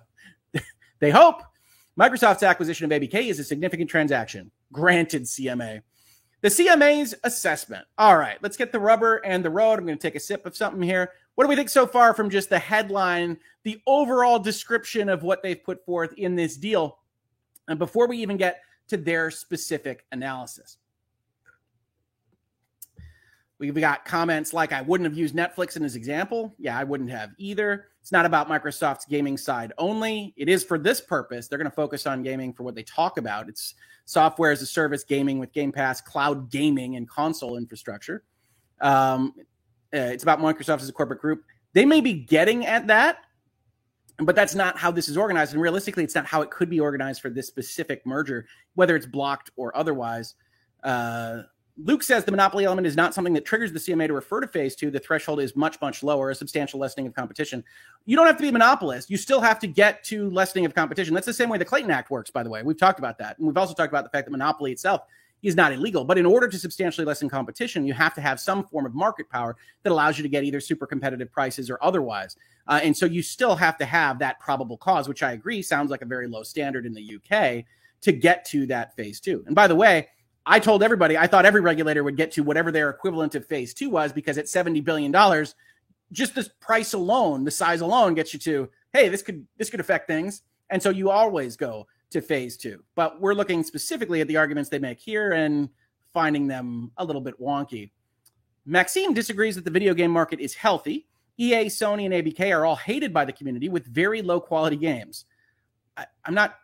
they 0.99 1.11
hope. 1.11 1.43
Microsoft's 1.99 2.43
acquisition 2.43 2.89
of 2.89 2.97
ABK 2.97 3.27
is 3.27 3.39
a 3.39 3.43
significant 3.43 3.89
transaction. 3.89 4.51
Granted, 4.71 5.23
CMA. 5.23 5.81
The 6.39 6.47
CMA's 6.47 7.13
assessment. 7.25 7.85
All 7.97 8.15
right, 8.15 8.37
let's 8.41 8.55
get 8.55 8.71
the 8.71 8.79
rubber 8.79 9.17
and 9.25 9.43
the 9.43 9.49
road. 9.49 9.73
I'm 9.77 9.85
going 9.85 9.97
to 9.97 10.01
take 10.01 10.15
a 10.15 10.19
sip 10.21 10.45
of 10.45 10.55
something 10.55 10.81
here. 10.81 11.11
What 11.35 11.43
do 11.43 11.49
we 11.49 11.57
think 11.57 11.67
so 11.67 11.85
far 11.85 12.13
from 12.13 12.29
just 12.29 12.49
the 12.49 12.57
headline, 12.57 13.37
the 13.63 13.81
overall 13.85 14.39
description 14.39 15.09
of 15.09 15.23
what 15.23 15.43
they've 15.43 15.61
put 15.61 15.85
forth 15.85 16.13
in 16.13 16.35
this 16.35 16.55
deal? 16.55 16.99
And 17.67 17.77
before 17.77 18.07
we 18.07 18.19
even 18.19 18.37
get 18.37 18.61
to 18.87 18.95
their 18.95 19.29
specific 19.29 20.05
analysis. 20.13 20.77
We've 23.59 23.75
got 23.75 24.05
comments 24.05 24.53
like, 24.53 24.71
I 24.71 24.81
wouldn't 24.81 25.09
have 25.09 25.17
used 25.17 25.35
Netflix 25.35 25.75
in 25.75 25.83
his 25.83 25.97
example. 25.97 26.55
Yeah, 26.57 26.79
I 26.79 26.85
wouldn't 26.85 27.09
have 27.09 27.31
either. 27.37 27.87
It's 28.01 28.11
not 28.11 28.25
about 28.25 28.47
Microsoft's 28.47 29.03
gaming 29.05 29.37
side 29.37 29.73
only. 29.77 30.33
It 30.37 30.47
is 30.47 30.63
for 30.63 30.77
this 30.77 31.01
purpose. 31.01 31.49
They're 31.49 31.57
going 31.57 31.69
to 31.69 31.75
focus 31.75 32.07
on 32.07 32.23
gaming 32.23 32.53
for 32.53 32.63
what 32.63 32.73
they 32.73 32.83
talk 32.83 33.17
about. 33.17 33.49
It's 33.49 33.75
software 34.05 34.51
as 34.51 34.61
a 34.61 34.65
service, 34.65 35.03
gaming 35.03 35.39
with 35.39 35.51
Game 35.51 35.73
Pass, 35.73 35.99
cloud 35.99 36.49
gaming, 36.49 36.95
and 36.95 37.07
console 37.09 37.57
infrastructure. 37.57 38.23
Um, 38.79 39.33
uh, 39.93 39.97
it's 39.97 40.23
about 40.23 40.39
Microsoft 40.39 40.81
as 40.81 40.87
a 40.87 40.93
corporate 40.93 41.19
group. 41.19 41.43
They 41.73 41.83
may 41.83 41.99
be 41.99 42.13
getting 42.13 42.65
at 42.65 42.87
that, 42.87 43.17
but 44.19 44.37
that's 44.37 44.55
not 44.55 44.77
how 44.77 44.89
this 44.89 45.09
is 45.09 45.17
organized. 45.17 45.51
And 45.51 45.61
realistically, 45.61 46.05
it's 46.05 46.15
not 46.15 46.25
how 46.25 46.41
it 46.41 46.49
could 46.49 46.69
be 46.69 46.79
organized 46.79 47.21
for 47.21 47.29
this 47.29 47.47
specific 47.47 48.05
merger, 48.05 48.45
whether 48.75 48.95
it's 48.95 49.05
blocked 49.05 49.51
or 49.57 49.75
otherwise. 49.75 50.35
Uh, 50.81 51.41
Luke 51.81 52.03
says 52.03 52.25
the 52.25 52.31
monopoly 52.31 52.65
element 52.65 52.85
is 52.85 52.97
not 52.97 53.13
something 53.13 53.33
that 53.33 53.45
triggers 53.45 53.71
the 53.71 53.79
CMA 53.79 54.07
to 54.07 54.13
refer 54.13 54.41
to 54.41 54.47
phase 54.47 54.75
two. 54.75 54.91
The 54.91 54.99
threshold 54.99 55.39
is 55.39 55.55
much, 55.55 55.79
much 55.81 56.03
lower, 56.03 56.29
a 56.29 56.35
substantial 56.35 56.79
lessening 56.79 57.07
of 57.07 57.13
competition. 57.13 57.63
You 58.05 58.17
don't 58.17 58.27
have 58.27 58.35
to 58.35 58.41
be 58.41 58.49
a 58.49 58.51
monopolist. 58.51 59.09
You 59.09 59.15
still 59.15 59.39
have 59.39 59.59
to 59.59 59.67
get 59.67 60.03
to 60.05 60.29
lessening 60.29 60.65
of 60.65 60.75
competition. 60.75 61.13
That's 61.13 61.25
the 61.25 61.33
same 61.33 61.47
way 61.47 61.57
the 61.57 61.65
Clayton 61.65 61.89
Act 61.89 62.11
works, 62.11 62.31
by 62.31 62.43
the 62.43 62.49
way. 62.49 62.63
We've 62.63 62.77
talked 62.77 62.99
about 62.99 63.17
that. 63.19 63.37
And 63.37 63.47
we've 63.47 63.57
also 63.57 63.73
talked 63.73 63.91
about 63.93 64.03
the 64.03 64.09
fact 64.09 64.25
that 64.25 64.31
monopoly 64.31 64.73
itself 64.73 65.03
is 65.41 65.55
not 65.55 65.71
illegal. 65.71 66.03
But 66.03 66.17
in 66.17 66.25
order 66.25 66.49
to 66.49 66.59
substantially 66.59 67.05
lessen 67.05 67.29
competition, 67.29 67.85
you 67.85 67.93
have 67.93 68.13
to 68.15 68.21
have 68.21 68.41
some 68.41 68.65
form 68.65 68.85
of 68.85 68.93
market 68.93 69.29
power 69.29 69.55
that 69.83 69.91
allows 69.91 70.17
you 70.17 70.23
to 70.23 70.29
get 70.29 70.43
either 70.43 70.59
super 70.59 70.85
competitive 70.85 71.31
prices 71.31 71.69
or 71.69 71.81
otherwise. 71.81 72.35
Uh, 72.67 72.81
and 72.83 72.95
so 72.95 73.05
you 73.05 73.21
still 73.21 73.55
have 73.55 73.77
to 73.77 73.85
have 73.85 74.19
that 74.19 74.37
probable 74.39 74.77
cause, 74.77 75.07
which 75.07 75.23
I 75.23 75.31
agree 75.31 75.61
sounds 75.61 75.91
like 75.91 76.01
a 76.01 76.05
very 76.05 76.27
low 76.27 76.43
standard 76.43 76.85
in 76.85 76.93
the 76.93 77.15
UK 77.15 77.63
to 78.01 78.11
get 78.11 78.43
to 78.45 78.65
that 78.67 78.95
phase 78.97 79.21
two. 79.21 79.43
And 79.45 79.55
by 79.55 79.67
the 79.67 79.75
way, 79.75 80.07
I 80.45 80.59
told 80.59 80.83
everybody 80.83 81.17
I 81.17 81.27
thought 81.27 81.45
every 81.45 81.61
regulator 81.61 82.03
would 82.03 82.17
get 82.17 82.31
to 82.33 82.43
whatever 82.43 82.71
their 82.71 82.89
equivalent 82.89 83.35
of 83.35 83.45
phase 83.45 83.73
two 83.73 83.89
was 83.89 84.11
because 84.11 84.37
at 84.37 84.45
$70 84.45 84.83
billion, 84.83 85.13
just 86.11 86.35
this 86.35 86.49
price 86.59 86.93
alone, 86.93 87.43
the 87.43 87.51
size 87.51 87.81
alone 87.81 88.15
gets 88.15 88.33
you 88.33 88.39
to, 88.39 88.69
hey, 88.93 89.09
this 89.09 89.21
could 89.21 89.45
this 89.57 89.69
could 89.69 89.79
affect 89.79 90.07
things. 90.07 90.41
And 90.69 90.81
so 90.81 90.89
you 90.89 91.09
always 91.09 91.55
go 91.55 91.87
to 92.11 92.21
phase 92.21 92.57
two. 92.57 92.83
But 92.95 93.21
we're 93.21 93.33
looking 93.33 93.63
specifically 93.63 94.21
at 94.21 94.27
the 94.27 94.37
arguments 94.37 94.69
they 94.69 94.79
make 94.79 94.99
here 94.99 95.31
and 95.33 95.69
finding 96.13 96.47
them 96.47 96.91
a 96.97 97.05
little 97.05 97.21
bit 97.21 97.39
wonky. 97.39 97.91
Maxime 98.65 99.13
disagrees 99.13 99.55
that 99.55 99.65
the 99.65 99.71
video 99.71 99.93
game 99.93 100.11
market 100.11 100.39
is 100.39 100.53
healthy. 100.53 101.07
EA, 101.37 101.65
Sony, 101.65 102.05
and 102.05 102.13
ABK 102.13 102.55
are 102.55 102.65
all 102.65 102.75
hated 102.75 103.13
by 103.13 103.25
the 103.25 103.31
community 103.31 103.69
with 103.69 103.85
very 103.85 104.21
low 104.21 104.39
quality 104.39 104.75
games. 104.75 105.25
I, 105.95 106.05
am 106.25 106.33
not 106.33 106.55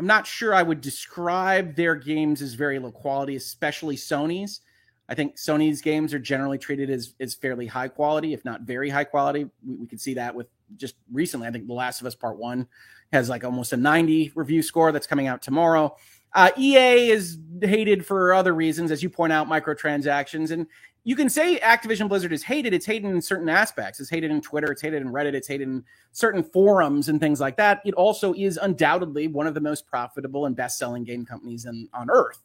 I'm 0.00 0.06
not 0.06 0.26
sure 0.26 0.54
I 0.54 0.62
would 0.62 0.80
describe 0.80 1.76
their 1.76 1.94
games 1.94 2.40
as 2.40 2.54
very 2.54 2.78
low 2.78 2.90
quality, 2.90 3.36
especially 3.36 3.96
Sony's. 3.96 4.62
I 5.10 5.14
think 5.14 5.36
Sony's 5.36 5.82
games 5.82 6.14
are 6.14 6.18
generally 6.18 6.56
treated 6.56 6.88
as, 6.88 7.12
as 7.20 7.34
fairly 7.34 7.66
high 7.66 7.88
quality, 7.88 8.32
if 8.32 8.42
not 8.42 8.62
very 8.62 8.88
high 8.88 9.04
quality. 9.04 9.44
We, 9.62 9.74
we 9.74 9.86
could 9.86 10.00
see 10.00 10.14
that 10.14 10.34
with 10.34 10.46
just 10.78 10.94
recently. 11.12 11.48
I 11.48 11.50
think 11.50 11.66
The 11.66 11.74
Last 11.74 12.00
of 12.00 12.06
Us 12.06 12.14
Part 12.14 12.38
One 12.38 12.66
has 13.12 13.28
like 13.28 13.44
almost 13.44 13.74
a 13.74 13.76
90 13.76 14.32
review 14.36 14.62
score 14.62 14.90
that's 14.90 15.06
coming 15.06 15.26
out 15.26 15.42
tomorrow. 15.42 15.94
Uh, 16.32 16.50
EA 16.56 17.10
is 17.10 17.36
hated 17.60 18.06
for 18.06 18.32
other 18.32 18.54
reasons, 18.54 18.90
as 18.90 19.02
you 19.02 19.10
point 19.10 19.34
out, 19.34 19.48
microtransactions. 19.48 20.50
And 20.50 20.66
you 21.04 21.16
can 21.16 21.30
say 21.30 21.58
Activision 21.60 22.08
Blizzard 22.08 22.32
is 22.32 22.42
hated. 22.42 22.74
It's 22.74 22.84
hated 22.84 23.10
in 23.10 23.22
certain 23.22 23.48
aspects. 23.48 24.00
It's 24.00 24.10
hated 24.10 24.30
in 24.30 24.40
Twitter. 24.40 24.70
It's 24.70 24.82
hated 24.82 25.00
in 25.00 25.08
Reddit. 25.08 25.34
It's 25.34 25.48
hated 25.48 25.66
in 25.66 25.84
certain 26.12 26.42
forums 26.42 27.08
and 27.08 27.18
things 27.18 27.40
like 27.40 27.56
that. 27.56 27.80
It 27.84 27.94
also 27.94 28.34
is 28.34 28.58
undoubtedly 28.60 29.26
one 29.28 29.46
of 29.46 29.54
the 29.54 29.60
most 29.60 29.86
profitable 29.86 30.46
and 30.46 30.54
best 30.54 30.78
selling 30.78 31.04
game 31.04 31.24
companies 31.24 31.64
in, 31.64 31.88
on 31.94 32.10
earth. 32.10 32.42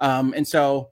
Um, 0.00 0.34
and 0.36 0.46
so 0.46 0.90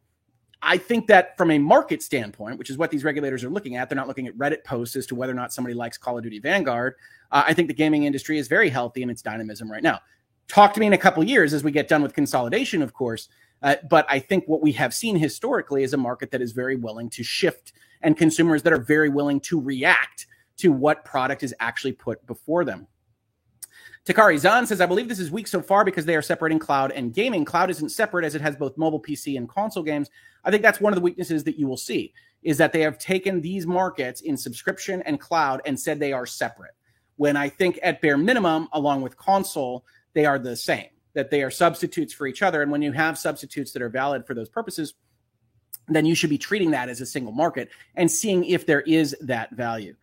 I 0.63 0.77
think 0.77 1.09
that 1.09 1.37
from 1.37 1.51
a 1.51 1.59
market 1.59 2.03
standpoint, 2.03 2.59
which 2.59 2.71
is 2.71 2.79
what 2.79 2.91
these 2.91 3.03
regulators 3.03 3.43
are 3.43 3.51
looking 3.51 3.77
at, 3.77 3.89
they're 3.89 3.97
not 3.97 4.09
looking 4.09 4.29
at 4.29 4.37
Reddit 4.37 4.63
posts 4.63 4.95
as 4.95 5.07
to 5.07 5.15
whether 5.17 5.33
or 5.33 5.37
not 5.37 5.53
somebody 5.53 5.75
likes 5.75 5.99
Call 5.99 6.17
of 6.17 6.23
Duty 6.23 6.39
Vanguard. 6.39 6.95
Uh, 7.33 7.43
I 7.47 7.55
think 7.55 7.69
the 7.69 7.75
gaming 7.75 8.05
industry 8.05 8.39
is 8.39 8.47
very 8.47 8.69
healthy 8.69 9.03
in 9.03 9.11
its 9.11 9.23
dynamism 9.23 9.71
right 9.71 9.83
now. 9.83 9.99
Talk 10.47 10.75
to 10.75 10.81
me 10.81 10.87
in 10.87 10.93
a 10.93 10.99
couple 10.99 11.25
years 11.25 11.55
as 11.55 11.65
we 11.65 11.71
get 11.71 11.89
done 11.89 12.03
with 12.03 12.13
consolidation, 12.13 12.83
of 12.83 12.93
course. 12.93 13.29
Uh, 13.63 13.77
but 13.89 14.07
I 14.09 14.19
think 14.19 14.45
what 14.47 14.63
we 14.63 14.73
have 14.73 14.95
seen 14.95 15.17
historically 15.17 15.83
is 15.83 15.93
a 15.93 15.99
market 15.99 16.31
that 16.31 16.41
is 16.41 16.53
very 16.53 16.77
willing 16.77 17.11
to 17.11 17.23
shift 17.23 17.73
and 18.03 18.17
consumers 18.17 18.63
that 18.63 18.73
are 18.73 18.81
very 18.81 19.09
willing 19.09 19.41
to 19.41 19.61
react 19.61 20.27
to 20.59 20.73
what 20.73 21.05
product 21.05 21.43
is 21.43 21.55
actually 21.61 21.93
put 21.93 22.25
before 22.27 22.65
them. 22.65 22.87
Takari 24.07 24.39
Zan 24.39 24.67
says, 24.67 24.81
I 24.81 24.87
believe 24.87 25.09
this 25.09 25.19
is 25.19 25.31
weak 25.31 25.47
so 25.47 25.61
far 25.61 25.85
because 25.85 26.07
they 26.07 26.17
are 26.17 26.23
separating 26.23 26.59
cloud 26.59 26.91
and 26.93 27.13
gaming. 27.13 27.45
Cloud 27.45 27.71
isn't 27.71 27.91
separate 27.91 28.25
as 28.25 28.35
it 28.35 28.41
has 28.41 28.57
both 28.57 28.79
mobile 28.79 29.01
PC 29.01 29.37
and 29.37 29.49
console 29.49 29.83
games. 29.83 30.09
I 30.43 30.51
think 30.51 30.63
that's 30.63 30.81
one 30.81 30.93
of 30.93 30.97
the 30.97 31.03
weaknesses 31.03 31.45
that 31.45 31.59
you 31.59 31.69
will 31.69 31.77
see 31.77 32.15
is 32.43 32.57
that 32.57 32.73
they 32.73 32.81
have 32.81 32.99
taken 32.99 33.43
these 33.43 33.67
markets 33.67 34.23
in 34.23 34.37
subscription 34.37 35.03
and 35.03 35.21
cloud 35.21 35.61
and 35.67 35.79
said 35.79 35.99
they 35.99 36.15
are 36.15 36.25
separate. 36.25 36.73
When 37.17 37.37
I 37.37 37.51
think 37.51 37.79
at 37.83 38.01
bare 38.01 38.17
minimum, 38.17 38.69
along 38.73 39.03
with 39.03 39.17
console, 39.19 39.85
they 40.15 40.25
are 40.25 40.39
the 40.39 40.57
same, 40.57 40.89
that 41.15 41.31
they 41.31 41.43
are 41.43 41.51
substitutes 41.51 42.13
for 42.13 42.27
each 42.27 42.43
other. 42.43 42.63
And 42.63 42.71
when 42.71 42.83
you 42.83 42.93
have 42.93 43.19
substitutes 43.19 43.73
that 43.73 43.83
are 43.83 43.89
valid 43.89 44.27
for 44.27 44.35
those 44.35 44.49
purposes, 44.49 44.95
then 45.89 46.07
you 46.07 46.15
should 46.15 46.31
be 46.31 46.39
treating 46.39 46.71
that 46.71 46.89
as 46.89 47.01
a 47.01 47.07
single 47.07 47.33
market 47.33 47.69
and 47.97 48.11
seeing 48.11 48.45
if 48.45 48.67
there 48.67 48.83
is 48.83 49.17
that 49.21 49.51
value. 49.53 49.95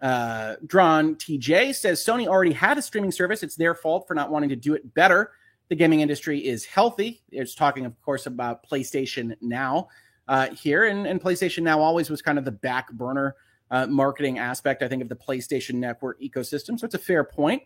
Uh, 0.00 0.56
Drawn 0.66 1.14
TJ 1.14 1.76
says 1.76 2.04
Sony 2.04 2.26
already 2.26 2.52
had 2.52 2.76
a 2.76 2.82
streaming 2.82 3.12
service. 3.12 3.44
It's 3.44 3.54
their 3.54 3.74
fault 3.74 4.08
for 4.08 4.14
not 4.14 4.30
wanting 4.30 4.48
to 4.48 4.56
do 4.56 4.74
it 4.74 4.94
better. 4.94 5.30
The 5.68 5.76
gaming 5.76 6.00
industry 6.00 6.40
is 6.40 6.64
healthy. 6.64 7.22
It's 7.30 7.54
talking, 7.54 7.86
of 7.86 8.00
course, 8.02 8.26
about 8.26 8.68
PlayStation 8.68 9.36
Now 9.40 9.88
uh, 10.28 10.50
here, 10.50 10.86
and, 10.86 11.06
and, 11.06 11.20
PlayStation 11.20 11.62
Now 11.62 11.80
always 11.80 12.10
was 12.10 12.20
kind 12.20 12.38
of 12.38 12.44
the 12.44 12.52
back 12.52 12.92
burner 12.92 13.36
uh, 13.70 13.86
marketing 13.86 14.38
aspect, 14.38 14.82
I 14.82 14.88
think, 14.88 15.02
of 15.02 15.08
the 15.08 15.16
PlayStation 15.16 15.74
Network 15.74 16.20
ecosystem. 16.20 16.78
So 16.78 16.84
it's 16.84 16.94
a 16.94 16.98
fair 16.98 17.24
point. 17.24 17.62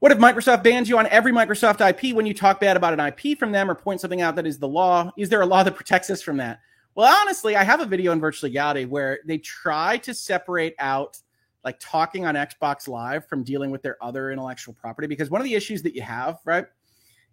What 0.00 0.12
if 0.12 0.18
Microsoft 0.18 0.62
bans 0.62 0.88
you 0.88 0.96
on 0.96 1.08
every 1.08 1.32
Microsoft 1.32 1.86
IP 1.86 2.14
when 2.14 2.24
you 2.24 2.32
talk 2.32 2.60
bad 2.60 2.76
about 2.76 2.92
an 2.92 3.00
IP 3.00 3.36
from 3.36 3.50
them 3.50 3.68
or 3.68 3.74
point 3.74 4.00
something 4.00 4.20
out 4.20 4.36
that 4.36 4.46
is 4.46 4.56
the 4.56 4.68
law? 4.68 5.10
Is 5.18 5.28
there 5.28 5.40
a 5.40 5.46
law 5.46 5.64
that 5.64 5.74
protects 5.74 6.08
us 6.08 6.22
from 6.22 6.36
that? 6.36 6.60
Well, 6.94 7.12
honestly, 7.20 7.56
I 7.56 7.64
have 7.64 7.80
a 7.80 7.84
video 7.84 8.12
in 8.12 8.20
Virtual 8.20 8.48
Legality 8.48 8.84
where 8.84 9.18
they 9.26 9.38
try 9.38 9.96
to 9.98 10.14
separate 10.14 10.76
out 10.78 11.18
like 11.64 11.80
talking 11.80 12.26
on 12.26 12.36
Xbox 12.36 12.86
Live 12.86 13.26
from 13.26 13.42
dealing 13.42 13.72
with 13.72 13.82
their 13.82 13.96
other 14.00 14.30
intellectual 14.30 14.72
property 14.72 15.08
because 15.08 15.30
one 15.30 15.40
of 15.40 15.44
the 15.44 15.54
issues 15.54 15.82
that 15.82 15.96
you 15.96 16.02
have, 16.02 16.38
right, 16.44 16.66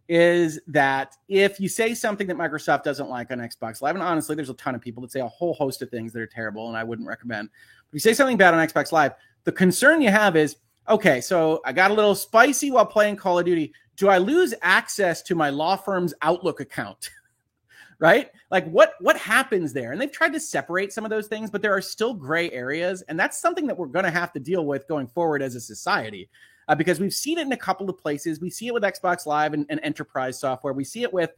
is 0.09 0.59
that 0.65 1.15
if 1.27 1.59
you 1.59 1.69
say 1.69 1.93
something 1.93 2.25
that 2.25 2.35
Microsoft 2.35 2.81
doesn't 2.81 3.09
like 3.09 3.29
on 3.29 3.37
Xbox 3.37 3.79
Live, 3.83 3.93
and 3.93 4.03
honestly, 4.03 4.35
there's 4.35 4.49
a 4.49 4.55
ton 4.55 4.73
of 4.73 4.81
people 4.81 5.01
that 5.01 5.11
say 5.11 5.19
a 5.19 5.27
whole 5.27 5.53
host 5.53 5.83
of 5.83 5.91
things 5.91 6.13
that 6.13 6.21
are 6.21 6.27
terrible 6.27 6.67
and 6.67 6.75
I 6.75 6.83
wouldn't 6.83 7.07
recommend. 7.07 7.49
If 7.87 7.93
you 7.93 7.99
say 7.99 8.15
something 8.15 8.37
bad 8.37 8.55
on 8.55 8.67
Xbox 8.67 8.91
Live, 8.91 9.13
the 9.43 9.51
concern 9.51 10.01
you 10.01 10.09
have 10.09 10.35
is 10.35 10.55
okay, 10.87 11.21
so 11.21 11.61
I 11.65 11.73
got 11.73 11.91
a 11.91 11.93
little 11.93 12.15
spicy 12.15 12.71
while 12.71 12.85
playing 12.85 13.15
Call 13.17 13.39
of 13.39 13.45
Duty. 13.45 13.73
Do 13.97 14.09
I 14.09 14.17
lose 14.17 14.53
access 14.61 15.21
to 15.23 15.35
my 15.35 15.49
law 15.49 15.75
firm's 15.75 16.13
Outlook 16.21 16.59
account? 16.59 17.09
right? 17.99 18.29
Like 18.51 18.69
what 18.69 18.93
what 18.99 19.17
happens 19.17 19.73
there? 19.73 19.91
And 19.91 20.01
they've 20.01 20.11
tried 20.11 20.33
to 20.33 20.39
separate 20.39 20.91
some 20.91 21.05
of 21.05 21.09
those 21.09 21.27
things, 21.27 21.49
but 21.49 21.61
there 21.61 21.75
are 21.75 21.81
still 21.81 22.13
gray 22.13 22.51
areas, 22.51 23.01
and 23.03 23.19
that's 23.19 23.39
something 23.39 23.67
that 23.67 23.77
we're 23.77 23.87
going 23.87 24.05
to 24.05 24.11
have 24.11 24.33
to 24.33 24.39
deal 24.39 24.65
with 24.65 24.87
going 24.87 25.07
forward 25.07 25.41
as 25.41 25.55
a 25.55 25.61
society. 25.61 26.29
Uh, 26.67 26.73
because 26.73 26.99
we've 26.99 27.13
seen 27.13 27.37
it 27.37 27.45
in 27.45 27.51
a 27.51 27.57
couple 27.57 27.87
of 27.91 27.97
places. 27.97 28.41
We 28.41 28.49
see 28.49 28.65
it 28.65 28.73
with 28.73 28.81
Xbox 28.81 29.27
Live 29.27 29.53
and, 29.53 29.67
and 29.69 29.79
enterprise 29.83 30.39
software. 30.39 30.73
We 30.73 30.83
see 30.83 31.03
it 31.03 31.13
with 31.13 31.29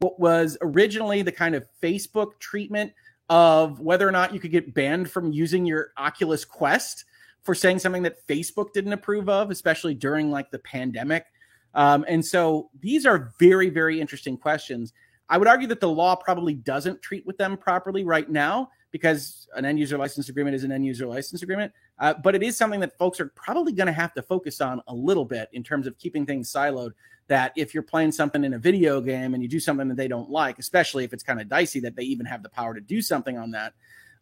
what 0.00 0.20
was 0.20 0.58
originally 0.60 1.22
the 1.22 1.32
kind 1.32 1.54
of 1.54 1.66
Facebook 1.82 2.38
treatment 2.38 2.92
of 3.30 3.80
whether 3.80 4.06
or 4.06 4.12
not 4.12 4.34
you 4.34 4.40
could 4.40 4.50
get 4.50 4.74
banned 4.74 5.10
from 5.10 5.32
using 5.32 5.64
your 5.64 5.92
Oculus 5.96 6.44
Quest 6.44 7.06
for 7.44 7.54
saying 7.54 7.78
something 7.78 8.02
that 8.02 8.26
Facebook 8.26 8.72
didn't 8.72 8.92
approve 8.92 9.28
of, 9.28 9.50
especially 9.50 9.94
during 9.94 10.30
like 10.30 10.50
the 10.50 10.58
pandemic. 10.60 11.26
Um, 11.74 12.04
and 12.08 12.24
so 12.24 12.70
these 12.80 13.04
are 13.04 13.32
very, 13.38 13.68
very 13.68 14.00
interesting 14.00 14.36
questions. 14.36 14.92
I 15.28 15.38
would 15.38 15.48
argue 15.48 15.68
that 15.68 15.80
the 15.80 15.88
law 15.88 16.14
probably 16.16 16.54
doesn't 16.54 17.02
treat 17.02 17.26
with 17.26 17.38
them 17.38 17.56
properly 17.56 18.04
right 18.04 18.28
now 18.28 18.70
because 18.90 19.48
an 19.56 19.64
end 19.64 19.78
user 19.78 19.98
license 19.98 20.28
agreement 20.28 20.54
is 20.54 20.64
an 20.64 20.70
end 20.70 20.86
user 20.86 21.06
license 21.06 21.42
agreement. 21.42 21.72
Uh, 21.98 22.14
but 22.22 22.34
it 22.34 22.42
is 22.42 22.56
something 22.56 22.80
that 22.80 22.96
folks 22.96 23.20
are 23.20 23.32
probably 23.34 23.72
going 23.72 23.86
to 23.86 23.92
have 23.92 24.14
to 24.14 24.22
focus 24.22 24.60
on 24.60 24.80
a 24.86 24.94
little 24.94 25.24
bit 25.24 25.48
in 25.52 25.62
terms 25.62 25.86
of 25.86 25.98
keeping 25.98 26.24
things 26.24 26.52
siloed. 26.52 26.92
That 27.26 27.52
if 27.56 27.72
you're 27.72 27.82
playing 27.82 28.12
something 28.12 28.44
in 28.44 28.52
a 28.52 28.58
video 28.58 29.00
game 29.00 29.32
and 29.32 29.42
you 29.42 29.48
do 29.48 29.58
something 29.58 29.88
that 29.88 29.96
they 29.96 30.08
don't 30.08 30.30
like, 30.30 30.58
especially 30.58 31.04
if 31.04 31.14
it's 31.14 31.22
kind 31.22 31.40
of 31.40 31.48
dicey 31.48 31.80
that 31.80 31.96
they 31.96 32.02
even 32.02 32.26
have 32.26 32.42
the 32.42 32.50
power 32.50 32.74
to 32.74 32.80
do 32.80 33.00
something 33.00 33.38
on 33.38 33.50
that, 33.52 33.72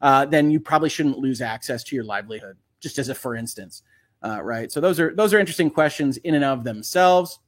uh, 0.01 0.25
then 0.25 0.51
you 0.51 0.61
probably 0.61 0.89
shouldn't 0.89 1.19
lose 1.19 1.41
access 1.41 1.83
to 1.85 1.97
your 1.97 2.05
livelihood. 2.05 2.57
Just 2.83 2.99
as 2.99 3.09
a 3.09 3.15
for 3.15 3.35
instance, 3.35 3.83
uh, 4.23 4.43
right? 4.43 4.71
So 4.71 4.81
those 4.81 5.01
are 5.01 5.15
those 5.15 5.33
are 5.33 5.39
interesting 5.39 5.71
questions 5.71 6.19
in 6.19 6.35
and 6.35 6.45
of 6.45 6.65
themselves. 6.65 7.39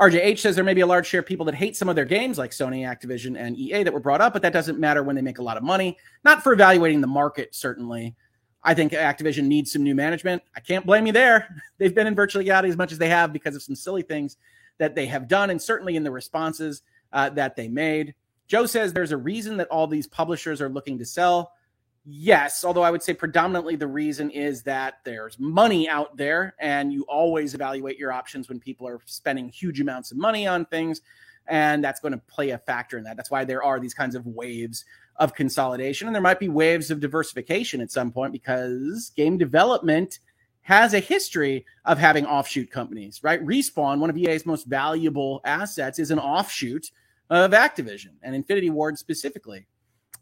RJH 0.00 0.38
says 0.38 0.56
there 0.56 0.64
may 0.64 0.74
be 0.74 0.80
a 0.80 0.86
large 0.86 1.06
share 1.06 1.20
of 1.20 1.26
people 1.26 1.46
that 1.46 1.54
hate 1.54 1.76
some 1.76 1.88
of 1.88 1.94
their 1.94 2.04
games, 2.04 2.38
like 2.38 2.50
Sony, 2.50 2.80
Activision, 2.80 3.38
and 3.38 3.56
EA, 3.56 3.84
that 3.84 3.92
were 3.92 4.00
brought 4.00 4.20
up, 4.20 4.32
but 4.32 4.42
that 4.42 4.52
doesn't 4.52 4.78
matter 4.78 5.02
when 5.02 5.14
they 5.14 5.22
make 5.22 5.38
a 5.38 5.42
lot 5.42 5.56
of 5.56 5.62
money. 5.62 5.96
Not 6.24 6.42
for 6.42 6.52
evaluating 6.52 7.00
the 7.00 7.06
market, 7.06 7.54
certainly. 7.54 8.16
I 8.64 8.74
think 8.74 8.92
Activision 8.92 9.44
needs 9.44 9.72
some 9.72 9.82
new 9.82 9.94
management. 9.94 10.42
I 10.56 10.60
can't 10.60 10.86
blame 10.86 11.06
you 11.06 11.12
there. 11.12 11.48
They've 11.78 11.94
been 11.94 12.06
in 12.06 12.14
Virtual 12.14 12.40
Legality 12.40 12.68
as 12.68 12.76
much 12.76 12.90
as 12.90 12.98
they 12.98 13.08
have 13.08 13.32
because 13.32 13.54
of 13.54 13.62
some 13.62 13.76
silly 13.76 14.02
things 14.02 14.38
that 14.78 14.94
they 14.94 15.06
have 15.06 15.28
done, 15.28 15.50
and 15.50 15.60
certainly 15.60 15.96
in 15.96 16.04
the 16.04 16.10
responses 16.10 16.82
uh, 17.12 17.28
that 17.30 17.54
they 17.54 17.68
made. 17.68 18.14
Joe 18.48 18.66
says 18.66 18.92
there's 18.92 19.12
a 19.12 19.16
reason 19.16 19.56
that 19.58 19.68
all 19.68 19.86
these 19.86 20.06
publishers 20.06 20.60
are 20.60 20.68
looking 20.68 20.98
to 20.98 21.04
sell. 21.04 21.52
Yes, 22.04 22.64
although 22.64 22.82
I 22.82 22.90
would 22.90 23.02
say 23.02 23.14
predominantly 23.14 23.76
the 23.76 23.86
reason 23.86 24.30
is 24.30 24.62
that 24.64 24.94
there's 25.04 25.38
money 25.38 25.88
out 25.88 26.16
there, 26.16 26.56
and 26.58 26.92
you 26.92 27.02
always 27.04 27.54
evaluate 27.54 27.96
your 27.96 28.12
options 28.12 28.48
when 28.48 28.58
people 28.58 28.88
are 28.88 28.98
spending 29.06 29.48
huge 29.48 29.80
amounts 29.80 30.10
of 30.10 30.18
money 30.18 30.46
on 30.46 30.64
things. 30.64 31.00
And 31.46 31.82
that's 31.82 32.00
going 32.00 32.12
to 32.12 32.18
play 32.18 32.50
a 32.50 32.58
factor 32.58 32.98
in 32.98 33.04
that. 33.04 33.16
That's 33.16 33.30
why 33.30 33.44
there 33.44 33.62
are 33.62 33.78
these 33.78 33.94
kinds 33.94 34.14
of 34.14 34.26
waves 34.26 34.84
of 35.16 35.34
consolidation. 35.34 36.08
And 36.08 36.14
there 36.14 36.22
might 36.22 36.40
be 36.40 36.48
waves 36.48 36.90
of 36.90 37.00
diversification 37.00 37.80
at 37.80 37.90
some 37.90 38.10
point 38.10 38.32
because 38.32 39.12
game 39.16 39.38
development 39.38 40.20
has 40.62 40.94
a 40.94 41.00
history 41.00 41.66
of 41.84 41.98
having 41.98 42.24
offshoot 42.26 42.70
companies, 42.70 43.20
right? 43.22 43.44
Respawn, 43.44 43.98
one 43.98 44.10
of 44.10 44.16
EA's 44.16 44.46
most 44.46 44.66
valuable 44.66 45.40
assets, 45.44 45.98
is 45.98 46.12
an 46.12 46.20
offshoot 46.20 46.92
of 47.30 47.50
Activision 47.50 48.12
and 48.22 48.34
Infinity 48.34 48.70
Ward 48.70 48.98
specifically. 48.98 49.66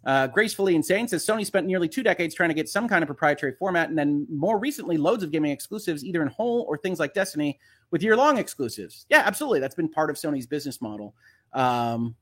Uh, 0.04 0.26
Gracefully 0.26 0.74
Insane 0.74 1.08
says 1.08 1.24
Sony 1.24 1.44
spent 1.44 1.66
nearly 1.66 1.88
two 1.88 2.02
decades 2.02 2.34
trying 2.34 2.48
to 2.48 2.54
get 2.54 2.68
some 2.68 2.88
kind 2.88 3.02
of 3.02 3.06
proprietary 3.06 3.52
format, 3.58 3.88
and 3.88 3.98
then 3.98 4.26
more 4.30 4.58
recently, 4.58 4.96
loads 4.96 5.22
of 5.22 5.30
gaming 5.30 5.50
exclusives, 5.50 6.04
either 6.04 6.22
in 6.22 6.28
whole 6.28 6.64
or 6.68 6.78
things 6.78 6.98
like 6.98 7.12
Destiny, 7.12 7.58
with 7.90 8.02
year 8.02 8.16
long 8.16 8.38
exclusives. 8.38 9.06
Yeah, 9.10 9.22
absolutely. 9.24 9.60
That's 9.60 9.74
been 9.74 9.88
part 9.88 10.10
of 10.10 10.16
Sony's 10.16 10.46
business 10.46 10.80
model. 10.80 11.14
Um, 11.52 12.14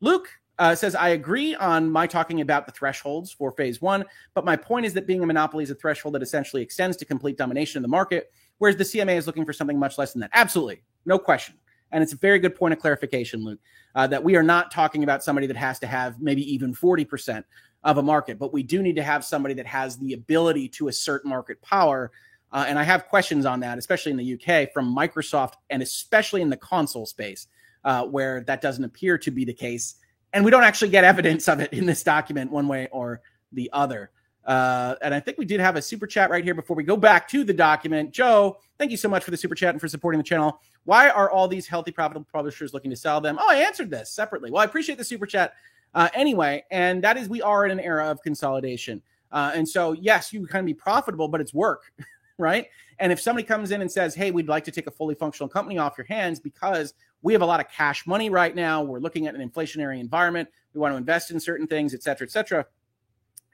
Luke 0.00 0.28
uh, 0.58 0.74
says, 0.74 0.94
I 0.94 1.10
agree 1.10 1.54
on 1.54 1.90
my 1.90 2.06
talking 2.06 2.40
about 2.40 2.66
the 2.66 2.72
thresholds 2.72 3.32
for 3.32 3.50
phase 3.52 3.80
one, 3.80 4.04
but 4.34 4.44
my 4.44 4.56
point 4.56 4.86
is 4.86 4.94
that 4.94 5.06
being 5.06 5.22
a 5.22 5.26
monopoly 5.26 5.64
is 5.64 5.70
a 5.70 5.74
threshold 5.74 6.14
that 6.14 6.22
essentially 6.22 6.62
extends 6.62 6.96
to 6.98 7.04
complete 7.04 7.38
domination 7.38 7.78
of 7.78 7.82
the 7.82 7.88
market, 7.88 8.30
whereas 8.58 8.76
the 8.76 8.84
CMA 8.84 9.16
is 9.16 9.26
looking 9.26 9.44
for 9.44 9.52
something 9.52 9.78
much 9.78 9.98
less 9.98 10.12
than 10.12 10.20
that. 10.20 10.30
Absolutely. 10.34 10.82
No 11.04 11.18
question. 11.18 11.56
And 11.92 12.02
it's 12.02 12.12
a 12.12 12.16
very 12.16 12.38
good 12.38 12.54
point 12.54 12.72
of 12.72 12.80
clarification, 12.80 13.44
Luke, 13.44 13.60
uh, 13.94 14.06
that 14.08 14.22
we 14.22 14.36
are 14.36 14.42
not 14.42 14.70
talking 14.70 15.02
about 15.04 15.22
somebody 15.22 15.46
that 15.46 15.56
has 15.56 15.78
to 15.80 15.86
have 15.86 16.20
maybe 16.20 16.42
even 16.52 16.74
40% 16.74 17.44
of 17.84 17.98
a 17.98 18.02
market, 18.02 18.38
but 18.38 18.52
we 18.52 18.62
do 18.62 18.82
need 18.82 18.96
to 18.96 19.02
have 19.02 19.24
somebody 19.24 19.54
that 19.54 19.66
has 19.66 19.96
the 19.96 20.12
ability 20.12 20.68
to 20.68 20.88
assert 20.88 21.24
market 21.24 21.62
power. 21.62 22.10
Uh, 22.52 22.64
and 22.66 22.78
I 22.78 22.82
have 22.82 23.06
questions 23.06 23.46
on 23.46 23.60
that, 23.60 23.78
especially 23.78 24.12
in 24.12 24.18
the 24.18 24.34
UK 24.34 24.72
from 24.72 24.94
Microsoft 24.94 25.54
and 25.70 25.82
especially 25.82 26.42
in 26.42 26.50
the 26.50 26.56
console 26.56 27.06
space, 27.06 27.46
uh, 27.84 28.04
where 28.04 28.42
that 28.42 28.60
doesn't 28.60 28.82
appear 28.82 29.18
to 29.18 29.30
be 29.30 29.44
the 29.44 29.54
case. 29.54 29.94
And 30.32 30.44
we 30.44 30.50
don't 30.50 30.64
actually 30.64 30.90
get 30.90 31.04
evidence 31.04 31.48
of 31.48 31.60
it 31.60 31.72
in 31.72 31.86
this 31.86 32.02
document 32.02 32.50
one 32.50 32.66
way 32.66 32.88
or 32.90 33.22
the 33.52 33.70
other. 33.72 34.10
Uh, 34.46 34.94
and 35.02 35.12
I 35.12 35.18
think 35.18 35.38
we 35.38 35.44
did 35.44 35.58
have 35.58 35.74
a 35.74 35.82
super 35.82 36.06
chat 36.06 36.30
right 36.30 36.44
here 36.44 36.54
before 36.54 36.76
we 36.76 36.84
go 36.84 36.96
back 36.96 37.28
to 37.28 37.42
the 37.42 37.52
document. 37.52 38.12
Joe, 38.12 38.58
thank 38.78 38.92
you 38.92 38.96
so 38.96 39.08
much 39.08 39.24
for 39.24 39.32
the 39.32 39.36
super 39.36 39.56
chat 39.56 39.70
and 39.74 39.80
for 39.80 39.88
supporting 39.88 40.18
the 40.18 40.24
channel. 40.24 40.60
Why 40.84 41.10
are 41.10 41.28
all 41.30 41.48
these 41.48 41.66
healthy, 41.66 41.90
profitable 41.90 42.28
publishers 42.32 42.72
looking 42.72 42.90
to 42.90 42.96
sell 42.96 43.20
them? 43.20 43.38
Oh, 43.40 43.50
I 43.50 43.56
answered 43.56 43.90
this 43.90 44.12
separately. 44.12 44.52
Well, 44.52 44.62
I 44.62 44.64
appreciate 44.64 44.98
the 44.98 45.04
super 45.04 45.26
chat 45.26 45.54
uh, 45.94 46.08
anyway. 46.14 46.64
And 46.70 47.02
that 47.02 47.16
is, 47.16 47.28
we 47.28 47.42
are 47.42 47.64
in 47.64 47.72
an 47.72 47.80
era 47.80 48.08
of 48.08 48.22
consolidation. 48.22 49.02
Uh, 49.32 49.50
and 49.52 49.68
so, 49.68 49.92
yes, 49.92 50.32
you 50.32 50.46
can 50.46 50.64
be 50.64 50.74
profitable, 50.74 51.26
but 51.26 51.40
it's 51.40 51.52
work, 51.52 51.92
right? 52.38 52.66
And 53.00 53.10
if 53.10 53.20
somebody 53.20 53.44
comes 53.44 53.72
in 53.72 53.80
and 53.80 53.90
says, 53.90 54.14
hey, 54.14 54.30
we'd 54.30 54.48
like 54.48 54.62
to 54.64 54.70
take 54.70 54.86
a 54.86 54.92
fully 54.92 55.16
functional 55.16 55.48
company 55.48 55.76
off 55.76 55.98
your 55.98 56.06
hands 56.06 56.38
because 56.38 56.94
we 57.22 57.32
have 57.32 57.42
a 57.42 57.46
lot 57.46 57.58
of 57.58 57.68
cash 57.68 58.06
money 58.06 58.30
right 58.30 58.54
now, 58.54 58.82
we're 58.82 59.00
looking 59.00 59.26
at 59.26 59.34
an 59.34 59.46
inflationary 59.46 59.98
environment, 59.98 60.48
we 60.72 60.80
want 60.80 60.92
to 60.92 60.96
invest 60.96 61.32
in 61.32 61.40
certain 61.40 61.66
things, 61.66 61.92
et 61.94 62.02
cetera, 62.02 62.26
et 62.26 62.30
cetera 62.30 62.64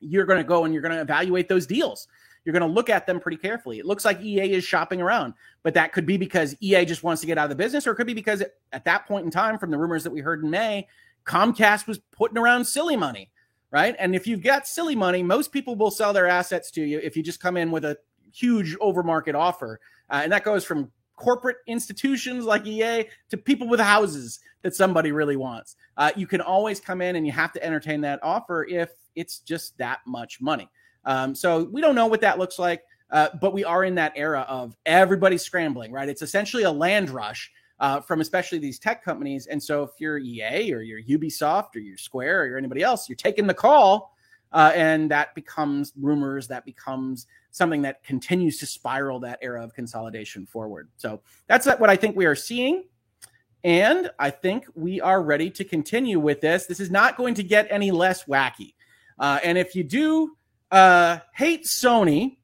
you're 0.02 0.26
going 0.26 0.38
to 0.38 0.44
go 0.44 0.64
and 0.64 0.74
you're 0.74 0.82
going 0.82 0.94
to 0.94 1.00
evaluate 1.00 1.48
those 1.48 1.66
deals. 1.66 2.08
You're 2.44 2.52
going 2.52 2.68
to 2.68 2.74
look 2.74 2.90
at 2.90 3.06
them 3.06 3.20
pretty 3.20 3.36
carefully. 3.36 3.78
It 3.78 3.86
looks 3.86 4.04
like 4.04 4.20
EA 4.20 4.52
is 4.52 4.64
shopping 4.64 5.00
around, 5.00 5.34
but 5.62 5.74
that 5.74 5.92
could 5.92 6.06
be 6.06 6.16
because 6.16 6.56
EA 6.60 6.84
just 6.84 7.04
wants 7.04 7.20
to 7.20 7.26
get 7.26 7.38
out 7.38 7.44
of 7.44 7.50
the 7.50 7.56
business, 7.56 7.86
or 7.86 7.92
it 7.92 7.96
could 7.96 8.06
be 8.06 8.14
because 8.14 8.42
at 8.72 8.84
that 8.84 9.06
point 9.06 9.24
in 9.24 9.30
time, 9.30 9.58
from 9.58 9.70
the 9.70 9.78
rumors 9.78 10.02
that 10.04 10.10
we 10.10 10.20
heard 10.20 10.42
in 10.42 10.50
May, 10.50 10.88
Comcast 11.24 11.86
was 11.86 11.98
putting 12.10 12.38
around 12.38 12.64
silly 12.64 12.96
money, 12.96 13.30
right? 13.70 13.94
And 13.98 14.16
if 14.16 14.26
you've 14.26 14.42
got 14.42 14.66
silly 14.66 14.96
money, 14.96 15.22
most 15.22 15.52
people 15.52 15.76
will 15.76 15.92
sell 15.92 16.12
their 16.12 16.26
assets 16.26 16.70
to 16.72 16.82
you 16.82 16.98
if 16.98 17.16
you 17.16 17.22
just 17.22 17.40
come 17.40 17.56
in 17.56 17.70
with 17.70 17.84
a 17.84 17.96
huge 18.32 18.76
overmarket 18.78 19.34
offer. 19.34 19.78
Uh, 20.10 20.20
and 20.24 20.32
that 20.32 20.42
goes 20.42 20.64
from 20.64 20.90
corporate 21.16 21.58
institutions 21.68 22.44
like 22.44 22.66
EA 22.66 23.04
to 23.28 23.36
people 23.36 23.68
with 23.68 23.78
houses 23.78 24.40
that 24.62 24.74
somebody 24.74 25.12
really 25.12 25.36
wants. 25.36 25.76
Uh, 25.96 26.10
you 26.16 26.26
can 26.26 26.40
always 26.40 26.80
come 26.80 27.00
in 27.00 27.16
and 27.16 27.26
you 27.26 27.32
have 27.32 27.52
to 27.52 27.64
entertain 27.64 28.00
that 28.00 28.18
offer 28.22 28.64
if 28.64 28.90
it's 29.14 29.40
just 29.40 29.76
that 29.78 30.00
much 30.06 30.40
money. 30.40 30.68
Um, 31.04 31.34
so 31.34 31.64
we 31.64 31.80
don't 31.80 31.94
know 31.94 32.06
what 32.06 32.20
that 32.20 32.38
looks 32.38 32.58
like, 32.58 32.82
uh, 33.10 33.28
but 33.40 33.52
we 33.52 33.64
are 33.64 33.84
in 33.84 33.94
that 33.96 34.12
era 34.16 34.46
of 34.48 34.76
everybody 34.86 35.38
scrambling, 35.38 35.92
right? 35.92 36.08
It's 36.08 36.22
essentially 36.22 36.62
a 36.64 36.70
land 36.70 37.10
rush. 37.10 37.50
Uh, 37.80 38.00
from 38.00 38.20
especially 38.20 38.58
these 38.58 38.78
tech 38.78 39.02
companies. 39.02 39.48
And 39.48 39.60
so, 39.60 39.82
if 39.82 39.90
you're 39.98 40.16
EA 40.18 40.72
or 40.72 40.82
you're 40.82 41.02
Ubisoft 41.02 41.74
or 41.74 41.80
you're 41.80 41.96
Square 41.96 42.42
or 42.42 42.46
you're 42.46 42.58
anybody 42.58 42.84
else, 42.84 43.08
you're 43.08 43.16
taking 43.16 43.48
the 43.48 43.54
call, 43.54 44.14
uh, 44.52 44.70
and 44.74 45.10
that 45.10 45.34
becomes 45.34 45.92
rumors. 46.00 46.46
That 46.46 46.64
becomes 46.64 47.26
something 47.50 47.82
that 47.82 48.02
continues 48.04 48.58
to 48.58 48.66
spiral 48.66 49.18
that 49.20 49.38
era 49.42 49.62
of 49.62 49.74
consolidation 49.74 50.46
forward. 50.46 50.90
So 50.96 51.20
that's 51.46 51.66
what 51.66 51.90
I 51.90 51.96
think 51.96 52.16
we 52.16 52.26
are 52.26 52.34
seeing. 52.34 52.84
And 53.64 54.10
I 54.18 54.30
think 54.30 54.66
we 54.74 55.00
are 55.00 55.22
ready 55.22 55.50
to 55.50 55.64
continue 55.64 56.18
with 56.18 56.40
this. 56.40 56.66
This 56.66 56.80
is 56.80 56.90
not 56.90 57.16
going 57.16 57.34
to 57.34 57.42
get 57.42 57.66
any 57.70 57.90
less 57.90 58.24
wacky. 58.24 58.74
Uh, 59.22 59.38
and 59.44 59.56
if 59.56 59.76
you 59.76 59.84
do 59.84 60.36
uh, 60.72 61.20
hate 61.32 61.64
Sony, 61.64 62.38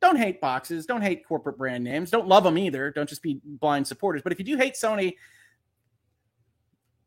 don't 0.00 0.16
hate 0.16 0.40
boxes, 0.40 0.84
don't 0.84 1.00
hate 1.00 1.24
corporate 1.24 1.56
brand 1.56 1.84
names, 1.84 2.10
don't 2.10 2.26
love 2.26 2.42
them 2.42 2.58
either. 2.58 2.90
Don't 2.90 3.08
just 3.08 3.22
be 3.22 3.40
blind 3.44 3.86
supporters. 3.86 4.22
But 4.22 4.32
if 4.32 4.40
you 4.40 4.44
do 4.44 4.56
hate 4.56 4.74
Sony, 4.74 5.14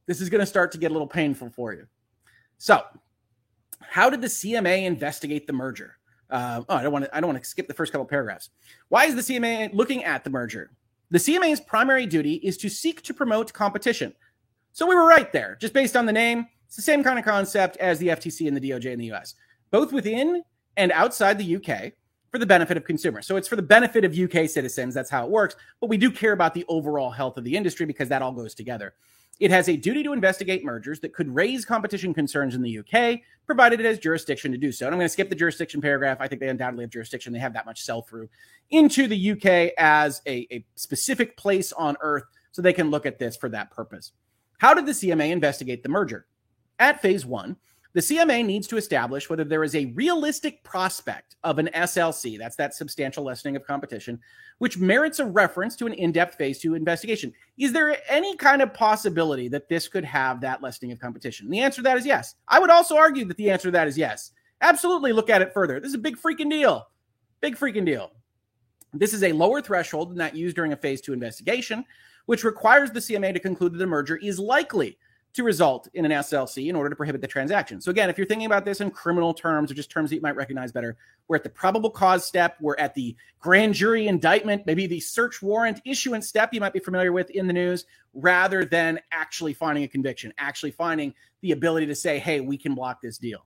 this 0.05 0.21
is 0.21 0.29
going 0.29 0.39
to 0.39 0.45
start 0.45 0.71
to 0.71 0.77
get 0.77 0.89
a 0.89 0.93
little 0.93 1.07
painful 1.07 1.49
for 1.49 1.73
you. 1.73 1.85
So, 2.59 2.81
how 3.81 4.09
did 4.09 4.21
the 4.21 4.27
CMA 4.27 4.85
investigate 4.85 5.47
the 5.47 5.53
merger? 5.53 5.97
Uh, 6.29 6.63
oh, 6.69 6.75
I 6.77 6.83
don't 6.83 6.93
want 6.93 7.05
to. 7.05 7.15
I 7.15 7.19
don't 7.19 7.27
want 7.27 7.43
to 7.43 7.49
skip 7.49 7.67
the 7.67 7.73
first 7.73 7.91
couple 7.91 8.05
paragraphs. 8.05 8.49
Why 8.87 9.05
is 9.05 9.15
the 9.15 9.21
CMA 9.21 9.73
looking 9.73 10.05
at 10.05 10.23
the 10.23 10.29
merger? 10.29 10.71
The 11.11 11.19
CMA's 11.19 11.59
primary 11.59 12.05
duty 12.05 12.35
is 12.35 12.55
to 12.57 12.69
seek 12.69 13.01
to 13.03 13.13
promote 13.13 13.51
competition. 13.51 14.13
So 14.71 14.87
we 14.87 14.95
were 14.95 15.05
right 15.05 15.31
there, 15.33 15.57
just 15.59 15.73
based 15.73 15.97
on 15.97 16.05
the 16.05 16.13
name. 16.13 16.47
It's 16.69 16.75
the 16.75 16.83
same 16.83 17.03
kind 17.03 17.17
of 17.17 17.25
concept 17.25 17.77
as 17.77 17.97
the 17.97 18.09
FTC 18.09 18.47
and 18.47 18.55
the 18.55 18.61
DOJ 18.61 18.93
in 18.93 18.99
the 18.99 19.11
US, 19.13 19.33
both 19.71 19.91
within 19.91 20.43
and 20.77 20.91
outside 20.91 21.39
the 21.39 21.55
UK 21.55 21.93
for 22.31 22.37
the 22.37 22.45
benefit 22.45 22.77
of 22.77 22.85
consumers. 22.85 23.25
So 23.25 23.37
it's 23.37 23.47
for 23.47 23.55
the 23.55 23.63
benefit 23.63 24.05
of 24.05 24.15
UK 24.15 24.47
citizens. 24.47 24.93
That's 24.93 25.09
how 25.09 25.25
it 25.25 25.31
works. 25.31 25.55
But 25.81 25.89
we 25.89 25.97
do 25.97 26.11
care 26.11 26.31
about 26.31 26.53
the 26.53 26.65
overall 26.67 27.09
health 27.09 27.37
of 27.37 27.43
the 27.43 27.57
industry 27.57 27.87
because 27.87 28.09
that 28.09 28.21
all 28.21 28.31
goes 28.31 28.53
together. 28.53 28.93
It 29.39 29.49
has 29.49 29.67
a 29.67 29.77
duty 29.77 30.03
to 30.03 30.13
investigate 30.13 30.63
mergers 30.63 30.99
that 30.99 31.11
could 31.11 31.33
raise 31.33 31.65
competition 31.65 32.13
concerns 32.13 32.53
in 32.53 32.61
the 32.61 32.77
UK, 32.77 33.21
provided 33.47 33.79
it 33.79 33.87
has 33.87 33.97
jurisdiction 33.97 34.51
to 34.51 34.57
do 34.59 34.71
so. 34.71 34.85
And 34.85 34.93
I'm 34.93 34.99
going 34.99 35.05
to 35.05 35.11
skip 35.11 35.29
the 35.29 35.35
jurisdiction 35.35 35.81
paragraph. 35.81 36.17
I 36.19 36.27
think 36.27 36.39
they 36.39 36.49
undoubtedly 36.49 36.83
have 36.83 36.91
jurisdiction. 36.91 37.33
They 37.33 37.39
have 37.39 37.53
that 37.53 37.65
much 37.65 37.81
sell 37.81 38.03
through 38.03 38.29
into 38.69 39.07
the 39.07 39.31
UK 39.31 39.73
as 39.79 40.21
a, 40.27 40.45
a 40.51 40.63
specific 40.75 41.35
place 41.35 41.73
on 41.73 41.97
earth 42.01 42.25
so 42.51 42.61
they 42.61 42.73
can 42.73 42.91
look 42.91 43.07
at 43.07 43.17
this 43.17 43.35
for 43.35 43.49
that 43.49 43.71
purpose. 43.71 44.11
How 44.59 44.75
did 44.75 44.85
the 44.85 44.91
CMA 44.91 45.31
investigate 45.31 45.81
the 45.81 45.89
merger? 45.89 46.27
At 46.79 47.01
phase 47.01 47.25
one, 47.25 47.57
the 47.93 47.99
CMA 48.01 48.45
needs 48.45 48.67
to 48.67 48.77
establish 48.77 49.29
whether 49.29 49.43
there 49.43 49.63
is 49.63 49.75
a 49.75 49.87
realistic 49.87 50.63
prospect 50.63 51.35
of 51.43 51.57
an 51.57 51.69
SLC, 51.73 52.37
that's 52.37 52.55
that 52.55 52.75
substantial 52.75 53.23
lessening 53.23 53.55
of 53.55 53.65
competition, 53.65 54.19
which 54.59 54.77
merits 54.77 55.19
a 55.19 55.25
reference 55.25 55.75
to 55.75 55.87
an 55.87 55.93
in 55.93 56.11
depth 56.11 56.35
phase 56.35 56.59
two 56.59 56.75
investigation. 56.75 57.33
Is 57.57 57.73
there 57.73 57.97
any 58.07 58.35
kind 58.37 58.61
of 58.61 58.73
possibility 58.73 59.47
that 59.47 59.67
this 59.67 59.87
could 59.87 60.05
have 60.05 60.39
that 60.41 60.61
lessening 60.61 60.91
of 60.91 60.99
competition? 60.99 61.47
And 61.47 61.53
the 61.53 61.61
answer 61.61 61.77
to 61.77 61.83
that 61.83 61.97
is 61.97 62.05
yes. 62.05 62.35
I 62.47 62.59
would 62.59 62.69
also 62.69 62.95
argue 62.95 63.25
that 63.25 63.37
the 63.37 63.49
answer 63.49 63.69
to 63.69 63.71
that 63.71 63.87
is 63.87 63.97
yes. 63.97 64.31
Absolutely 64.61 65.11
look 65.11 65.29
at 65.29 65.41
it 65.41 65.53
further. 65.53 65.79
This 65.79 65.89
is 65.89 65.95
a 65.95 65.99
big 65.99 66.17
freaking 66.17 66.49
deal. 66.49 66.89
Big 67.41 67.57
freaking 67.57 67.85
deal. 67.85 68.11
This 68.93 69.13
is 69.13 69.23
a 69.23 69.31
lower 69.31 69.61
threshold 69.61 70.11
than 70.11 70.17
that 70.17 70.35
used 70.35 70.55
during 70.55 70.73
a 70.73 70.77
phase 70.77 71.01
two 71.01 71.13
investigation, 71.13 71.83
which 72.27 72.43
requires 72.43 72.91
the 72.91 72.99
CMA 72.99 73.33
to 73.33 73.39
conclude 73.39 73.73
that 73.73 73.77
the 73.77 73.87
merger 73.87 74.17
is 74.17 74.37
likely 74.37 74.97
to 75.33 75.43
result 75.43 75.87
in 75.93 76.05
an 76.05 76.11
SLC 76.11 76.69
in 76.69 76.75
order 76.75 76.89
to 76.89 76.95
prohibit 76.95 77.21
the 77.21 77.27
transaction. 77.27 77.79
So 77.79 77.91
again, 77.91 78.09
if 78.09 78.17
you're 78.17 78.27
thinking 78.27 78.47
about 78.47 78.65
this 78.65 78.81
in 78.81 78.89
criminal 78.89 79.33
terms 79.33 79.71
or 79.71 79.75
just 79.75 79.91
terms 79.91 80.09
that 80.09 80.15
you 80.15 80.21
might 80.21 80.35
recognize 80.35 80.71
better, 80.71 80.97
we're 81.27 81.35
at 81.35 81.43
the 81.43 81.49
probable 81.49 81.91
cause 81.91 82.25
step, 82.25 82.57
we're 82.59 82.77
at 82.77 82.95
the 82.95 83.15
grand 83.39 83.75
jury 83.75 84.07
indictment, 84.07 84.65
maybe 84.65 84.87
the 84.87 84.99
search 84.99 85.41
warrant 85.41 85.81
issuance 85.85 86.27
step 86.27 86.53
you 86.53 86.59
might 86.59 86.73
be 86.73 86.79
familiar 86.79 87.11
with 87.11 87.29
in 87.29 87.47
the 87.47 87.53
news, 87.53 87.85
rather 88.13 88.65
than 88.65 88.99
actually 89.11 89.53
finding 89.53 89.83
a 89.83 89.87
conviction, 89.87 90.33
actually 90.37 90.71
finding 90.71 91.13
the 91.41 91.51
ability 91.51 91.85
to 91.85 91.95
say, 91.95 92.17
hey, 92.17 92.39
we 92.39 92.57
can 92.57 92.73
block 92.73 93.01
this 93.01 93.17
deal. 93.17 93.45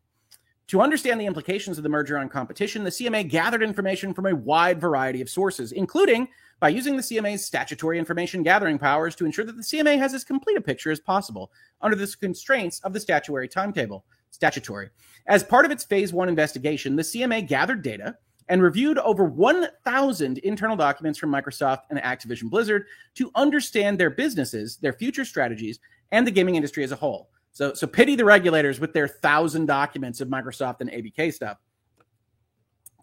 To 0.68 0.82
understand 0.82 1.20
the 1.20 1.26
implications 1.26 1.78
of 1.78 1.84
the 1.84 1.90
merger 1.90 2.18
on 2.18 2.30
competition, 2.30 2.84
the 2.84 2.90
CMA 2.90 3.30
gathered 3.30 3.62
information 3.62 4.14
from 4.14 4.28
a 4.28 4.36
wide 4.36 4.80
variety 4.80 5.22
of 5.22 5.30
sources, 5.30 5.72
including 5.72 6.30
by 6.60 6.70
using 6.70 6.96
the 6.96 7.04
CMA's 7.04 7.46
statutory 7.46 8.00
information 8.00 8.44
gathering 8.44 8.80
powers 8.80 9.16
to 9.16 9.26
ensure 9.26 9.44
that 9.44 9.58
the 9.58 9.62
CMA 9.62 9.98
has 9.98 10.14
as 10.14 10.24
complete 10.24 10.58
a 10.58 10.62
picture 10.62 10.92
as 10.92 11.00
possible 11.00 11.52
under 11.82 11.98
the 11.98 12.16
constraints 12.22 12.80
of 12.80 12.94
the 12.94 13.00
statutory 13.00 13.50
timetable. 13.50 14.06
Statutory. 14.32 14.90
As 15.28 15.44
part 15.44 15.66
of 15.66 15.72
its 15.72 15.84
phase 15.84 16.14
one 16.14 16.30
investigation, 16.30 16.96
the 16.96 17.04
CMA 17.04 17.46
gathered 17.48 17.84
data 17.84 18.18
and 18.48 18.62
reviewed 18.62 18.98
over 19.00 19.26
1,000 19.26 20.38
internal 20.40 20.76
documents 20.76 21.20
from 21.20 21.32
Microsoft 21.32 21.82
and 21.90 22.00
Activision 22.00 22.50
Blizzard 22.50 22.86
to 23.16 23.32
understand 23.36 24.00
their 24.00 24.10
businesses, 24.10 24.78
their 24.78 24.94
future 24.94 25.26
strategies, 25.26 25.80
and 26.12 26.26
the 26.26 26.32
gaming 26.32 26.56
industry 26.56 26.84
as 26.84 26.92
a 26.92 26.96
whole. 26.96 27.30
So, 27.54 27.74
so 27.74 27.88
pity 27.88 28.16
the 28.16 28.26
regulators 28.26 28.80
with 28.80 28.94
their 28.94 29.08
thousand 29.08 29.68
documents 29.68 30.20
of 30.22 30.28
Microsoft 30.28 30.82
and 30.82 30.90
ABK 30.90 31.34
stuff. 31.34 31.58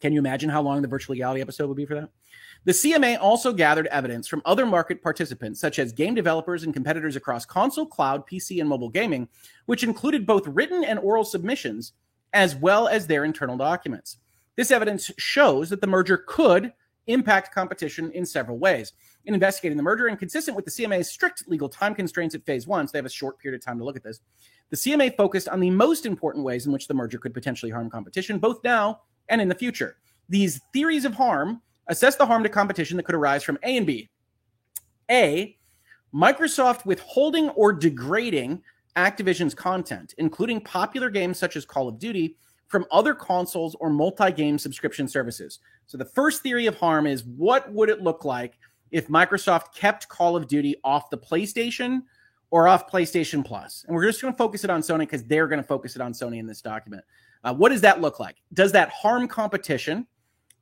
Can 0.01 0.13
you 0.13 0.19
imagine 0.19 0.51
how 0.51 0.61
long 0.61 0.83
the 0.83 0.89
virtual 0.89 1.15
legality 1.15 1.41
episode 1.41 1.69
would 1.69 1.77
be 1.77 1.87
for 1.87 1.95
that? 1.95 2.11
The 2.65 2.73
CMA 2.73 3.19
also 3.21 3.53
gathered 3.53 3.87
evidence 3.87 4.27
from 4.27 4.43
other 4.45 4.67
market 4.67 5.03
participants, 5.03 5.61
such 5.61 5.79
as 5.79 5.93
game 5.93 6.15
developers 6.15 6.65
and 6.65 6.75
competitors 6.75 7.17
across 7.17 7.47
console, 7.47 7.87
cloud, 7.87 8.27
PC, 8.27 8.61
and 8.61 8.69
mobile 8.69 8.91
gaming, 8.91 9.29
which 9.67 9.85
included 9.85 10.27
both 10.27 10.47
written 10.49 10.85
and 10.85 10.99
oral 10.99 11.25
submissions, 11.25 11.93
as 12.33 12.57
well 12.57 12.89
as 12.89 13.07
their 13.07 13.25
internal 13.25 13.57
documents. 13.57 14.17
This 14.57 14.71
evidence 14.71 15.11
shows 15.17 15.71
that 15.71 15.81
the 15.81 15.87
merger 15.87 16.19
could 16.19 16.73
impact 17.07 17.55
competition 17.55 18.11
in 18.13 18.27
several 18.27 18.59
ways. 18.59 18.93
In 19.27 19.35
investigating 19.35 19.77
the 19.77 19.83
merger 19.83 20.07
and 20.07 20.19
consistent 20.19 20.57
with 20.57 20.65
the 20.65 20.71
CMA's 20.71 21.11
strict 21.11 21.45
legal 21.47 21.69
time 21.69 21.95
constraints 21.95 22.35
at 22.35 22.45
phase 22.47 22.67
one, 22.67 22.89
so 22.89 22.93
they 22.93 22.99
have 22.99 23.07
a 23.07 23.11
short 23.11 23.39
period 23.39 23.61
of 23.61 23.65
time 23.65 23.79
to 23.79 23.85
look 23.85 23.97
at 23.97 24.03
this, 24.03 24.21
the 24.71 24.77
CMA 24.77 25.17
focused 25.17 25.49
on 25.49 25.61
the 25.61 25.71
most 25.71 26.07
important 26.07 26.45
ways 26.45 26.67
in 26.67 26.73
which 26.73 26.89
the 26.89 26.95
merger 26.95 27.19
could 27.19 27.35
potentially 27.35 27.71
harm 27.71 27.91
competition, 27.91 28.39
both 28.39 28.63
now 28.65 29.01
and 29.29 29.41
in 29.41 29.49
the 29.49 29.55
future. 29.55 29.97
These 30.29 30.61
theories 30.73 31.05
of 31.05 31.15
harm 31.15 31.61
assess 31.89 32.17
the 32.17 32.25
harm 32.25 32.43
to 32.45 32.49
competition 32.49 32.97
that 32.97 33.03
could 33.03 33.15
arise 33.15 33.43
from 33.43 33.59
A 33.63 33.77
and 33.77 33.87
B. 33.87 34.09
A, 35.11 35.57
Microsoft 36.15 36.87
withholding 36.87 37.51
or 37.51 37.73
degrading 37.73 38.63
Activision's 38.97 39.55
content, 39.55 40.15
including 40.19 40.61
popular 40.61 41.11
games 41.11 41.39
such 41.39 41.57
as 41.57 41.65
Call 41.65 41.89
of 41.89 41.99
Duty, 41.99 42.37
from 42.69 42.87
other 42.93 43.15
consoles 43.15 43.75
or 43.81 43.91
multi 43.91 44.31
game 44.31 44.57
subscription 44.57 45.09
services. 45.09 45.59
So 45.87 45.99
the 45.99 46.05
first 46.05 46.43
theory 46.43 46.67
of 46.67 46.77
harm 46.77 47.07
is 47.07 47.25
what 47.25 47.71
would 47.73 47.89
it 47.89 48.03
look 48.03 48.25
like 48.25 48.59
if 48.91 49.09
Microsoft 49.09 49.75
kept 49.75 50.09
Call 50.09 50.37
of 50.37 50.49
Duty 50.49 50.77
off 50.85 51.11
the 51.11 51.19
PlayStation 51.19 52.03
or 52.51 52.69
off 52.69 52.91
PlayStation 52.91 53.45
Plus? 53.45 53.85
And 53.87 53.95
we're 53.95 54.05
just 54.05 54.21
going 54.21 54.33
to 54.35 54.39
focus 54.39 54.65
it 54.65 54.71
on 54.71 54.81
Sony 54.81 55.01
because 55.01 55.25
they're 55.25 55.49
going 55.49 55.61
to 55.61 55.67
focus 55.67 55.97
it 55.97 56.03
on 56.03 56.13
Sony 56.13 56.39
in 56.39 56.47
this 56.47 56.61
document. 56.61 57.05
Uh, 57.45 57.55
what 57.55 57.71
does 57.71 57.81
that 57.81 58.01
look 58.01 58.21
like? 58.21 58.37
Does 58.53 58.73
that 58.73 58.91
harm 58.91 59.29
competition 59.29 60.07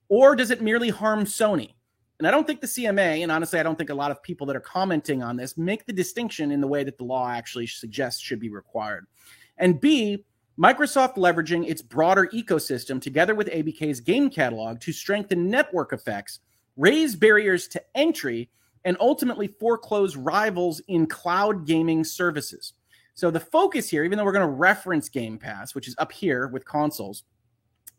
or 0.08 0.36
does 0.36 0.50
it 0.50 0.62
merely 0.62 0.90
harm 0.90 1.24
Sony? 1.24 1.74
And 2.18 2.26
I 2.26 2.30
don't 2.32 2.46
think 2.46 2.60
the 2.60 2.66
CMA, 2.66 3.22
and 3.22 3.30
honestly, 3.30 3.60
I 3.60 3.62
don't 3.62 3.78
think 3.78 3.90
a 3.90 3.94
lot 3.94 4.10
of 4.10 4.22
people 4.22 4.46
that 4.48 4.56
are 4.56 4.60
commenting 4.60 5.22
on 5.22 5.36
this 5.36 5.56
make 5.56 5.86
the 5.86 5.92
distinction 5.92 6.50
in 6.50 6.60
the 6.60 6.66
way 6.66 6.82
that 6.82 6.98
the 6.98 7.04
law 7.04 7.30
actually 7.30 7.68
suggests 7.68 8.20
should 8.20 8.40
be 8.40 8.48
required. 8.48 9.06
And 9.56 9.80
B, 9.80 10.24
Microsoft 10.58 11.14
leveraging 11.14 11.68
its 11.68 11.80
broader 11.80 12.28
ecosystem 12.34 13.00
together 13.00 13.36
with 13.36 13.46
ABK's 13.48 14.00
game 14.00 14.28
catalog 14.28 14.80
to 14.80 14.92
strengthen 14.92 15.48
network 15.48 15.92
effects, 15.92 16.40
raise 16.78 17.14
barriers 17.14 17.68
to 17.68 17.82
entry, 17.94 18.48
and 18.84 18.96
ultimately 19.00 19.48
foreclose 19.48 20.16
rivals 20.16 20.80
in 20.88 21.06
cloud 21.06 21.66
gaming 21.66 22.04
services. 22.04 22.72
So 23.14 23.30
the 23.30 23.40
focus 23.40 23.90
here, 23.90 24.04
even 24.04 24.16
though 24.16 24.24
we're 24.24 24.32
going 24.32 24.46
to 24.46 24.52
reference 24.52 25.08
Game 25.08 25.36
Pass, 25.36 25.74
which 25.74 25.88
is 25.88 25.96
up 25.98 26.12
here 26.12 26.46
with 26.46 26.64
consoles, 26.64 27.24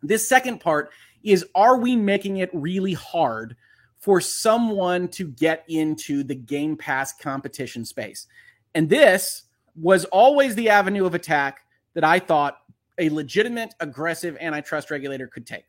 this 0.01 0.27
second 0.27 0.61
part 0.61 0.91
is 1.23 1.45
are 1.53 1.77
we 1.77 1.95
making 1.95 2.37
it 2.37 2.49
really 2.53 2.93
hard 2.93 3.55
for 3.99 4.21
someone 4.21 5.09
to 5.09 5.27
get 5.27 5.65
into 5.67 6.23
the 6.23 6.35
Game 6.35 6.77
Pass 6.77 7.13
competition 7.13 7.83
space? 7.83 8.27
And 8.73 8.89
this 8.89 9.43
was 9.75 10.05
always 10.05 10.55
the 10.55 10.69
avenue 10.69 11.05
of 11.05 11.15
attack 11.15 11.61
that 11.95 12.05
I 12.05 12.19
thought 12.19 12.57
a 12.97 13.09
legitimate, 13.09 13.73
aggressive 13.79 14.37
antitrust 14.39 14.89
regulator 14.89 15.27
could 15.27 15.45
take. 15.45 15.65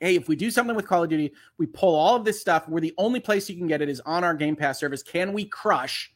Hey, 0.00 0.16
if 0.16 0.28
we 0.28 0.36
do 0.36 0.50
something 0.50 0.76
with 0.76 0.86
Call 0.86 1.04
of 1.04 1.10
Duty, 1.10 1.32
we 1.58 1.66
pull 1.66 1.94
all 1.94 2.16
of 2.16 2.24
this 2.24 2.40
stuff. 2.40 2.68
We're 2.68 2.80
the 2.80 2.94
only 2.98 3.20
place 3.20 3.48
you 3.48 3.56
can 3.56 3.66
get 3.66 3.82
it 3.82 3.88
is 3.88 4.00
on 4.00 4.24
our 4.24 4.34
Game 4.34 4.56
Pass 4.56 4.78
service. 4.78 5.02
Can 5.02 5.32
we 5.32 5.44
crush 5.46 6.12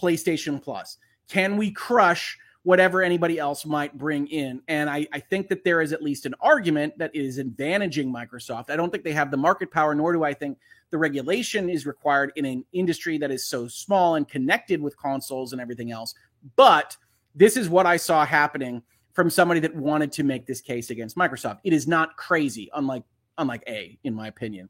PlayStation 0.00 0.62
Plus? 0.62 0.98
Can 1.28 1.56
we 1.56 1.72
crush 1.72 2.38
whatever 2.66 3.00
anybody 3.00 3.38
else 3.38 3.64
might 3.64 3.96
bring 3.96 4.26
in. 4.26 4.60
And 4.66 4.90
I, 4.90 5.06
I, 5.12 5.20
think 5.20 5.46
that 5.50 5.62
there 5.62 5.80
is 5.80 5.92
at 5.92 6.02
least 6.02 6.26
an 6.26 6.34
argument 6.40 6.98
that 6.98 7.14
is 7.14 7.38
advantaging 7.38 8.06
Microsoft. 8.08 8.70
I 8.70 8.76
don't 8.76 8.90
think 8.90 9.04
they 9.04 9.12
have 9.12 9.30
the 9.30 9.36
market 9.36 9.70
power, 9.70 9.94
nor 9.94 10.12
do 10.12 10.24
I 10.24 10.34
think 10.34 10.58
the 10.90 10.98
regulation 10.98 11.70
is 11.70 11.86
required 11.86 12.32
in 12.34 12.44
an 12.44 12.64
industry 12.72 13.18
that 13.18 13.30
is 13.30 13.46
so 13.46 13.68
small 13.68 14.16
and 14.16 14.26
connected 14.28 14.82
with 14.82 14.96
consoles 14.96 15.52
and 15.52 15.62
everything 15.62 15.92
else. 15.92 16.16
But 16.56 16.96
this 17.36 17.56
is 17.56 17.68
what 17.68 17.86
I 17.86 17.98
saw 17.98 18.26
happening 18.26 18.82
from 19.12 19.30
somebody 19.30 19.60
that 19.60 19.76
wanted 19.76 20.10
to 20.10 20.24
make 20.24 20.44
this 20.44 20.60
case 20.60 20.90
against 20.90 21.16
Microsoft. 21.16 21.60
It 21.62 21.72
is 21.72 21.86
not 21.86 22.16
crazy, 22.16 22.68
unlike 22.74 23.04
unlike 23.38 23.64
A, 23.68 23.98
in 24.04 24.14
my 24.14 24.28
opinion. 24.28 24.68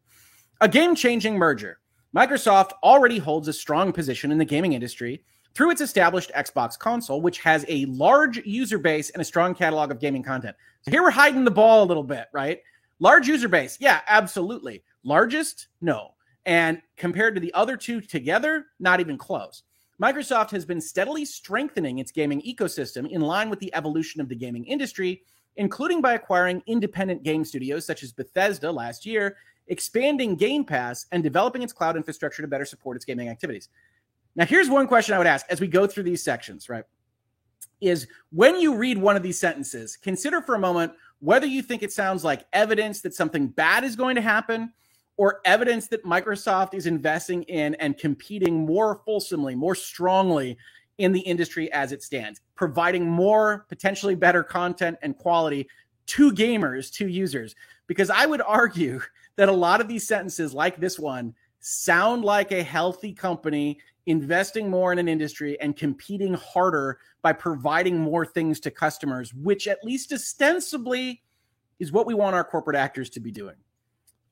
A 0.60 0.68
game-changing 0.68 1.36
merger. 1.36 1.78
Microsoft 2.14 2.72
already 2.82 3.18
holds 3.18 3.48
a 3.48 3.52
strong 3.52 3.92
position 3.92 4.32
in 4.32 4.38
the 4.38 4.44
gaming 4.44 4.72
industry 4.72 5.22
through 5.54 5.70
its 5.70 5.80
established 5.80 6.30
Xbox 6.34 6.78
console, 6.78 7.20
which 7.20 7.40
has 7.40 7.64
a 7.68 7.86
large 7.86 8.38
user 8.44 8.78
base 8.78 9.10
and 9.10 9.20
a 9.20 9.24
strong 9.24 9.54
catalog 9.54 9.90
of 9.90 10.00
gaming 10.00 10.22
content. 10.22 10.56
So 10.82 10.90
here 10.90 11.02
we're 11.02 11.10
hiding 11.10 11.44
the 11.44 11.50
ball 11.50 11.82
a 11.82 11.86
little 11.86 12.02
bit, 12.02 12.26
right? 12.32 12.60
Large 13.00 13.28
user 13.28 13.48
base. 13.48 13.76
Yeah, 13.80 14.00
absolutely. 14.06 14.82
Largest? 15.02 15.68
No. 15.80 16.14
And 16.44 16.80
compared 16.96 17.34
to 17.34 17.40
the 17.40 17.52
other 17.54 17.76
two 17.76 18.00
together, 18.00 18.66
not 18.78 19.00
even 19.00 19.18
close. 19.18 19.62
Microsoft 20.00 20.50
has 20.50 20.64
been 20.64 20.80
steadily 20.80 21.24
strengthening 21.24 21.98
its 21.98 22.12
gaming 22.12 22.42
ecosystem 22.42 23.10
in 23.10 23.22
line 23.22 23.48
with 23.48 23.58
the 23.60 23.74
evolution 23.74 24.20
of 24.20 24.28
the 24.28 24.36
gaming 24.36 24.64
industry, 24.66 25.22
including 25.56 26.00
by 26.00 26.14
acquiring 26.14 26.62
independent 26.66 27.22
game 27.22 27.44
studios 27.44 27.86
such 27.86 28.02
as 28.02 28.12
Bethesda 28.12 28.70
last 28.70 29.06
year, 29.06 29.36
expanding 29.68 30.36
Game 30.36 30.64
Pass, 30.64 31.06
and 31.12 31.22
developing 31.22 31.62
its 31.62 31.72
cloud 31.72 31.96
infrastructure 31.96 32.42
to 32.42 32.48
better 32.48 32.64
support 32.64 32.96
its 32.96 33.04
gaming 33.04 33.28
activities. 33.28 33.68
Now, 34.34 34.44
here's 34.44 34.68
one 34.68 34.86
question 34.86 35.14
I 35.14 35.18
would 35.18 35.26
ask 35.26 35.46
as 35.48 35.60
we 35.60 35.66
go 35.66 35.86
through 35.86 36.04
these 36.04 36.22
sections, 36.22 36.68
right? 36.68 36.84
Is 37.80 38.06
when 38.30 38.60
you 38.60 38.76
read 38.76 38.98
one 38.98 39.16
of 39.16 39.22
these 39.22 39.38
sentences, 39.38 39.96
consider 39.96 40.40
for 40.42 40.54
a 40.54 40.58
moment 40.58 40.92
whether 41.20 41.46
you 41.46 41.62
think 41.62 41.82
it 41.82 41.92
sounds 41.92 42.22
like 42.22 42.44
evidence 42.52 43.00
that 43.00 43.14
something 43.14 43.48
bad 43.48 43.84
is 43.84 43.96
going 43.96 44.14
to 44.16 44.20
happen 44.20 44.72
or 45.16 45.40
evidence 45.46 45.88
that 45.88 46.04
Microsoft 46.04 46.74
is 46.74 46.86
investing 46.86 47.42
in 47.44 47.74
and 47.76 47.96
competing 47.96 48.66
more 48.66 49.00
fulsomely, 49.06 49.54
more 49.54 49.74
strongly 49.74 50.58
in 50.98 51.12
the 51.12 51.20
industry 51.20 51.72
as 51.72 51.92
it 51.92 52.02
stands, 52.02 52.40
providing 52.56 53.08
more 53.08 53.66
potentially 53.68 54.14
better 54.14 54.42
content 54.42 54.98
and 55.02 55.16
quality 55.16 55.68
to 56.06 56.32
gamers, 56.32 56.92
to 56.94 57.08
users. 57.08 57.54
Because 57.86 58.10
I 58.10 58.26
would 58.26 58.42
argue 58.42 59.00
that 59.36 59.48
a 59.48 59.52
lot 59.52 59.80
of 59.80 59.88
these 59.88 60.06
sentences, 60.06 60.54
like 60.54 60.78
this 60.78 60.98
one, 60.98 61.34
sound 61.60 62.24
like 62.24 62.52
a 62.52 62.62
healthy 62.62 63.12
company 63.12 63.78
investing 64.06 64.70
more 64.70 64.92
in 64.92 64.98
an 64.98 65.08
industry 65.08 65.60
and 65.60 65.76
competing 65.76 66.32
harder 66.34 66.98
by 67.22 67.32
providing 67.32 67.98
more 67.98 68.24
things 68.24 68.60
to 68.60 68.70
customers, 68.70 69.34
which 69.34 69.66
at 69.66 69.82
least 69.82 70.12
ostensibly 70.12 71.22
is 71.80 71.92
what 71.92 72.06
we 72.06 72.14
want 72.14 72.34
our 72.34 72.44
corporate 72.44 72.76
actors 72.76 73.10
to 73.10 73.20
be 73.20 73.32
doing. 73.32 73.56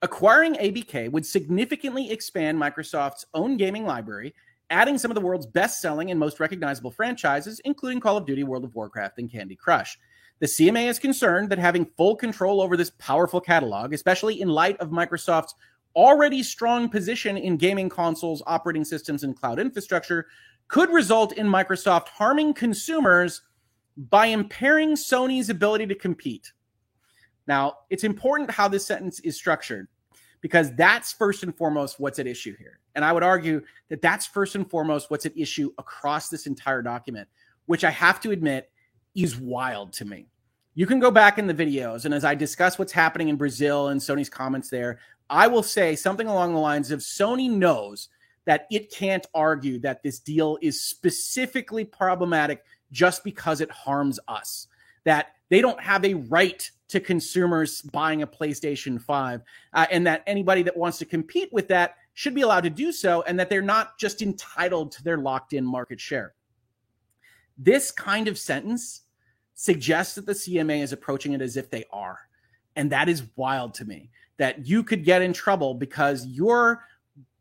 Acquiring 0.01 0.55
ABK 0.55 1.11
would 1.11 1.27
significantly 1.27 2.11
expand 2.11 2.61
Microsoft's 2.61 3.27
own 3.35 3.57
gaming 3.57 3.85
library, 3.85 4.35
adding 4.71 4.99
some 4.99 5.11
of 5.11 5.15
the 5.15 5.21
world's 5.21 5.47
best 5.47 5.81
selling 5.81 6.11
and 6.11 6.19
most 6.19 6.41
recognizable 6.41 6.91
franchises, 6.91 7.61
including 7.65 8.01
Call 8.01 8.17
of 8.17 8.27
Duty, 8.27 8.45
World 8.45 8.65
of 8.65 8.75
Warcraft, 8.75 9.19
and 9.19 9.31
Candy 9.31 9.57
Crush. 9.57 9.99
The 10.41 10.47
CMA 10.47 10.89
is 10.89 10.99
concerned 10.99 11.49
that 11.51 11.59
having 11.59 11.87
full 11.97 12.17
control 12.17 12.61
over 12.61 12.77
this 12.77 12.91
powerful 12.99 13.41
catalog, 13.41 13.93
especially 13.93 14.41
in 14.41 14.49
light 14.49 14.77
of 14.81 14.91
Microsoft's 14.91 15.55
already 15.95 16.43
strong 16.43 16.89
position 16.89 17.37
in 17.37 17.57
gaming 17.57 17.89
consoles, 17.89 18.43
operating 18.47 18.85
systems, 18.85 19.23
and 19.23 19.37
cloud 19.37 19.61
infrastructure, 19.61 20.27
could 20.69 20.91
result 20.91 21.33
in 21.33 21.47
Microsoft 21.47 22.09
harming 22.09 22.55
consumers 22.55 23.43
by 23.97 24.27
impairing 24.27 24.97
Sony's 24.97 25.51
ability 25.51 25.87
to 25.87 25.95
compete. 25.95 26.53
Now, 27.47 27.79
it's 27.91 28.05
important 28.05 28.51
how 28.51 28.69
this 28.69 28.87
sentence 28.87 29.21
is 29.21 29.37
structured 29.37 29.89
because 30.45 30.75
that's 30.75 31.11
first 31.11 31.43
and 31.43 31.57
foremost 31.57 31.99
what's 31.99 32.19
at 32.19 32.27
issue 32.27 32.55
here. 32.59 32.79
And 32.95 33.03
I 33.03 33.15
would 33.15 33.23
argue 33.23 33.63
that 33.89 34.03
that's 34.03 34.27
first 34.27 34.55
and 34.57 34.69
foremost 34.69 35.11
what's 35.11 35.25
at 35.25 35.35
issue 35.39 35.73
across 35.79 36.29
this 36.29 36.47
entire 36.47 36.83
document, 36.83 37.27
which 37.65 37.83
I 37.83 37.89
have 37.89 38.21
to 38.21 38.31
admit 38.31 38.71
is 39.15 39.39
wild 39.39 39.95
to 39.95 40.05
me. 40.05 40.27
You 40.75 40.85
can 40.85 41.01
go 41.01 41.11
back 41.11 41.39
in 41.39 41.47
the 41.47 41.55
videos, 41.55 42.05
and 42.05 42.13
as 42.13 42.27
I 42.27 42.35
discuss 42.35 42.79
what's 42.79 42.93
happening 42.93 43.31
in 43.31 43.37
Brazil 43.37 43.89
and 43.89 43.99
Sony's 43.99 44.29
comments 44.29 44.69
there, 44.69 44.99
I 45.31 45.47
will 45.47 45.63
say 45.63 45.97
something 45.97 46.27
along 46.27 46.53
the 46.53 46.61
lines 46.61 46.91
of 46.91 47.01
Sony 47.01 47.49
knows 47.49 48.11
that 48.45 48.67
it 48.71 48.93
can't 48.93 49.27
argue 49.35 49.79
that 49.79 50.03
this 50.03 50.19
deal 50.19 50.59
is 50.61 50.79
specifically 50.79 51.87
problematic 51.87 52.63
just 52.93 53.25
because 53.25 53.63
it 53.63 53.71
harms 53.71 54.21
us. 54.29 54.67
That 55.05 55.29
they 55.49 55.63
don't 55.63 55.81
have 55.81 56.05
a 56.05 56.13
right 56.13 56.71
to 56.89 57.01
consumers 57.01 57.83
buying 57.83 58.23
a 58.23 58.27
PlayStation 58.27 59.01
5, 59.01 59.43
uh, 59.73 59.87
and 59.91 60.07
that 60.07 60.23
anybody 60.27 60.63
that 60.63 60.77
wants 60.77 60.99
to 60.99 61.05
compete 61.05 61.53
with 61.53 61.69
that 61.69 61.97
should 62.13 62.35
be 62.35 62.43
allowed 62.43 62.65
to 62.65 62.71
do 62.71 62.93
so, 62.93 63.23
and 63.23 63.39
that 63.39 63.49
they're 63.49 63.63
not 63.63 63.99
just 63.99 64.23
entitled 64.23 64.93
to 64.93 65.03
their 65.03 65.19
locked 65.19 65.53
in 65.53 65.65
market 65.65 66.01
share. 66.01 66.35
This 67.57 67.91
kind 67.91 68.29
of 68.29 68.39
sentence 68.39 69.03
suggests 69.55 70.15
that 70.17 70.27
the 70.27 70.33
CMA 70.33 70.83
is 70.83 70.93
approaching 70.93 71.33
it 71.33 71.41
as 71.41 71.57
if 71.57 71.71
they 71.71 71.85
are. 71.93 72.19
And 72.77 72.91
that 72.91 73.09
is 73.09 73.25
wild 73.37 73.75
to 73.75 73.85
me 73.85 74.11
that 74.37 74.67
you 74.67 74.83
could 74.83 75.05
get 75.05 75.23
in 75.23 75.33
trouble 75.33 75.75
because 75.75 76.27
your 76.27 76.85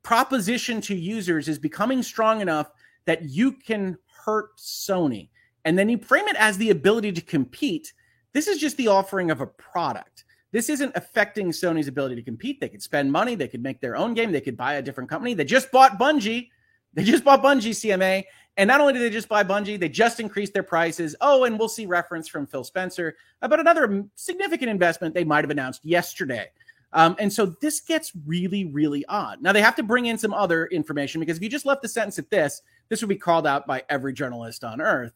proposition 0.04 0.80
to 0.82 0.96
users 0.96 1.48
is 1.48 1.58
becoming 1.58 2.04
strong 2.04 2.42
enough 2.42 2.70
that 3.06 3.24
you 3.24 3.52
can 3.52 3.98
hurt 4.26 4.56
Sony. 4.58 5.30
And 5.66 5.78
then 5.78 5.90
you 5.90 5.98
frame 5.98 6.28
it 6.28 6.36
as 6.38 6.58
the 6.58 6.70
ability 6.70 7.14
to 7.14 7.22
compete 7.22 7.94
this 8.34 8.48
is 8.48 8.60
just 8.60 8.78
the 8.78 8.88
offering 8.88 9.32
of 9.32 9.42
a 9.42 9.48
product. 9.48 10.26
This 10.52 10.70
isn't 10.70 10.96
affecting 10.96 11.50
Sony's 11.50 11.88
ability 11.88 12.16
to 12.16 12.22
compete. 12.22 12.60
They 12.60 12.70
could 12.70 12.84
spend 12.84 13.12
money, 13.12 13.36
they 13.36 13.48
could 13.48 13.64
make 13.64 13.82
their 13.82 13.96
own 13.96 14.14
game, 14.14 14.32
they 14.32 14.42
could 14.42 14.58
buy 14.58 14.76
a 14.76 14.82
different 14.82 15.10
company. 15.10 15.34
They 15.34 15.46
just 15.46 15.72
bought 15.72 16.00
Bungie. 16.00 16.50
They 16.94 17.04
just 17.04 17.24
bought 17.24 17.42
Bungie 17.42 17.72
CMA. 17.72 18.24
And 18.58 18.68
not 18.68 18.80
only 18.80 18.94
did 18.94 19.02
they 19.02 19.10
just 19.10 19.30
buy 19.30 19.44
Bungie, 19.44 19.80
they 19.80 19.90
just 19.90 20.20
increased 20.20 20.54
their 20.54 20.62
prices. 20.62 21.16
Oh, 21.22 21.46
and 21.46 21.58
we'll 21.58 21.70
see 21.70 21.88
reference 21.88 22.28
from 22.28 22.46
Phil 22.46 22.64
Spencer 22.64 23.16
about 23.42 23.60
another 23.60 24.06
significant 24.14 24.70
investment 24.70 25.16
they 25.16 25.24
might 25.24 25.44
have 25.44 25.50
announced 25.50 25.84
yesterday. 25.84 26.50
Um, 26.94 27.16
and 27.18 27.34
so 27.34 27.48
this 27.60 27.82
gets 27.82 28.12
really, 28.28 28.66
really 28.66 29.04
odd. 29.08 29.42
Now 29.42 29.54
they 29.54 29.62
have 29.62 29.76
to 29.78 29.84
bring 29.84 30.06
in 30.06 30.20
some 30.20 30.34
other 30.36 30.68
information 30.68 31.20
because 31.20 31.38
if 31.38 31.44
you 31.44 31.50
just 31.50 31.66
left 31.66 31.82
the 31.82 31.88
sentence 31.88 32.20
at 32.20 32.30
this, 32.30 32.62
this 32.90 33.02
would 33.02 33.10
be 33.10 33.16
called 33.16 33.48
out 33.48 33.66
by 33.66 33.84
every 33.90 34.14
journalist 34.14 34.64
on 34.64 34.80
earth 34.80 35.14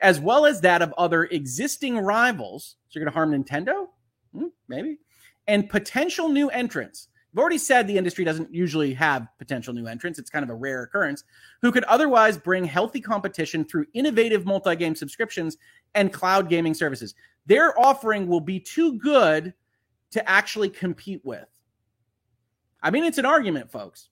as 0.00 0.20
well 0.20 0.46
as 0.46 0.60
that 0.60 0.82
of 0.82 0.94
other 0.96 1.24
existing 1.24 1.98
rivals. 1.98 2.76
So 2.88 2.98
you're 2.98 3.04
going 3.04 3.12
to 3.12 3.16
harm 3.16 3.32
Nintendo? 3.32 3.88
Hmm, 4.32 4.48
maybe. 4.68 4.98
And 5.46 5.68
potential 5.68 6.28
new 6.28 6.48
entrants. 6.50 7.08
I've 7.32 7.38
already 7.38 7.58
said 7.58 7.86
the 7.86 7.98
industry 7.98 8.24
doesn't 8.24 8.52
usually 8.52 8.94
have 8.94 9.28
potential 9.38 9.74
new 9.74 9.86
entrants. 9.86 10.18
It's 10.18 10.30
kind 10.30 10.42
of 10.42 10.50
a 10.50 10.54
rare 10.54 10.82
occurrence 10.82 11.24
who 11.60 11.70
could 11.70 11.84
otherwise 11.84 12.38
bring 12.38 12.64
healthy 12.64 13.00
competition 13.00 13.64
through 13.64 13.86
innovative 13.92 14.46
multi 14.46 14.74
game 14.76 14.94
subscriptions 14.94 15.56
and 15.94 16.12
cloud 16.12 16.48
gaming 16.48 16.74
services. 16.74 17.14
Their 17.46 17.78
offering 17.78 18.28
will 18.28 18.40
be 18.40 18.58
too 18.58 18.94
good 18.98 19.52
to 20.10 20.28
actually 20.28 20.70
compete 20.70 21.20
with. 21.24 21.46
I 22.82 22.90
mean, 22.90 23.04
it's 23.04 23.18
an 23.18 23.26
argument, 23.26 23.70
folks. 23.70 24.08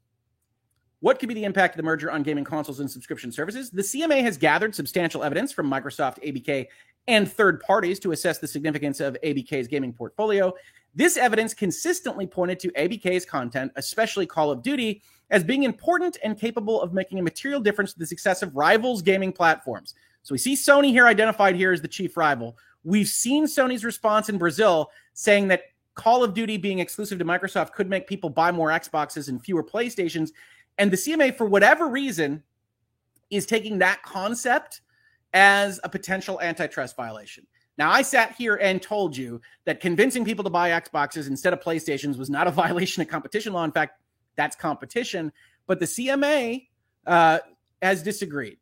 What 1.00 1.18
could 1.18 1.28
be 1.28 1.34
the 1.34 1.44
impact 1.44 1.74
of 1.74 1.76
the 1.76 1.82
merger 1.82 2.10
on 2.10 2.22
gaming 2.22 2.44
consoles 2.44 2.80
and 2.80 2.90
subscription 2.90 3.30
services? 3.30 3.70
The 3.70 3.82
CMA 3.82 4.22
has 4.22 4.38
gathered 4.38 4.74
substantial 4.74 5.22
evidence 5.22 5.52
from 5.52 5.70
Microsoft, 5.70 6.22
ABK, 6.24 6.66
and 7.06 7.30
third 7.30 7.60
parties 7.60 8.00
to 8.00 8.12
assess 8.12 8.38
the 8.38 8.48
significance 8.48 9.00
of 9.00 9.16
ABK's 9.22 9.68
gaming 9.68 9.92
portfolio. 9.92 10.52
This 10.94 11.16
evidence 11.16 11.52
consistently 11.52 12.26
pointed 12.26 12.58
to 12.60 12.70
ABK's 12.72 13.26
content, 13.26 13.72
especially 13.76 14.26
Call 14.26 14.50
of 14.50 14.62
Duty, 14.62 15.02
as 15.30 15.44
being 15.44 15.64
important 15.64 16.16
and 16.24 16.38
capable 16.38 16.80
of 16.80 16.94
making 16.94 17.18
a 17.18 17.22
material 17.22 17.60
difference 17.60 17.92
to 17.92 17.98
the 17.98 18.06
success 18.06 18.42
of 18.42 18.56
rivals 18.56 19.02
gaming 19.02 19.32
platforms. 19.32 19.94
So 20.22 20.32
we 20.32 20.38
see 20.38 20.54
Sony 20.54 20.90
here 20.90 21.06
identified 21.06 21.56
here 21.56 21.72
as 21.72 21.82
the 21.82 21.88
chief 21.88 22.16
rival. 22.16 22.56
We've 22.84 23.08
seen 23.08 23.44
Sony's 23.44 23.84
response 23.84 24.28
in 24.28 24.38
Brazil 24.38 24.90
saying 25.12 25.48
that 25.48 25.64
Call 25.94 26.24
of 26.24 26.34
Duty 26.34 26.56
being 26.56 26.78
exclusive 26.78 27.18
to 27.18 27.24
Microsoft 27.24 27.72
could 27.72 27.88
make 27.88 28.06
people 28.06 28.30
buy 28.30 28.50
more 28.50 28.68
Xboxes 28.68 29.28
and 29.28 29.42
fewer 29.42 29.64
PlayStations. 29.64 30.30
And 30.78 30.90
the 30.90 30.96
CMA, 30.96 31.36
for 31.36 31.46
whatever 31.46 31.88
reason, 31.88 32.42
is 33.30 33.46
taking 33.46 33.78
that 33.78 34.02
concept 34.02 34.82
as 35.32 35.80
a 35.84 35.88
potential 35.88 36.40
antitrust 36.40 36.96
violation. 36.96 37.46
Now, 37.78 37.90
I 37.90 38.02
sat 38.02 38.34
here 38.36 38.56
and 38.56 38.80
told 38.80 39.16
you 39.16 39.40
that 39.66 39.80
convincing 39.80 40.24
people 40.24 40.44
to 40.44 40.50
buy 40.50 40.70
Xboxes 40.70 41.28
instead 41.28 41.52
of 41.52 41.60
PlayStations 41.60 42.16
was 42.16 42.30
not 42.30 42.46
a 42.46 42.50
violation 42.64 43.02
of 43.02 43.08
competition 43.08 43.52
law. 43.52 43.64
In 43.64 43.72
fact, 43.72 44.00
that's 44.36 44.56
competition. 44.56 45.32
But 45.66 45.80
the 45.80 45.86
CMA 45.86 46.68
uh, 47.06 47.38
has 47.82 48.02
disagreed. 48.02 48.58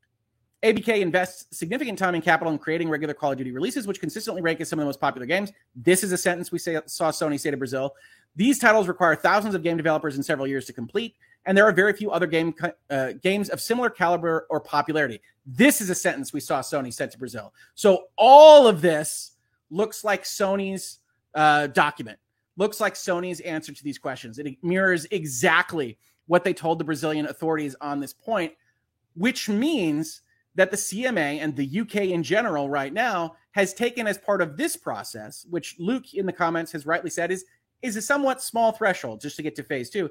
ABK 0.65 1.01
invests 1.01 1.57
significant 1.57 1.99
time 1.99 2.15
and 2.15 2.25
capital 2.25 2.51
in 2.51 2.59
creating 2.59 2.89
regular 2.89 3.13
Call 3.13 3.33
of 3.33 3.39
Duty 3.39 3.53
releases, 3.53 3.87
which 3.87 4.01
consistently 4.01 4.41
rank 4.41 4.63
as 4.63 4.69
some 4.69 4.79
of 4.79 4.85
the 4.85 4.87
most 4.87 5.01
popular 5.01 5.27
games. 5.27 5.53
This 5.77 6.03
is 6.03 6.11
a 6.11 6.17
sentence 6.17 6.51
we 6.51 6.59
say, 6.59 6.81
saw 6.87 7.11
Sony 7.11 7.39
say 7.39 7.51
to 7.51 7.57
Brazil. 7.59 7.95
These 8.35 8.59
titles 8.59 8.89
require 8.89 9.15
thousands 9.15 9.55
of 9.55 9.63
game 9.63 9.77
developers 9.77 10.17
in 10.17 10.23
several 10.23 10.47
years 10.47 10.65
to 10.67 10.73
complete 10.73 11.17
and 11.47 11.57
there 11.57 11.67
are 11.67 11.73
very 11.73 11.93
few 11.93 12.11
other 12.11 12.27
game 12.27 12.55
uh, 12.91 13.13
games 13.23 13.49
of 13.49 13.61
similar 13.61 13.91
caliber 13.91 14.47
or 14.51 14.61
popularity. 14.61 15.21
This 15.47 15.81
is 15.81 15.91
a 15.91 15.95
sentence 15.95 16.33
we 16.33 16.41
saw 16.41 16.61
Sony 16.61 16.93
sent 16.93 17.13
to 17.13 17.19
Brazil. 17.19 17.53
So 17.75 18.05
all 18.17 18.67
of 18.67 18.81
this 18.81 19.33
looks 19.71 20.05
like 20.05 20.25
Sony's 20.25 21.01
uh, 21.35 21.67
document. 21.69 22.19
looks 22.57 22.81
like 22.81 22.95
Sony's 22.95 23.41
answer 23.41 23.73
to 23.73 23.85
these 23.85 23.99
questions. 23.99 24.39
It 24.39 24.57
mirrors 24.63 25.07
exactly 25.11 25.99
what 26.27 26.45
they 26.45 26.55
told 26.55 26.79
the 26.79 26.85
Brazilian 26.85 27.27
authorities 27.27 27.75
on 27.81 28.01
this 28.01 28.13
point, 28.13 28.53
which 29.15 29.49
means 29.49 30.23
that 30.55 30.71
the 30.71 30.77
CMA 30.77 31.41
and 31.41 31.55
the 31.57 31.81
UK 31.81 31.97
in 31.97 32.23
general 32.23 32.71
right 32.71 32.93
now 32.93 33.35
has 33.51 33.75
taken 33.75 34.07
as 34.07 34.19
part 34.19 34.41
of 34.41 34.57
this 34.57 34.77
process, 34.77 35.47
which 35.51 35.77
Luke 35.79 36.15
in 36.15 36.27
the 36.27 36.33
comments 36.33 36.73
has 36.73 36.87
rightly 36.87 37.11
said 37.11 37.31
is 37.31 37.45
is 37.83 37.97
a 37.97 38.03
somewhat 38.03 38.41
small 38.41 38.73
threshold 38.73 39.21
just 39.21 39.37
to 39.37 39.43
get 39.43 39.55
to 39.57 39.63
phase 39.63 39.91
two, 39.91 40.09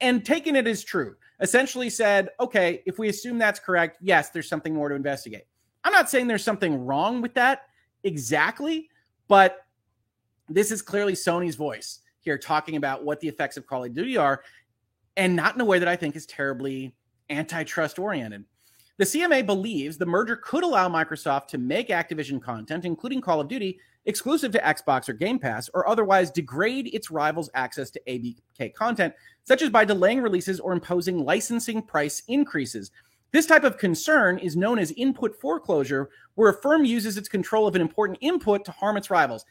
and 0.00 0.24
taken 0.24 0.56
it 0.56 0.66
as 0.66 0.84
true. 0.84 1.16
Essentially 1.40 1.90
said, 1.90 2.30
okay, 2.40 2.82
if 2.86 2.98
we 2.98 3.08
assume 3.08 3.38
that's 3.38 3.60
correct, 3.60 3.98
yes, 4.00 4.30
there's 4.30 4.48
something 4.48 4.74
more 4.74 4.88
to 4.88 4.94
investigate. 4.94 5.44
I'm 5.84 5.92
not 5.92 6.10
saying 6.10 6.26
there's 6.26 6.44
something 6.44 6.84
wrong 6.84 7.20
with 7.20 7.34
that 7.34 7.62
exactly, 8.02 8.88
but 9.28 9.66
this 10.48 10.70
is 10.70 10.80
clearly 10.82 11.12
Sony's 11.12 11.56
voice 11.56 12.00
here 12.20 12.38
talking 12.38 12.76
about 12.76 13.04
what 13.04 13.20
the 13.20 13.28
effects 13.28 13.56
of 13.56 13.66
Call 13.66 13.84
of 13.84 13.94
Duty 13.94 14.16
are, 14.16 14.42
and 15.16 15.36
not 15.36 15.54
in 15.54 15.60
a 15.60 15.64
way 15.64 15.78
that 15.78 15.88
I 15.88 15.96
think 15.96 16.16
is 16.16 16.26
terribly 16.26 16.94
antitrust 17.30 17.98
oriented. 17.98 18.44
The 18.98 19.04
CMA 19.04 19.44
believes 19.44 19.98
the 19.98 20.06
merger 20.06 20.36
could 20.36 20.64
allow 20.64 20.88
Microsoft 20.88 21.48
to 21.48 21.58
make 21.58 21.88
Activision 21.88 22.40
content, 22.40 22.86
including 22.86 23.20
Call 23.20 23.40
of 23.40 23.48
Duty, 23.48 23.78
exclusive 24.06 24.52
to 24.52 24.58
Xbox 24.60 25.06
or 25.08 25.12
Game 25.12 25.38
Pass, 25.38 25.68
or 25.74 25.86
otherwise 25.86 26.30
degrade 26.30 26.94
its 26.94 27.10
rivals' 27.10 27.50
access 27.52 27.90
to 27.90 28.00
ABK 28.06 28.72
content, 28.72 29.12
such 29.44 29.60
as 29.60 29.68
by 29.68 29.84
delaying 29.84 30.22
releases 30.22 30.60
or 30.60 30.72
imposing 30.72 31.24
licensing 31.24 31.82
price 31.82 32.22
increases. 32.28 32.90
This 33.32 33.44
type 33.44 33.64
of 33.64 33.76
concern 33.76 34.38
is 34.38 34.56
known 34.56 34.78
as 34.78 34.92
input 34.92 35.38
foreclosure, 35.38 36.08
where 36.36 36.48
a 36.48 36.62
firm 36.62 36.86
uses 36.86 37.18
its 37.18 37.28
control 37.28 37.66
of 37.66 37.74
an 37.74 37.82
important 37.82 38.16
input 38.22 38.64
to 38.64 38.72
harm 38.72 38.96
its 38.96 39.10
rivals. 39.10 39.44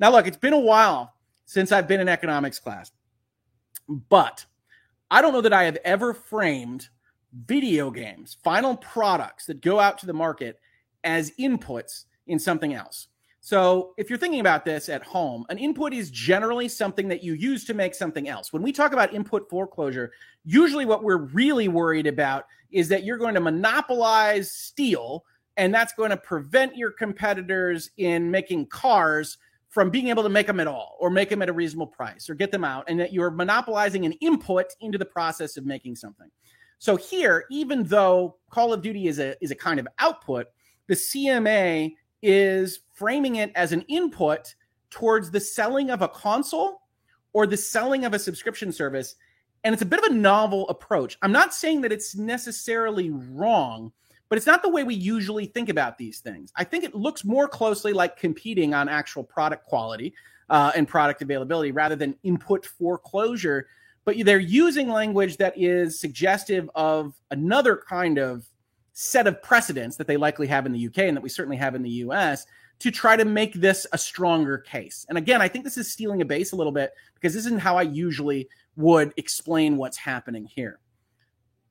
Now, 0.00 0.10
look, 0.10 0.26
it's 0.26 0.36
been 0.36 0.54
a 0.54 0.58
while 0.58 1.14
since 1.44 1.70
I've 1.70 1.86
been 1.86 2.00
in 2.00 2.08
economics 2.08 2.58
class, 2.58 2.90
but 3.88 4.44
I 5.08 5.22
don't 5.22 5.32
know 5.32 5.40
that 5.42 5.52
I 5.52 5.64
have 5.64 5.78
ever 5.84 6.14
framed 6.14 6.88
video 7.32 7.90
games, 7.90 8.36
final 8.42 8.76
products 8.76 9.46
that 9.46 9.60
go 9.60 9.78
out 9.78 9.98
to 9.98 10.06
the 10.06 10.12
market 10.12 10.60
as 11.04 11.32
inputs 11.38 12.04
in 12.26 12.38
something 12.38 12.74
else. 12.74 13.08
So, 13.42 13.94
if 13.96 14.10
you're 14.10 14.18
thinking 14.18 14.40
about 14.40 14.66
this 14.66 14.90
at 14.90 15.02
home, 15.02 15.46
an 15.48 15.56
input 15.56 15.94
is 15.94 16.10
generally 16.10 16.68
something 16.68 17.08
that 17.08 17.24
you 17.24 17.32
use 17.32 17.64
to 17.64 17.74
make 17.74 17.94
something 17.94 18.28
else. 18.28 18.52
When 18.52 18.62
we 18.62 18.70
talk 18.70 18.92
about 18.92 19.14
input 19.14 19.48
foreclosure, 19.48 20.12
usually 20.44 20.84
what 20.84 21.02
we're 21.02 21.16
really 21.16 21.66
worried 21.66 22.06
about 22.06 22.44
is 22.70 22.88
that 22.88 23.04
you're 23.04 23.16
going 23.16 23.34
to 23.34 23.40
monopolize 23.40 24.52
steel, 24.52 25.24
and 25.56 25.72
that's 25.72 25.94
going 25.94 26.10
to 26.10 26.18
prevent 26.18 26.76
your 26.76 26.90
competitors 26.90 27.90
in 27.96 28.30
making 28.30 28.66
cars 28.66 29.38
from 29.70 29.88
being 29.88 30.08
able 30.08 30.22
to 30.24 30.28
make 30.28 30.46
them 30.46 30.60
at 30.60 30.66
all 30.66 30.96
or 31.00 31.08
make 31.08 31.30
them 31.30 31.40
at 31.40 31.48
a 31.48 31.52
reasonable 31.52 31.86
price 31.86 32.28
or 32.28 32.34
get 32.34 32.52
them 32.52 32.64
out, 32.64 32.84
and 32.88 33.00
that 33.00 33.12
you're 33.12 33.30
monopolizing 33.30 34.04
an 34.04 34.12
input 34.20 34.66
into 34.80 34.98
the 34.98 35.04
process 35.06 35.56
of 35.56 35.64
making 35.64 35.96
something. 35.96 36.30
So 36.80 36.96
here, 36.96 37.44
even 37.50 37.84
though 37.84 38.36
Call 38.48 38.72
of 38.72 38.80
Duty 38.80 39.06
is 39.06 39.18
a 39.18 39.36
is 39.44 39.50
a 39.50 39.54
kind 39.54 39.78
of 39.78 39.86
output, 39.98 40.46
the 40.88 40.94
CMA 40.94 41.94
is 42.22 42.80
framing 42.94 43.36
it 43.36 43.52
as 43.54 43.72
an 43.72 43.82
input 43.82 44.54
towards 44.88 45.30
the 45.30 45.40
selling 45.40 45.90
of 45.90 46.00
a 46.00 46.08
console 46.08 46.80
or 47.34 47.46
the 47.46 47.56
selling 47.56 48.06
of 48.06 48.14
a 48.14 48.18
subscription 48.18 48.72
service. 48.72 49.14
And 49.62 49.74
it's 49.74 49.82
a 49.82 49.86
bit 49.86 50.02
of 50.02 50.10
a 50.10 50.14
novel 50.14 50.66
approach. 50.70 51.18
I'm 51.20 51.32
not 51.32 51.52
saying 51.52 51.82
that 51.82 51.92
it's 51.92 52.16
necessarily 52.16 53.10
wrong, 53.10 53.92
but 54.30 54.38
it's 54.38 54.46
not 54.46 54.62
the 54.62 54.70
way 54.70 54.82
we 54.82 54.94
usually 54.94 55.44
think 55.44 55.68
about 55.68 55.98
these 55.98 56.20
things. 56.20 56.50
I 56.56 56.64
think 56.64 56.82
it 56.84 56.94
looks 56.94 57.26
more 57.26 57.46
closely 57.46 57.92
like 57.92 58.16
competing 58.16 58.72
on 58.72 58.88
actual 58.88 59.22
product 59.22 59.66
quality 59.66 60.14
uh, 60.48 60.72
and 60.74 60.88
product 60.88 61.20
availability 61.20 61.72
rather 61.72 61.94
than 61.94 62.16
input 62.22 62.64
foreclosure 62.64 63.66
but 64.04 64.16
they're 64.24 64.38
using 64.38 64.88
language 64.88 65.36
that 65.36 65.54
is 65.56 66.00
suggestive 66.00 66.70
of 66.74 67.14
another 67.30 67.76
kind 67.88 68.18
of 68.18 68.46
set 68.92 69.26
of 69.26 69.42
precedents 69.42 69.96
that 69.96 70.06
they 70.06 70.16
likely 70.16 70.46
have 70.46 70.66
in 70.66 70.72
the 70.72 70.86
UK 70.86 70.98
and 70.98 71.16
that 71.16 71.22
we 71.22 71.28
certainly 71.28 71.56
have 71.56 71.74
in 71.74 71.82
the 71.82 71.90
US 71.90 72.46
to 72.80 72.90
try 72.90 73.14
to 73.14 73.24
make 73.24 73.54
this 73.54 73.86
a 73.92 73.98
stronger 73.98 74.58
case. 74.58 75.04
And 75.08 75.18
again, 75.18 75.42
I 75.42 75.48
think 75.48 75.64
this 75.64 75.76
is 75.76 75.90
stealing 75.90 76.22
a 76.22 76.24
base 76.24 76.52
a 76.52 76.56
little 76.56 76.72
bit 76.72 76.92
because 77.14 77.34
this 77.34 77.46
isn't 77.46 77.60
how 77.60 77.76
I 77.76 77.82
usually 77.82 78.48
would 78.76 79.12
explain 79.16 79.76
what's 79.76 79.98
happening 79.98 80.46
here. 80.46 80.80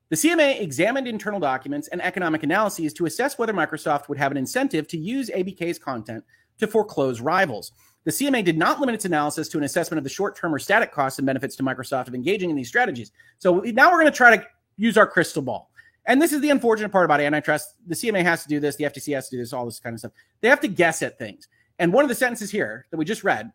The 0.10 0.16
CMA 0.16 0.62
examined 0.62 1.08
internal 1.08 1.40
documents 1.40 1.88
and 1.88 2.02
economic 2.02 2.44
analyses 2.44 2.94
to 2.94 3.06
assess 3.06 3.38
whether 3.38 3.54
Microsoft 3.54 4.08
would 4.10 4.18
have 4.18 4.32
an 4.32 4.38
incentive 4.38 4.88
to 4.88 4.98
use 4.98 5.30
ABK's 5.30 5.78
content 5.78 6.24
to 6.60 6.68
foreclose 6.68 7.22
rivals. 7.22 7.72
The 8.06 8.12
CMA 8.12 8.44
did 8.44 8.58
not 8.58 8.80
limit 8.80 8.96
its 8.96 9.06
analysis 9.06 9.50
to 9.50 9.58
an 9.58 9.64
assessment 9.64 9.98
of 9.98 10.04
the 10.04 10.10
short 10.10 10.36
term 10.36 10.54
or 10.54 10.60
static 10.60 10.92
costs 10.92 11.20
and 11.20 11.26
benefits 11.26 11.56
to 11.58 11.64
Microsoft 11.64 12.08
of 12.08 12.16
engaging 12.16 12.50
in 12.50 12.56
these 12.56 12.68
strategies. 12.68 13.12
So 13.40 13.60
now 13.60 13.92
we're 13.92 14.00
going 14.00 14.12
to 14.12 14.18
try 14.18 14.36
to 14.36 14.46
use 14.78 14.98
our 14.98 15.06
crystal 15.06 15.42
ball. 15.42 15.70
And 16.06 16.22
this 16.22 16.34
is 16.34 16.42
the 16.42 16.50
unfortunate 16.50 16.92
part 16.92 17.06
about 17.06 17.20
antitrust. 17.20 17.76
The 17.88 17.96
CMA 17.96 18.24
has 18.24 18.42
to 18.44 18.50
do 18.50 18.60
this, 18.60 18.76
the 18.78 18.86
FTC 18.86 19.14
has 19.14 19.30
to 19.30 19.36
do 19.36 19.42
this, 19.42 19.54
all 19.54 19.66
this 19.66 19.80
kind 19.80 19.94
of 19.94 20.00
stuff. 20.00 20.12
They 20.42 20.48
have 20.48 20.62
to 20.62 20.68
guess 20.68 21.04
at 21.04 21.20
things. 21.20 21.48
And 21.78 21.94
one 21.94 22.04
of 22.04 22.10
the 22.10 22.16
sentences 22.16 22.50
here 22.50 22.88
that 22.90 22.98
we 22.98 23.06
just 23.06 23.24
read 23.24 23.52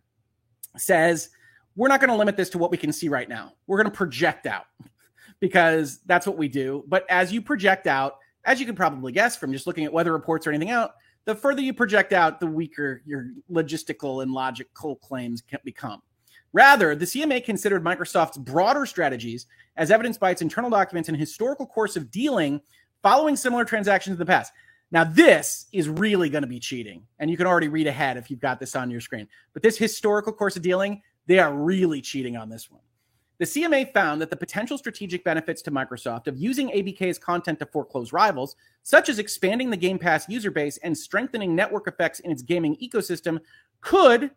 says, 0.77 1.31
we're 1.77 1.89
not 1.89 2.01
going 2.01 2.11
to 2.11 2.17
limit 2.17 2.37
this 2.37 2.51
to 2.51 2.59
what 2.59 2.71
we 2.71 2.77
can 2.77 2.93
see 2.93 3.09
right 3.09 3.29
now. 3.29 3.55
We're 3.67 3.79
going 3.79 3.91
to 3.91 3.97
project 3.97 4.47
out 4.47 4.67
because 5.41 6.01
that's 6.07 6.27
what 6.27 6.37
we 6.37 6.49
do. 6.49 6.85
But 6.87 7.05
as 7.11 7.33
you 7.33 7.43
project 7.43 7.87
out, 7.87 8.19
as 8.45 8.61
you 8.61 8.67
can 8.67 8.77
probably 8.77 9.13
guess 9.13 9.37
from 9.37 9.53
just 9.53 9.67
looking 9.67 9.85
at 9.85 9.93
weather 9.93 10.13
reports 10.13 10.47
or 10.47 10.51
anything 10.51 10.71
out, 10.71 10.95
the 11.25 11.35
further 11.35 11.63
you 11.63 11.73
project 11.73 12.13
out, 12.13 12.41
the 12.41 12.47
weaker 12.47 13.03
your 13.07 13.31
logistical 13.51 14.23
and 14.23 14.33
logical 14.33 14.97
claims 14.97 15.43
can 15.43 15.61
become. 15.65 16.03
Rather, 16.53 16.95
the 16.95 17.05
CMA 17.05 17.45
considered 17.45 17.83
Microsoft's 17.83 18.39
broader 18.39 18.87
strategies, 18.87 19.47
as 19.77 19.91
evidenced 19.91 20.21
by 20.21 20.31
its 20.31 20.43
internal 20.43 20.71
documents 20.71 21.09
and 21.09 21.19
historical 21.19 21.67
course 21.67 21.97
of 21.97 22.11
dealing 22.11 22.61
following 23.03 23.37
similar 23.37 23.65
transactions 23.65 24.15
in 24.15 24.19
the 24.19 24.27
past. 24.27 24.53
Now, 24.91 25.05
this 25.05 25.67
is 25.73 25.89
really 25.89 26.31
going 26.31 26.43
to 26.43 26.49
be 26.49 26.61
cheating, 26.61 27.03
and 27.19 27.31
you 27.31 27.37
can 27.37 27.47
already 27.47 27.69
read 27.69 27.87
ahead 27.87 28.17
if 28.17 28.31
you've 28.31 28.41
got 28.41 28.61
this 28.61 28.77
on 28.77 28.91
your 28.91 29.01
screen. 29.01 29.27
But 29.53 29.63
this 29.63 29.77
historical 29.77 30.33
course 30.33 30.57
of 30.57 30.63
dealing, 30.63 31.03
they 31.27 31.39
are 31.39 31.53
really 31.53 32.01
cheating 32.01 32.37
on 32.37 32.49
this 32.49 32.71
one. 32.71 32.81
The 33.39 33.45
CMA 33.45 33.93
found 33.93 34.21
that 34.21 34.31
the 34.31 34.37
potential 34.37 34.79
strategic 34.79 35.25
benefits 35.25 35.61
to 35.63 35.73
Microsoft 35.73 36.29
of 36.29 36.39
using 36.39 36.71
ABK's 36.71 37.19
content 37.19 37.59
to 37.59 37.67
foreclose 37.67 38.13
rivals, 38.13 38.55
such 38.85 39.09
as 39.09 39.19
expanding 39.19 39.71
the 39.71 39.77
Game 39.77 39.99
Pass 39.99 40.29
user 40.29 40.53
base 40.53 40.77
and 40.79 40.97
strengthening 40.97 41.55
network 41.55 41.89
effects 41.89 42.21
in 42.21 42.31
its 42.31 42.43
gaming 42.43 42.77
ecosystem, 42.77 43.41
could 43.81 44.31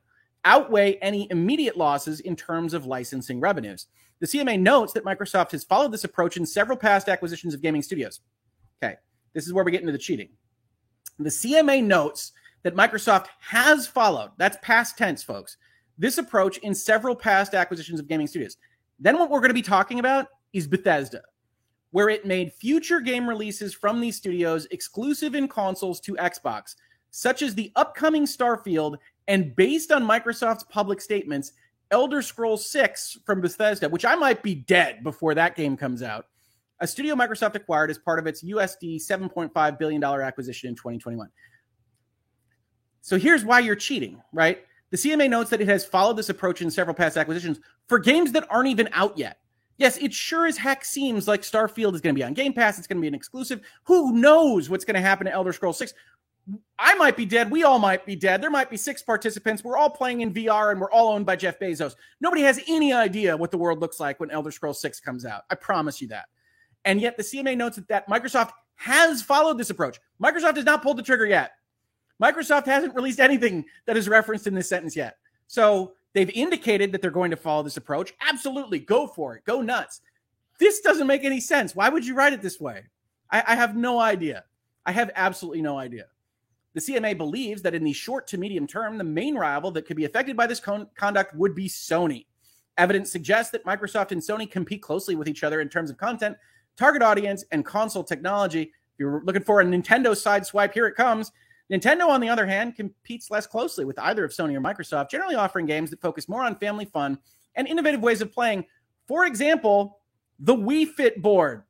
outweigh 0.46 0.96
any 0.96 1.28
immediate 1.30 1.78
losses 1.78 2.22
in 2.22 2.36
terms 2.36 2.74
of 2.74 2.88
licensing 2.88 3.40
revenues. 3.40 3.86
The 4.20 4.28
CMA 4.28 4.60
notes 4.60 4.94
that 4.94 5.06
Microsoft 5.06 5.52
has 5.52 5.64
followed 5.64 5.92
this 5.92 6.04
approach 6.04 6.38
in 6.38 6.46
several 6.46 6.78
past 6.78 7.08
acquisitions 7.08 7.54
of 7.54 7.62
gaming 7.62 7.84
studios. 7.84 8.22
Okay, 8.82 8.96
this 9.34 9.46
is 9.46 9.54
where 9.54 9.64
we 9.64 9.72
get 9.72 9.82
into 9.82 9.92
the 9.92 10.00
cheating. 10.00 10.30
The 11.20 11.30
CMA 11.30 11.84
notes 11.84 12.32
that 12.64 12.76
Microsoft 12.76 13.28
has 13.40 13.86
followed, 13.86 14.32
that's 14.38 14.58
past 14.64 14.98
tense, 14.98 15.22
folks, 15.22 15.58
this 16.00 16.18
approach 16.18 16.58
in 16.60 16.74
several 16.74 17.16
past 17.16 17.54
acquisitions 17.54 18.00
of 18.00 18.08
gaming 18.08 18.28
studios. 18.28 18.58
Then 19.00 19.20
what 19.20 19.30
we're 19.30 19.40
going 19.40 19.50
to 19.50 19.54
be 19.54 19.62
talking 19.62 20.00
about 20.00 20.28
is 20.54 20.68
Bethesda, 20.68 21.22
where 21.92 22.10
it 22.10 22.26
made 22.26 22.54
future 22.54 23.00
game 23.00 23.28
releases 23.28 23.74
from 23.74 24.02
these 24.02 24.16
studios 24.16 24.68
exclusive 24.72 25.36
in 25.36 25.48
consoles 25.48 26.00
to 26.02 26.14
Xbox, 26.16 26.76
such 27.12 27.42
as 27.42 27.56
the 27.56 27.72
upcoming 27.76 28.26
Starfield 28.26 28.98
and 29.28 29.56
based 29.56 29.92
on 29.92 30.08
Microsoft's 30.08 30.64
public 30.64 31.02
statements, 31.02 31.54
Elder 31.92 32.22
Scrolls 32.22 32.70
6 32.70 33.20
from 33.26 33.42
Bethesda, 33.42 33.90
which 33.90 34.06
I 34.06 34.16
might 34.16 34.44
be 34.44 34.56
dead 34.56 35.04
before 35.04 35.34
that 35.36 35.56
game 35.56 35.78
comes 35.78 36.02
out. 36.02 36.26
A 36.80 36.88
studio 36.88 37.16
Microsoft 37.16 37.56
acquired 37.56 37.90
as 37.90 37.98
part 37.98 38.20
of 38.20 38.28
its 38.28 38.44
USD 38.44 38.98
$7.5 38.98 39.80
billion 39.80 40.04
acquisition 40.04 40.70
in 40.70 40.76
2021. 40.76 41.30
So 43.02 43.18
here's 43.18 43.46
why 43.46 43.60
you're 43.60 43.76
cheating, 43.76 44.22
right? 44.34 44.67
The 44.90 44.98
CMA 44.98 45.30
notes 45.30 45.50
that 45.50 45.62
it 45.62 45.68
has 45.68 45.86
followed 45.86 46.18
this 46.18 46.30
approach 46.30 46.62
in 46.62 46.72
several 46.72 46.96
past 46.96 47.18
acquisitions 47.18 47.60
for 47.88 48.00
games 48.00 48.32
that 48.32 48.48
aren't 48.50 48.70
even 48.70 48.90
out 48.94 49.18
yet. 49.18 49.40
Yes, 49.78 49.98
it 49.98 50.14
sure 50.14 50.48
as 50.48 50.58
heck 50.58 50.84
seems 50.84 51.28
like 51.28 51.42
Starfield 51.42 51.94
is 51.94 52.02
going 52.02 52.16
to 52.16 52.20
be 52.20 52.24
on 52.24 52.34
Game 52.34 52.54
Pass. 52.54 52.80
It's 52.80 52.88
going 52.88 52.98
to 52.98 53.02
be 53.02 53.08
an 53.08 53.14
exclusive. 53.14 53.62
Who 53.84 54.14
knows 54.14 54.70
what's 54.70 54.86
going 54.86 54.96
to 54.96 55.02
happen 55.02 55.26
to 55.28 55.32
Elder 55.34 55.54
Scrolls 55.54 55.78
6? 55.78 55.94
I 56.80 56.96
might 56.96 57.18
be 57.18 57.26
dead. 57.26 57.52
We 57.52 57.64
all 57.64 57.78
might 57.78 58.06
be 58.06 58.16
dead. 58.16 58.42
There 58.42 58.50
might 58.50 58.70
be 58.70 58.78
six 58.78 59.04
participants. 59.04 59.64
We're 59.64 59.78
all 59.78 59.90
playing 59.90 60.22
in 60.22 60.34
VR 60.34 60.72
and 60.72 60.80
we're 60.80 60.92
all 60.92 61.10
owned 61.10 61.26
by 61.26 61.36
Jeff 61.36 61.60
Bezos. 61.60 61.96
Nobody 62.22 62.42
has 62.44 62.60
any 62.68 62.94
idea 62.94 63.36
what 63.36 63.52
the 63.52 63.58
world 63.58 63.82
looks 63.82 64.00
like 64.00 64.20
when 64.20 64.32
Elder 64.32 64.52
Scrolls 64.52 64.82
6 64.82 65.00
comes 65.02 65.26
out. 65.26 65.44
I 65.50 65.56
promise 65.56 66.02
you 66.02 66.08
that. 66.08 66.26
And 66.86 67.02
yet 67.02 67.18
the 67.18 67.24
CMA 67.24 67.58
notes 67.58 67.80
that 67.90 68.08
Microsoft 68.08 68.52
has 68.76 69.22
followed 69.22 69.58
this 69.58 69.70
approach. 69.70 70.00
Microsoft 70.24 70.56
has 70.56 70.66
not 70.66 70.82
pulled 70.82 70.98
the 70.98 71.04
trigger 71.04 71.26
yet. 71.26 71.52
Microsoft 72.22 72.66
hasn't 72.66 72.96
released 72.96 73.20
anything 73.20 73.66
that 73.86 73.98
is 73.98 74.10
referenced 74.10 74.48
in 74.48 74.56
this 74.56 74.70
sentence 74.70 74.96
yet. 74.96 75.18
So 75.48 75.94
they've 76.14 76.30
indicated 76.32 76.92
that 76.92 77.02
they're 77.02 77.12
going 77.12 77.32
to 77.32 77.38
follow 77.38 77.64
this 77.64 77.78
approach. 77.78 78.14
Absolutely, 78.28 78.80
go 78.80 79.08
for 79.08 79.36
it, 79.36 79.44
go 79.46 79.62
nuts. 79.62 80.02
This 80.60 80.82
doesn't 80.82 81.08
make 81.08 81.24
any 81.24 81.40
sense. 81.40 81.76
Why 81.76 81.90
would 81.90 82.06
you 82.06 82.16
write 82.16 82.34
it 82.34 82.42
this 82.42 82.60
way? 82.60 82.84
I, 83.32 83.44
I 83.48 83.56
have 83.56 83.76
no 83.76 84.00
idea. 84.00 84.46
I 84.86 84.92
have 84.92 85.12
absolutely 85.16 85.62
no 85.62 85.78
idea. 85.78 86.06
The 86.74 86.82
CMA 86.82 87.18
believes 87.18 87.62
that 87.64 87.76
in 87.76 87.84
the 87.84 87.94
short 87.94 88.28
to 88.28 88.38
medium 88.38 88.68
term, 88.68 88.98
the 88.98 89.04
main 89.04 89.36
rival 89.36 89.72
that 89.72 89.86
could 89.86 89.98
be 89.98 90.06
affected 90.06 90.38
by 90.38 90.48
this 90.48 90.60
con- 90.60 90.88
conduct 90.96 91.36
would 91.36 91.56
be 91.56 91.68
Sony. 91.68 92.26
Evidence 92.78 93.12
suggests 93.12 93.52
that 93.52 93.66
Microsoft 93.66 94.12
and 94.12 94.22
Sony 94.22 94.50
compete 94.50 94.82
closely 94.82 95.16
with 95.16 95.28
each 95.28 95.44
other 95.44 95.62
in 95.62 95.70
terms 95.70 95.90
of 95.90 95.98
content, 95.98 96.38
target 96.78 97.02
audience, 97.02 97.44
and 97.52 97.66
console 97.66 98.04
technology. 98.04 98.62
If 98.62 99.00
you're 99.00 99.24
looking 99.26 99.44
for 99.44 99.62
a 99.62 99.66
Nintendo 99.66 100.16
side 100.16 100.46
swipe, 100.46 100.74
here 100.74 100.86
it 100.86 100.96
comes. 100.96 101.32
Nintendo, 101.72 102.08
on 102.08 102.22
the 102.22 102.30
other 102.30 102.46
hand, 102.46 102.76
competes 102.76 103.30
less 103.30 103.46
closely 103.46 103.84
with 103.84 104.00
either 104.00 104.24
of 104.24 104.32
Sony 104.32 104.56
or 104.56 104.62
Microsoft, 104.62 105.10
generally 105.10 105.36
offering 105.36 105.66
games 105.66 105.90
that 105.90 106.02
focus 106.02 106.30
more 106.30 106.44
on 106.44 106.56
family 106.56 106.86
fun 106.86 107.20
and 107.56 107.68
innovative 107.68 108.02
ways 108.02 108.22
of 108.22 108.32
playing. 108.32 108.66
For 109.08 109.26
example, 109.26 110.00
the 110.40 110.56
Wii 110.56 110.88
Fit 110.88 111.22
board. 111.22 111.64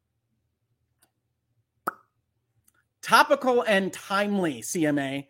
Topical 3.01 3.63
and 3.63 3.91
timely, 3.91 4.61
CMA. 4.61 5.27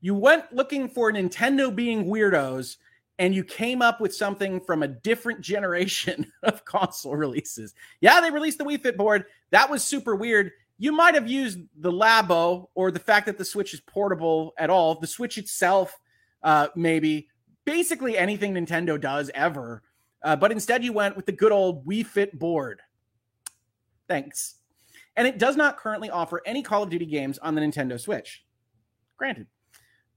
You 0.00 0.14
went 0.14 0.52
looking 0.52 0.88
for 0.88 1.12
Nintendo 1.12 1.74
being 1.74 2.06
weirdos 2.06 2.76
and 3.18 3.34
you 3.34 3.42
came 3.42 3.82
up 3.82 4.00
with 4.00 4.14
something 4.14 4.60
from 4.60 4.82
a 4.82 4.88
different 4.88 5.40
generation 5.40 6.30
of 6.42 6.64
console 6.64 7.16
releases. 7.16 7.74
Yeah, 8.00 8.20
they 8.20 8.30
released 8.30 8.58
the 8.58 8.64
Wii 8.64 8.82
Fit 8.82 8.96
board. 8.96 9.24
That 9.50 9.70
was 9.70 9.84
super 9.84 10.14
weird. 10.14 10.52
You 10.78 10.92
might 10.92 11.14
have 11.14 11.28
used 11.28 11.58
the 11.76 11.90
Labo 11.90 12.68
or 12.74 12.90
the 12.90 13.00
fact 13.00 13.26
that 13.26 13.36
the 13.36 13.44
Switch 13.44 13.74
is 13.74 13.80
portable 13.80 14.54
at 14.56 14.70
all. 14.70 14.94
The 14.94 15.08
Switch 15.08 15.36
itself, 15.36 15.98
uh, 16.42 16.68
maybe 16.76 17.28
basically 17.64 18.16
anything 18.16 18.54
Nintendo 18.54 19.00
does 19.00 19.30
ever. 19.34 19.82
Uh, 20.22 20.36
but 20.36 20.52
instead, 20.52 20.84
you 20.84 20.92
went 20.92 21.16
with 21.16 21.26
the 21.26 21.32
good 21.32 21.52
old 21.52 21.84
Wii 21.84 22.06
Fit 22.06 22.38
board. 22.38 22.80
Thanks. 24.08 24.56
And 25.16 25.26
it 25.26 25.38
does 25.38 25.56
not 25.56 25.78
currently 25.78 26.10
offer 26.10 26.40
any 26.46 26.62
Call 26.62 26.84
of 26.84 26.90
Duty 26.90 27.06
games 27.06 27.38
on 27.38 27.56
the 27.56 27.60
Nintendo 27.60 27.98
Switch. 28.00 28.44
Granted. 29.16 29.48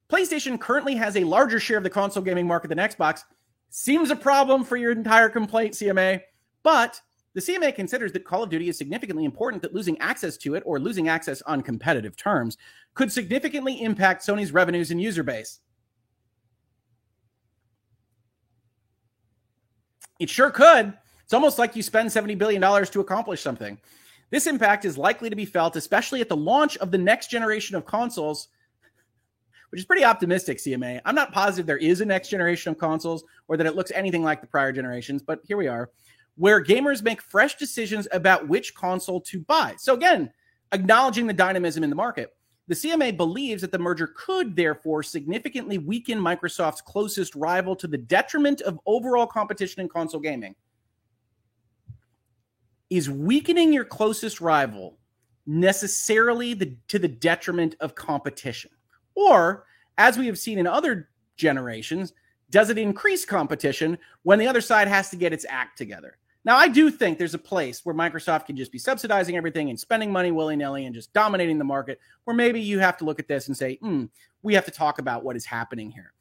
PlayStation 0.10 0.60
currently 0.60 0.96
has 0.96 1.18
a 1.18 1.24
larger 1.24 1.60
share 1.60 1.78
of 1.78 1.84
the 1.84 1.90
console 1.90 2.22
gaming 2.22 2.46
market 2.46 2.68
than 2.68 2.78
Xbox. 2.78 3.24
Seems 3.70 4.12
a 4.12 4.16
problem 4.16 4.64
for 4.64 4.78
your 4.78 4.92
entire 4.92 5.30
complaint, 5.30 5.74
CMA. 5.74 6.22
But 6.62 7.02
the 7.34 7.42
CMA 7.42 7.74
considers 7.74 8.12
that 8.12 8.26
Call 8.26 8.44
of 8.44 8.50
Duty 8.50 8.68
is 8.68 8.78
significantly 8.78 9.26
important 9.26 9.62
that 9.62 9.74
losing 9.74 10.00
access 10.00 10.38
to 10.38 10.56
it 10.56 10.64
or 10.66 10.80
losing 10.80 11.08
access 11.08 11.42
on 11.44 11.62
competitive 11.62 12.18
terms 12.18 12.58
could 12.94 13.12
significantly 13.12 13.82
impact 13.82 14.26
Sony's 14.26 14.52
revenues 14.52 14.92
and 14.92 15.02
user 15.02 15.24
base. 15.24 15.60
It 20.20 20.30
sure 20.30 20.52
could. 20.52 20.94
It's 21.24 21.34
almost 21.34 21.58
like 21.58 21.76
you 21.76 21.82
spend 21.82 22.10
$70 22.10 22.38
billion 22.38 22.62
to 22.62 23.00
accomplish 23.00 23.42
something. 23.42 23.80
This 24.30 24.46
impact 24.48 24.86
is 24.86 24.98
likely 24.98 25.30
to 25.30 25.36
be 25.36 25.46
felt, 25.46 25.76
especially 25.76 26.22
at 26.22 26.30
the 26.30 26.38
launch 26.38 26.78
of 26.78 26.92
the 26.92 26.98
next 26.98 27.32
generation 27.32 27.76
of 27.76 27.86
consoles 27.86 28.50
which 29.72 29.80
is 29.80 29.86
pretty 29.86 30.04
optimistic, 30.04 30.58
CMA. 30.58 31.00
I'm 31.06 31.16
not 31.16 31.32
positive 31.32 31.66
there 31.66 31.78
is 31.78 32.02
a 32.02 32.06
next 32.06 32.30
generation 32.30 32.72
of 32.72 32.78
consoles 32.78 33.24
or 33.48 33.56
that 33.56 33.66
it 33.66 33.76
looks 33.76 33.92
anything 33.92 34.22
like 34.22 34.42
the 34.42 34.48
prior 34.48 34.74
generations, 34.74 35.24
but 35.24 35.40
here 35.46 35.56
we 35.56 35.68
are, 35.68 35.90
where 36.36 36.64
gamers 36.64 37.04
make 37.04 37.22
fresh 37.22 37.56
decisions 37.56 38.08
about 38.12 38.48
which 38.48 38.74
console 38.76 39.22
to 39.22 39.40
buy. 39.42 39.76
So, 39.78 39.94
again, 39.94 40.32
acknowledging 40.72 41.28
the 41.28 41.34
dynamism 41.34 41.84
in 41.84 41.90
the 41.90 41.96
market. 41.96 42.34
The 42.68 42.76
CMA 42.76 43.18
believes 43.18 43.62
that 43.62 43.72
the 43.72 43.80
merger 43.80 44.14
could 44.16 44.56
therefore 44.56 45.04
significantly 45.04 45.78
weaken 45.78 46.20
Microsoft's 46.20 46.82
closest 46.82 47.36
rival 47.36 47.76
to 47.76 47.88
the 47.88 47.98
detriment 47.98 48.62
of 48.62 48.80
overall 48.86 49.28
competition 49.28 49.82
in 49.82 49.90
console 49.90 50.22
gaming. 50.22 50.56
Is 52.90 53.10
weakening 53.10 53.74
your 53.74 53.86
closest 53.86 54.40
rival 54.40 54.98
necessarily 55.46 56.54
the, 56.54 56.78
to 56.88 57.00
the 57.00 57.08
detriment 57.08 57.76
of 57.80 57.96
competition? 57.96 58.72
Or, 59.16 59.66
as 59.98 60.18
we 60.18 60.28
have 60.28 60.40
seen 60.40 60.58
in 60.58 60.68
other 60.68 61.10
generations, 61.36 62.14
does 62.52 62.70
it 62.70 62.78
increase 62.78 63.26
competition 63.26 63.98
when 64.24 64.40
the 64.40 64.48
other 64.48 64.62
side 64.62 64.88
has 64.88 65.10
to 65.10 65.16
get 65.16 65.34
its 65.34 65.46
act 65.50 65.78
together? 65.78 66.18
Now, 66.44 66.58
I 66.58 66.68
do 66.68 66.90
think 66.90 67.18
there's 67.18 67.36
a 67.36 67.40
place 67.40 67.86
where 67.86 67.94
Microsoft 67.94 68.48
can 68.48 68.56
just 68.56 68.72
be 68.72 68.80
subsidizing 68.80 69.38
everything 69.38 69.70
and 69.70 69.80
spending 69.80 70.12
money 70.12 70.32
willy 70.32 70.56
nilly 70.56 70.86
and 70.86 70.96
just 70.96 71.14
dominating 71.14 71.60
the 71.60 71.64
market, 71.64 72.00
where 72.24 72.36
maybe 72.36 72.60
you 72.60 72.80
have 72.80 72.98
to 72.98 73.06
look 73.06 73.20
at 73.20 73.28
this 73.28 73.48
and 73.48 73.56
say, 73.56 73.76
hmm, 73.76 74.06
we 74.42 74.56
have 74.56 74.66
to 74.66 74.72
talk 74.72 74.98
about 74.98 75.24
what 75.24 75.36
is 75.36 75.46
happening 75.46 75.92
here. 75.92 76.14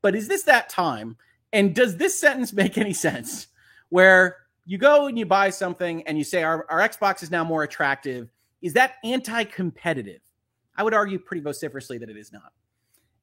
But 0.00 0.14
is 0.14 0.28
this 0.28 0.44
that 0.44 0.68
time? 0.68 1.16
And 1.52 1.74
does 1.74 1.96
this 1.96 2.18
sentence 2.18 2.52
make 2.54 2.78
any 2.78 2.92
sense? 2.92 3.48
Where 3.88 4.36
you 4.64 4.78
go 4.78 5.06
and 5.06 5.18
you 5.18 5.26
buy 5.26 5.50
something 5.50 6.06
and 6.06 6.16
you 6.16 6.24
say, 6.24 6.42
our, 6.42 6.66
our 6.70 6.86
Xbox 6.86 7.22
is 7.22 7.30
now 7.30 7.44
more 7.44 7.64
attractive. 7.64 8.30
Is 8.62 8.74
that 8.74 8.94
anti 9.02 9.44
competitive? 9.44 10.20
I 10.76 10.82
would 10.82 10.94
argue 10.94 11.18
pretty 11.18 11.42
vociferously 11.42 11.98
that 11.98 12.10
it 12.10 12.16
is 12.16 12.32
not. 12.32 12.52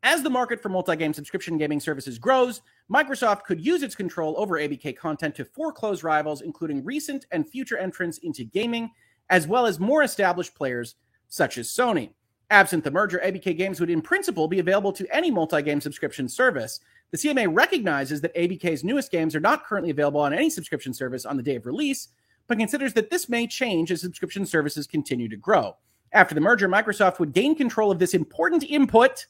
As 0.04 0.24
the 0.24 0.30
market 0.30 0.62
for 0.62 0.70
multi 0.70 0.96
game 0.96 1.14
subscription 1.14 1.58
gaming 1.58 1.80
services 1.80 2.18
grows, 2.18 2.62
Microsoft 2.92 3.44
could 3.44 3.66
use 3.66 3.84
its 3.84 3.96
control 3.96 4.36
over 4.38 4.60
ABK 4.60 4.98
content 4.98 5.34
to 5.36 5.46
foreclose 5.46 6.04
rivals, 6.04 6.42
including 6.42 6.84
recent 6.84 7.26
and 7.32 7.50
future 7.50 7.78
entrants 7.78 8.18
into 8.18 8.44
gaming, 8.44 8.92
as 9.30 9.48
well 9.48 9.66
as 9.66 9.80
more 9.80 10.04
established 10.04 10.54
players 10.56 10.96
such 11.30 11.58
as 11.58 11.70
Sony. 11.70 12.12
Absent 12.50 12.84
the 12.84 12.92
merger, 12.92 13.22
ABK 13.24 13.58
games 13.58 13.80
would 13.80 13.90
in 13.90 14.02
principle 14.02 14.50
be 14.50 14.60
available 14.60 14.92
to 14.92 15.08
any 15.16 15.32
multi 15.32 15.62
game 15.62 15.80
subscription 15.80 16.28
service. 16.28 16.82
The 17.12 17.18
CMA 17.18 17.48
recognizes 17.56 18.20
that 18.22 18.36
ABK's 18.36 18.84
newest 18.84 19.10
games 19.10 19.38
are 19.38 19.40
not 19.40 19.66
currently 19.66 19.92
available 19.92 20.20
on 20.20 20.34
any 20.34 20.50
subscription 20.50 20.94
service 20.94 21.26
on 21.26 21.38
the 21.38 21.44
day 21.44 21.56
of 21.56 21.66
release, 21.66 22.10
but 22.48 22.58
considers 22.58 22.92
that 22.96 23.10
this 23.10 23.30
may 23.30 23.48
change 23.48 23.90
as 23.94 24.02
subscription 24.02 24.46
services 24.46 24.86
continue 24.86 25.30
to 25.30 25.38
grow. 25.38 25.78
After 26.12 26.36
the 26.36 26.42
merger, 26.42 26.68
Microsoft 26.68 27.20
would 27.20 27.32
gain 27.32 27.56
control 27.56 27.90
of 27.90 28.00
this 28.00 28.14
important 28.14 28.66
input 28.66 29.28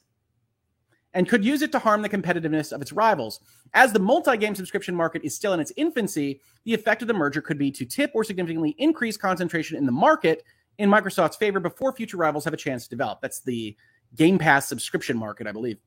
and 1.14 1.28
could 1.28 1.44
use 1.44 1.62
it 1.62 1.72
to 1.72 1.78
harm 1.78 2.02
the 2.02 2.08
competitiveness 2.08 2.72
of 2.72 2.80
its 2.80 2.92
rivals. 2.92 3.40
As 3.74 3.92
the 3.92 3.98
multi 3.98 4.36
game 4.36 4.54
subscription 4.54 4.94
market 4.94 5.22
is 5.24 5.34
still 5.34 5.52
in 5.52 5.60
its 5.60 5.72
infancy, 5.76 6.40
the 6.64 6.74
effect 6.74 7.02
of 7.02 7.08
the 7.08 7.14
merger 7.14 7.40
could 7.40 7.58
be 7.58 7.70
to 7.72 7.84
tip 7.84 8.10
or 8.14 8.24
significantly 8.24 8.74
increase 8.78 9.16
concentration 9.16 9.76
in 9.76 9.86
the 9.86 9.92
market 9.92 10.44
in 10.78 10.90
Microsoft's 10.90 11.36
favor 11.36 11.60
before 11.60 11.92
future 11.92 12.16
rivals 12.16 12.44
have 12.44 12.54
a 12.54 12.58
chance 12.58 12.84
to 12.84 12.90
develop. 12.90 13.20
That's 13.20 13.40
the 13.40 13.76
Game 14.16 14.38
Pass 14.38 14.68
subscription 14.68 15.16
market, 15.16 15.46
I 15.46 15.52
believe. 15.52 15.78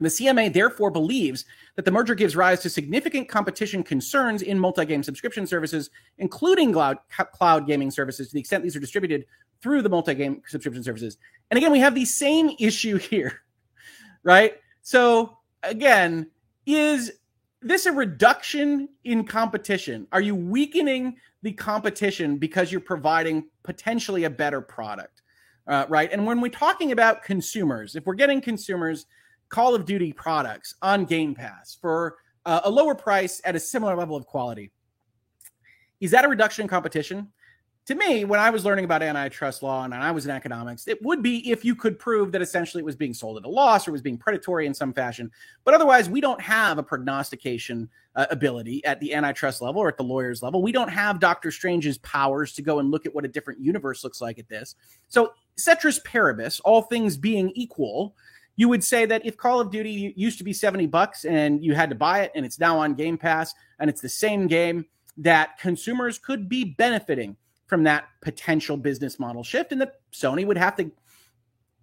The 0.00 0.08
CMA 0.08 0.52
therefore 0.52 0.90
believes 0.92 1.44
that 1.74 1.84
the 1.84 1.90
merger 1.90 2.14
gives 2.14 2.36
rise 2.36 2.60
to 2.60 2.70
significant 2.70 3.28
competition 3.28 3.82
concerns 3.82 4.42
in 4.42 4.58
multi 4.58 4.84
game 4.84 5.02
subscription 5.02 5.46
services, 5.46 5.90
including 6.18 6.72
cloud, 6.72 6.98
cloud 7.32 7.66
gaming 7.66 7.90
services, 7.90 8.28
to 8.28 8.34
the 8.34 8.40
extent 8.40 8.62
these 8.62 8.76
are 8.76 8.80
distributed 8.80 9.26
through 9.60 9.82
the 9.82 9.88
multi 9.88 10.14
game 10.14 10.40
subscription 10.46 10.84
services. 10.84 11.18
And 11.50 11.58
again, 11.58 11.72
we 11.72 11.80
have 11.80 11.96
the 11.96 12.04
same 12.04 12.50
issue 12.60 12.96
here, 12.98 13.40
right? 14.22 14.54
So, 14.82 15.38
again, 15.62 16.30
is 16.66 17.12
this 17.60 17.86
a 17.86 17.92
reduction 17.92 18.88
in 19.04 19.24
competition? 19.24 20.06
Are 20.12 20.20
you 20.20 20.34
weakening 20.34 21.16
the 21.42 21.52
competition 21.52 22.38
because 22.38 22.70
you're 22.70 22.80
providing 22.80 23.44
potentially 23.62 24.24
a 24.24 24.30
better 24.30 24.60
product? 24.60 25.22
Uh, 25.66 25.84
right. 25.88 26.10
And 26.12 26.24
when 26.24 26.40
we're 26.40 26.48
talking 26.48 26.92
about 26.92 27.22
consumers, 27.22 27.94
if 27.94 28.06
we're 28.06 28.14
getting 28.14 28.40
consumers 28.40 29.06
Call 29.48 29.74
of 29.74 29.84
Duty 29.84 30.12
products 30.12 30.74
on 30.82 31.04
Game 31.04 31.34
Pass 31.34 31.76
for 31.80 32.16
uh, 32.44 32.60
a 32.64 32.70
lower 32.70 32.94
price 32.94 33.40
at 33.44 33.56
a 33.56 33.60
similar 33.60 33.96
level 33.96 34.16
of 34.16 34.26
quality, 34.26 34.70
is 36.00 36.10
that 36.12 36.24
a 36.24 36.28
reduction 36.28 36.62
in 36.62 36.68
competition? 36.68 37.28
To 37.88 37.94
me, 37.94 38.26
when 38.26 38.38
I 38.38 38.50
was 38.50 38.66
learning 38.66 38.84
about 38.84 39.02
antitrust 39.02 39.62
law 39.62 39.82
and 39.82 39.94
I 39.94 40.10
was 40.10 40.26
in 40.26 40.30
economics, 40.30 40.86
it 40.86 41.02
would 41.02 41.22
be 41.22 41.50
if 41.50 41.64
you 41.64 41.74
could 41.74 41.98
prove 41.98 42.32
that 42.32 42.42
essentially 42.42 42.82
it 42.82 42.84
was 42.84 42.96
being 42.96 43.14
sold 43.14 43.38
at 43.38 43.46
a 43.46 43.48
loss 43.48 43.88
or 43.88 43.92
was 43.92 44.02
being 44.02 44.18
predatory 44.18 44.66
in 44.66 44.74
some 44.74 44.92
fashion. 44.92 45.30
But 45.64 45.72
otherwise, 45.72 46.10
we 46.10 46.20
don't 46.20 46.40
have 46.42 46.76
a 46.76 46.82
prognostication 46.82 47.88
uh, 48.14 48.26
ability 48.30 48.84
at 48.84 49.00
the 49.00 49.14
antitrust 49.14 49.62
level 49.62 49.80
or 49.80 49.88
at 49.88 49.96
the 49.96 50.04
lawyer's 50.04 50.42
level. 50.42 50.60
We 50.60 50.70
don't 50.70 50.90
have 50.90 51.18
Doctor 51.18 51.50
Strange's 51.50 51.96
powers 51.98 52.52
to 52.54 52.62
go 52.62 52.78
and 52.78 52.90
look 52.90 53.06
at 53.06 53.14
what 53.14 53.24
a 53.24 53.28
different 53.28 53.58
universe 53.58 54.04
looks 54.04 54.20
like 54.20 54.38
at 54.38 54.50
this. 54.50 54.74
So, 55.08 55.32
ceteris 55.56 55.98
paribus, 56.00 56.60
all 56.60 56.82
things 56.82 57.16
being 57.16 57.52
equal, 57.54 58.14
you 58.56 58.68
would 58.68 58.84
say 58.84 59.06
that 59.06 59.24
if 59.24 59.38
Call 59.38 59.60
of 59.60 59.70
Duty 59.70 60.12
used 60.14 60.36
to 60.36 60.44
be 60.44 60.52
70 60.52 60.88
bucks 60.88 61.24
and 61.24 61.64
you 61.64 61.72
had 61.72 61.88
to 61.88 61.96
buy 61.96 62.20
it 62.20 62.32
and 62.34 62.44
it's 62.44 62.60
now 62.60 62.78
on 62.78 62.92
Game 62.92 63.16
Pass 63.16 63.54
and 63.78 63.88
it's 63.88 64.02
the 64.02 64.10
same 64.10 64.46
game, 64.46 64.84
that 65.16 65.58
consumers 65.58 66.18
could 66.18 66.50
be 66.50 66.64
benefiting 66.64 67.34
from 67.68 67.84
that 67.84 68.08
potential 68.22 68.76
business 68.76 69.20
model 69.20 69.44
shift 69.44 69.70
and 69.70 69.80
that 69.80 70.00
Sony 70.12 70.44
would 70.44 70.58
have 70.58 70.74
to 70.76 70.90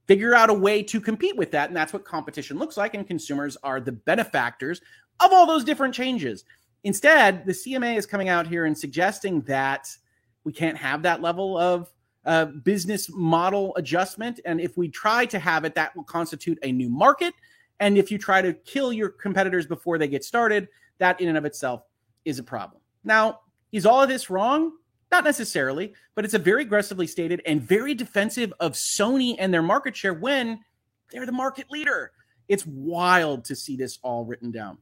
figure 0.07 0.35
out 0.35 0.49
a 0.49 0.53
way 0.53 0.83
to 0.83 0.99
compete 0.99 1.37
with 1.37 1.51
that 1.51 1.69
and 1.69 1.77
that's 1.77 1.93
what 1.93 2.03
competition 2.03 2.59
looks 2.59 2.75
like 2.75 2.93
and 2.93 3.07
consumers 3.07 3.55
are 3.63 3.79
the 3.79 3.91
benefactors 3.91 4.81
of 5.19 5.31
all 5.31 5.45
those 5.45 5.63
different 5.63 5.93
changes. 5.93 6.43
Instead, 6.83 7.45
the 7.45 7.51
CMA 7.51 7.97
is 7.97 8.05
coming 8.05 8.29
out 8.29 8.45
here 8.45 8.65
and 8.65 8.77
suggesting 8.77 9.41
that 9.41 9.95
we 10.43 10.51
can't 10.51 10.77
have 10.77 11.01
that 11.03 11.21
level 11.21 11.57
of 11.57 11.91
uh, 12.25 12.45
business 12.45 13.09
model 13.11 13.75
adjustment. 13.75 14.39
And 14.45 14.59
if 14.59 14.77
we 14.77 14.89
try 14.89 15.25
to 15.27 15.39
have 15.39 15.65
it, 15.65 15.75
that 15.75 15.95
will 15.95 16.03
constitute 16.03 16.59
a 16.63 16.71
new 16.71 16.89
market. 16.89 17.33
And 17.79 17.97
if 17.97 18.11
you 18.11 18.17
try 18.17 18.41
to 18.41 18.53
kill 18.53 18.93
your 18.93 19.09
competitors 19.09 19.65
before 19.65 19.97
they 19.97 20.07
get 20.07 20.23
started, 20.23 20.67
that 20.97 21.19
in 21.19 21.27
and 21.27 21.37
of 21.37 21.45
itself 21.45 21.83
is 22.23 22.39
a 22.39 22.43
problem. 22.43 22.81
Now, 23.03 23.41
is 23.71 23.85
all 23.85 24.01
of 24.01 24.09
this 24.09 24.29
wrong? 24.29 24.73
Not 25.11 25.23
necessarily, 25.23 25.93
but 26.15 26.25
it's 26.25 26.33
a 26.33 26.39
very 26.39 26.63
aggressively 26.63 27.07
stated 27.07 27.41
and 27.45 27.61
very 27.61 27.93
defensive 27.93 28.53
of 28.59 28.73
Sony 28.73 29.35
and 29.39 29.53
their 29.53 29.61
market 29.61 29.95
share 29.95 30.13
when 30.13 30.59
They're 31.11 31.25
the 31.25 31.31
market 31.31 31.69
leader. 31.69 32.11
It's 32.47 32.65
wild 32.65 33.45
to 33.45 33.55
see 33.55 33.75
this 33.75 33.99
all 34.03 34.25
written 34.25 34.51
down. 34.51 34.77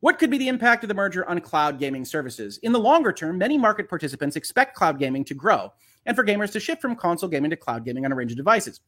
What 0.00 0.18
could 0.18 0.30
be 0.30 0.38
the 0.38 0.48
impact 0.48 0.84
of 0.84 0.88
the 0.88 0.94
merger 0.94 1.28
on 1.28 1.40
cloud 1.40 1.78
gaming 1.78 2.04
services? 2.04 2.58
In 2.58 2.72
the 2.72 2.78
longer 2.78 3.12
term, 3.12 3.38
many 3.38 3.56
market 3.58 3.88
participants 3.88 4.36
expect 4.36 4.76
cloud 4.76 4.98
gaming 4.98 5.24
to 5.24 5.34
grow 5.34 5.72
and 6.04 6.14
for 6.14 6.24
gamers 6.24 6.52
to 6.52 6.60
shift 6.60 6.82
from 6.82 6.96
console 6.96 7.28
gaming 7.28 7.50
to 7.50 7.56
cloud 7.56 7.84
gaming 7.84 8.04
on 8.04 8.12
a 8.12 8.14
range 8.14 8.30
of 8.30 8.36
devices. 8.36 8.80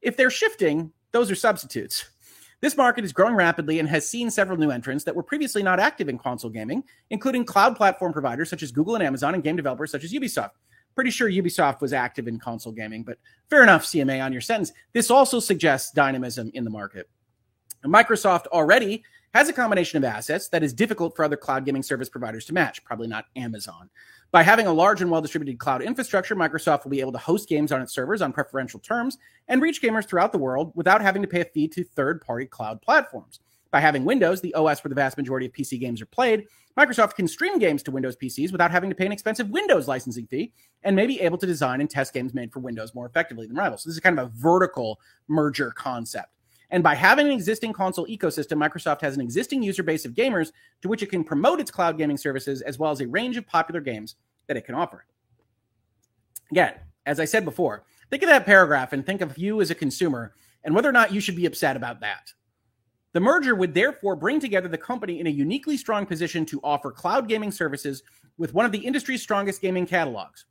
If 0.00 0.16
they're 0.16 0.30
shifting, 0.30 0.92
those 1.12 1.30
are 1.30 1.36
substitutes. 1.36 2.06
This 2.60 2.76
market 2.76 3.04
is 3.04 3.12
growing 3.12 3.34
rapidly 3.34 3.78
and 3.78 3.88
has 3.88 4.08
seen 4.08 4.30
several 4.30 4.58
new 4.58 4.70
entrants 4.70 5.04
that 5.04 5.14
were 5.14 5.22
previously 5.22 5.62
not 5.62 5.80
active 5.80 6.08
in 6.08 6.18
console 6.18 6.50
gaming, 6.50 6.84
including 7.10 7.44
cloud 7.44 7.76
platform 7.76 8.12
providers 8.12 8.48
such 8.48 8.62
as 8.62 8.72
Google 8.72 8.94
and 8.94 9.04
Amazon 9.04 9.34
and 9.34 9.42
game 9.42 9.56
developers 9.56 9.90
such 9.90 10.04
as 10.04 10.12
Ubisoft. 10.12 10.52
Pretty 10.94 11.10
sure 11.10 11.28
Ubisoft 11.28 11.80
was 11.80 11.92
active 11.92 12.28
in 12.28 12.38
console 12.38 12.72
gaming, 12.72 13.02
but 13.02 13.18
fair 13.50 13.62
enough, 13.62 13.84
CMA, 13.84 14.24
on 14.24 14.32
your 14.32 14.40
sentence. 14.40 14.72
This 14.92 15.10
also 15.10 15.40
suggests 15.40 15.90
dynamism 15.90 16.50
in 16.54 16.64
the 16.64 16.70
market. 16.70 17.08
Microsoft 17.84 18.46
already 18.46 19.02
has 19.34 19.48
a 19.48 19.52
combination 19.52 19.98
of 19.98 20.04
assets 20.04 20.48
that 20.48 20.62
is 20.62 20.72
difficult 20.72 21.16
for 21.16 21.24
other 21.24 21.36
cloud 21.36 21.64
gaming 21.64 21.82
service 21.82 22.08
providers 22.08 22.44
to 22.46 22.54
match, 22.54 22.84
probably 22.84 23.08
not 23.08 23.26
Amazon. 23.34 23.90
By 24.34 24.42
having 24.42 24.66
a 24.66 24.72
large 24.72 25.00
and 25.00 25.12
well 25.12 25.20
distributed 25.20 25.60
cloud 25.60 25.80
infrastructure, 25.80 26.34
Microsoft 26.34 26.82
will 26.82 26.90
be 26.90 26.98
able 26.98 27.12
to 27.12 27.18
host 27.18 27.48
games 27.48 27.70
on 27.70 27.80
its 27.80 27.94
servers 27.94 28.20
on 28.20 28.32
preferential 28.32 28.80
terms 28.80 29.16
and 29.46 29.62
reach 29.62 29.80
gamers 29.80 30.08
throughout 30.08 30.32
the 30.32 30.38
world 30.38 30.72
without 30.74 31.00
having 31.00 31.22
to 31.22 31.28
pay 31.28 31.42
a 31.42 31.44
fee 31.44 31.68
to 31.68 31.84
third 31.84 32.20
party 32.20 32.44
cloud 32.44 32.82
platforms. 32.82 33.38
By 33.70 33.78
having 33.78 34.04
Windows, 34.04 34.40
the 34.40 34.52
OS 34.54 34.82
where 34.82 34.88
the 34.88 34.96
vast 34.96 35.16
majority 35.16 35.46
of 35.46 35.52
PC 35.52 35.78
games 35.78 36.02
are 36.02 36.06
played, 36.06 36.46
Microsoft 36.76 37.14
can 37.14 37.28
stream 37.28 37.60
games 37.60 37.84
to 37.84 37.92
Windows 37.92 38.16
PCs 38.16 38.50
without 38.50 38.72
having 38.72 38.90
to 38.90 38.96
pay 38.96 39.06
an 39.06 39.12
expensive 39.12 39.50
Windows 39.50 39.86
licensing 39.86 40.26
fee 40.26 40.52
and 40.82 40.96
may 40.96 41.06
be 41.06 41.20
able 41.20 41.38
to 41.38 41.46
design 41.46 41.80
and 41.80 41.88
test 41.88 42.12
games 42.12 42.34
made 42.34 42.52
for 42.52 42.58
Windows 42.58 42.92
more 42.92 43.06
effectively 43.06 43.46
than 43.46 43.54
rivals. 43.54 43.84
So 43.84 43.88
this 43.88 43.94
is 43.94 44.00
kind 44.00 44.18
of 44.18 44.26
a 44.26 44.32
vertical 44.34 44.98
merger 45.28 45.70
concept. 45.70 46.33
And 46.70 46.82
by 46.82 46.94
having 46.94 47.26
an 47.26 47.32
existing 47.32 47.72
console 47.72 48.06
ecosystem, 48.06 48.56
Microsoft 48.58 49.00
has 49.02 49.14
an 49.14 49.20
existing 49.20 49.62
user 49.62 49.82
base 49.82 50.04
of 50.04 50.14
gamers 50.14 50.52
to 50.82 50.88
which 50.88 51.02
it 51.02 51.10
can 51.10 51.24
promote 51.24 51.60
its 51.60 51.70
cloud 51.70 51.98
gaming 51.98 52.16
services 52.16 52.62
as 52.62 52.78
well 52.78 52.90
as 52.90 53.00
a 53.00 53.06
range 53.06 53.36
of 53.36 53.46
popular 53.46 53.80
games 53.80 54.16
that 54.46 54.56
it 54.56 54.64
can 54.64 54.74
offer. 54.74 55.04
Again, 56.50 56.74
as 57.06 57.20
I 57.20 57.24
said 57.24 57.44
before, 57.44 57.84
think 58.10 58.22
of 58.22 58.28
that 58.28 58.46
paragraph 58.46 58.92
and 58.92 59.04
think 59.04 59.20
of 59.20 59.38
you 59.38 59.60
as 59.60 59.70
a 59.70 59.74
consumer 59.74 60.34
and 60.64 60.74
whether 60.74 60.88
or 60.88 60.92
not 60.92 61.12
you 61.12 61.20
should 61.20 61.36
be 61.36 61.46
upset 61.46 61.76
about 61.76 62.00
that. 62.00 62.32
The 63.12 63.20
merger 63.20 63.54
would 63.54 63.74
therefore 63.74 64.16
bring 64.16 64.40
together 64.40 64.68
the 64.68 64.78
company 64.78 65.20
in 65.20 65.26
a 65.26 65.30
uniquely 65.30 65.76
strong 65.76 66.04
position 66.04 66.44
to 66.46 66.60
offer 66.64 66.90
cloud 66.90 67.28
gaming 67.28 67.52
services 67.52 68.02
with 68.38 68.54
one 68.54 68.66
of 68.66 68.72
the 68.72 68.78
industry's 68.78 69.22
strongest 69.22 69.60
gaming 69.60 69.86
catalogs. 69.86 70.46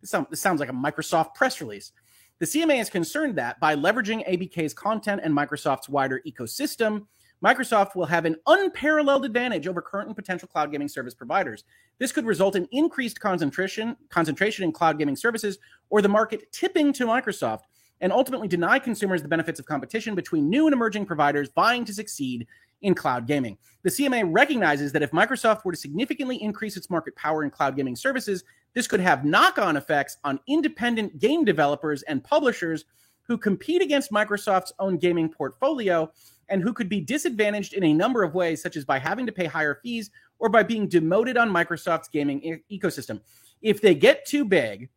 This, 0.00 0.40
sounds 0.40 0.60
like 0.60 0.68
a 0.68 0.72
Microsoft 0.72 1.34
press 1.34 1.60
release. 1.60 1.92
The 2.40 2.46
CMA 2.46 2.80
is 2.80 2.90
concerned 2.90 3.36
that 3.36 3.60
by 3.60 3.76
leveraging 3.76 4.28
ABK's 4.28 4.74
content 4.74 5.20
and 5.22 5.32
Microsoft's 5.32 5.88
wider 5.88 6.20
ecosystem, 6.26 7.06
Microsoft 7.44 7.94
will 7.94 8.06
have 8.06 8.24
an 8.24 8.36
unparalleled 8.48 9.24
advantage 9.24 9.68
over 9.68 9.80
current 9.80 10.08
and 10.08 10.16
potential 10.16 10.48
cloud 10.48 10.72
gaming 10.72 10.88
service 10.88 11.14
providers. 11.14 11.62
This 12.00 12.10
could 12.10 12.26
result 12.26 12.56
in 12.56 12.66
increased 12.72 13.20
concentration, 13.20 13.96
concentration 14.08 14.64
in 14.64 14.72
cloud 14.72 14.98
gaming 14.98 15.14
services 15.14 15.58
or 15.90 16.02
the 16.02 16.08
market 16.08 16.50
tipping 16.50 16.92
to 16.94 17.06
Microsoft 17.06 17.60
and 18.00 18.12
ultimately 18.12 18.48
deny 18.48 18.80
consumers 18.80 19.22
the 19.22 19.28
benefits 19.28 19.60
of 19.60 19.66
competition 19.66 20.16
between 20.16 20.50
new 20.50 20.66
and 20.66 20.74
emerging 20.74 21.06
providers 21.06 21.50
vying 21.54 21.84
to 21.84 21.94
succeed 21.94 22.48
in 22.82 22.94
cloud 22.94 23.28
gaming. 23.28 23.56
The 23.84 23.90
CMA 23.90 24.28
recognizes 24.34 24.90
that 24.90 25.02
if 25.02 25.12
Microsoft 25.12 25.64
were 25.64 25.72
to 25.72 25.78
significantly 25.78 26.42
increase 26.42 26.76
its 26.76 26.90
market 26.90 27.14
power 27.14 27.44
in 27.44 27.50
cloud 27.50 27.76
gaming 27.76 27.94
services, 27.94 28.42
this 28.74 28.86
could 28.86 29.00
have 29.00 29.24
knock 29.24 29.58
on 29.58 29.76
effects 29.76 30.18
on 30.24 30.40
independent 30.46 31.18
game 31.18 31.44
developers 31.44 32.02
and 32.02 32.22
publishers 32.22 32.84
who 33.22 33.38
compete 33.38 33.80
against 33.80 34.12
Microsoft's 34.12 34.72
own 34.78 34.98
gaming 34.98 35.28
portfolio 35.28 36.10
and 36.48 36.62
who 36.62 36.72
could 36.72 36.88
be 36.88 37.00
disadvantaged 37.00 37.72
in 37.72 37.84
a 37.84 37.92
number 37.92 38.22
of 38.22 38.34
ways, 38.34 38.60
such 38.60 38.76
as 38.76 38.84
by 38.84 38.98
having 38.98 39.24
to 39.26 39.32
pay 39.32 39.46
higher 39.46 39.80
fees 39.82 40.10
or 40.38 40.48
by 40.48 40.62
being 40.62 40.86
demoted 40.88 41.38
on 41.38 41.50
Microsoft's 41.50 42.08
gaming 42.08 42.42
e- 42.42 42.78
ecosystem. 42.78 43.20
If 43.62 43.80
they 43.80 43.94
get 43.94 44.26
too 44.26 44.44
big 44.44 44.90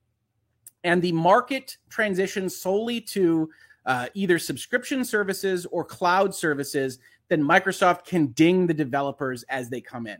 and 0.83 1.01
the 1.01 1.13
market 1.13 1.77
transitions 1.89 2.55
solely 2.55 2.99
to 3.01 3.49
uh, 3.85 4.07
either 4.13 4.37
subscription 4.37 5.05
services 5.05 5.65
or 5.67 5.85
cloud 5.85 6.35
services, 6.35 6.99
then 7.29 7.41
Microsoft 7.41 8.05
can 8.05 8.27
ding 8.27 8.67
the 8.67 8.73
developers 8.73 9.43
as 9.43 9.69
they 9.69 9.79
come 9.79 10.07
in. 10.07 10.17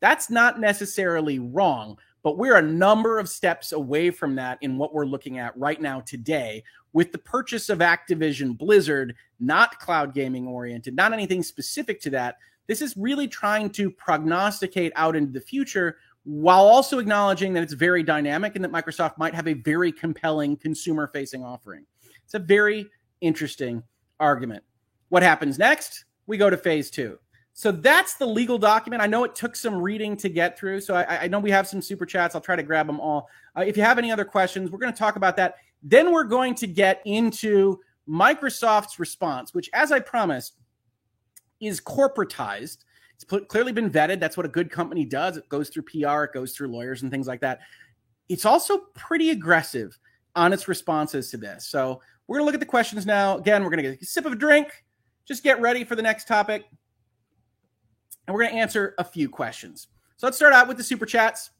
That's 0.00 0.28
not 0.28 0.58
necessarily 0.58 1.38
wrong, 1.38 1.96
but 2.24 2.38
we're 2.38 2.56
a 2.56 2.62
number 2.62 3.18
of 3.18 3.28
steps 3.28 3.72
away 3.72 4.10
from 4.10 4.34
that 4.34 4.56
in 4.62 4.78
what 4.78 4.94
we're 4.94 5.04
looking 5.04 5.38
at 5.38 5.56
right 5.56 5.80
now 5.80 6.00
today 6.00 6.64
with 6.94 7.12
the 7.12 7.18
purchase 7.18 7.68
of 7.68 7.78
Activision 7.80 8.56
Blizzard, 8.56 9.14
not 9.38 9.78
cloud 9.78 10.14
gaming 10.14 10.48
oriented, 10.48 10.96
not 10.96 11.12
anything 11.12 11.42
specific 11.42 12.00
to 12.00 12.10
that. 12.10 12.38
This 12.66 12.80
is 12.80 12.96
really 12.96 13.28
trying 13.28 13.68
to 13.70 13.90
prognosticate 13.90 14.92
out 14.96 15.14
into 15.14 15.32
the 15.32 15.40
future 15.40 15.98
while 16.24 16.66
also 16.66 16.98
acknowledging 16.98 17.52
that 17.52 17.62
it's 17.62 17.74
very 17.74 18.02
dynamic 18.02 18.56
and 18.56 18.64
that 18.64 18.72
Microsoft 18.72 19.18
might 19.18 19.34
have 19.34 19.46
a 19.46 19.52
very 19.52 19.92
compelling 19.92 20.56
consumer 20.56 21.10
facing 21.12 21.44
offering. 21.44 21.84
It's 22.24 22.32
a 22.32 22.38
very 22.38 22.88
interesting 23.20 23.82
argument. 24.18 24.64
What 25.10 25.22
happens 25.22 25.58
next? 25.58 26.06
We 26.26 26.38
go 26.38 26.48
to 26.48 26.56
phase 26.56 26.90
two. 26.90 27.18
So 27.56 27.70
that's 27.70 28.14
the 28.14 28.26
legal 28.26 28.58
document. 28.58 29.00
I 29.00 29.06
know 29.06 29.22
it 29.22 29.36
took 29.36 29.54
some 29.54 29.76
reading 29.76 30.16
to 30.18 30.28
get 30.28 30.58
through. 30.58 30.80
So 30.80 30.96
I, 30.96 31.22
I 31.22 31.28
know 31.28 31.38
we 31.38 31.52
have 31.52 31.68
some 31.68 31.80
super 31.80 32.04
chats. 32.04 32.34
I'll 32.34 32.40
try 32.40 32.56
to 32.56 32.64
grab 32.64 32.88
them 32.88 32.98
all. 32.98 33.28
Uh, 33.56 33.62
if 33.62 33.76
you 33.76 33.84
have 33.84 33.96
any 33.96 34.10
other 34.10 34.24
questions, 34.24 34.72
we're 34.72 34.80
going 34.80 34.92
to 34.92 34.98
talk 34.98 35.14
about 35.14 35.36
that. 35.36 35.54
Then 35.80 36.12
we're 36.12 36.24
going 36.24 36.56
to 36.56 36.66
get 36.66 37.00
into 37.04 37.78
Microsoft's 38.08 38.98
response, 38.98 39.54
which, 39.54 39.70
as 39.72 39.92
I 39.92 40.00
promised, 40.00 40.54
is 41.60 41.80
corporatized. 41.80 42.78
It's 43.14 43.46
clearly 43.46 43.70
been 43.70 43.88
vetted. 43.88 44.18
That's 44.18 44.36
what 44.36 44.46
a 44.46 44.48
good 44.48 44.68
company 44.68 45.04
does. 45.04 45.36
It 45.36 45.48
goes 45.48 45.68
through 45.68 45.84
PR, 45.84 46.24
it 46.24 46.32
goes 46.32 46.56
through 46.56 46.68
lawyers 46.68 47.02
and 47.02 47.10
things 47.10 47.28
like 47.28 47.40
that. 47.42 47.60
It's 48.28 48.44
also 48.44 48.78
pretty 48.94 49.30
aggressive 49.30 49.96
on 50.34 50.52
its 50.52 50.66
responses 50.66 51.30
to 51.30 51.36
this. 51.36 51.66
So 51.66 52.00
we're 52.26 52.38
going 52.38 52.42
to 52.42 52.46
look 52.46 52.54
at 52.54 52.60
the 52.60 52.66
questions 52.66 53.06
now. 53.06 53.38
Again, 53.38 53.62
we're 53.62 53.70
going 53.70 53.84
to 53.84 53.90
get 53.90 54.02
a 54.02 54.04
sip 54.04 54.26
of 54.26 54.32
a 54.32 54.36
drink. 54.36 54.66
Just 55.24 55.44
get 55.44 55.60
ready 55.60 55.84
for 55.84 55.94
the 55.94 56.02
next 56.02 56.26
topic 56.26 56.64
and 58.26 58.34
we're 58.34 58.42
going 58.42 58.54
to 58.54 58.60
answer 58.60 58.94
a 58.98 59.04
few 59.04 59.28
questions. 59.28 59.88
So 60.16 60.26
let's 60.26 60.36
start 60.36 60.52
out 60.52 60.68
with 60.68 60.76
the 60.76 60.84
super 60.84 61.06
chats. 61.06 61.50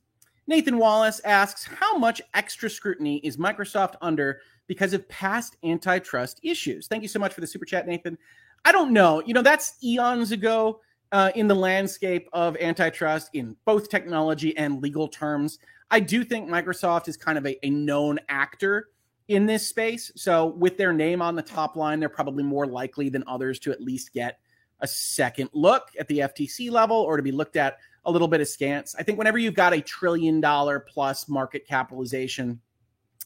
Nathan 0.46 0.78
Wallace 0.78 1.20
asks, 1.24 1.64
How 1.64 1.96
much 1.96 2.20
extra 2.34 2.68
scrutiny 2.68 3.16
is 3.18 3.36
Microsoft 3.36 3.94
under 4.00 4.40
because 4.66 4.92
of 4.92 5.08
past 5.08 5.56
antitrust 5.64 6.40
issues? 6.42 6.86
Thank 6.86 7.02
you 7.02 7.08
so 7.08 7.18
much 7.18 7.32
for 7.32 7.40
the 7.40 7.46
super 7.46 7.64
chat, 7.64 7.86
Nathan. 7.86 8.18
I 8.64 8.72
don't 8.72 8.92
know. 8.92 9.22
You 9.24 9.34
know, 9.34 9.42
that's 9.42 9.82
eons 9.82 10.32
ago 10.32 10.80
uh, 11.12 11.30
in 11.34 11.48
the 11.48 11.54
landscape 11.54 12.28
of 12.32 12.56
antitrust 12.56 13.30
in 13.34 13.56
both 13.64 13.88
technology 13.88 14.56
and 14.56 14.82
legal 14.82 15.08
terms. 15.08 15.58
I 15.90 16.00
do 16.00 16.24
think 16.24 16.48
Microsoft 16.48 17.08
is 17.08 17.16
kind 17.16 17.38
of 17.38 17.46
a, 17.46 17.64
a 17.64 17.70
known 17.70 18.18
actor 18.28 18.88
in 19.28 19.46
this 19.46 19.66
space. 19.66 20.10
So, 20.16 20.46
with 20.46 20.76
their 20.76 20.92
name 20.92 21.22
on 21.22 21.34
the 21.34 21.42
top 21.42 21.76
line, 21.76 22.00
they're 22.00 22.08
probably 22.08 22.42
more 22.42 22.66
likely 22.66 23.08
than 23.08 23.24
others 23.26 23.58
to 23.60 23.72
at 23.72 23.80
least 23.80 24.12
get 24.12 24.38
a 24.84 24.86
second 24.86 25.48
look 25.54 25.88
at 25.98 26.06
the 26.08 26.18
FTC 26.18 26.70
level 26.70 26.98
or 26.98 27.16
to 27.16 27.22
be 27.22 27.32
looked 27.32 27.56
at 27.56 27.78
a 28.04 28.10
little 28.10 28.28
bit 28.28 28.42
askance. 28.42 28.94
I 28.96 29.02
think 29.02 29.16
whenever 29.16 29.38
you've 29.38 29.54
got 29.54 29.72
a 29.72 29.80
trillion 29.80 30.42
dollar 30.42 30.78
plus 30.78 31.26
market 31.26 31.66
capitalization, 31.66 32.60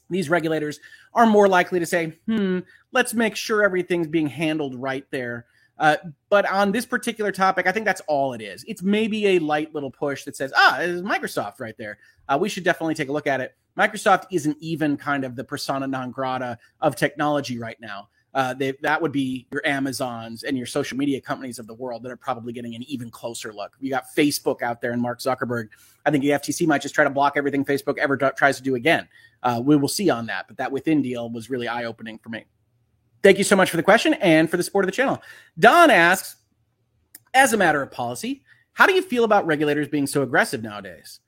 these 0.09 0.31
regulators 0.31 0.79
are 1.15 1.27
more 1.27 1.49
likely 1.49 1.81
to 1.81 1.85
say, 1.87 2.17
hmm, 2.27 2.61
let's 2.93 3.13
make 3.13 3.35
sure 3.35 3.65
everything's 3.65 4.07
being 4.07 4.29
handled 4.29 4.77
right 4.77 5.05
there. 5.11 5.47
Uh, 5.79 5.97
but 6.31 6.49
on 6.49 6.71
this 6.71 6.87
particular 6.87 7.33
topic, 7.33 7.67
I 7.67 7.73
think 7.73 7.85
that's 7.85 8.03
all 8.07 8.33
it 8.35 8.41
is. 8.41 8.65
It's 8.69 8.83
maybe 8.83 9.27
a 9.27 9.39
light 9.41 9.75
little 9.75 9.91
push 9.91 10.23
that 10.25 10.37
says, 10.37 10.53
ah, 10.55 10.81
it 10.81 10.89
is 10.91 11.03
Microsoft 11.03 11.59
right 11.59 11.77
there. 11.77 11.99
Uh, 12.29 12.39
we 12.41 12.49
should 12.49 12.65
definitely 12.65 12.95
take 12.95 13.09
a 13.09 13.13
look 13.13 13.27
at 13.27 13.41
it. 13.41 13.57
Microsoft 13.77 14.27
isn't 14.31 14.57
even 14.61 14.97
kind 14.97 15.25
of 15.25 15.35
the 15.35 15.45
persona 15.45 15.89
non 15.89 16.13
grata 16.13 16.59
of 16.81 16.95
technology 16.95 17.59
right 17.59 17.81
now 17.81 18.09
uh, 18.35 18.55
they, 18.55 18.73
that 18.83 19.01
would 19.01 19.13
be 19.13 19.47
your 19.51 19.67
Amazons 19.67 20.43
and 20.43 20.57
your 20.57 20.67
social 20.67 20.99
media 20.99 21.21
companies 21.21 21.59
of 21.59 21.67
the 21.67 21.75
world 21.75 22.03
that 22.03 22.13
are 22.13 22.17
probably 22.17 22.53
getting 22.53 22.75
an 22.75 22.83
even 22.85 23.11
closer 23.11 23.53
look. 23.53 23.73
You 23.81 23.91
got 23.91 24.05
Facebook 24.15 24.63
out 24.63 24.81
there 24.81 24.93
and 24.93 25.01
Mark 25.01 25.21
Zuckerberg. 25.21 25.69
I 26.05 26.11
think 26.11 26.23
the 26.23 26.31
FTC 26.31 26.67
might 26.67 26.83
just 26.83 26.95
try 26.95 27.05
to 27.05 27.11
block 27.11 27.35
everything 27.37 27.65
Facebook 27.65 27.99
ever 27.99 28.17
tries 28.17 28.57
to 28.59 28.63
do 28.63 28.75
again. 28.75 29.09
Uh, 29.43 29.61
we 29.65 29.77
will 29.77 29.89
see 29.89 30.11
on 30.11 30.27
that, 30.27 30.47
but 30.47 30.57
that 30.59 30.71
Within 30.71 31.03
deal 31.03 31.31
was 31.31 31.49
really 31.49 31.69
eye 31.69 31.85
opening 31.85 32.19
for 32.19 32.29
me. 32.29 32.45
Thank 33.23 33.39
you 33.39 33.45
so 33.45 33.57
much 33.57 33.71
for 33.71 33.77
the 33.77 33.83
question 33.83 34.15
and 34.15 34.49
for 34.51 34.57
the 34.57 34.63
support 34.63 34.85
of 34.85 34.87
the 34.87 34.93
channel. 34.93 35.21
Don 35.59 35.91
asks, 35.91 36.37
as 37.35 37.53
a 37.53 37.57
matter 37.57 37.83
of 37.83 37.91
policy, 37.91 38.45
how 38.75 38.87
do 38.87 38.93
you 38.93 39.03
feel 39.03 39.25
about 39.25 39.47
regulators 39.47 39.89
being 39.89 40.07
so 40.07 40.23
aggressive 40.23 40.63
nowadays? 40.63 41.21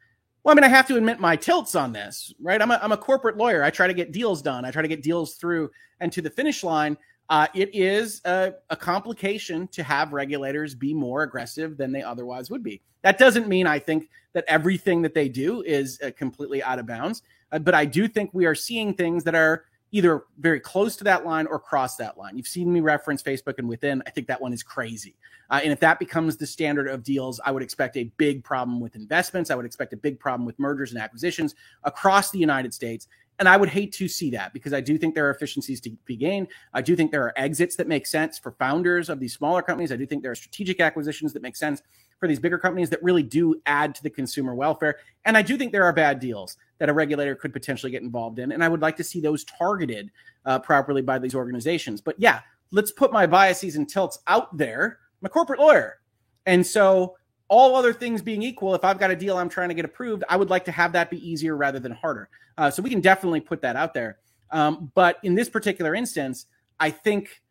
Well, 0.43 0.53
I 0.53 0.55
mean, 0.55 0.65
I 0.65 0.69
have 0.69 0.87
to 0.89 0.97
admit 0.97 1.21
my 1.21 1.37
tilts 1.37 1.75
on 1.75 1.93
this, 1.93 2.33
right? 2.41 2.61
I'm 2.61 2.71
a, 2.71 2.81
I'm 2.83 2.93
a 2.93 2.97
corporate 2.97 3.37
lawyer. 3.37 3.62
I 3.62 3.71
try 3.71 3.87
to 3.87 3.95
get 3.95 4.11
deals 4.11 4.41
done. 4.41 4.65
I 4.65 4.71
try 4.71 4.81
to 4.81 4.89
get 4.89 5.03
deals 5.03 5.35
through 5.35 5.71
and 6.01 6.11
to 6.12 6.23
the 6.23 6.31
finish 6.31 6.65
line. 6.65 6.97
Uh, 7.29 7.47
it 7.55 7.73
is 7.75 8.23
a, 8.25 8.55
a, 8.71 8.77
complication 8.77 9.69
to 9.69 9.85
have 9.85 10.12
regulators 10.12 10.75
be 10.75 10.93
more 10.93 11.23
aggressive 11.23 11.77
than 11.77 11.93
they 11.93 12.03
otherwise 12.03 12.51
would 12.51 12.62
be. 12.62 12.83
That 13.03 13.19
doesn't 13.19 13.47
mean 13.47 13.69
I 13.69 13.79
think 13.79 14.09
that 14.33 14.45
everything 14.49 15.01
that 15.03 15.15
they 15.15 15.29
do 15.29 15.62
is 15.62 16.01
uh, 16.03 16.11
completely 16.17 16.61
out 16.61 16.81
of 16.81 16.87
bounds, 16.87 17.23
uh, 17.53 17.61
but 17.61 17.73
I 17.73 17.85
do 17.85 18.09
think 18.09 18.31
we 18.33 18.47
are 18.47 18.55
seeing 18.55 18.95
things 18.95 19.23
that 19.25 19.37
are 19.37 19.67
either 19.93 20.25
very 20.39 20.61
close 20.61 20.97
to 20.97 21.05
that 21.05 21.27
line 21.27 21.47
or 21.47 21.59
cross 21.59 21.97
that 21.97 22.17
line. 22.17 22.37
You've 22.37 22.47
seen 22.47 22.73
me 22.73 22.81
reference 22.81 23.23
Facebook 23.23 23.59
and 23.59 23.69
Within. 23.69 24.03
I 24.07 24.11
think 24.11 24.27
that 24.29 24.41
one 24.41 24.53
is 24.53 24.62
crazy. 24.62 25.17
Uh, 25.51 25.61
and 25.62 25.73
if 25.73 25.81
that 25.81 25.99
becomes 25.99 26.37
the 26.37 26.47
standard 26.47 26.89
of 26.89 27.03
deals, 27.03 27.41
I 27.45 27.51
would 27.51 27.62
expect 27.62 27.97
a 27.97 28.05
big 28.17 28.45
problem 28.45 28.81
with 28.81 28.95
investments. 28.95 29.51
I 29.51 29.57
would 29.57 29.67
expect 29.67 29.93
a 29.93 29.97
big 29.97 30.21
problem 30.21 30.47
with 30.47 30.59
mergers 30.59 30.93
and 30.93 31.01
acquisitions 31.01 31.55
across 31.83 32.31
the 32.31 32.39
United 32.39 32.73
States. 32.73 33.09
And 33.41 33.49
I 33.49 33.57
would 33.57 33.71
hate 33.71 33.93
to 33.95 34.07
see 34.07 34.31
that 34.31 34.53
because 34.53 34.75
I 34.75 34.83
do 34.83 34.99
think 34.99 35.15
there 35.15 35.27
are 35.27 35.31
efficiencies 35.31 35.81
to 35.81 35.91
be 36.05 36.15
gained. 36.15 36.49
I 36.75 36.83
do 36.83 36.95
think 36.95 37.11
there 37.11 37.25
are 37.25 37.33
exits 37.37 37.75
that 37.77 37.89
make 37.89 38.07
sense 38.07 38.39
for 38.39 38.53
founders 38.53 39.09
of 39.09 39.19
these 39.19 39.35
smaller 39.35 39.62
companies. 39.62 39.91
I 39.91 39.97
do 39.97 40.05
think 40.05 40.23
there 40.23 40.31
are 40.31 40.37
strategic 40.37 40.79
acquisitions 40.79 41.33
that 41.33 41.43
make 41.43 41.57
sense 41.57 41.83
for 42.20 42.28
these 42.28 42.38
bigger 42.38 42.59
companies 42.59 42.90
that 42.90 43.02
really 43.02 43.22
do 43.22 43.60
add 43.66 43.94
to 43.94 44.02
the 44.02 44.10
consumer 44.10 44.55
welfare. 44.55 44.98
And 45.24 45.36
I 45.36 45.42
do 45.42 45.56
think 45.56 45.72
there 45.72 45.84
are 45.84 45.92
bad 45.92 46.20
deals 46.20 46.59
that 46.78 46.90
a 46.90 46.92
regulator 46.92 47.34
could 47.34 47.52
potentially 47.52 47.90
get 47.90 48.02
involved 48.02 48.38
in. 48.38 48.52
And 48.52 48.62
I 48.62 48.68
would 48.68 48.82
like 48.82 48.97
to 48.98 49.05
see 49.05 49.20
those 49.20 49.42
targeted 49.44 50.10
uh, 50.44 50.59
properly 50.59 51.02
by 51.02 51.18
these 51.18 51.34
organizations. 51.34 52.01
But 52.01 52.14
yeah, 52.18 52.40
let's 52.70 52.92
put 52.92 53.12
my 53.12 53.26
biases 53.26 53.76
and 53.76 53.88
tilts 53.88 54.18
out 54.26 54.56
there. 54.56 54.98
I'm 55.20 55.26
a 55.26 55.28
corporate 55.30 55.59
lawyer. 55.59 56.01
And 56.47 56.64
so, 56.64 57.16
all 57.48 57.74
other 57.74 57.92
things 57.92 58.22
being 58.22 58.44
equal, 58.44 58.76
if 58.76 58.84
I've 58.84 59.01
got 59.01 59.10
a 59.10 59.16
deal 59.16 59.36
I'm 59.36 59.48
trying 59.48 59.70
to 59.70 59.74
get 59.74 59.84
approved, 59.84 60.22
I 60.28 60.36
would 60.36 60.51
like 60.51 60.64
to 60.66 60.72
have 60.72 60.92
that 60.92 61.10
be 61.10 61.28
easier 61.28 61.56
rather 61.56 61.80
than 61.80 61.90
harder. 61.90 62.28
Uh, 62.56 62.70
so 62.70 62.80
we 62.80 62.90
can 62.90 63.01
definitely 63.01 63.40
put 63.40 63.60
that 63.62 63.74
out 63.74 63.92
there. 63.92 64.18
Um, 64.52 64.92
but 64.94 65.18
in 65.24 65.34
this 65.34 65.48
particular 65.48 65.97
instance, 65.97 66.47
I 66.78 66.90
think 66.90 67.42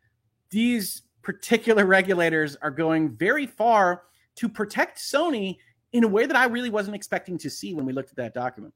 these 0.52 1.02
particular 1.22 1.86
regulators 1.86 2.56
are 2.62 2.72
going 2.72 3.10
very 3.10 3.46
far 3.46 4.04
to 4.40 4.48
protect 4.48 4.98
Sony 4.98 5.58
in 5.92 6.06
a 6.06 6.08
way 6.08 6.26
that 6.26 6.36
I 6.36 6.46
really 6.46 6.70
wasn't 6.70 6.96
expecting 6.96 7.38
to 7.40 7.50
see 7.50 7.74
when 7.74 7.86
we 7.86 7.92
looked 7.92 8.12
at 8.12 8.16
that 8.16 8.34
document. 8.34 8.74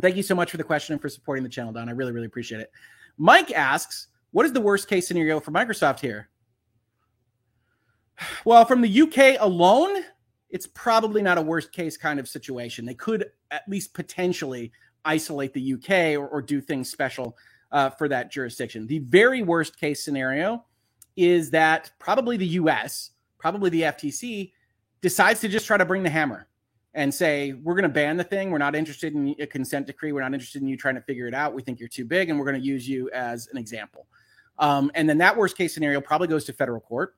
Thank 0.00 0.16
you 0.16 0.22
so 0.22 0.34
much 0.34 0.50
for 0.50 0.56
the 0.56 0.64
question 0.64 0.94
and 0.94 1.02
for 1.02 1.10
supporting 1.10 1.42
the 1.42 1.50
channel, 1.50 1.72
Don. 1.74 1.90
I 1.90 1.92
really, 1.92 2.12
really 2.12 2.26
appreciate 2.26 2.62
it. 2.62 2.70
Mike 3.18 3.52
asks, 3.52 4.08
what 4.30 4.46
is 4.46 4.52
the 4.52 4.60
worst 4.62 4.88
case 4.88 5.06
scenario 5.06 5.40
for 5.40 5.50
Microsoft 5.50 6.00
here? 6.00 6.28
Well, 8.44 8.64
from 8.64 8.80
the 8.80 9.02
UK 9.02 9.40
alone, 9.40 10.02
it's 10.50 10.66
probably 10.66 11.22
not 11.22 11.38
a 11.38 11.42
worst 11.42 11.70
case 11.70 11.96
kind 11.96 12.18
of 12.18 12.26
situation. 12.26 12.84
They 12.84 12.94
could 12.94 13.26
at 13.50 13.62
least 13.68 13.94
potentially 13.94 14.72
isolate 15.04 15.52
the 15.52 15.74
UK 15.74 16.18
or, 16.18 16.26
or 16.26 16.42
do 16.42 16.60
things 16.60 16.90
special 16.90 17.36
uh, 17.70 17.90
for 17.90 18.08
that 18.08 18.32
jurisdiction. 18.32 18.88
The 18.88 19.00
very 19.00 19.42
worst 19.42 19.78
case 19.78 20.02
scenario 20.02 20.64
is 21.16 21.50
that 21.50 21.92
probably 22.00 22.36
the 22.36 22.46
US, 22.46 23.10
probably 23.38 23.70
the 23.70 23.82
FTC, 23.82 24.52
decides 25.00 25.40
to 25.40 25.48
just 25.48 25.66
try 25.66 25.76
to 25.76 25.84
bring 25.84 26.02
the 26.02 26.10
hammer 26.10 26.46
and 26.94 27.12
say, 27.12 27.52
we're 27.52 27.74
going 27.74 27.84
to 27.84 27.88
ban 27.88 28.16
the 28.16 28.24
thing. 28.24 28.50
We're 28.50 28.58
not 28.58 28.74
interested 28.74 29.14
in 29.14 29.34
a 29.38 29.46
consent 29.46 29.86
decree. 29.86 30.12
We're 30.12 30.22
not 30.22 30.34
interested 30.34 30.62
in 30.62 30.68
you 30.68 30.76
trying 30.76 30.96
to 30.96 31.02
figure 31.02 31.28
it 31.28 31.34
out. 31.34 31.54
We 31.54 31.62
think 31.62 31.78
you're 31.78 31.88
too 31.88 32.04
big, 32.04 32.30
and 32.30 32.38
we're 32.38 32.46
going 32.46 32.60
to 32.60 32.66
use 32.66 32.88
you 32.88 33.10
as 33.10 33.48
an 33.48 33.58
example. 33.58 34.06
Um, 34.58 34.90
and 34.94 35.08
then 35.08 35.18
that 35.18 35.36
worst 35.36 35.56
case 35.56 35.72
scenario 35.72 36.00
probably 36.00 36.28
goes 36.28 36.44
to 36.46 36.52
federal 36.52 36.80
court. 36.80 37.14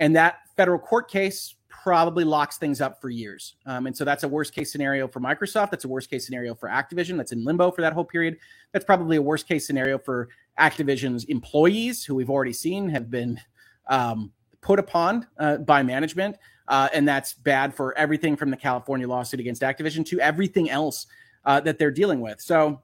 And 0.00 0.14
that 0.16 0.40
federal 0.56 0.78
court 0.78 1.08
case 1.08 1.54
probably 1.68 2.24
locks 2.24 2.58
things 2.58 2.80
up 2.80 3.00
for 3.00 3.10
years. 3.10 3.56
Um, 3.66 3.86
and 3.86 3.96
so 3.96 4.04
that's 4.04 4.24
a 4.24 4.28
worst 4.28 4.54
case 4.54 4.72
scenario 4.72 5.06
for 5.06 5.20
Microsoft. 5.20 5.70
That's 5.70 5.84
a 5.84 5.88
worst 5.88 6.10
case 6.10 6.26
scenario 6.26 6.54
for 6.54 6.68
Activision. 6.68 7.16
That's 7.16 7.32
in 7.32 7.44
limbo 7.44 7.70
for 7.70 7.82
that 7.82 7.92
whole 7.92 8.04
period. 8.04 8.38
That's 8.72 8.84
probably 8.84 9.16
a 9.16 9.22
worst 9.22 9.46
case 9.46 9.66
scenario 9.66 9.98
for 9.98 10.28
Activision's 10.58 11.24
employees, 11.24 12.04
who 12.04 12.14
we've 12.14 12.30
already 12.30 12.52
seen 12.52 12.88
have 12.88 13.10
been 13.10 13.40
um, 13.88 14.32
put 14.60 14.78
upon 14.78 15.26
uh, 15.38 15.58
by 15.58 15.82
management. 15.82 16.36
Uh, 16.66 16.88
and 16.94 17.06
that's 17.06 17.34
bad 17.34 17.74
for 17.74 17.96
everything 17.98 18.36
from 18.36 18.50
the 18.50 18.56
California 18.56 19.06
lawsuit 19.06 19.40
against 19.40 19.62
Activision 19.62 20.04
to 20.06 20.20
everything 20.20 20.70
else 20.70 21.06
uh, 21.44 21.60
that 21.60 21.78
they're 21.78 21.90
dealing 21.90 22.20
with. 22.20 22.40
So 22.40 22.82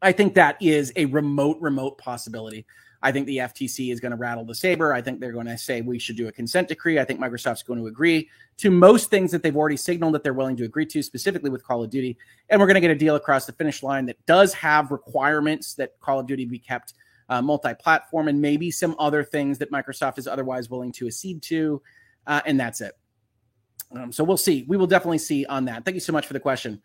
I 0.00 0.12
think 0.12 0.34
that 0.34 0.56
is 0.60 0.92
a 0.96 1.06
remote, 1.06 1.58
remote 1.60 1.98
possibility. 1.98 2.66
I 3.02 3.12
think 3.12 3.26
the 3.26 3.38
FTC 3.38 3.92
is 3.92 4.00
going 4.00 4.10
to 4.10 4.16
rattle 4.16 4.44
the 4.44 4.54
saber. 4.54 4.92
I 4.92 5.02
think 5.02 5.20
they're 5.20 5.32
going 5.32 5.46
to 5.46 5.58
say 5.58 5.80
we 5.80 5.98
should 5.98 6.16
do 6.16 6.28
a 6.28 6.32
consent 6.32 6.68
decree. 6.68 6.98
I 6.98 7.04
think 7.04 7.20
Microsoft's 7.20 7.62
going 7.62 7.78
to 7.78 7.86
agree 7.86 8.28
to 8.58 8.70
most 8.70 9.10
things 9.10 9.30
that 9.30 9.42
they've 9.42 9.56
already 9.56 9.76
signaled 9.76 10.14
that 10.14 10.24
they're 10.24 10.32
willing 10.32 10.56
to 10.56 10.64
agree 10.64 10.86
to, 10.86 11.02
specifically 11.02 11.50
with 11.50 11.64
Call 11.64 11.84
of 11.84 11.90
Duty. 11.90 12.16
And 12.48 12.58
we're 12.58 12.66
going 12.66 12.76
to 12.76 12.80
get 12.80 12.90
a 12.90 12.96
deal 12.96 13.14
across 13.14 13.46
the 13.46 13.52
finish 13.52 13.82
line 13.82 14.06
that 14.06 14.24
does 14.26 14.54
have 14.54 14.90
requirements 14.90 15.74
that 15.74 16.00
Call 16.00 16.18
of 16.18 16.26
Duty 16.26 16.46
be 16.46 16.58
kept 16.58 16.94
uh, 17.28 17.42
multi 17.42 17.74
platform 17.74 18.28
and 18.28 18.40
maybe 18.40 18.70
some 18.70 18.96
other 18.98 19.22
things 19.22 19.58
that 19.58 19.70
Microsoft 19.70 20.18
is 20.18 20.26
otherwise 20.26 20.70
willing 20.70 20.92
to 20.92 21.06
accede 21.06 21.42
to 21.42 21.82
uh, 22.26 22.40
and 22.46 22.58
that's 22.58 22.80
it. 22.80 22.94
Um, 23.94 24.12
so 24.12 24.24
we'll 24.24 24.36
see. 24.36 24.64
We 24.68 24.76
will 24.76 24.86
definitely 24.86 25.18
see 25.18 25.46
on 25.46 25.66
that. 25.66 25.84
Thank 25.84 25.94
you 25.94 26.00
so 26.00 26.12
much 26.12 26.26
for 26.26 26.32
the 26.32 26.40
question. 26.40 26.82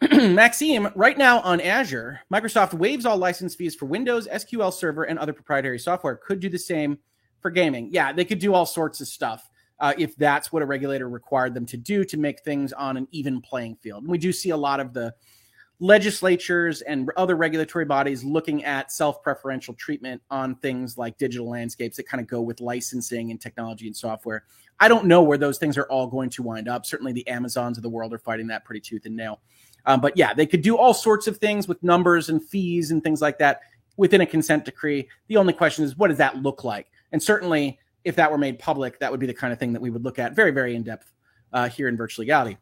Maxime, 0.12 0.88
right 0.94 1.18
now 1.18 1.40
on 1.40 1.60
Azure, 1.60 2.20
Microsoft 2.32 2.74
waives 2.74 3.04
all 3.04 3.18
license 3.18 3.54
fees 3.54 3.74
for 3.74 3.86
Windows, 3.86 4.26
SQL 4.28 4.72
Server, 4.72 5.04
and 5.04 5.18
other 5.18 5.32
proprietary 5.32 5.78
software. 5.78 6.16
Could 6.16 6.40
do 6.40 6.48
the 6.48 6.58
same 6.58 6.98
for 7.40 7.50
gaming. 7.50 7.88
Yeah, 7.92 8.12
they 8.12 8.24
could 8.24 8.38
do 8.38 8.54
all 8.54 8.66
sorts 8.66 9.00
of 9.00 9.08
stuff 9.08 9.48
uh, 9.78 9.94
if 9.98 10.16
that's 10.16 10.52
what 10.52 10.62
a 10.62 10.66
regulator 10.66 11.08
required 11.08 11.54
them 11.54 11.66
to 11.66 11.76
do 11.76 12.04
to 12.04 12.16
make 12.16 12.40
things 12.42 12.72
on 12.72 12.96
an 12.96 13.08
even 13.10 13.40
playing 13.40 13.76
field. 13.76 14.02
And 14.02 14.10
we 14.10 14.18
do 14.18 14.32
see 14.32 14.50
a 14.50 14.56
lot 14.56 14.80
of 14.80 14.92
the 14.94 15.14
legislatures 15.80 16.82
and 16.82 17.10
other 17.16 17.34
regulatory 17.34 17.86
bodies 17.86 18.22
looking 18.22 18.64
at 18.64 18.92
self 18.92 19.22
preferential 19.22 19.74
treatment 19.74 20.22
on 20.30 20.54
things 20.56 20.96
like 20.98 21.16
digital 21.18 21.48
landscapes 21.48 21.96
that 21.96 22.06
kind 22.06 22.20
of 22.20 22.28
go 22.28 22.40
with 22.40 22.60
licensing 22.60 23.30
and 23.30 23.40
technology 23.40 23.86
and 23.86 23.96
software. 23.96 24.44
I 24.78 24.88
don't 24.88 25.06
know 25.06 25.22
where 25.22 25.38
those 25.38 25.58
things 25.58 25.76
are 25.76 25.84
all 25.84 26.06
going 26.06 26.30
to 26.30 26.42
wind 26.42 26.68
up. 26.68 26.86
Certainly, 26.86 27.14
the 27.14 27.26
Amazons 27.28 27.78
of 27.78 27.82
the 27.82 27.88
world 27.88 28.12
are 28.12 28.18
fighting 28.18 28.46
that 28.48 28.64
pretty 28.64 28.80
tooth 28.80 29.06
and 29.06 29.16
nail. 29.16 29.40
Um, 29.86 30.00
but 30.00 30.16
yeah, 30.16 30.34
they 30.34 30.46
could 30.46 30.62
do 30.62 30.76
all 30.76 30.92
sorts 30.92 31.26
of 31.26 31.38
things 31.38 31.66
with 31.66 31.82
numbers 31.82 32.28
and 32.28 32.44
fees 32.46 32.90
and 32.90 33.02
things 33.02 33.22
like 33.22 33.38
that 33.38 33.62
within 33.96 34.20
a 34.20 34.26
consent 34.26 34.66
decree. 34.66 35.08
The 35.28 35.38
only 35.38 35.54
question 35.54 35.84
is, 35.84 35.96
what 35.96 36.08
does 36.08 36.18
that 36.18 36.36
look 36.36 36.64
like? 36.64 36.88
And 37.12 37.22
certainly, 37.22 37.78
if 38.04 38.16
that 38.16 38.30
were 38.30 38.38
made 38.38 38.58
public, 38.58 38.98
that 39.00 39.10
would 39.10 39.20
be 39.20 39.26
the 39.26 39.34
kind 39.34 39.52
of 39.52 39.58
thing 39.58 39.72
that 39.72 39.80
we 39.80 39.90
would 39.90 40.04
look 40.04 40.18
at 40.18 40.34
very, 40.36 40.50
very 40.50 40.74
in 40.74 40.82
depth 40.82 41.12
uh, 41.52 41.68
here 41.68 41.88
in 41.88 41.96
Virtual 41.96 42.22
Legality. 42.22 42.58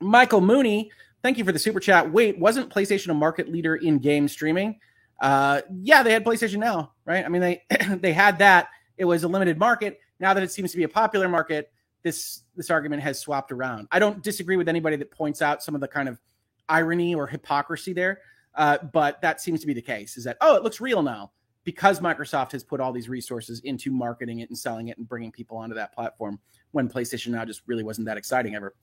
Michael 0.00 0.40
Mooney 0.40 0.90
Thank 1.22 1.38
you 1.38 1.44
for 1.44 1.52
the 1.52 1.58
super 1.58 1.80
chat. 1.80 2.12
Wait, 2.12 2.38
wasn't 2.38 2.70
PlayStation 2.70 3.08
a 3.08 3.14
market 3.14 3.48
leader 3.48 3.76
in 3.76 3.98
game 3.98 4.28
streaming? 4.28 4.78
Uh, 5.20 5.62
yeah, 5.82 6.02
they 6.02 6.12
had 6.12 6.24
PlayStation 6.24 6.58
Now, 6.58 6.92
right? 7.04 7.24
I 7.24 7.28
mean, 7.28 7.40
they 7.40 7.62
they 7.96 8.12
had 8.12 8.38
that. 8.38 8.68
It 8.96 9.04
was 9.04 9.24
a 9.24 9.28
limited 9.28 9.58
market. 9.58 9.98
Now 10.20 10.34
that 10.34 10.42
it 10.42 10.52
seems 10.52 10.70
to 10.72 10.76
be 10.76 10.84
a 10.84 10.88
popular 10.88 11.28
market, 11.28 11.72
this 12.02 12.42
this 12.56 12.70
argument 12.70 13.02
has 13.02 13.18
swapped 13.18 13.52
around. 13.52 13.88
I 13.90 13.98
don't 13.98 14.22
disagree 14.22 14.56
with 14.56 14.68
anybody 14.68 14.96
that 14.96 15.10
points 15.10 15.42
out 15.42 15.62
some 15.62 15.74
of 15.74 15.80
the 15.80 15.88
kind 15.88 16.08
of 16.08 16.20
irony 16.68 17.14
or 17.14 17.26
hypocrisy 17.26 17.92
there, 17.92 18.20
uh, 18.54 18.78
but 18.92 19.20
that 19.22 19.40
seems 19.40 19.60
to 19.60 19.66
be 19.66 19.74
the 19.74 19.82
case. 19.82 20.16
Is 20.16 20.24
that 20.24 20.36
oh, 20.40 20.56
it 20.56 20.62
looks 20.62 20.80
real 20.80 21.02
now 21.02 21.32
because 21.64 22.00
Microsoft 22.00 22.52
has 22.52 22.62
put 22.62 22.80
all 22.80 22.92
these 22.92 23.08
resources 23.08 23.60
into 23.60 23.90
marketing 23.90 24.38
it 24.38 24.48
and 24.48 24.58
selling 24.58 24.88
it 24.88 24.98
and 24.98 25.08
bringing 25.08 25.32
people 25.32 25.56
onto 25.56 25.74
that 25.74 25.92
platform 25.92 26.38
when 26.70 26.88
PlayStation 26.88 27.28
Now 27.28 27.44
just 27.44 27.62
really 27.66 27.82
wasn't 27.82 28.06
that 28.06 28.16
exciting 28.16 28.54
ever. 28.54 28.74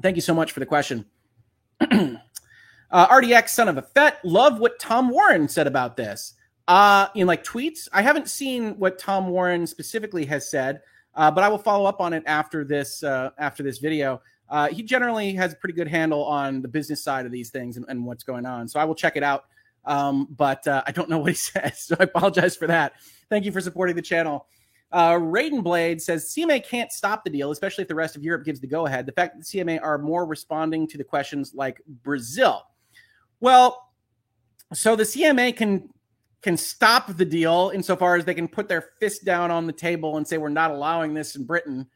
Thank 0.00 0.16
you 0.16 0.22
so 0.22 0.34
much 0.34 0.52
for 0.52 0.60
the 0.60 0.66
question. 0.66 1.04
uh, 1.80 2.16
RDX, 2.92 3.48
son 3.50 3.68
of 3.68 3.78
a 3.78 3.82
fet, 3.82 4.18
love 4.24 4.60
what 4.60 4.78
Tom 4.78 5.08
Warren 5.10 5.48
said 5.48 5.66
about 5.66 5.96
this. 5.96 6.34
Uh, 6.68 7.08
in 7.14 7.26
like 7.26 7.42
tweets, 7.42 7.88
I 7.92 8.02
haven't 8.02 8.28
seen 8.28 8.78
what 8.78 8.98
Tom 8.98 9.28
Warren 9.28 9.66
specifically 9.66 10.26
has 10.26 10.50
said, 10.50 10.82
uh, 11.14 11.30
but 11.30 11.42
I 11.42 11.48
will 11.48 11.58
follow 11.58 11.86
up 11.86 12.00
on 12.00 12.12
it 12.12 12.22
after 12.26 12.62
this 12.64 13.02
uh, 13.02 13.30
after 13.38 13.62
this 13.62 13.78
video. 13.78 14.20
Uh, 14.50 14.68
he 14.68 14.82
generally 14.82 15.32
has 15.32 15.52
a 15.52 15.56
pretty 15.56 15.74
good 15.74 15.88
handle 15.88 16.24
on 16.24 16.62
the 16.62 16.68
business 16.68 17.02
side 17.02 17.26
of 17.26 17.32
these 17.32 17.50
things 17.50 17.76
and, 17.76 17.86
and 17.88 18.04
what's 18.04 18.22
going 18.22 18.44
on, 18.46 18.68
so 18.68 18.78
I 18.78 18.84
will 18.84 18.94
check 18.94 19.16
it 19.16 19.22
out. 19.22 19.44
Um, 19.86 20.28
but 20.30 20.66
uh, 20.68 20.82
I 20.86 20.92
don't 20.92 21.08
know 21.08 21.18
what 21.20 21.30
he 21.30 21.36
says, 21.36 21.80
so 21.80 21.96
I 21.98 22.04
apologize 22.04 22.54
for 22.54 22.66
that. 22.66 22.92
Thank 23.30 23.46
you 23.46 23.52
for 23.52 23.62
supporting 23.62 23.96
the 23.96 24.02
channel. 24.02 24.46
Uh, 24.90 25.12
Raiden 25.12 25.62
Blade 25.62 26.00
says 26.00 26.32
CMA 26.34 26.64
can't 26.66 26.90
stop 26.90 27.22
the 27.22 27.30
deal, 27.30 27.50
especially 27.50 27.82
if 27.82 27.88
the 27.88 27.94
rest 27.94 28.16
of 28.16 28.22
Europe 28.22 28.44
gives 28.44 28.58
the 28.58 28.66
go 28.66 28.86
ahead. 28.86 29.04
The 29.04 29.12
fact 29.12 29.36
that 29.36 29.46
the 29.46 29.58
CMA 29.58 29.80
are 29.82 29.98
more 29.98 30.24
responding 30.24 30.86
to 30.88 30.98
the 30.98 31.04
questions 31.04 31.52
like 31.54 31.80
Brazil. 32.02 32.62
Well, 33.40 33.90
so 34.72 34.96
the 34.96 35.04
CMA 35.04 35.56
can 35.56 35.90
can 36.40 36.56
stop 36.56 37.16
the 37.16 37.24
deal 37.24 37.72
insofar 37.74 38.16
as 38.16 38.24
they 38.24 38.34
can 38.34 38.46
put 38.46 38.68
their 38.68 38.80
fist 39.00 39.24
down 39.24 39.50
on 39.50 39.66
the 39.66 39.72
table 39.72 40.16
and 40.16 40.26
say 40.26 40.38
we're 40.38 40.48
not 40.48 40.70
allowing 40.70 41.12
this 41.12 41.34
in 41.34 41.44
Britain, 41.44 41.86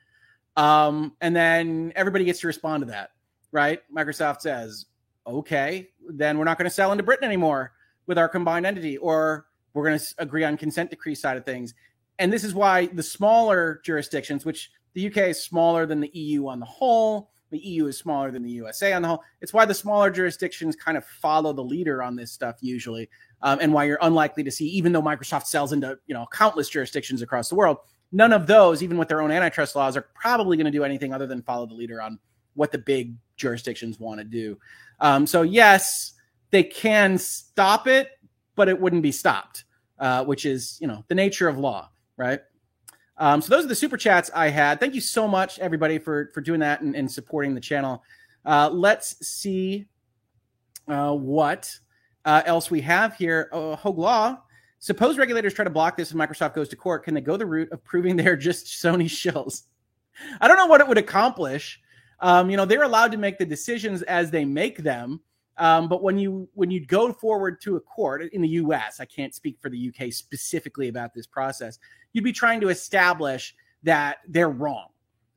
um, 0.56 1.14
and 1.20 1.34
then 1.34 1.92
everybody 1.94 2.24
gets 2.24 2.40
to 2.40 2.48
respond 2.48 2.82
to 2.82 2.86
that, 2.90 3.10
right? 3.52 3.80
Microsoft 3.94 4.40
says, 4.40 4.86
okay, 5.26 5.88
then 6.08 6.38
we're 6.38 6.44
not 6.44 6.58
going 6.58 6.68
to 6.68 6.74
sell 6.74 6.90
into 6.90 7.04
Britain 7.04 7.24
anymore 7.24 7.72
with 8.06 8.18
our 8.18 8.28
combined 8.28 8.66
entity, 8.66 8.98
or 8.98 9.46
we're 9.74 9.86
going 9.86 9.98
to 9.98 10.14
agree 10.18 10.42
on 10.42 10.56
consent 10.56 10.90
decree 10.90 11.14
side 11.14 11.36
of 11.36 11.46
things 11.46 11.74
and 12.22 12.32
this 12.32 12.44
is 12.44 12.54
why 12.54 12.86
the 12.86 13.02
smaller 13.02 13.80
jurisdictions, 13.84 14.44
which 14.44 14.70
the 14.94 15.08
UK 15.08 15.16
is 15.28 15.42
smaller 15.42 15.86
than 15.86 16.00
the 16.00 16.10
EU 16.14 16.46
on 16.46 16.60
the 16.60 16.66
whole, 16.66 17.30
the 17.50 17.58
EU 17.58 17.86
is 17.86 17.98
smaller 17.98 18.30
than 18.30 18.42
the 18.42 18.50
USA 18.50 18.92
on 18.92 19.02
the 19.02 19.08
whole. 19.08 19.22
It's 19.40 19.52
why 19.52 19.64
the 19.64 19.74
smaller 19.74 20.10
jurisdictions 20.10 20.76
kind 20.76 20.96
of 20.96 21.04
follow 21.04 21.52
the 21.52 21.64
leader 21.64 22.02
on 22.02 22.16
this 22.16 22.32
stuff 22.32 22.56
usually, 22.60 23.10
um, 23.42 23.58
and 23.60 23.72
why 23.72 23.84
you're 23.84 23.98
unlikely 24.00 24.44
to 24.44 24.50
see, 24.50 24.66
even 24.68 24.92
though 24.92 25.02
Microsoft 25.02 25.46
sells 25.46 25.72
into 25.72 25.98
you 26.06 26.14
know 26.14 26.26
countless 26.32 26.68
jurisdictions 26.68 27.22
across 27.22 27.48
the 27.48 27.54
world, 27.54 27.78
none 28.10 28.32
of 28.32 28.46
those, 28.46 28.82
even 28.82 28.96
with 28.98 29.08
their 29.08 29.20
own 29.20 29.30
antitrust 29.30 29.76
laws, 29.76 29.96
are 29.96 30.06
probably 30.14 30.56
going 30.56 30.64
to 30.64 30.70
do 30.70 30.84
anything 30.84 31.12
other 31.12 31.26
than 31.26 31.42
follow 31.42 31.66
the 31.66 31.74
leader 31.74 32.00
on 32.00 32.18
what 32.54 32.72
the 32.72 32.78
big 32.78 33.16
jurisdictions 33.36 33.98
want 33.98 34.18
to 34.18 34.24
do. 34.24 34.58
Um, 35.00 35.26
so 35.26 35.42
yes, 35.42 36.14
they 36.50 36.62
can 36.62 37.18
stop 37.18 37.86
it, 37.86 38.10
but 38.54 38.68
it 38.68 38.80
wouldn't 38.80 39.02
be 39.02 39.12
stopped, 39.12 39.64
uh, 39.98 40.24
which 40.24 40.46
is 40.46 40.78
you 40.80 40.86
know 40.86 41.04
the 41.08 41.14
nature 41.14 41.48
of 41.48 41.58
law, 41.58 41.90
right? 42.16 42.40
Um, 43.18 43.40
so 43.40 43.54
those 43.54 43.64
are 43.64 43.68
the 43.68 43.74
super 43.74 43.96
chats 43.96 44.30
I 44.34 44.48
had. 44.48 44.80
Thank 44.80 44.94
you 44.94 45.00
so 45.00 45.28
much, 45.28 45.58
everybody, 45.58 45.98
for 45.98 46.30
for 46.34 46.40
doing 46.40 46.60
that 46.60 46.80
and, 46.80 46.96
and 46.96 47.10
supporting 47.10 47.54
the 47.54 47.60
channel. 47.60 48.02
Uh, 48.44 48.70
let's 48.72 49.26
see 49.26 49.86
uh, 50.88 51.14
what 51.14 51.70
uh, 52.24 52.42
else 52.46 52.70
we 52.70 52.80
have 52.80 53.14
here. 53.14 53.48
Uh, 53.52 53.76
Hoeg 53.76 53.98
Law. 53.98 54.38
Suppose 54.78 55.16
regulators 55.16 55.54
try 55.54 55.64
to 55.64 55.70
block 55.70 55.96
this 55.96 56.10
and 56.10 56.20
Microsoft 56.20 56.54
goes 56.54 56.68
to 56.70 56.76
court. 56.76 57.04
Can 57.04 57.14
they 57.14 57.20
go 57.20 57.36
the 57.36 57.46
route 57.46 57.70
of 57.70 57.84
proving 57.84 58.16
they're 58.16 58.36
just 58.36 58.66
Sony 58.66 59.04
shills? 59.04 59.62
I 60.40 60.48
don't 60.48 60.56
know 60.56 60.66
what 60.66 60.80
it 60.80 60.88
would 60.88 60.98
accomplish. 60.98 61.80
Um, 62.20 62.50
you 62.50 62.56
know, 62.56 62.64
they're 62.64 62.82
allowed 62.82 63.12
to 63.12 63.18
make 63.18 63.38
the 63.38 63.46
decisions 63.46 64.02
as 64.02 64.30
they 64.30 64.44
make 64.44 64.78
them. 64.78 65.20
Um, 65.58 65.88
but 65.88 66.02
when 66.02 66.18
you 66.18 66.48
when 66.54 66.70
you 66.70 66.84
go 66.84 67.12
forward 67.12 67.60
to 67.62 67.76
a 67.76 67.80
court 67.80 68.22
in 68.32 68.40
the 68.40 68.48
U.S., 68.48 69.00
I 69.00 69.04
can't 69.04 69.34
speak 69.34 69.58
for 69.60 69.68
the 69.68 69.76
U.K. 69.78 70.10
specifically 70.10 70.88
about 70.88 71.12
this 71.14 71.26
process. 71.26 71.78
You'd 72.12 72.24
be 72.24 72.32
trying 72.32 72.60
to 72.60 72.68
establish 72.68 73.54
that 73.82 74.18
they're 74.28 74.50
wrong, 74.50 74.88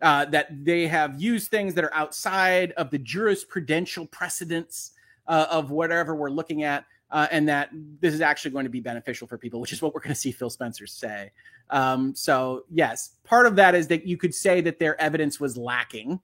uh, 0.01 0.25
that 0.25 0.65
they 0.65 0.87
have 0.87 1.19
used 1.21 1.49
things 1.49 1.73
that 1.73 1.83
are 1.83 1.93
outside 1.93 2.71
of 2.73 2.91
the 2.91 2.99
jurisprudential 2.99 4.09
precedents 4.11 4.91
uh, 5.27 5.47
of 5.49 5.71
whatever 5.71 6.15
we're 6.15 6.29
looking 6.29 6.63
at, 6.63 6.85
uh, 7.11 7.27
and 7.31 7.47
that 7.47 7.69
this 8.01 8.13
is 8.13 8.21
actually 8.21 8.51
going 8.51 8.65
to 8.65 8.69
be 8.69 8.81
beneficial 8.81 9.27
for 9.27 9.37
people, 9.37 9.59
which 9.59 9.73
is 9.73 9.81
what 9.81 9.93
we're 9.93 10.01
going 10.01 10.13
to 10.13 10.19
see 10.19 10.31
Phil 10.31 10.49
Spencer 10.49 10.85
say. 10.85 11.31
Um, 11.69 12.13
so 12.13 12.65
yes, 12.69 13.15
part 13.23 13.47
of 13.47 13.55
that 13.55 13.73
is 13.73 13.87
that 13.87 14.05
you 14.05 14.17
could 14.17 14.35
say 14.35 14.61
that 14.61 14.79
their 14.79 14.99
evidence 15.01 15.39
was 15.39 15.57
lacking, 15.57 16.19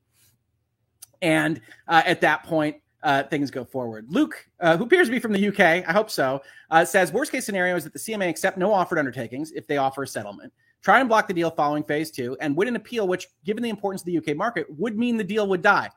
and 1.22 1.62
uh, 1.88 2.04
at 2.06 2.22
that 2.22 2.44
point 2.44 2.78
uh, 3.04 3.24
things 3.24 3.52
go 3.52 3.66
forward. 3.66 4.06
Luke, 4.10 4.48
uh, 4.60 4.78
who 4.78 4.84
appears 4.84 5.08
to 5.08 5.12
be 5.12 5.20
from 5.20 5.34
the 5.34 5.48
UK, 5.48 5.88
I 5.88 5.92
hope 5.92 6.10
so, 6.10 6.42
uh, 6.70 6.86
says 6.86 7.12
worst 7.12 7.32
case 7.32 7.46
scenario 7.46 7.76
is 7.76 7.84
that 7.84 7.94
the 7.94 8.00
CMA 8.00 8.30
accept 8.30 8.58
no 8.58 8.72
offered 8.72 9.00
undertakings 9.00 9.52
if 9.52 9.68
they 9.68 9.78
offer 9.78 10.04
a 10.04 10.08
settlement, 10.08 10.54
try 10.82 11.00
and 11.00 11.10
block 11.10 11.28
the 11.28 11.34
deal 11.34 11.52
following 11.52 11.84
phase 11.84 12.12
two, 12.12 12.38
and 12.42 12.56
win 12.56 12.68
an 12.68 12.76
appeal, 12.76 13.08
which, 13.08 13.28
given 13.46 13.64
the 13.64 13.70
importance 13.70 14.02
of 14.02 14.06
the 14.06 14.18
UK 14.18 14.36
market, 14.36 14.68
would 14.78 14.98
mean 14.98 15.18
the 15.18 15.24
deal 15.24 15.48
would 15.48 15.62
die. 15.62 15.90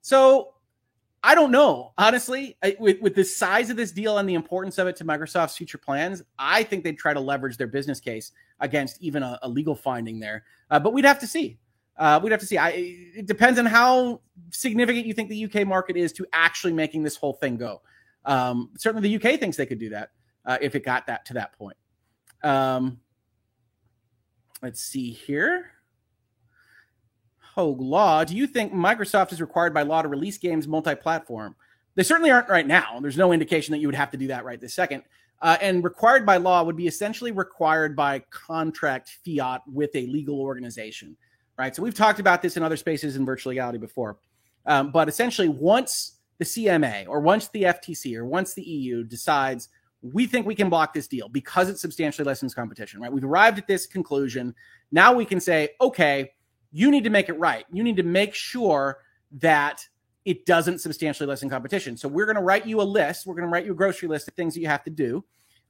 So 0.00 0.54
I 1.24 1.36
don't 1.36 1.52
know, 1.52 1.92
honestly, 1.98 2.56
I, 2.62 2.76
with, 2.80 3.00
with 3.00 3.14
the 3.14 3.24
size 3.24 3.70
of 3.70 3.76
this 3.76 3.92
deal 3.92 4.18
and 4.18 4.28
the 4.28 4.34
importance 4.34 4.78
of 4.78 4.88
it 4.88 4.96
to 4.96 5.04
Microsoft's 5.04 5.56
future 5.56 5.78
plans, 5.78 6.22
I 6.36 6.64
think 6.64 6.82
they'd 6.82 6.98
try 6.98 7.14
to 7.14 7.20
leverage 7.20 7.56
their 7.56 7.68
business 7.68 8.00
case 8.00 8.32
against 8.58 9.00
even 9.00 9.22
a, 9.22 9.38
a 9.42 9.48
legal 9.48 9.76
finding 9.76 10.18
there. 10.18 10.44
Uh, 10.68 10.80
but 10.80 10.92
we'd 10.92 11.04
have 11.04 11.20
to 11.20 11.26
see. 11.26 11.58
Uh, 11.96 12.18
we'd 12.22 12.32
have 12.32 12.40
to 12.40 12.46
see. 12.46 12.58
I, 12.58 12.70
it 12.70 13.26
depends 13.26 13.58
on 13.58 13.66
how 13.66 14.20
significant 14.50 15.06
you 15.06 15.14
think 15.14 15.28
the 15.28 15.44
UK 15.44 15.66
market 15.66 15.96
is 15.96 16.12
to 16.14 16.26
actually 16.32 16.72
making 16.72 17.02
this 17.02 17.16
whole 17.16 17.34
thing 17.34 17.56
go. 17.56 17.82
Um, 18.24 18.70
certainly, 18.76 19.08
the 19.08 19.16
UK 19.16 19.38
thinks 19.38 19.56
they 19.56 19.66
could 19.66 19.78
do 19.78 19.90
that 19.90 20.10
uh, 20.46 20.58
if 20.60 20.74
it 20.74 20.84
got 20.84 21.06
that 21.06 21.24
to 21.26 21.34
that 21.34 21.52
point. 21.58 21.76
Um, 22.42 23.00
let's 24.62 24.80
see 24.80 25.10
here. 25.10 25.72
Hoeg 27.56 27.76
Law, 27.78 28.24
do 28.24 28.34
you 28.34 28.46
think 28.46 28.72
Microsoft 28.72 29.32
is 29.32 29.40
required 29.40 29.74
by 29.74 29.82
law 29.82 30.00
to 30.00 30.08
release 30.08 30.38
games 30.38 30.66
multi-platform? 30.66 31.54
They 31.94 32.02
certainly 32.02 32.30
aren't 32.30 32.48
right 32.48 32.66
now. 32.66 32.98
There's 33.00 33.18
no 33.18 33.32
indication 33.32 33.72
that 33.72 33.78
you 33.78 33.88
would 33.88 33.94
have 33.94 34.10
to 34.12 34.16
do 34.16 34.28
that 34.28 34.44
right 34.44 34.58
this 34.58 34.72
second. 34.72 35.02
Uh, 35.42 35.58
and 35.60 35.84
required 35.84 36.24
by 36.24 36.36
law 36.38 36.62
would 36.62 36.76
be 36.76 36.86
essentially 36.86 37.32
required 37.32 37.94
by 37.94 38.20
contract 38.30 39.18
fiat 39.26 39.60
with 39.66 39.90
a 39.94 40.06
legal 40.06 40.40
organization 40.40 41.16
right? 41.58 41.74
So 41.74 41.82
we've 41.82 41.94
talked 41.94 42.20
about 42.20 42.42
this 42.42 42.56
in 42.56 42.62
other 42.62 42.76
spaces 42.76 43.16
in 43.16 43.24
Virtual 43.24 43.50
Legality 43.50 43.78
before. 43.78 44.18
Um, 44.66 44.92
but 44.92 45.08
essentially, 45.08 45.48
once 45.48 46.18
the 46.38 46.44
CMA 46.44 47.06
or 47.08 47.20
once 47.20 47.48
the 47.48 47.62
FTC 47.62 48.16
or 48.16 48.24
once 48.24 48.54
the 48.54 48.62
EU 48.62 49.04
decides 49.04 49.68
we 50.02 50.26
think 50.26 50.46
we 50.46 50.54
can 50.54 50.68
block 50.68 50.92
this 50.92 51.06
deal 51.06 51.28
because 51.28 51.68
it 51.68 51.78
substantially 51.78 52.26
lessens 52.26 52.54
competition, 52.54 53.00
right? 53.00 53.12
We've 53.12 53.24
arrived 53.24 53.58
at 53.58 53.68
this 53.68 53.86
conclusion. 53.86 54.54
Now 54.90 55.14
we 55.14 55.24
can 55.24 55.40
say, 55.40 55.70
okay, 55.80 56.32
you 56.72 56.90
need 56.90 57.04
to 57.04 57.10
make 57.10 57.28
it 57.28 57.38
right. 57.38 57.64
You 57.72 57.84
need 57.84 57.96
to 57.96 58.02
make 58.02 58.34
sure 58.34 58.98
that 59.38 59.86
it 60.24 60.44
doesn't 60.44 60.80
substantially 60.80 61.28
lessen 61.28 61.48
competition. 61.48 61.96
So 61.96 62.08
we're 62.08 62.26
going 62.26 62.36
to 62.36 62.42
write 62.42 62.66
you 62.66 62.80
a 62.80 62.82
list. 62.82 63.26
We're 63.26 63.34
going 63.34 63.46
to 63.46 63.52
write 63.52 63.64
you 63.64 63.72
a 63.72 63.76
grocery 63.76 64.08
list 64.08 64.28
of 64.28 64.34
things 64.34 64.54
that 64.54 64.60
you 64.60 64.68
have 64.68 64.84
to 64.84 64.90
do. 64.90 65.24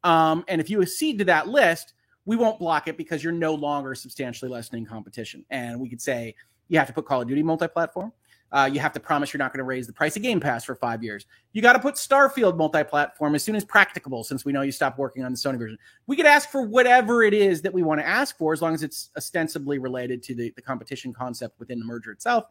Um, 0.04 0.44
and 0.48 0.60
if 0.60 0.70
you 0.70 0.80
accede 0.82 1.18
to 1.18 1.24
that 1.26 1.48
list, 1.48 1.92
we 2.24 2.36
won't 2.36 2.58
block 2.58 2.88
it 2.88 2.96
because 2.96 3.22
you're 3.22 3.32
no 3.32 3.54
longer 3.54 3.94
substantially 3.94 4.50
lessening 4.50 4.86
competition. 4.86 5.44
And 5.50 5.80
we 5.80 5.88
could 5.88 6.00
say 6.00 6.34
you 6.68 6.78
have 6.78 6.86
to 6.86 6.92
put 6.92 7.06
Call 7.06 7.22
of 7.22 7.28
Duty 7.28 7.42
multi-platform. 7.42 8.12
Uh, 8.52 8.68
you 8.70 8.80
have 8.80 8.92
to 8.92 9.00
promise 9.00 9.32
you're 9.32 9.38
not 9.38 9.50
going 9.50 9.58
to 9.58 9.64
raise 9.64 9.86
the 9.86 9.92
price 9.94 10.14
of 10.14 10.22
Game 10.22 10.38
Pass 10.38 10.62
for 10.64 10.74
five 10.74 11.02
years. 11.02 11.24
You 11.52 11.62
got 11.62 11.72
to 11.72 11.78
put 11.78 11.94
Starfield 11.94 12.58
multi-platform 12.58 13.34
as 13.34 13.42
soon 13.42 13.56
as 13.56 13.64
practicable, 13.64 14.24
since 14.24 14.44
we 14.44 14.52
know 14.52 14.60
you 14.60 14.72
stopped 14.72 14.98
working 14.98 15.24
on 15.24 15.32
the 15.32 15.38
Sony 15.38 15.58
version. 15.58 15.78
We 16.06 16.16
could 16.16 16.26
ask 16.26 16.50
for 16.50 16.60
whatever 16.62 17.22
it 17.22 17.32
is 17.32 17.62
that 17.62 17.72
we 17.72 17.82
want 17.82 18.00
to 18.00 18.06
ask 18.06 18.36
for, 18.36 18.52
as 18.52 18.60
long 18.60 18.74
as 18.74 18.82
it's 18.82 19.08
ostensibly 19.16 19.78
related 19.78 20.22
to 20.24 20.34
the, 20.34 20.52
the 20.54 20.60
competition 20.60 21.14
concept 21.14 21.58
within 21.58 21.78
the 21.78 21.86
merger 21.86 22.12
itself. 22.12 22.44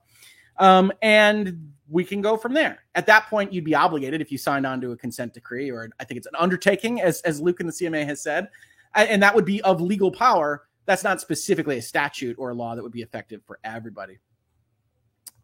Um, 0.58 0.92
and 1.04 1.72
we 1.88 2.04
can 2.04 2.22
go 2.22 2.36
from 2.36 2.54
there. 2.54 2.80
At 2.96 3.06
that 3.06 3.30
point, 3.30 3.54
you'd 3.54 3.64
be 3.64 3.76
obligated 3.76 4.22
if 4.22 4.32
you 4.32 4.40
signed 4.40 4.66
on 4.66 4.82
to 4.82 4.92
a 4.92 4.98
consent 4.98 5.36
decree, 5.36 5.70
or 5.70 5.90
I 6.00 6.04
think 6.04 6.18
it's 6.18 6.28
an 6.28 6.36
undertaking, 6.38 7.00
as 7.02 7.22
as 7.22 7.40
Luke 7.40 7.60
and 7.60 7.70
the 7.70 7.74
CMA 7.74 8.06
has 8.06 8.22
said, 8.22 8.50
and 8.96 9.24
that 9.24 9.36
would 9.36 9.46
be 9.46 9.62
of 9.62 9.82
legal 9.82 10.12
power. 10.12 10.68
That's 10.86 11.04
not 11.04 11.22
specifically 11.22 11.78
a 11.78 11.82
statute 11.82 12.38
or 12.40 12.50
a 12.50 12.54
law 12.54 12.76
that 12.76 12.84
would 12.84 12.92
be 12.92 13.02
effective 13.02 13.42
for 13.46 13.60
everybody. 13.64 14.20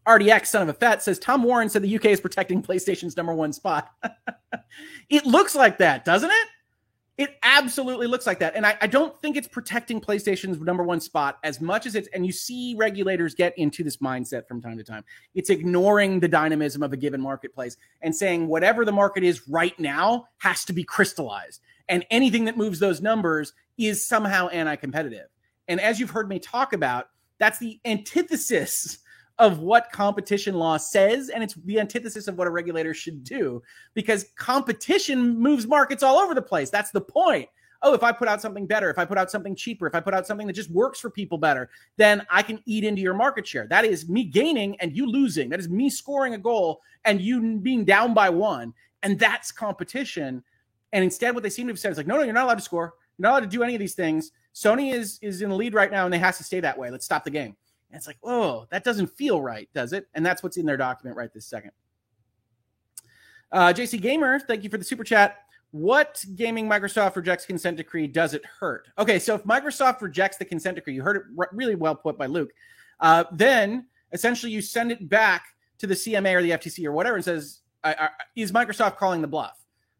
RDX, 0.07 0.47
son 0.47 0.61
of 0.63 0.69
a 0.69 0.73
fet, 0.73 1.03
says 1.03 1.19
Tom 1.19 1.43
Warren 1.43 1.69
said 1.69 1.81
the 1.81 1.95
UK 1.95 2.05
is 2.05 2.21
protecting 2.21 2.63
PlayStation's 2.63 3.17
number 3.17 3.33
one 3.33 3.51
spot. 3.51 3.91
it 5.09 5.25
looks 5.25 5.53
like 5.53 5.77
that, 5.79 6.05
doesn't 6.05 6.31
it? 6.31 6.47
It 7.17 7.35
absolutely 7.41 8.05
looks 8.05 8.27
like 8.27 8.39
that. 8.39 8.55
And 8.55 8.65
I, 8.65 8.77
I, 8.79 8.85
don't 8.85 9.19
think 9.21 9.35
it's 9.35 9.47
protecting 9.47 9.99
PlayStation's 9.99 10.59
number 10.59 10.83
one 10.83 11.01
spot 11.01 11.39
as 11.43 11.59
much 11.59 11.87
as 11.87 11.95
it's, 11.95 12.07
and 12.13 12.23
you 12.23 12.31
see 12.31 12.75
regulators 12.77 13.33
get 13.33 13.57
into 13.57 13.83
this 13.83 13.97
mindset 13.97 14.47
from 14.47 14.61
time 14.61 14.77
to 14.77 14.83
time. 14.83 15.03
It's 15.33 15.49
ignoring 15.49 16.19
the 16.19 16.27
dynamism 16.27 16.83
of 16.83 16.93
a 16.93 16.97
given 16.97 17.19
marketplace 17.19 17.75
and 18.01 18.15
saying 18.15 18.47
whatever 18.47 18.85
the 18.85 18.91
market 18.91 19.23
is 19.23 19.47
right 19.47 19.77
now 19.79 20.27
has 20.37 20.63
to 20.65 20.73
be 20.73 20.83
crystallized 20.83 21.61
and 21.89 22.05
anything 22.09 22.45
that 22.45 22.57
moves 22.57 22.79
those 22.79 23.01
numbers 23.01 23.53
is 23.77 24.05
somehow 24.05 24.47
anti-competitive. 24.49 25.27
And 25.67 25.79
as 25.79 25.99
you've 25.99 26.09
heard 26.09 26.29
me 26.29 26.39
talk 26.39 26.73
about, 26.73 27.09
that's 27.39 27.59
the 27.59 27.79
antithesis 27.85 28.99
of 29.39 29.59
what 29.59 29.91
competition 29.91 30.55
law 30.55 30.77
says 30.77 31.29
and 31.29 31.43
it's 31.43 31.53
the 31.53 31.79
antithesis 31.79 32.27
of 32.27 32.37
what 32.37 32.47
a 32.47 32.51
regulator 32.51 32.93
should 32.93 33.23
do 33.23 33.61
because 33.93 34.25
competition 34.35 35.37
moves 35.39 35.67
markets 35.67 36.01
all 36.01 36.17
over 36.17 36.33
the 36.33 36.41
place. 36.41 36.69
That's 36.69 36.91
the 36.91 37.01
point. 37.01 37.47
Oh, 37.83 37.93
if 37.93 38.01
I 38.01 38.11
put 38.11 38.27
out 38.27 38.41
something 38.41 38.65
better, 38.65 38.89
if 38.89 38.97
I 38.97 39.05
put 39.05 39.19
out 39.19 39.29
something 39.29 39.55
cheaper, 39.55 39.85
if 39.85 39.93
I 39.93 39.99
put 39.99 40.15
out 40.15 40.25
something 40.25 40.47
that 40.47 40.53
just 40.53 40.71
works 40.71 40.99
for 40.99 41.11
people 41.11 41.37
better, 41.37 41.69
then 41.97 42.25
I 42.31 42.41
can 42.41 42.59
eat 42.65 42.83
into 42.83 43.03
your 43.03 43.13
market 43.13 43.45
share. 43.45 43.67
That 43.67 43.85
is 43.85 44.09
me 44.09 44.23
gaining 44.23 44.79
and 44.79 44.95
you 44.95 45.05
losing. 45.05 45.49
That 45.49 45.59
is 45.59 45.69
me 45.69 45.91
scoring 45.91 46.33
a 46.33 46.39
goal 46.39 46.81
and 47.05 47.21
you 47.21 47.59
being 47.59 47.85
down 47.85 48.15
by 48.15 48.31
one. 48.31 48.73
And 49.03 49.19
that's 49.19 49.51
competition 49.51 50.43
and 50.93 51.03
instead, 51.03 51.33
what 51.33 51.43
they 51.43 51.49
seem 51.49 51.67
to 51.67 51.71
have 51.71 51.79
said 51.79 51.91
is 51.91 51.97
like, 51.97 52.07
no, 52.07 52.17
no, 52.17 52.23
you're 52.23 52.33
not 52.33 52.45
allowed 52.45 52.55
to 52.55 52.61
score. 52.61 52.93
You're 53.17 53.23
not 53.23 53.31
allowed 53.31 53.51
to 53.51 53.57
do 53.57 53.63
any 53.63 53.75
of 53.75 53.79
these 53.79 53.95
things. 53.95 54.31
Sony 54.53 54.93
is 54.93 55.19
is 55.21 55.41
in 55.41 55.49
the 55.49 55.55
lead 55.55 55.73
right 55.73 55.91
now, 55.91 56.05
and 56.05 56.13
they 56.13 56.19
has 56.19 56.37
to 56.37 56.43
stay 56.43 56.59
that 56.59 56.77
way. 56.77 56.89
Let's 56.89 57.05
stop 57.05 57.23
the 57.23 57.29
game. 57.29 57.55
And 57.89 57.97
it's 57.97 58.07
like, 58.07 58.17
oh, 58.23 58.65
that 58.69 58.83
doesn't 58.83 59.07
feel 59.07 59.41
right, 59.41 59.69
does 59.73 59.93
it? 59.93 60.07
And 60.13 60.25
that's 60.25 60.43
what's 60.43 60.57
in 60.57 60.65
their 60.65 60.77
document 60.77 61.15
right 61.15 61.33
this 61.33 61.45
second. 61.45 61.71
Uh, 63.51 63.67
JC 63.67 64.01
Gamer, 64.01 64.39
thank 64.39 64.63
you 64.63 64.69
for 64.69 64.77
the 64.77 64.83
super 64.83 65.03
chat. 65.03 65.37
What 65.71 66.23
gaming 66.35 66.67
Microsoft 66.67 67.15
rejects 67.15 67.45
consent 67.45 67.77
decree 67.77 68.07
does 68.07 68.33
it 68.33 68.43
hurt? 68.45 68.87
Okay, 68.97 69.19
so 69.19 69.35
if 69.35 69.43
Microsoft 69.43 70.01
rejects 70.01 70.37
the 70.37 70.45
consent 70.45 70.75
decree, 70.75 70.93
you 70.93 71.01
heard 71.01 71.17
it 71.17 71.23
really 71.53 71.75
well 71.75 71.95
put 71.95 72.17
by 72.17 72.25
Luke. 72.25 72.51
Uh, 72.99 73.25
then 73.31 73.85
essentially 74.11 74.51
you 74.51 74.61
send 74.61 74.91
it 74.91 75.07
back 75.07 75.45
to 75.77 75.87
the 75.87 75.93
CMA 75.93 76.33
or 76.33 76.41
the 76.41 76.51
FTC 76.51 76.85
or 76.85 76.91
whatever 76.91 77.17
and 77.17 77.25
says, 77.25 77.61
"Is 78.35 78.51
Microsoft 78.51 78.97
calling 78.97 79.21
the 79.21 79.27
bluff?" 79.27 79.57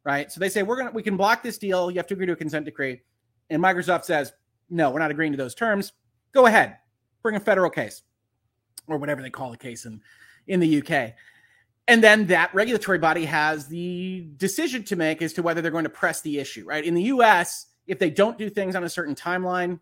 Right? 0.08 0.32
So 0.32 0.40
they 0.40 0.48
say 0.48 0.64
we're 0.64 0.78
gonna 0.78 0.92
we 0.92 1.04
can 1.04 1.18
block 1.18 1.44
this 1.44 1.58
deal. 1.58 1.92
You 1.92 1.98
have 1.98 2.08
to 2.08 2.14
agree 2.14 2.26
to 2.28 2.32
a 2.32 2.38
consent 2.38 2.64
decree, 2.64 3.02
and 3.50 3.62
Microsoft 3.62 4.06
says 4.06 4.32
no, 4.70 4.90
we're 4.90 5.00
not 5.00 5.12
agreeing 5.12 5.34
to 5.34 5.38
those 5.38 5.54
terms. 5.54 5.92
Go 6.32 6.46
ahead, 6.46 6.78
bring 7.22 7.36
a 7.36 7.42
federal 7.42 7.70
case 7.70 8.04
or 8.88 8.98
whatever 8.98 9.22
they 9.22 9.30
call 9.30 9.52
a 9.52 9.58
case 9.58 9.86
in 9.86 10.02
in 10.48 10.62
the 10.62 10.82
UK. 10.82 11.14
And 11.90 12.02
then 12.02 12.28
that 12.28 12.54
regulatory 12.54 13.00
body 13.00 13.26
has 13.26 13.68
the 13.68 14.30
decision 14.38 14.84
to 14.86 14.96
make 14.96 15.22
as 15.22 15.34
to 15.34 15.44
whether 15.44 15.62
they're 15.62 15.72
going 15.72 15.84
to 15.84 15.90
press 15.90 16.22
the 16.22 16.40
issue, 16.40 16.66
right? 16.66 16.84
In 16.84 16.94
the 16.94 17.04
US, 17.04 17.68
if 17.86 18.00
they 18.00 18.10
don't 18.10 18.38
do 18.38 18.50
things 18.50 18.76
on 18.76 18.86
a 18.86 18.90
certain 18.90 19.16
timeline, 19.16 19.80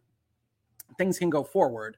things 0.98 1.20
can 1.20 1.30
go 1.30 1.44
forward. 1.44 1.98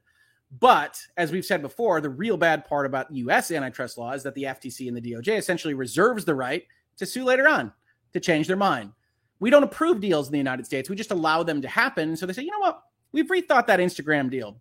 But 0.60 0.98
as 1.16 1.32
we've 1.32 1.44
said 1.44 1.62
before, 1.62 2.00
the 2.02 2.10
real 2.10 2.36
bad 2.36 2.66
part 2.66 2.84
about 2.84 3.14
US 3.14 3.50
antitrust 3.50 3.96
law 3.96 4.12
is 4.12 4.22
that 4.22 4.34
the 4.34 4.44
FTC 4.44 4.88
and 4.88 4.96
the 4.96 5.12
DOJ 5.12 5.38
essentially 5.38 5.74
reserves 5.74 6.26
the 6.26 6.34
right 6.34 6.64
to 6.98 7.06
sue 7.06 7.24
later 7.24 7.48
on 7.48 7.72
to 8.12 8.20
change 8.20 8.46
their 8.46 8.56
mind. 8.56 8.92
We 9.40 9.50
don't 9.50 9.62
approve 9.62 10.00
deals 10.00 10.26
in 10.26 10.32
the 10.32 10.38
United 10.38 10.66
States. 10.66 10.90
We 10.90 10.96
just 10.96 11.10
allow 11.10 11.42
them 11.42 11.62
to 11.62 11.68
happen. 11.68 12.16
So 12.16 12.26
they 12.26 12.32
say, 12.32 12.42
you 12.42 12.50
know 12.50 12.58
what? 12.58 12.82
We've 13.12 13.28
rethought 13.28 13.66
that 13.68 13.80
Instagram 13.80 14.30
deal. 14.30 14.60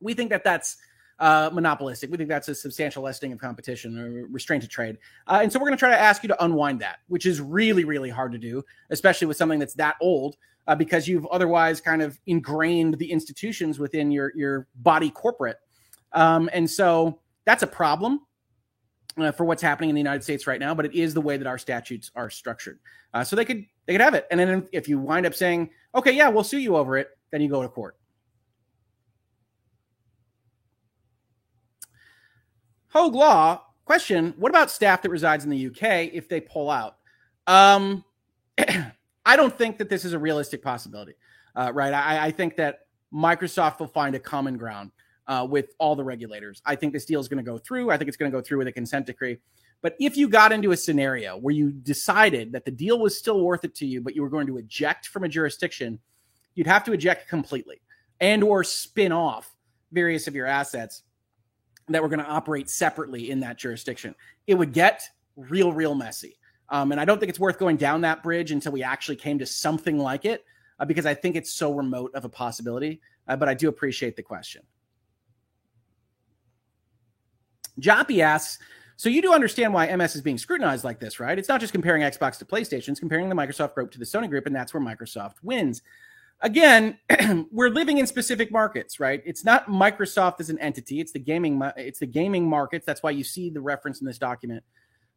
We 0.00 0.14
think 0.14 0.30
that 0.30 0.44
that's 0.44 0.76
uh, 1.18 1.50
monopolistic. 1.52 2.10
We 2.10 2.16
think 2.16 2.28
that's 2.28 2.48
a 2.48 2.54
substantial 2.54 3.02
lessening 3.02 3.32
of 3.32 3.38
competition 3.38 3.98
or 3.98 4.26
restraint 4.26 4.64
of 4.64 4.70
trade. 4.70 4.98
Uh, 5.26 5.40
and 5.42 5.52
so 5.52 5.58
we're 5.58 5.66
going 5.66 5.76
to 5.76 5.80
try 5.80 5.90
to 5.90 6.00
ask 6.00 6.22
you 6.22 6.28
to 6.28 6.44
unwind 6.44 6.80
that, 6.80 6.98
which 7.08 7.26
is 7.26 7.40
really, 7.40 7.84
really 7.84 8.10
hard 8.10 8.32
to 8.32 8.38
do, 8.38 8.62
especially 8.90 9.26
with 9.26 9.36
something 9.36 9.58
that's 9.58 9.74
that 9.74 9.96
old, 10.00 10.36
uh, 10.66 10.74
because 10.74 11.06
you've 11.06 11.26
otherwise 11.26 11.80
kind 11.80 12.02
of 12.02 12.18
ingrained 12.26 12.98
the 12.98 13.10
institutions 13.10 13.78
within 13.78 14.10
your 14.10 14.32
your 14.34 14.66
body 14.76 15.10
corporate. 15.10 15.58
Um, 16.12 16.50
and 16.52 16.68
so 16.68 17.20
that's 17.44 17.62
a 17.62 17.66
problem. 17.66 18.20
Uh, 19.16 19.30
for 19.30 19.44
what's 19.44 19.62
happening 19.62 19.90
in 19.90 19.94
the 19.94 20.00
United 20.00 20.24
States 20.24 20.44
right 20.44 20.58
now, 20.58 20.74
but 20.74 20.84
it 20.84 20.92
is 20.92 21.14
the 21.14 21.20
way 21.20 21.36
that 21.36 21.46
our 21.46 21.56
statutes 21.56 22.10
are 22.16 22.28
structured. 22.28 22.80
Uh, 23.12 23.22
so 23.22 23.36
they 23.36 23.44
could 23.44 23.64
they 23.86 23.92
could 23.92 24.00
have 24.00 24.14
it, 24.14 24.26
and 24.32 24.40
then 24.40 24.68
if 24.72 24.88
you 24.88 24.98
wind 24.98 25.24
up 25.24 25.34
saying, 25.34 25.70
"Okay, 25.94 26.10
yeah, 26.10 26.28
we'll 26.28 26.42
sue 26.42 26.58
you 26.58 26.74
over 26.74 26.96
it," 26.96 27.16
then 27.30 27.40
you 27.40 27.48
go 27.48 27.62
to 27.62 27.68
court. 27.68 27.96
Hoeg 32.92 33.14
Law 33.14 33.62
question: 33.84 34.34
What 34.36 34.50
about 34.50 34.68
staff 34.68 35.02
that 35.02 35.10
resides 35.10 35.44
in 35.44 35.50
the 35.50 35.66
UK 35.68 36.10
if 36.12 36.28
they 36.28 36.40
pull 36.40 36.68
out? 36.68 36.96
Um, 37.46 38.04
I 38.58 39.36
don't 39.36 39.56
think 39.56 39.78
that 39.78 39.88
this 39.88 40.04
is 40.04 40.12
a 40.12 40.18
realistic 40.18 40.60
possibility, 40.60 41.14
uh, 41.54 41.70
right? 41.72 41.94
I, 41.94 42.26
I, 42.26 42.30
think 42.32 42.56
that 42.56 42.80
Microsoft 43.12 43.78
will 43.78 43.86
find 43.86 44.14
a 44.14 44.18
common 44.18 44.56
ground 44.56 44.90
uh, 45.26 45.46
with 45.48 45.74
all 45.78 45.96
the 45.96 46.04
regulators. 46.04 46.60
I 46.64 46.76
think 46.76 46.92
this 46.92 47.04
deal 47.04 47.20
is 47.20 47.28
going 47.28 47.44
to 47.44 47.50
go 47.50 47.58
through. 47.58 47.90
I 47.90 47.96
think 47.96 48.08
it's 48.08 48.16
going 48.16 48.30
to 48.30 48.36
go 48.36 48.42
through 48.42 48.58
with 48.58 48.68
a 48.68 48.72
consent 48.72 49.06
decree. 49.06 49.38
But 49.82 49.96
if 50.00 50.16
you 50.16 50.28
got 50.28 50.52
into 50.52 50.72
a 50.72 50.76
scenario 50.76 51.36
where 51.36 51.54
you 51.54 51.70
decided 51.70 52.52
that 52.52 52.64
the 52.64 52.70
deal 52.70 52.98
was 52.98 53.18
still 53.18 53.40
worth 53.42 53.64
it 53.64 53.74
to 53.76 53.86
you, 53.86 54.00
but 54.00 54.14
you 54.14 54.22
were 54.22 54.30
going 54.30 54.46
to 54.46 54.56
eject 54.56 55.08
from 55.08 55.24
a 55.24 55.28
jurisdiction, 55.28 55.98
you'd 56.54 56.66
have 56.66 56.84
to 56.84 56.92
eject 56.92 57.28
completely 57.28 57.82
and 58.20 58.42
or 58.42 58.64
spin 58.64 59.12
off 59.12 59.54
various 59.92 60.26
of 60.26 60.34
your 60.34 60.46
assets 60.46 61.02
that 61.88 62.02
were 62.02 62.08
going 62.08 62.20
to 62.20 62.26
operate 62.26 62.70
separately 62.70 63.30
in 63.30 63.40
that 63.40 63.58
jurisdiction. 63.58 64.14
It 64.46 64.54
would 64.54 64.72
get 64.72 65.02
real, 65.36 65.72
real 65.72 65.94
messy. 65.94 66.38
Um, 66.70 66.92
and 66.92 67.00
I 67.00 67.04
don't 67.04 67.18
think 67.18 67.28
it's 67.28 67.40
worth 67.40 67.58
going 67.58 67.76
down 67.76 68.00
that 68.02 68.22
bridge 68.22 68.52
until 68.52 68.72
we 68.72 68.82
actually 68.82 69.16
came 69.16 69.38
to 69.38 69.46
something 69.46 69.98
like 69.98 70.24
it, 70.24 70.44
uh, 70.78 70.86
because 70.86 71.04
I 71.04 71.14
think 71.14 71.36
it's 71.36 71.52
so 71.52 71.72
remote 71.72 72.14
of 72.14 72.24
a 72.24 72.28
possibility. 72.28 73.00
Uh, 73.28 73.36
but 73.36 73.48
I 73.48 73.54
do 73.54 73.68
appreciate 73.68 74.16
the 74.16 74.22
question. 74.22 74.62
Joppy 77.80 78.20
asks, 78.20 78.58
so 78.96 79.08
you 79.08 79.20
do 79.20 79.32
understand 79.32 79.74
why 79.74 79.94
MS 79.94 80.14
is 80.14 80.22
being 80.22 80.38
scrutinized 80.38 80.84
like 80.84 81.00
this, 81.00 81.18
right? 81.18 81.38
It's 81.38 81.48
not 81.48 81.60
just 81.60 81.72
comparing 81.72 82.02
Xbox 82.02 82.38
to 82.38 82.44
PlayStation, 82.44 82.90
it's 82.90 83.00
comparing 83.00 83.28
the 83.28 83.34
Microsoft 83.34 83.74
group 83.74 83.90
to 83.92 83.98
the 83.98 84.04
Sony 84.04 84.28
group, 84.28 84.46
and 84.46 84.54
that's 84.54 84.72
where 84.72 84.82
Microsoft 84.82 85.34
wins 85.42 85.82
again, 86.40 86.98
we're 87.50 87.70
living 87.70 87.98
in 87.98 88.06
specific 88.06 88.52
markets, 88.52 89.00
right? 89.00 89.22
It's 89.24 89.44
not 89.44 89.66
Microsoft 89.66 90.40
as 90.40 90.50
an 90.50 90.58
entity; 90.60 91.00
it's 91.00 91.12
the 91.12 91.18
gaming 91.18 91.60
it's 91.76 91.98
the 91.98 92.06
gaming 92.06 92.48
markets. 92.48 92.86
That's 92.86 93.02
why 93.02 93.10
you 93.10 93.24
see 93.24 93.50
the 93.50 93.60
reference 93.60 94.00
in 94.00 94.06
this 94.06 94.18
document 94.18 94.62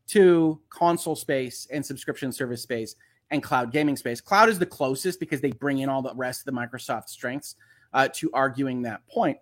to 0.07 0.59
console 0.69 1.15
space 1.15 1.67
and 1.71 1.85
subscription 1.85 2.31
service 2.31 2.63
space 2.63 2.95
and 3.29 3.43
cloud 3.43 3.71
gaming 3.71 3.97
space. 3.97 4.21
Cloud 4.21 4.49
is 4.49 4.57
the 4.57 4.65
closest 4.65 5.19
because 5.19 5.41
they 5.41 5.51
bring 5.51 5.79
in 5.79 5.89
all 5.89 6.01
the 6.01 6.15
rest 6.15 6.41
of 6.41 6.45
the 6.45 6.59
Microsoft 6.59 7.09
strengths 7.09 7.55
uh, 7.93 8.07
to 8.13 8.31
arguing 8.34 8.81
that 8.84 9.05
point. 9.09 9.38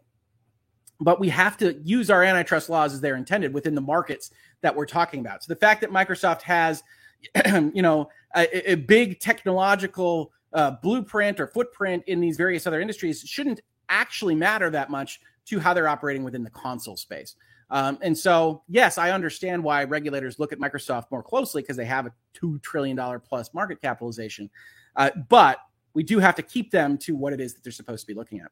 But 0.99 1.19
we 1.19 1.29
have 1.29 1.57
to 1.57 1.73
use 1.83 2.09
our 2.09 2.23
antitrust 2.23 2.69
laws 2.69 2.93
as 2.93 3.01
they're 3.01 3.17
intended 3.17 3.53
within 3.53 3.75
the 3.75 3.81
markets 3.81 4.31
that 4.61 4.75
we're 4.75 4.85
talking 4.85 5.19
about. 5.19 5.43
So 5.43 5.53
the 5.53 5.59
fact 5.59 5.81
that 5.81 5.91
Microsoft 5.91 6.41
has, 6.43 6.83
you 7.45 7.81
know, 7.81 8.09
a, 8.35 8.71
a 8.71 8.75
big 8.75 9.19
technological 9.19 10.31
uh, 10.53 10.71
blueprint 10.81 11.39
or 11.39 11.47
footprint 11.47 12.03
in 12.07 12.19
these 12.21 12.37
various 12.37 12.65
other 12.65 12.79
industries 12.79 13.21
shouldn't 13.21 13.61
actually 13.89 14.35
matter 14.35 14.69
that 14.69 14.89
much 14.89 15.19
to 15.45 15.59
how 15.59 15.73
they're 15.73 15.87
operating 15.87 16.23
within 16.23 16.43
the 16.43 16.49
console 16.49 16.97
space. 16.97 17.35
Um, 17.69 17.97
and 18.01 18.17
so, 18.17 18.63
yes, 18.67 18.97
I 18.97 19.11
understand 19.11 19.63
why 19.63 19.83
regulators 19.83 20.39
look 20.39 20.53
at 20.53 20.59
Microsoft 20.59 21.05
more 21.11 21.23
closely 21.23 21.61
because 21.61 21.77
they 21.77 21.85
have 21.85 22.05
a 22.05 22.13
$2 22.35 22.61
trillion 22.61 22.97
plus 23.21 23.53
market 23.53 23.81
capitalization. 23.81 24.49
Uh, 24.95 25.09
but 25.29 25.59
we 25.93 26.03
do 26.03 26.19
have 26.19 26.35
to 26.35 26.41
keep 26.41 26.71
them 26.71 26.97
to 26.99 27.15
what 27.15 27.33
it 27.33 27.41
is 27.41 27.53
that 27.53 27.63
they're 27.63 27.71
supposed 27.71 28.01
to 28.01 28.07
be 28.07 28.13
looking 28.13 28.39
at. 28.39 28.51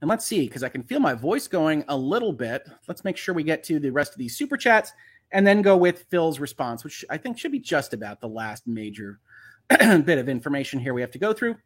And 0.00 0.10
let's 0.10 0.26
see, 0.26 0.46
because 0.46 0.62
I 0.62 0.68
can 0.68 0.82
feel 0.82 1.00
my 1.00 1.14
voice 1.14 1.48
going 1.48 1.84
a 1.88 1.96
little 1.96 2.32
bit. 2.32 2.68
Let's 2.86 3.04
make 3.04 3.16
sure 3.16 3.34
we 3.34 3.42
get 3.42 3.64
to 3.64 3.78
the 3.78 3.90
rest 3.90 4.12
of 4.12 4.18
these 4.18 4.36
super 4.36 4.56
chats 4.56 4.92
and 5.32 5.46
then 5.46 5.62
go 5.62 5.76
with 5.76 6.04
Phil's 6.10 6.38
response, 6.38 6.84
which 6.84 7.04
I 7.10 7.16
think 7.16 7.38
should 7.38 7.52
be 7.52 7.58
just 7.58 7.94
about 7.94 8.20
the 8.20 8.28
last 8.28 8.66
major 8.66 9.20
bit 9.68 10.18
of 10.18 10.28
information 10.28 10.78
here 10.78 10.94
we 10.94 11.00
have 11.00 11.10
to 11.12 11.18
go 11.18 11.32
through. 11.32 11.56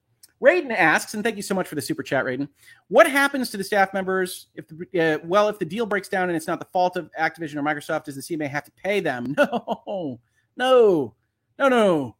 Raiden 0.43 0.75
asks, 0.75 1.13
and 1.13 1.23
thank 1.23 1.37
you 1.37 1.43
so 1.43 1.55
much 1.55 1.69
for 1.69 1.75
the 1.75 1.83
super 1.83 2.03
chat, 2.03 2.25
Raiden. 2.25 2.49
What 2.89 3.11
happens 3.11 3.51
to 3.51 3.59
the 3.59 3.65
staff 3.65 3.93
members 3.93 4.47
if 4.55 4.67
the 4.69 5.15
uh, 5.15 5.19
well 5.25 5.49
if 5.49 5.59
the 5.59 5.67
deal 5.67 5.85
breaks 5.85 6.09
down 6.09 6.31
and 6.31 6.37
it's 6.37 6.47
not 6.47 6.59
the 6.59 6.69
fault 6.73 6.97
of 6.97 7.11
Activision 7.19 7.57
or 7.57 7.63
Microsoft? 7.63 8.05
Does 8.05 8.17
the 8.17 8.23
CMA 8.23 8.49
have 8.49 8.65
to 8.65 8.73
pay 8.73 9.01
them? 9.01 9.37
No, 9.47 10.21
no, 10.57 11.15
no, 11.59 11.69
no. 11.69 12.17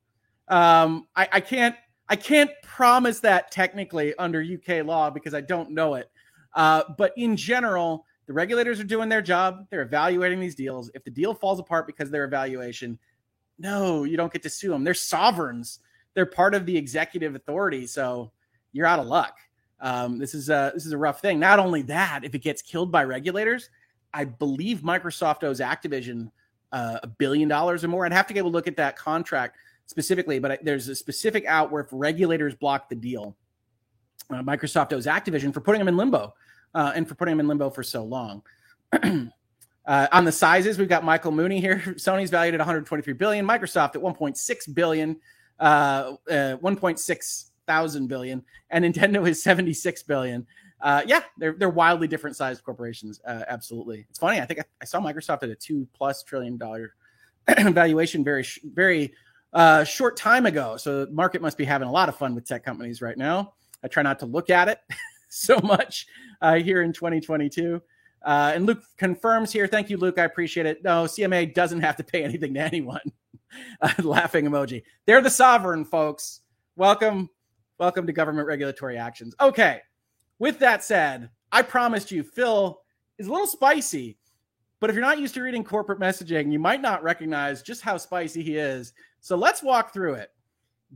Um, 0.49 1.09
I, 1.15 1.29
I 1.33 1.41
can't 1.41 1.77
I 2.11 2.17
can't 2.17 2.51
promise 2.63 3.21
that 3.21 3.53
technically 3.53 4.15
under 4.17 4.43
UK 4.43 4.85
law 4.85 5.11
because 5.11 5.33
I 5.33 5.41
don't 5.41 5.71
know 5.71 5.95
it. 5.95 6.11
Uh, 6.55 6.83
but 6.99 7.13
in 7.17 7.37
general, 7.37 8.05
the 8.27 8.33
regulators 8.33 8.81
are 8.81 8.85
doing 8.85 9.09
their 9.09 9.23
job. 9.23 9.67
They're 9.71 9.83
evaluating 9.83 10.41
these 10.41 10.57
deals. 10.57 10.91
If 10.95 11.05
the 11.05 11.11
deal 11.11 11.35
falls 11.35 11.61
apart 11.61 11.87
because 11.87 12.09
of 12.09 12.13
their 12.13 12.25
evaluation, 12.25 12.99
no, 13.61 14.03
you 14.03 14.17
don't 14.17 14.33
get 14.33 14.43
to 14.43 14.51
sue 14.51 14.71
them. 14.71 14.83
They're 14.83 14.93
sovereigns. 14.93 15.79
They're 16.15 16.27
part 16.27 16.55
of 16.55 16.67
the 16.67 16.77
executive 16.77 17.37
authority. 17.37 17.87
So 17.87 18.33
you're 18.73 18.87
out 18.87 18.99
of 18.99 19.07
luck. 19.07 19.39
Um, 19.81 20.19
this 20.19 20.35
is 20.35 20.51
a 20.51 20.73
this 20.75 20.87
is 20.87 20.93
a 20.93 20.99
rough 20.99 21.21
thing. 21.21 21.39
Not 21.39 21.59
only 21.59 21.83
that, 21.83 22.25
if 22.25 22.35
it 22.35 22.41
gets 22.41 22.61
killed 22.61 22.91
by 22.91 23.05
regulators, 23.05 23.71
I 24.13 24.25
believe 24.25 24.81
Microsoft 24.81 25.45
owes 25.45 25.61
Activision 25.61 26.31
uh, 26.73 26.99
a 27.03 27.07
billion 27.07 27.49
dollars 27.49 27.85
or 27.85 27.89
more. 27.89 28.05
I'd 28.05 28.13
have 28.13 28.27
to 28.27 28.35
get 28.35 28.45
a 28.45 28.49
look 28.49 28.67
at 28.67 28.77
that 28.77 28.97
contract 28.97 29.57
specifically, 29.91 30.39
but 30.39 30.65
there's 30.65 30.89
a 30.89 30.95
specific 30.95 31.45
out 31.47 31.73
where 31.73 31.83
if 31.83 31.89
regulators 31.91 32.55
block 32.55 32.89
the 32.89 32.95
deal, 32.95 33.37
uh, 34.31 34.43
Microsoft 34.43 34.93
owes 34.93 35.07
Activision 35.07 35.53
for 35.53 35.61
putting 35.61 35.81
them 35.81 35.89
in 35.89 35.97
limbo 35.97 36.33
uh, 36.75 36.93
and 36.95 37.09
for 37.09 37.17
putting 37.17 37.33
them 37.33 37.41
in 37.41 37.49
limbo 37.49 37.69
for 37.69 37.83
so 37.83 38.03
long. 38.05 38.43
Uh, 39.87 40.07
on 40.13 40.25
the 40.25 40.31
sizes, 40.31 40.79
we've 40.79 40.91
got 40.91 41.03
Michael 41.03 41.33
Mooney 41.33 41.59
here. 41.59 41.79
Sony's 41.97 42.31
valued 42.31 42.55
at 42.55 42.61
123 42.61 43.13
billion, 43.15 43.45
Microsoft 43.45 43.97
at 43.97 44.03
1.6 44.03 44.75
billion, 44.75 45.17
uh, 45.59 46.13
uh, 46.29 46.57
1.6 46.59 47.51
thousand 47.67 48.07
billion, 48.07 48.45
and 48.71 48.85
Nintendo 48.85 49.27
is 49.29 49.43
76 49.43 50.03
billion. 50.05 50.47
Uh, 50.81 51.03
yeah, 51.07 51.23
they're 51.39 51.55
they're 51.55 51.71
wildly 51.71 52.07
different 52.09 52.37
sized 52.37 52.63
corporations. 52.63 53.21
Uh, 53.27 53.43
absolutely, 53.49 54.07
it's 54.11 54.19
funny. 54.19 54.41
I 54.41 54.45
think 54.45 54.61
I, 54.61 54.65
I, 54.83 54.85
saw 54.85 55.01
Microsoft 55.01 55.43
at 55.43 55.49
a 55.49 55.55
two 55.55 55.89
plus 55.93 56.23
trillion 56.23 56.57
dollar 56.57 56.95
valuation 57.59 58.23
very 58.23 58.47
very 58.75 59.13
uh, 59.53 59.85
short 59.85 60.17
time 60.17 60.47
ago. 60.47 60.77
So 60.77 61.05
the 61.05 61.13
market 61.13 61.43
must 61.43 61.59
be 61.59 61.65
having 61.65 61.89
a 61.89 61.93
lot 61.93 62.09
of 62.09 62.17
fun 62.17 62.35
with 62.35 62.47
tech 62.47 62.65
companies 62.65 63.03
right 63.03 63.17
now. 63.17 63.55
I 63.83 63.89
try 63.89 64.03
not 64.03 64.19
to 64.21 64.27
look 64.27 64.51
at 64.51 64.69
it 64.69 64.81
so 65.29 65.59
much 65.63 66.07
uh, 66.41 66.57
here 66.57 66.83
in 66.83 66.93
2022. 66.93 67.81
Uh, 68.23 68.53
and 68.55 68.67
Luke 68.67 68.83
confirms 68.99 69.53
here. 69.53 69.67
Thank 69.67 69.89
you, 69.89 69.97
Luke. 69.97 70.19
I 70.19 70.25
appreciate 70.25 70.67
it. 70.67 70.85
No, 70.85 71.05
CMA 71.05 71.55
doesn't 71.55 71.81
have 71.81 71.97
to 71.97 72.05
pay 72.05 72.23
anything 72.25 72.55
to 72.55 72.61
anyone. 72.61 73.01
uh, 73.81 73.93
laughing 74.03 74.47
emoji. 74.47 74.83
They're 75.07 75.23
the 75.23 75.31
sovereign, 75.31 75.85
folks. 75.85 76.41
Welcome, 76.77 77.29
welcome 77.79 78.07
to 78.07 78.13
government 78.13 78.47
regulatory 78.47 78.97
actions. 78.97 79.35
Okay. 79.41 79.81
With 80.39 80.59
that 80.61 80.83
said, 80.85 81.31
I 81.53 81.63
promised 81.63 82.11
you, 82.11 82.23
Phil 82.23 82.81
is 83.19 83.27
a 83.27 83.31
little 83.31 83.47
spicy, 83.47 84.17
but 84.81 84.89
if 84.89 84.97
you're 84.97 85.05
not 85.05 85.19
used 85.19 85.35
to 85.35 85.43
reading 85.43 85.65
corporate 85.65 86.01
messaging, 86.01 86.51
you 86.51 86.59
might 86.59 86.81
not 86.81 87.03
recognize 87.03 87.63
just 87.63 87.83
how 87.83 87.99
spicy 87.99 88.43
he 88.43 88.57
is. 88.57 88.95
So 89.21 89.37
let's 89.37 89.63
walk 89.63 89.93
through 89.93 90.15
it. 90.15 90.31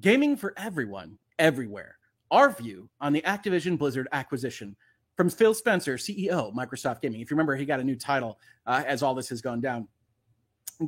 Gaming 0.01 0.37
for 0.37 0.55
everyone, 0.57 1.19
everywhere. 1.39 1.99
Our 2.31 2.51
view 2.51 2.89
on 3.01 3.13
the 3.13 3.23
Activision 3.23 3.79
Blizzard 3.79 4.09
acquisition 4.13 4.77
from 5.17 5.31
Phil 5.31 5.55
Spencer, 5.55 5.97
CEO, 5.97 6.53
Microsoft 6.55 7.03
Gaming. 7.03 7.21
If 7.21 7.31
you 7.31 7.37
remember, 7.37 7.55
he 7.55 7.65
got 7.65 7.81
a 7.81 7.85
new 7.85 7.97
title 7.97 8.41
uh, 8.67 8.83
as 8.87 9.03
all 9.03 9.15
this 9.15 9.29
has 9.29 9.41
gone 9.41 9.61
down. 9.61 9.87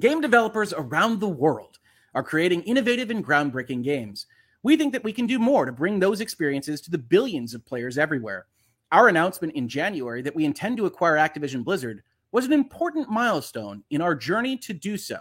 Game 0.01 0.21
developers 0.21 0.73
around 0.73 1.21
the 1.21 1.29
world 1.29 1.79
are 2.15 2.23
creating 2.23 2.63
innovative 2.63 3.11
and 3.11 3.25
groundbreaking 3.25 3.85
games. 3.85 4.27
We 4.63 4.77
think 4.77 4.93
that 4.95 5.05
we 5.05 5.13
can 5.13 5.27
do 5.27 5.39
more 5.39 5.65
to 5.65 5.73
bring 5.73 6.01
those 6.01 6.21
experiences 6.21 6.81
to 6.81 6.91
the 6.91 6.99
billions 6.99 7.55
of 7.55 7.65
players 7.65 7.99
everywhere. 7.99 8.47
Our 8.91 9.09
announcement 9.09 9.53
in 9.53 9.69
January 9.69 10.23
that 10.23 10.35
we 10.35 10.45
intend 10.45 10.79
to 10.79 10.87
acquire 10.87 11.17
Activision 11.17 11.63
Blizzard 11.63 12.03
was 12.33 12.47
an 12.47 12.53
important 12.53 13.09
milestone 13.09 13.85
in 13.91 14.01
our 14.01 14.15
journey 14.15 14.57
to 14.59 14.73
do 14.73 14.97
so. 14.97 15.19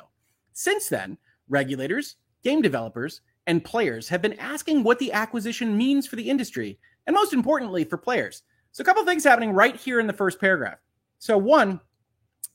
Since 0.54 0.90
then, 0.90 1.18
regulators, 1.49 2.15
game 2.43 2.61
developers, 2.61 3.22
and 3.47 3.63
players 3.63 4.09
have 4.09 4.22
been 4.22 4.39
asking 4.39 4.84
what 4.84 4.99
the 4.99 5.11
acquisition 5.11 5.77
means 5.77 6.07
for 6.07 6.15
the 6.15 6.30
industry, 6.30 6.80
and 7.07 7.13
most 7.13 7.34
importantly, 7.34 7.84
for 7.84 7.97
players. 7.97 8.43
So, 8.72 8.81
a 8.81 8.85
couple 8.85 9.05
things 9.05 9.23
happening 9.23 9.51
right 9.51 9.76
here 9.76 9.99
in 9.99 10.07
the 10.07 10.13
first 10.13 10.39
paragraph. 10.39 10.80
So, 11.19 11.38
one, 11.38 11.80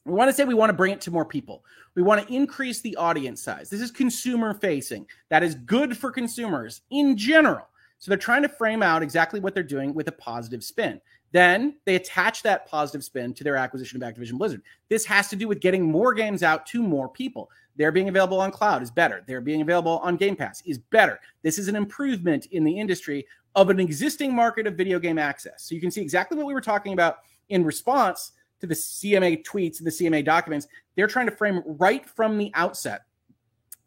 we 0.04 0.12
want 0.12 0.28
to 0.28 0.32
say 0.32 0.44
we 0.44 0.54
want 0.54 0.70
to 0.70 0.76
bring 0.76 0.92
it 0.92 1.00
to 1.02 1.10
more 1.10 1.24
people. 1.24 1.64
We 1.94 2.02
want 2.02 2.26
to 2.26 2.34
increase 2.34 2.80
the 2.80 2.96
audience 2.96 3.42
size. 3.42 3.68
This 3.68 3.80
is 3.80 3.90
consumer 3.90 4.54
facing. 4.54 5.06
That 5.28 5.42
is 5.42 5.54
good 5.54 5.96
for 5.96 6.10
consumers 6.10 6.82
in 6.90 7.16
general. 7.16 7.66
So 7.98 8.10
they're 8.10 8.18
trying 8.18 8.42
to 8.42 8.48
frame 8.48 8.82
out 8.82 9.02
exactly 9.02 9.40
what 9.40 9.54
they're 9.54 9.62
doing 9.62 9.92
with 9.92 10.08
a 10.08 10.12
positive 10.12 10.64
spin. 10.64 11.00
then 11.32 11.76
they 11.84 11.94
attach 11.94 12.42
that 12.42 12.66
positive 12.66 13.04
spin 13.04 13.32
to 13.34 13.44
their 13.44 13.54
acquisition 13.54 14.02
of 14.02 14.08
Activision 14.08 14.36
Blizzard. 14.38 14.62
This 14.88 15.04
has 15.04 15.28
to 15.28 15.36
do 15.36 15.46
with 15.46 15.60
getting 15.60 15.84
more 15.84 16.12
games 16.12 16.42
out 16.42 16.66
to 16.66 16.82
more 16.82 17.08
people. 17.08 17.50
They're 17.80 17.90
being 17.90 18.10
available 18.10 18.42
on 18.42 18.50
cloud 18.50 18.82
is 18.82 18.90
better. 18.90 19.24
They're 19.26 19.40
being 19.40 19.62
available 19.62 20.00
on 20.00 20.16
Game 20.16 20.36
Pass 20.36 20.62
is 20.66 20.76
better. 20.76 21.18
This 21.40 21.58
is 21.58 21.66
an 21.66 21.76
improvement 21.76 22.44
in 22.50 22.62
the 22.62 22.78
industry 22.78 23.26
of 23.54 23.70
an 23.70 23.80
existing 23.80 24.34
market 24.34 24.66
of 24.66 24.74
video 24.74 24.98
game 24.98 25.16
access. 25.16 25.62
So 25.62 25.74
you 25.74 25.80
can 25.80 25.90
see 25.90 26.02
exactly 26.02 26.36
what 26.36 26.46
we 26.46 26.52
were 26.52 26.60
talking 26.60 26.92
about 26.92 27.20
in 27.48 27.64
response 27.64 28.32
to 28.60 28.66
the 28.66 28.74
CMA 28.74 29.42
tweets 29.44 29.78
and 29.78 29.86
the 29.86 29.90
CMA 29.90 30.22
documents. 30.26 30.68
They're 30.94 31.06
trying 31.06 31.24
to 31.30 31.34
frame 31.34 31.62
right 31.64 32.06
from 32.06 32.36
the 32.36 32.50
outset. 32.52 33.06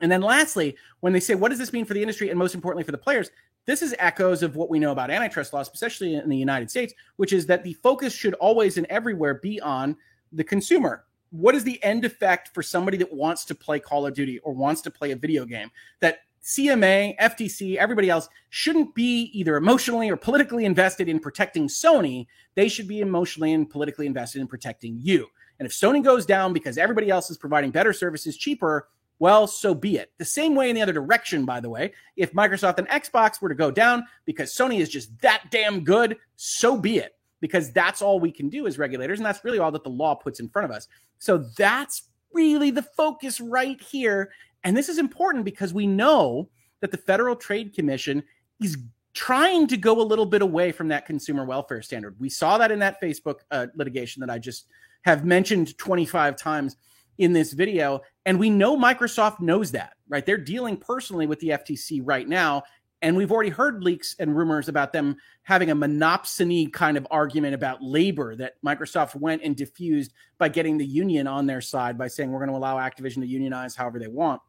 And 0.02 0.12
then 0.12 0.22
lastly, 0.22 0.76
when 1.02 1.14
they 1.14 1.20
say, 1.20 1.36
what 1.36 1.50
does 1.50 1.60
this 1.60 1.72
mean 1.72 1.86
for 1.86 1.94
the 1.94 2.02
industry 2.02 2.32
and 2.32 2.40
most 2.40 2.56
importantly 2.56 2.86
for 2.86 2.94
the 2.94 2.98
players? 2.98 3.30
This 3.68 3.84
is 3.84 3.94
echoes 4.00 4.42
of 4.42 4.56
what 4.56 4.72
we 4.72 4.80
know 4.80 4.92
about 4.92 5.12
antitrust 5.12 5.54
laws, 5.54 5.70
especially 5.72 6.16
in 6.16 6.30
the 6.30 6.36
United 6.36 6.72
States, 6.72 6.96
which 7.18 7.32
is 7.32 7.46
that 7.46 7.64
the 7.64 7.74
focus 7.74 8.12
should 8.12 8.34
always 8.34 8.80
and 8.80 8.88
everywhere 8.88 9.36
be 9.36 9.62
on 9.62 9.96
the 10.32 10.44
consumer. 10.44 11.06
What 11.34 11.56
is 11.56 11.64
the 11.64 11.84
end 11.84 12.06
effect 12.06 12.52
for 12.54 12.62
somebody 12.62 12.96
that 12.98 13.12
wants 13.12 13.44
to 13.46 13.56
play 13.56 13.80
Call 13.80 14.06
of 14.06 14.14
Duty 14.14 14.38
or 14.40 14.54
wants 14.54 14.82
to 14.82 14.92
play 14.92 15.10
a 15.14 15.16
video 15.16 15.46
game? 15.46 15.72
That 16.00 16.20
CMA, 16.44 17.18
FTC, 17.18 17.76
everybody 17.78 18.12
else 18.12 18.30
shouldn't 18.52 18.94
be 18.94 19.32
either 19.34 19.58
emotionally 19.58 20.12
or 20.12 20.16
politically 20.16 20.64
invested 20.64 21.10
in 21.10 21.20
protecting 21.20 21.68
Sony. 21.68 22.28
They 22.54 22.70
should 22.70 22.88
be 22.88 23.00
emotionally 23.00 23.54
and 23.54 23.68
politically 23.68 24.06
invested 24.06 24.42
in 24.42 24.48
protecting 24.48 25.00
you. 25.02 25.26
And 25.58 25.66
if 25.66 25.72
Sony 25.72 26.04
goes 26.04 26.28
down 26.28 26.54
because 26.54 26.78
everybody 26.78 27.10
else 27.10 27.32
is 27.32 27.38
providing 27.40 27.72
better 27.72 27.94
services 27.94 28.38
cheaper, 28.38 28.90
well, 29.18 29.48
so 29.48 29.74
be 29.74 29.98
it. 29.98 30.12
The 30.20 30.26
same 30.26 30.54
way 30.54 30.70
in 30.70 30.76
the 30.76 30.84
other 30.84 30.94
direction, 30.94 31.46
by 31.46 31.62
the 31.62 31.70
way. 31.70 31.94
If 32.16 32.34
Microsoft 32.34 32.78
and 32.78 32.88
Xbox 32.90 33.42
were 33.42 33.50
to 33.50 33.56
go 33.56 33.72
down 33.72 34.04
because 34.26 34.54
Sony 34.54 34.82
is 34.82 34.90
just 34.90 35.20
that 35.22 35.46
damn 35.50 35.84
good, 35.84 36.18
so 36.36 36.78
be 36.78 37.00
it. 37.00 37.16
Because 37.44 37.74
that's 37.74 38.02
all 38.02 38.22
we 38.22 38.32
can 38.32 38.48
do 38.48 38.68
as 38.68 38.78
regulators, 38.78 39.20
and 39.20 39.26
that's 39.26 39.44
really 39.44 39.60
all 39.60 39.70
that 39.74 39.84
the 39.84 39.90
law 39.90 40.16
puts 40.16 40.40
in 40.40 40.48
front 40.48 40.64
of 40.64 40.72
us. 40.72 40.88
So 41.20 41.40
that's 41.58 42.04
really 42.32 42.72
the 42.72 42.84
focus 42.84 43.42
right 43.42 43.82
here. 43.82 44.32
And 44.64 44.78
this 44.78 44.88
is 44.88 44.98
important 44.98 45.44
because 45.44 45.74
we 45.74 45.86
know 45.86 46.48
that 46.80 46.92
the 46.92 46.98
Federal 46.98 47.36
Trade 47.36 47.74
Commission 47.76 48.24
is 48.62 48.78
trying 49.14 49.68
to 49.68 49.76
go 49.76 50.00
a 50.00 50.04
little 50.04 50.26
bit 50.26 50.42
away 50.42 50.72
from 50.72 50.88
that 50.88 51.06
consumer 51.06 51.44
welfare 51.44 51.82
standard. 51.82 52.16
We 52.18 52.30
saw 52.30 52.58
that 52.60 52.72
in 52.72 52.80
that 52.80 53.02
Facebook 53.02 53.40
uh, 53.52 53.68
litigation 53.76 54.22
that 54.22 54.30
I 54.30 54.40
just 54.40 54.68
have 55.04 55.26
mentioned 55.26 55.78
25 55.78 56.38
times 56.38 56.78
in 57.18 57.34
this 57.34 57.52
video. 57.52 58.02
And 58.26 58.40
we 58.40 58.50
know 58.50 58.78
Microsoft 58.78 59.42
knows 59.42 59.72
that, 59.72 59.94
right? 60.08 60.26
They're 60.26 60.38
dealing 60.38 60.78
personally 60.78 61.28
with 61.28 61.42
the 61.42 61.50
FTC 61.50 62.02
right 62.04 62.28
now. 62.28 62.64
And 63.04 63.18
we've 63.18 63.34
already 63.34 63.50
heard 63.50 63.84
leaks 63.84 64.16
and 64.18 64.34
rumors 64.36 64.70
about 64.70 64.94
them 64.94 65.18
having 65.44 65.70
a 65.70 65.76
monopsony 65.76 66.72
kind 66.72 66.96
of 66.96 67.06
argument 67.12 67.54
about 67.54 67.84
labor 67.84 68.34
that 68.38 68.54
Microsoft 68.66 69.14
went 69.14 69.44
and 69.44 69.58
diffused 69.58 70.14
by 70.38 70.48
getting 70.48 70.78
the 70.78 70.86
union 70.86 71.28
on 71.28 71.46
their 71.46 71.60
side 71.60 71.98
by 71.98 72.08
saying 72.08 72.32
we're 72.32 72.40
going 72.40 72.50
to 72.50 72.56
allow 72.56 72.78
Activision 72.78 73.16
to 73.16 73.28
unionize 73.28 73.76
however 73.76 74.00
they 74.00 74.08
want. 74.08 74.42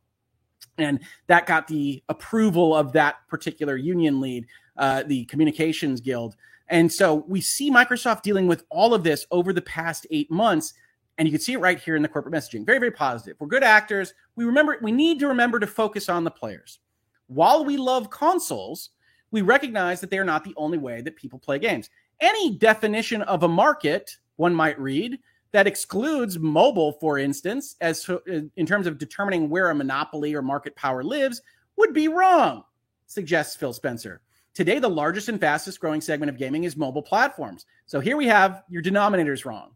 And 0.79 1.01
that 1.27 1.47
got 1.47 1.67
the 1.67 2.05
approval 2.09 2.77
of 2.77 2.93
that 2.93 3.17
particular 3.29 3.77
union 3.77 4.21
lead, 4.21 4.47
uh, 4.77 5.03
the 5.03 5.25
Communications 5.25 6.01
Guild. 6.01 6.37
And 6.69 6.91
so 6.91 7.25
we 7.27 7.41
see 7.41 7.73
Microsoft 7.73 8.23
dealing 8.23 8.47
with 8.47 8.63
all 8.71 8.95
of 8.95 9.03
this 9.03 9.27
over 9.33 9.53
the 9.53 9.63
past 9.63 10.07
eight 10.13 10.31
months. 10.31 10.75
And 11.19 11.27
you 11.27 11.33
can 11.33 11.41
see 11.41 11.55
it 11.55 11.59
right 11.59 11.79
here 11.79 11.97
in 11.97 12.03
the 12.03 12.09
corporate 12.09 12.33
messaging. 12.33 12.65
Very, 12.65 12.79
very 12.79 12.93
positive. 12.93 13.37
We're 13.41 13.49
good 13.49 13.65
actors. 13.65 14.15
We 14.37 14.45
remember 14.45 14.79
we 14.81 14.93
need 14.93 15.19
to 15.19 15.27
remember 15.27 15.59
to 15.59 15.67
focus 15.67 16.09
on 16.09 16.23
the 16.23 16.31
players. 16.31 16.79
While 17.27 17.65
we 17.65 17.77
love 17.77 18.11
consoles, 18.11 18.91
we 19.31 19.43
recognize 19.43 20.01
that 20.01 20.11
they 20.11 20.19
are 20.19 20.25
not 20.25 20.45
the 20.45 20.55
only 20.57 20.79
way 20.79 21.01
that 21.03 21.17
people 21.17 21.39
play 21.39 21.59
games. 21.59 21.91
Any 22.21 22.57
definition 22.57 23.23
of 23.23 23.43
a 23.43 23.49
market, 23.49 24.17
one 24.37 24.55
might 24.55 24.79
read, 24.79 25.19
that 25.53 25.67
excludes 25.67 26.39
mobile, 26.39 26.93
for 26.95 27.19
instance, 27.19 27.77
as 27.81 28.09
uh, 28.09 28.19
in 28.57 28.67
terms 28.67 28.87
of 28.87 28.99
determining 28.99 29.49
where 29.49 29.71
a 29.71 29.75
monopoly 29.75 30.35
or 30.35 30.43
market 30.43 30.75
power 30.77 31.05
lives, 31.05 31.41
would 31.77 31.93
be 31.93 32.09
wrong, 32.09 32.65
suggests 33.07 33.57
Phil 33.57 33.73
Spencer. 33.73 34.21
Today, 34.53 34.79
the 34.79 34.89
largest 34.89 35.29
and 35.29 35.41
fastest 35.41 35.81
growing 35.81 36.01
segment 36.01 36.31
of 36.31 36.39
gaming 36.39 36.65
is 36.65 36.77
mobile 36.77 37.03
platforms. 37.03 37.67
So 37.87 37.99
here 38.01 38.17
we 38.17 38.27
have 38.27 38.63
your 38.69 38.83
denominators 38.83 39.45
wrong. 39.45 39.75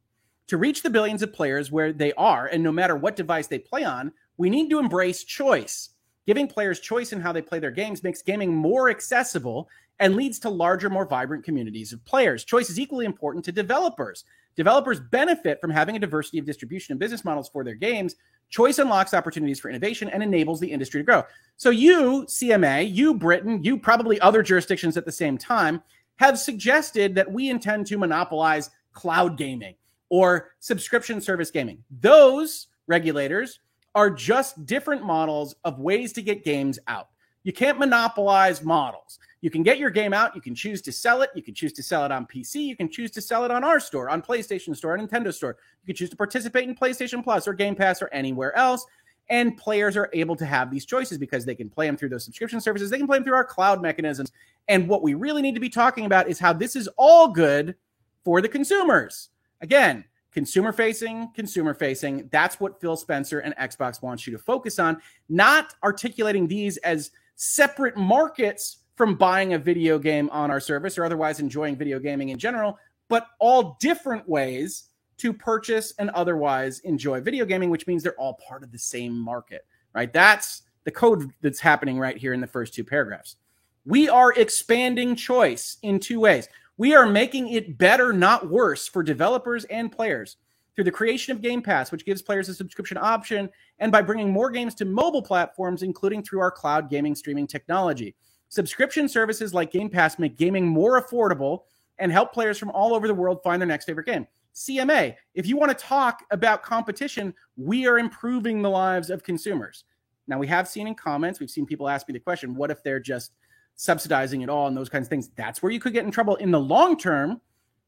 To 0.48 0.56
reach 0.56 0.82
the 0.82 0.90
billions 0.90 1.22
of 1.22 1.32
players 1.32 1.70
where 1.70 1.92
they 1.92 2.12
are, 2.14 2.46
and 2.46 2.62
no 2.62 2.72
matter 2.72 2.96
what 2.96 3.16
device 3.16 3.48
they 3.48 3.58
play 3.58 3.84
on, 3.84 4.12
we 4.36 4.50
need 4.50 4.70
to 4.70 4.78
embrace 4.78 5.24
choice. 5.24 5.90
Giving 6.28 6.46
players 6.46 6.78
choice 6.78 7.14
in 7.14 7.22
how 7.22 7.32
they 7.32 7.40
play 7.40 7.58
their 7.58 7.70
games 7.70 8.02
makes 8.02 8.20
gaming 8.20 8.54
more 8.54 8.90
accessible 8.90 9.66
and 9.98 10.14
leads 10.14 10.38
to 10.40 10.50
larger, 10.50 10.90
more 10.90 11.06
vibrant 11.06 11.42
communities 11.42 11.94
of 11.94 12.04
players. 12.04 12.44
Choice 12.44 12.68
is 12.68 12.78
equally 12.78 13.06
important 13.06 13.42
to 13.46 13.50
developers. 13.50 14.24
Developers 14.54 15.00
benefit 15.00 15.58
from 15.58 15.70
having 15.70 15.96
a 15.96 15.98
diversity 15.98 16.38
of 16.38 16.44
distribution 16.44 16.92
and 16.92 17.00
business 17.00 17.24
models 17.24 17.48
for 17.48 17.64
their 17.64 17.76
games. 17.76 18.14
Choice 18.50 18.78
unlocks 18.78 19.14
opportunities 19.14 19.58
for 19.58 19.70
innovation 19.70 20.10
and 20.10 20.22
enables 20.22 20.60
the 20.60 20.70
industry 20.70 21.00
to 21.00 21.04
grow. 21.06 21.22
So, 21.56 21.70
you, 21.70 22.26
CMA, 22.28 22.94
you, 22.94 23.14
Britain, 23.14 23.64
you, 23.64 23.78
probably 23.78 24.20
other 24.20 24.42
jurisdictions 24.42 24.98
at 24.98 25.06
the 25.06 25.12
same 25.12 25.38
time, 25.38 25.82
have 26.16 26.38
suggested 26.38 27.14
that 27.14 27.32
we 27.32 27.48
intend 27.48 27.86
to 27.86 27.96
monopolize 27.96 28.68
cloud 28.92 29.38
gaming 29.38 29.76
or 30.10 30.50
subscription 30.60 31.22
service 31.22 31.50
gaming. 31.50 31.82
Those 32.02 32.66
regulators 32.86 33.60
are 33.94 34.10
just 34.10 34.66
different 34.66 35.04
models 35.04 35.54
of 35.64 35.78
ways 35.78 36.12
to 36.14 36.22
get 36.22 36.44
games 36.44 36.78
out. 36.86 37.08
You 37.44 37.52
can't 37.52 37.78
monopolize 37.78 38.62
models. 38.62 39.18
You 39.40 39.50
can 39.50 39.62
get 39.62 39.78
your 39.78 39.90
game 39.90 40.12
out. 40.12 40.34
You 40.34 40.40
can 40.40 40.54
choose 40.54 40.82
to 40.82 40.92
sell 40.92 41.22
it. 41.22 41.30
You 41.34 41.42
can 41.42 41.54
choose 41.54 41.72
to 41.74 41.82
sell 41.82 42.04
it 42.04 42.12
on 42.12 42.26
PC. 42.26 42.56
You 42.56 42.76
can 42.76 42.90
choose 42.90 43.10
to 43.12 43.20
sell 43.20 43.44
it 43.44 43.50
on 43.50 43.64
our 43.64 43.78
store, 43.78 44.10
on 44.10 44.20
PlayStation 44.20 44.76
Store, 44.76 44.98
on 44.98 45.06
Nintendo 45.06 45.32
Store. 45.32 45.56
You 45.82 45.86
can 45.86 45.96
choose 45.96 46.10
to 46.10 46.16
participate 46.16 46.68
in 46.68 46.74
PlayStation 46.74 47.22
Plus 47.22 47.46
or 47.46 47.54
Game 47.54 47.74
Pass 47.74 48.02
or 48.02 48.08
anywhere 48.12 48.56
else. 48.56 48.84
And 49.30 49.56
players 49.56 49.96
are 49.96 50.10
able 50.12 50.36
to 50.36 50.46
have 50.46 50.70
these 50.70 50.84
choices 50.86 51.18
because 51.18 51.44
they 51.44 51.54
can 51.54 51.68
play 51.68 51.86
them 51.86 51.96
through 51.96 52.08
those 52.08 52.24
subscription 52.24 52.60
services. 52.60 52.90
They 52.90 52.98
can 52.98 53.06
play 53.06 53.18
them 53.18 53.24
through 53.24 53.34
our 53.34 53.44
cloud 53.44 53.80
mechanisms. 53.80 54.32
And 54.68 54.88
what 54.88 55.02
we 55.02 55.14
really 55.14 55.42
need 55.42 55.54
to 55.54 55.60
be 55.60 55.68
talking 55.68 56.06
about 56.06 56.28
is 56.28 56.38
how 56.38 56.52
this 56.52 56.74
is 56.74 56.88
all 56.96 57.28
good 57.28 57.76
for 58.24 58.40
the 58.40 58.48
consumers. 58.48 59.28
Again, 59.60 60.04
consumer 60.32 60.72
facing, 60.72 61.30
consumer 61.34 61.74
facing. 61.74 62.28
That's 62.30 62.60
what 62.60 62.80
Phil 62.80 62.96
Spencer 62.96 63.40
and 63.40 63.54
Xbox 63.56 64.02
wants 64.02 64.26
you 64.26 64.32
to 64.32 64.38
focus 64.38 64.78
on, 64.78 65.00
not 65.28 65.74
articulating 65.82 66.46
these 66.46 66.76
as 66.78 67.10
separate 67.36 67.96
markets 67.96 68.78
from 68.96 69.14
buying 69.14 69.54
a 69.54 69.58
video 69.58 69.98
game 69.98 70.28
on 70.30 70.50
our 70.50 70.60
service 70.60 70.98
or 70.98 71.04
otherwise 71.04 71.40
enjoying 71.40 71.76
video 71.76 71.98
gaming 71.98 72.30
in 72.30 72.38
general, 72.38 72.78
but 73.08 73.28
all 73.38 73.76
different 73.80 74.28
ways 74.28 74.90
to 75.18 75.32
purchase 75.32 75.94
and 75.98 76.10
otherwise 76.10 76.80
enjoy 76.80 77.20
video 77.20 77.44
gaming, 77.44 77.70
which 77.70 77.86
means 77.86 78.02
they're 78.02 78.18
all 78.20 78.38
part 78.46 78.62
of 78.62 78.72
the 78.72 78.78
same 78.78 79.16
market, 79.16 79.64
right? 79.94 80.12
That's 80.12 80.62
the 80.84 80.90
code 80.90 81.30
that's 81.42 81.60
happening 81.60 81.98
right 81.98 82.16
here 82.16 82.32
in 82.32 82.40
the 82.40 82.46
first 82.46 82.74
two 82.74 82.84
paragraphs. 82.84 83.36
We 83.84 84.08
are 84.08 84.32
expanding 84.32 85.16
choice 85.16 85.78
in 85.82 85.98
two 85.98 86.20
ways. 86.20 86.48
We 86.78 86.94
are 86.94 87.06
making 87.06 87.48
it 87.48 87.76
better, 87.76 88.12
not 88.12 88.48
worse, 88.48 88.86
for 88.86 89.02
developers 89.02 89.64
and 89.64 89.90
players 89.90 90.36
through 90.76 90.84
the 90.84 90.92
creation 90.92 91.32
of 91.32 91.42
Game 91.42 91.60
Pass, 91.60 91.90
which 91.90 92.06
gives 92.06 92.22
players 92.22 92.48
a 92.48 92.54
subscription 92.54 92.96
option, 92.96 93.50
and 93.80 93.90
by 93.90 94.00
bringing 94.00 94.30
more 94.30 94.48
games 94.48 94.76
to 94.76 94.84
mobile 94.84 95.20
platforms, 95.20 95.82
including 95.82 96.22
through 96.22 96.38
our 96.38 96.52
cloud 96.52 96.88
gaming 96.88 97.16
streaming 97.16 97.48
technology. 97.48 98.14
Subscription 98.48 99.08
services 99.08 99.52
like 99.52 99.72
Game 99.72 99.90
Pass 99.90 100.20
make 100.20 100.38
gaming 100.38 100.68
more 100.68 101.02
affordable 101.02 101.62
and 101.98 102.12
help 102.12 102.32
players 102.32 102.58
from 102.58 102.70
all 102.70 102.94
over 102.94 103.08
the 103.08 103.14
world 103.14 103.40
find 103.42 103.60
their 103.60 103.66
next 103.66 103.86
favorite 103.86 104.06
game. 104.06 104.24
CMA, 104.54 105.16
if 105.34 105.46
you 105.46 105.56
want 105.56 105.76
to 105.76 105.84
talk 105.84 106.22
about 106.30 106.62
competition, 106.62 107.34
we 107.56 107.88
are 107.88 107.98
improving 107.98 108.62
the 108.62 108.70
lives 108.70 109.10
of 109.10 109.24
consumers. 109.24 109.82
Now, 110.28 110.38
we 110.38 110.46
have 110.46 110.68
seen 110.68 110.86
in 110.86 110.94
comments, 110.94 111.40
we've 111.40 111.50
seen 111.50 111.66
people 111.66 111.88
ask 111.88 112.06
me 112.06 112.12
the 112.12 112.20
question 112.20 112.54
what 112.54 112.70
if 112.70 112.84
they're 112.84 113.00
just 113.00 113.32
subsidizing 113.78 114.42
it 114.42 114.50
all 114.50 114.66
and 114.66 114.76
those 114.76 114.88
kinds 114.88 115.06
of 115.06 115.08
things. 115.08 115.30
That's 115.36 115.62
where 115.62 115.70
you 115.70 115.78
could 115.78 115.92
get 115.92 116.04
in 116.04 116.10
trouble 116.10 116.34
in 116.36 116.50
the 116.50 116.58
long 116.60 116.98
term, 116.98 117.40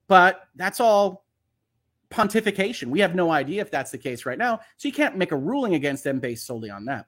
but 0.07 0.45
that's 0.55 0.79
all 0.79 1.25
pontification. 2.11 2.87
We 2.87 3.01
have 3.01 3.17
no 3.17 3.33
idea 3.33 3.61
if 3.61 3.73
that's 3.73 3.91
the 3.91 3.99
case 3.99 4.25
right 4.25 4.39
now, 4.39 4.61
so 4.77 4.87
you 4.87 4.95
can't 4.95 5.17
make 5.17 5.33
a 5.33 5.37
ruling 5.37 5.75
against 5.75 6.05
them 6.05 6.21
based 6.21 6.47
solely 6.47 6.71
on 6.71 6.85
that. 6.85 7.07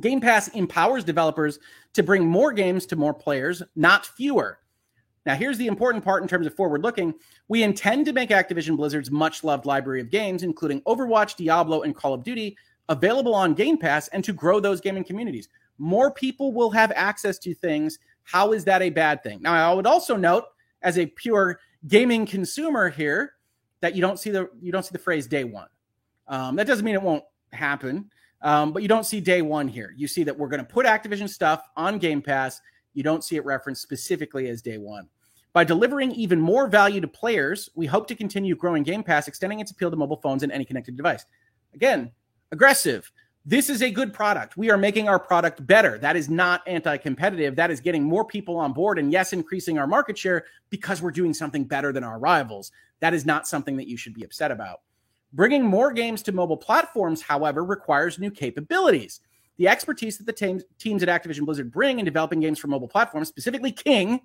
Game 0.00 0.20
Pass 0.20 0.48
empowers 0.48 1.02
developers 1.02 1.58
to 1.94 2.04
bring 2.04 2.24
more 2.24 2.52
games 2.52 2.86
to 2.86 2.96
more 2.96 3.12
players, 3.12 3.60
not 3.74 4.06
fewer. 4.06 4.60
Now, 5.24 5.34
here's 5.34 5.58
the 5.58 5.66
important 5.66 6.04
part 6.04 6.22
in 6.22 6.28
terms 6.28 6.46
of 6.46 6.54
forward 6.54 6.82
looking. 6.82 7.12
We 7.48 7.64
intend 7.64 8.06
to 8.06 8.12
make 8.12 8.30
Activision 8.30 8.76
Blizzard's 8.76 9.10
much 9.10 9.42
loved 9.42 9.66
library 9.66 10.00
of 10.00 10.10
games, 10.10 10.44
including 10.44 10.80
Overwatch, 10.82 11.34
Diablo, 11.34 11.82
and 11.82 11.96
Call 11.96 12.14
of 12.14 12.22
Duty, 12.22 12.56
available 12.88 13.34
on 13.34 13.54
Game 13.54 13.78
Pass 13.78 14.06
and 14.08 14.22
to 14.22 14.32
grow 14.32 14.60
those 14.60 14.80
gaming 14.80 15.02
communities 15.02 15.48
more 15.78 16.10
people 16.10 16.52
will 16.52 16.70
have 16.70 16.92
access 16.94 17.38
to 17.40 17.54
things. 17.54 17.98
How 18.24 18.52
is 18.52 18.64
that 18.64 18.82
a 18.82 18.90
bad 18.90 19.22
thing? 19.22 19.40
Now, 19.42 19.70
I 19.70 19.74
would 19.74 19.86
also 19.86 20.16
note, 20.16 20.44
as 20.82 20.98
a 20.98 21.06
pure 21.06 21.60
gaming 21.86 22.26
consumer 22.26 22.88
here, 22.88 23.34
that 23.80 23.94
you 23.94 24.00
don't 24.00 24.18
see 24.18 24.30
the 24.30 24.48
you 24.60 24.72
don't 24.72 24.84
see 24.84 24.92
the 24.92 24.98
phrase 24.98 25.26
day 25.26 25.44
one. 25.44 25.68
Um, 26.28 26.56
that 26.56 26.66
doesn't 26.66 26.84
mean 26.84 26.94
it 26.94 27.02
won't 27.02 27.24
happen, 27.52 28.10
um, 28.42 28.72
but 28.72 28.82
you 28.82 28.88
don't 28.88 29.06
see 29.06 29.20
day 29.20 29.42
one 29.42 29.68
here. 29.68 29.94
You 29.96 30.08
see 30.08 30.24
that 30.24 30.36
we're 30.36 30.48
going 30.48 30.64
to 30.64 30.66
put 30.66 30.86
Activision 30.86 31.28
stuff 31.28 31.62
on 31.76 31.98
Game 31.98 32.22
Pass. 32.22 32.60
You 32.94 33.02
don't 33.02 33.22
see 33.22 33.36
it 33.36 33.44
referenced 33.44 33.82
specifically 33.82 34.48
as 34.48 34.62
day 34.62 34.78
one. 34.78 35.08
By 35.52 35.64
delivering 35.64 36.12
even 36.12 36.40
more 36.40 36.66
value 36.66 37.00
to 37.00 37.08
players, 37.08 37.70
we 37.74 37.86
hope 37.86 38.06
to 38.08 38.14
continue 38.14 38.54
growing 38.56 38.82
Game 38.82 39.02
Pass, 39.02 39.28
extending 39.28 39.60
its 39.60 39.70
appeal 39.70 39.90
to 39.90 39.96
mobile 39.96 40.20
phones 40.20 40.42
and 40.42 40.52
any 40.52 40.64
connected 40.64 40.96
device. 40.96 41.24
Again, 41.74 42.10
aggressive. 42.52 43.10
This 43.48 43.70
is 43.70 43.80
a 43.80 43.92
good 43.92 44.12
product. 44.12 44.56
We 44.56 44.72
are 44.72 44.76
making 44.76 45.08
our 45.08 45.20
product 45.20 45.64
better. 45.64 45.98
That 45.98 46.16
is 46.16 46.28
not 46.28 46.62
anti 46.66 46.96
competitive. 46.96 47.54
That 47.54 47.70
is 47.70 47.80
getting 47.80 48.02
more 48.02 48.24
people 48.24 48.56
on 48.56 48.72
board 48.72 48.98
and, 48.98 49.12
yes, 49.12 49.32
increasing 49.32 49.78
our 49.78 49.86
market 49.86 50.18
share 50.18 50.46
because 50.68 51.00
we're 51.00 51.12
doing 51.12 51.32
something 51.32 51.62
better 51.62 51.92
than 51.92 52.02
our 52.02 52.18
rivals. 52.18 52.72
That 52.98 53.14
is 53.14 53.24
not 53.24 53.46
something 53.46 53.76
that 53.76 53.86
you 53.86 53.96
should 53.96 54.14
be 54.14 54.24
upset 54.24 54.50
about. 54.50 54.80
Bringing 55.32 55.64
more 55.64 55.92
games 55.92 56.22
to 56.24 56.32
mobile 56.32 56.56
platforms, 56.56 57.22
however, 57.22 57.64
requires 57.64 58.18
new 58.18 58.32
capabilities. 58.32 59.20
The 59.58 59.68
expertise 59.68 60.18
that 60.18 60.26
the 60.26 60.32
teams, 60.32 60.64
teams 60.80 61.04
at 61.04 61.08
Activision 61.08 61.44
Blizzard 61.44 61.70
bring 61.70 62.00
in 62.00 62.04
developing 62.04 62.40
games 62.40 62.58
for 62.58 62.66
mobile 62.66 62.88
platforms, 62.88 63.28
specifically 63.28 63.70
King, 63.70 64.22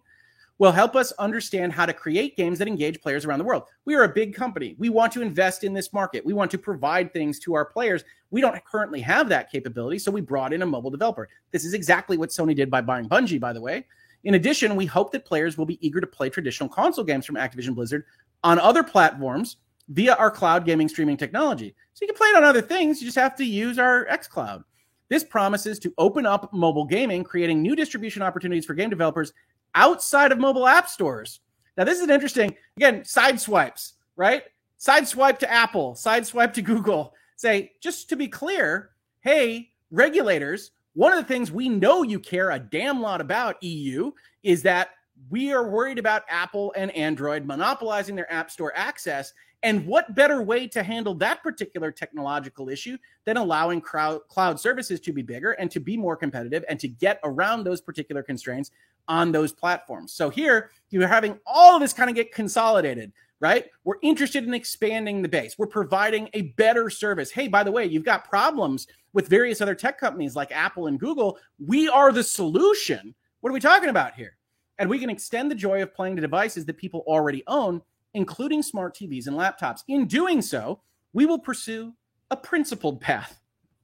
will 0.57 0.71
help 0.71 0.95
us 0.95 1.11
understand 1.13 1.73
how 1.73 1.85
to 1.85 1.93
create 1.93 2.37
games 2.37 2.59
that 2.59 2.67
engage 2.67 3.01
players 3.01 3.25
around 3.25 3.39
the 3.39 3.45
world. 3.45 3.63
We 3.85 3.95
are 3.95 4.03
a 4.03 4.09
big 4.09 4.35
company. 4.35 4.75
We 4.77 4.89
want 4.89 5.11
to 5.13 5.21
invest 5.21 5.63
in 5.63 5.73
this 5.73 5.91
market. 5.93 6.25
We 6.25 6.33
want 6.33 6.51
to 6.51 6.57
provide 6.57 7.13
things 7.13 7.39
to 7.39 7.53
our 7.53 7.65
players. 7.65 8.03
We 8.31 8.41
don't 8.41 8.63
currently 8.65 9.01
have 9.01 9.29
that 9.29 9.51
capability, 9.51 9.99
so 9.99 10.11
we 10.11 10.21
brought 10.21 10.53
in 10.53 10.61
a 10.61 10.65
mobile 10.65 10.89
developer. 10.89 11.29
This 11.51 11.65
is 11.65 11.73
exactly 11.73 12.17
what 12.17 12.29
Sony 12.29 12.55
did 12.55 12.71
by 12.71 12.81
buying 12.81 13.07
Bungie, 13.07 13.39
by 13.39 13.53
the 13.53 13.61
way. 13.61 13.85
In 14.23 14.35
addition, 14.35 14.75
we 14.75 14.85
hope 14.85 15.11
that 15.11 15.25
players 15.25 15.57
will 15.57 15.65
be 15.65 15.85
eager 15.85 15.99
to 15.99 16.07
play 16.07 16.29
traditional 16.29 16.69
console 16.69 17.03
games 17.03 17.25
from 17.25 17.35
Activision 17.35 17.75
Blizzard 17.75 18.05
on 18.43 18.57
other 18.59 18.83
platforms 18.83 19.57
via 19.89 20.15
our 20.15 20.31
cloud 20.31 20.65
gaming 20.65 20.87
streaming 20.87 21.17
technology. 21.17 21.75
So 21.93 22.03
you 22.03 22.07
can 22.07 22.15
play 22.15 22.29
it 22.29 22.37
on 22.37 22.43
other 22.43 22.61
things, 22.61 23.01
you 23.01 23.07
just 23.07 23.17
have 23.17 23.35
to 23.35 23.45
use 23.45 23.77
our 23.77 24.05
xCloud. 24.05 24.63
This 25.09 25.23
promises 25.25 25.77
to 25.79 25.93
open 25.97 26.25
up 26.25 26.53
mobile 26.53 26.85
gaming, 26.85 27.23
creating 27.23 27.61
new 27.61 27.75
distribution 27.75 28.21
opportunities 28.21 28.65
for 28.65 28.73
game 28.73 28.89
developers 28.89 29.33
outside 29.75 30.31
of 30.31 30.39
mobile 30.39 30.67
app 30.67 30.87
stores. 30.87 31.41
Now, 31.77 31.83
this 31.83 31.99
is 31.99 32.09
interesting. 32.09 32.55
Again, 32.77 33.03
side 33.03 33.39
swipes, 33.39 33.93
right? 34.15 34.43
Side 34.77 35.07
swipe 35.07 35.39
to 35.39 35.51
Apple, 35.51 35.95
side 35.95 36.25
swipe 36.25 36.53
to 36.53 36.61
Google. 36.61 37.13
Say, 37.41 37.71
just 37.81 38.07
to 38.09 38.15
be 38.15 38.27
clear, 38.27 38.91
hey, 39.21 39.71
regulators, 39.89 40.73
one 40.93 41.11
of 41.11 41.17
the 41.17 41.27
things 41.27 41.51
we 41.51 41.69
know 41.69 42.03
you 42.03 42.19
care 42.19 42.51
a 42.51 42.59
damn 42.59 43.01
lot 43.01 43.19
about, 43.19 43.63
EU, 43.63 44.11
is 44.43 44.61
that 44.61 44.89
we 45.31 45.51
are 45.51 45.67
worried 45.67 45.97
about 45.97 46.21
Apple 46.29 46.71
and 46.77 46.91
Android 46.91 47.47
monopolizing 47.47 48.15
their 48.15 48.31
App 48.31 48.51
Store 48.51 48.71
access. 48.75 49.33
And 49.63 49.87
what 49.87 50.13
better 50.13 50.43
way 50.43 50.67
to 50.67 50.83
handle 50.83 51.15
that 51.15 51.41
particular 51.41 51.89
technological 51.89 52.69
issue 52.69 52.95
than 53.25 53.37
allowing 53.37 53.81
crowd, 53.81 54.19
cloud 54.27 54.59
services 54.59 54.99
to 54.99 55.11
be 55.11 55.23
bigger 55.23 55.53
and 55.53 55.71
to 55.71 55.79
be 55.79 55.97
more 55.97 56.15
competitive 56.15 56.63
and 56.69 56.79
to 56.79 56.87
get 56.87 57.19
around 57.23 57.63
those 57.63 57.81
particular 57.81 58.21
constraints 58.21 58.69
on 59.07 59.31
those 59.31 59.51
platforms? 59.51 60.13
So 60.13 60.29
here 60.29 60.69
you're 60.91 61.07
having 61.07 61.39
all 61.47 61.73
of 61.73 61.81
this 61.81 61.91
kind 61.91 62.11
of 62.11 62.15
get 62.15 62.31
consolidated, 62.31 63.11
right? 63.41 63.65
We're 63.83 63.95
interested 64.01 64.45
in 64.45 64.53
expanding 64.53 65.21
the 65.21 65.27
base. 65.27 65.57
We're 65.57 65.67
providing 65.67 66.29
a 66.33 66.43
better 66.53 66.89
service. 66.89 67.31
Hey, 67.31 67.49
by 67.49 67.63
the 67.63 67.71
way, 67.71 67.85
you've 67.85 68.05
got 68.05 68.29
problems 68.29 68.87
with 69.11 69.27
various 69.27 69.59
other 69.59 69.75
tech 69.75 69.99
companies 69.99 70.35
like 70.35 70.51
Apple 70.53 70.87
and 70.87 70.99
Google. 70.99 71.37
We 71.59 71.89
are 71.89 72.13
the 72.13 72.23
solution. 72.23 73.13
What 73.41 73.49
are 73.49 73.53
we 73.53 73.59
talking 73.59 73.89
about 73.89 74.13
here? 74.13 74.37
And 74.77 74.89
we 74.89 74.99
can 74.99 75.09
extend 75.09 75.51
the 75.51 75.55
joy 75.55 75.81
of 75.81 75.93
playing 75.93 76.15
to 76.15 76.21
devices 76.21 76.65
that 76.65 76.77
people 76.77 77.03
already 77.07 77.43
own 77.47 77.81
including 78.13 78.61
smart 78.61 78.95
TVs 78.95 79.27
and 79.27 79.37
laptops. 79.37 79.83
In 79.87 80.05
doing 80.05 80.41
so, 80.41 80.81
we 81.13 81.25
will 81.25 81.39
pursue 81.39 81.93
a 82.29 82.37
principled 82.37 83.01
path. 83.01 83.39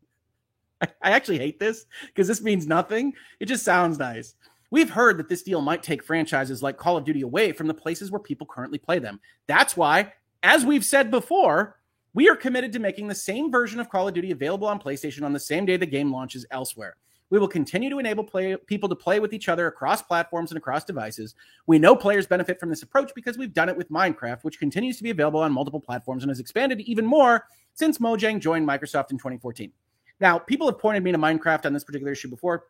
I, 0.82 1.12
actually 1.12 1.40
hate 1.40 1.60
this 1.60 1.86
because 2.08 2.28
this 2.28 2.42
means 2.42 2.68
nothing. 2.68 3.14
It 3.40 3.46
just 3.48 3.66
sounds 3.66 3.98
nice. 3.98 4.36
We've 4.70 4.90
heard 4.90 5.18
that 5.18 5.30
this 5.30 5.44
deal 5.44 5.62
might 5.62 5.82
take 5.82 6.04
franchises 6.04 6.62
like 6.62 6.78
Call 6.78 6.98
of 6.98 7.06
Duty 7.06 7.22
away 7.22 7.54
from 7.54 7.68
the 7.68 7.74
places 7.74 8.12
where 8.12 8.20
people 8.20 8.48
currently 8.48 8.78
play 8.78 9.00
them. 9.00 9.20
That's 9.48 9.78
why, 9.78 10.14
as 10.44 10.66
we've 10.66 10.84
said 10.84 11.10
before, 11.10 11.78
we 12.14 12.30
are 12.30 12.36
committed 12.36 12.74
to 12.74 12.80
making 12.80 13.08
the 13.08 13.16
same 13.16 13.52
version 13.52 13.80
of 13.80 13.90
Call 13.90 14.08
of 14.08 14.14
Duty 14.14 14.32
available 14.32 14.68
on 14.68 14.80
PlayStation 14.80 15.24
on 15.24 15.34
the 15.34 15.40
same 15.40 15.66
day 15.66 15.78
the 15.78 15.86
game 15.86 16.12
launches 16.12 16.46
elsewhere. 16.52 16.98
We 17.30 17.40
will 17.40 17.48
continue 17.48 17.90
to 17.90 18.00
enable 18.00 18.24
play, 18.24 18.56
people 18.56 18.88
to 18.90 18.96
play 18.96 19.20
with 19.20 19.34
each 19.34 19.50
other 19.50 19.68
across 19.68 20.02
platforms 20.02 20.52
and 20.52 20.58
across 20.58 20.86
devices. 20.86 21.36
We 21.66 21.78
know 21.78 21.96
players 21.96 22.26
benefit 22.26 22.60
from 22.60 22.70
this 22.70 22.84
approach 22.84 23.12
because 23.16 23.38
we've 23.38 23.54
done 23.54 23.70
it 23.70 23.76
with 23.76 23.92
Minecraft, 23.92 24.44
which 24.44 24.60
continues 24.60 24.98
to 24.98 25.04
be 25.04 25.10
available 25.10 25.42
on 25.42 25.52
multiple 25.52 25.82
platforms 25.82 26.24
and 26.24 26.30
has 26.30 26.40
expanded 26.40 26.82
even 26.82 27.06
more 27.06 27.46
since 27.74 27.98
Mojang 27.98 28.40
joined 28.40 28.68
Microsoft 28.68 29.12
in 29.12 29.18
2014. 29.18 29.72
Now, 30.20 30.40
people 30.40 30.68
have 30.68 30.80
pointed 30.80 31.04
me 31.04 31.12
to 31.12 31.18
Minecraft 31.18 31.66
on 31.66 31.74
this 31.74 31.84
particular 31.84 32.14
issue 32.14 32.30
before. 32.30 32.66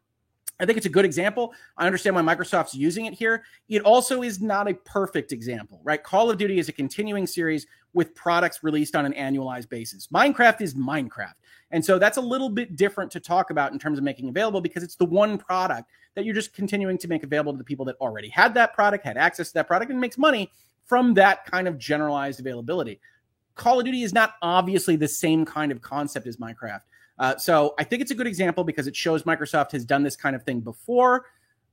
I 0.59 0.65
think 0.65 0.77
it's 0.77 0.88
a 0.88 0.89
good 0.89 1.05
example. 1.05 1.53
I 1.77 1.85
understand 1.85 2.15
why 2.15 2.23
Microsoft's 2.23 2.73
using 2.73 3.05
it 3.05 3.13
here. 3.13 3.43
It 3.69 3.84
also 3.84 4.23
is 4.23 4.41
not 4.41 4.69
a 4.69 4.73
perfect 4.73 5.31
example, 5.31 5.81
right? 5.84 6.01
Call 6.01 6.31
of 6.31 6.38
Duty 6.38 6.57
is 6.57 6.67
a 6.67 6.71
continuing 6.71 7.27
series 7.27 7.67
with 7.93 8.15
products 8.15 8.63
released 8.63 8.95
on 8.95 9.05
an 9.05 9.13
annualized 9.13 9.69
basis. 9.69 10.07
Minecraft 10.07 10.61
is 10.61 10.73
Minecraft. 10.73 11.34
And 11.71 11.84
so 11.84 11.99
that's 11.99 12.17
a 12.17 12.21
little 12.21 12.49
bit 12.49 12.75
different 12.75 13.11
to 13.11 13.19
talk 13.19 13.49
about 13.49 13.71
in 13.71 13.79
terms 13.79 13.97
of 13.97 14.03
making 14.03 14.29
available 14.29 14.61
because 14.61 14.84
it's 14.84 14.95
the 14.95 15.05
one 15.05 15.38
product 15.38 15.89
that 16.15 16.25
you're 16.25 16.34
just 16.34 16.53
continuing 16.53 16.97
to 16.97 17.07
make 17.07 17.23
available 17.23 17.51
to 17.51 17.57
the 17.57 17.63
people 17.63 17.85
that 17.85 17.95
already 18.01 18.29
had 18.29 18.53
that 18.55 18.73
product, 18.73 19.03
had 19.03 19.17
access 19.17 19.49
to 19.49 19.53
that 19.55 19.67
product, 19.67 19.91
and 19.91 19.99
makes 19.99 20.17
money 20.17 20.51
from 20.85 21.13
that 21.13 21.45
kind 21.45 21.67
of 21.67 21.77
generalized 21.77 22.39
availability. 22.39 22.99
Call 23.55 23.79
of 23.79 23.85
Duty 23.85 24.03
is 24.03 24.13
not 24.13 24.35
obviously 24.41 24.95
the 24.95 25.07
same 25.07 25.45
kind 25.45 25.71
of 25.71 25.81
concept 25.81 26.25
as 26.27 26.38
Minecraft. 26.38 26.81
Uh, 27.19 27.38
so 27.38 27.73
I 27.80 27.84
think 27.84 28.02
it's 28.02 28.11
a 28.11 28.15
good 28.15 28.27
example 28.27 28.64
because 28.64 28.88
it 28.88 28.95
shows 28.95 29.23
Microsoft 29.23 29.72
has 29.72 29.85
done 29.85 30.03
this 30.03 30.15
kind 30.15 30.35
of 30.35 30.44
thing 30.44 30.60
before, 30.60 31.26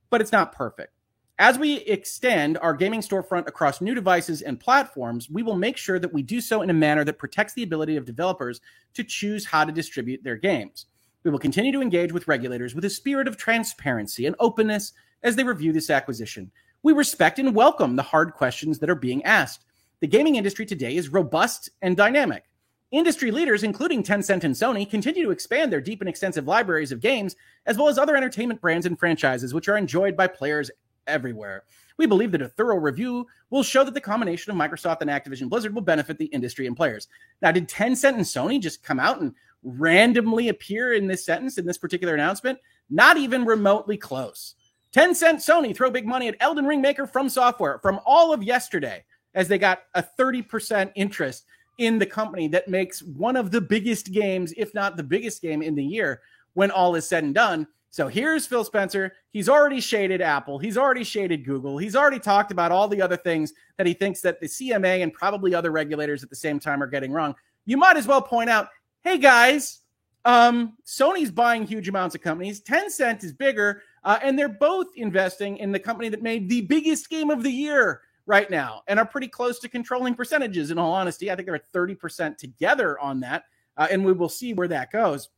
but 0.09 0.21
it's 0.21 0.31
not 0.31 0.51
perfect. 0.51 0.91
As 1.37 1.59
we 1.59 1.77
extend 1.81 2.57
our 2.59 2.73
gaming 2.73 3.01
storefront 3.01 3.47
across 3.47 3.81
new 3.81 3.93
devices 3.93 4.41
and 4.41 4.57
platforms, 4.57 5.29
we 5.29 5.43
will 5.43 5.57
make 5.57 5.75
sure 5.75 5.99
that 5.99 6.13
we 6.13 6.23
do 6.23 6.39
so 6.39 6.61
in 6.61 6.69
a 6.69 6.73
manner 6.73 7.03
that 7.03 7.19
protects 7.19 7.53
the 7.53 7.63
ability 7.63 7.97
of 7.97 8.05
developers 8.05 8.61
to 8.93 9.03
choose 9.03 9.45
how 9.45 9.65
to 9.65 9.71
distribute 9.73 10.23
their 10.23 10.37
games. 10.37 10.85
We 11.23 11.31
will 11.31 11.39
continue 11.39 11.73
to 11.73 11.81
engage 11.81 12.13
with 12.13 12.29
regulators 12.29 12.73
with 12.73 12.85
a 12.85 12.89
spirit 12.89 13.27
of 13.27 13.35
transparency 13.35 14.27
and 14.27 14.35
openness 14.39 14.93
as 15.23 15.35
they 15.35 15.43
review 15.43 15.73
this 15.73 15.89
acquisition. 15.89 16.51
We 16.83 16.93
respect 16.93 17.39
and 17.39 17.53
welcome 17.53 17.95
the 17.95 18.03
hard 18.03 18.33
questions 18.33 18.79
that 18.79 18.89
are 18.89 18.95
being 18.95 19.25
asked. 19.25 19.65
The 19.99 20.07
gaming 20.07 20.35
industry 20.35 20.65
today 20.65 20.95
is 20.95 21.09
robust 21.09 21.69
and 21.81 21.97
dynamic. 21.97 22.45
Industry 22.91 23.31
leaders, 23.31 23.63
including 23.63 24.03
Tencent 24.03 24.43
and 24.43 24.53
Sony, 24.53 24.89
continue 24.89 25.23
to 25.23 25.31
expand 25.31 25.71
their 25.71 25.81
deep 25.81 26.01
and 26.01 26.09
extensive 26.09 26.47
libraries 26.47 26.91
of 26.91 27.01
games, 27.01 27.35
as 27.65 27.77
well 27.77 27.87
as 27.87 27.97
other 27.97 28.15
entertainment 28.15 28.61
brands 28.61 28.85
and 28.85 28.97
franchises, 28.97 29.53
which 29.53 29.67
are 29.67 29.77
enjoyed 29.77 30.15
by 30.15 30.27
players 30.27 30.69
everywhere. 31.07 31.63
We 31.97 32.05
believe 32.05 32.31
that 32.31 32.41
a 32.41 32.49
thorough 32.49 32.77
review 32.77 33.25
will 33.49 33.63
show 33.63 33.83
that 33.83 33.93
the 33.93 34.01
combination 34.01 34.51
of 34.51 34.57
Microsoft 34.57 35.01
and 35.01 35.09
Activision 35.09 35.49
Blizzard 35.49 35.73
will 35.73 35.81
benefit 35.81 36.17
the 36.17 36.25
industry 36.25 36.67
and 36.67 36.75
players. 36.75 37.07
Now, 37.41 37.51
did 37.51 37.67
Tencent 37.67 38.15
and 38.15 38.21
Sony 38.21 38.61
just 38.61 38.83
come 38.83 38.99
out 38.99 39.19
and 39.19 39.33
randomly 39.63 40.49
appear 40.49 40.93
in 40.93 41.07
this 41.07 41.25
sentence, 41.25 41.57
in 41.57 41.65
this 41.65 41.77
particular 41.77 42.13
announcement? 42.13 42.59
Not 42.89 43.17
even 43.17 43.45
remotely 43.45 43.97
close. 43.97 44.55
Tencent, 44.93 45.35
Sony 45.35 45.75
throw 45.75 45.89
big 45.89 46.05
money 46.05 46.27
at 46.27 46.37
Elden 46.39 46.65
Ring 46.65 46.81
maker 46.81 47.07
FromSoftware 47.07 47.81
from 47.81 47.99
all 48.05 48.31
of 48.31 48.43
yesterday 48.43 49.03
as 49.33 49.47
they 49.47 49.57
got 49.57 49.83
a 49.95 50.03
30% 50.17 50.91
interest 50.95 51.45
in 51.77 51.99
the 51.99 52.05
company 52.05 52.47
that 52.49 52.67
makes 52.67 53.01
one 53.01 53.35
of 53.35 53.51
the 53.51 53.61
biggest 53.61 54.11
games, 54.11 54.53
if 54.57 54.73
not 54.73 54.97
the 54.97 55.03
biggest 55.03 55.41
game 55.41 55.61
in 55.61 55.75
the 55.75 55.83
year, 55.83 56.21
when 56.53 56.71
all 56.71 56.95
is 56.95 57.07
said 57.07 57.23
and 57.23 57.35
done. 57.35 57.67
So 57.89 58.07
here's 58.07 58.45
Phil 58.45 58.65
Spencer. 58.65 59.13
He's 59.31 59.47
already 59.47 59.79
shaded 59.79 60.21
Apple. 60.21 60.59
He's 60.59 60.77
already 60.77 61.03
shaded 61.05 61.45
Google. 61.45 61.77
He's 61.77 61.95
already 61.95 62.19
talked 62.19 62.51
about 62.51 62.71
all 62.71 62.87
the 62.87 63.01
other 63.01 63.15
things 63.15 63.53
that 63.77 63.87
he 63.87 63.93
thinks 63.93 64.19
that 64.21 64.41
the 64.41 64.47
CMA 64.47 65.01
and 65.01 65.13
probably 65.13 65.55
other 65.55 65.71
regulators 65.71 66.21
at 66.21 66.29
the 66.29 66.35
same 66.35 66.59
time 66.59 66.83
are 66.83 66.87
getting 66.87 67.11
wrong. 67.11 67.35
You 67.65 67.77
might 67.77 67.95
as 67.95 68.05
well 68.05 68.21
point 68.21 68.49
out, 68.49 68.67
hey 69.01 69.17
guys, 69.17 69.79
um, 70.25 70.73
Sony's 70.85 71.31
buying 71.31 71.65
huge 71.65 71.87
amounts 71.87 72.15
of 72.15 72.21
companies. 72.21 72.61
Tencent 72.61 73.23
is 73.23 73.31
bigger, 73.31 73.83
uh, 74.03 74.19
and 74.21 74.37
they're 74.37 74.49
both 74.49 74.87
investing 74.95 75.57
in 75.57 75.71
the 75.71 75.79
company 75.79 76.09
that 76.09 76.21
made 76.21 76.49
the 76.49 76.61
biggest 76.61 77.09
game 77.09 77.29
of 77.29 77.43
the 77.43 77.51
year 77.51 78.01
right 78.25 78.49
now 78.49 78.81
and 78.87 78.99
are 78.99 79.05
pretty 79.05 79.27
close 79.27 79.59
to 79.59 79.69
controlling 79.69 80.15
percentages. 80.15 80.71
In 80.71 80.77
all 80.77 80.93
honesty, 80.93 81.31
I 81.31 81.35
think 81.35 81.45
they're 81.45 81.55
at 81.55 81.71
30% 81.71 82.37
together 82.37 82.99
on 82.99 83.19
that, 83.21 83.43
uh, 83.77 83.87
and 83.89 84.03
we 84.03 84.13
will 84.13 84.29
see 84.29 84.53
where 84.53 84.67
that 84.67 84.91
goes. 84.91 85.29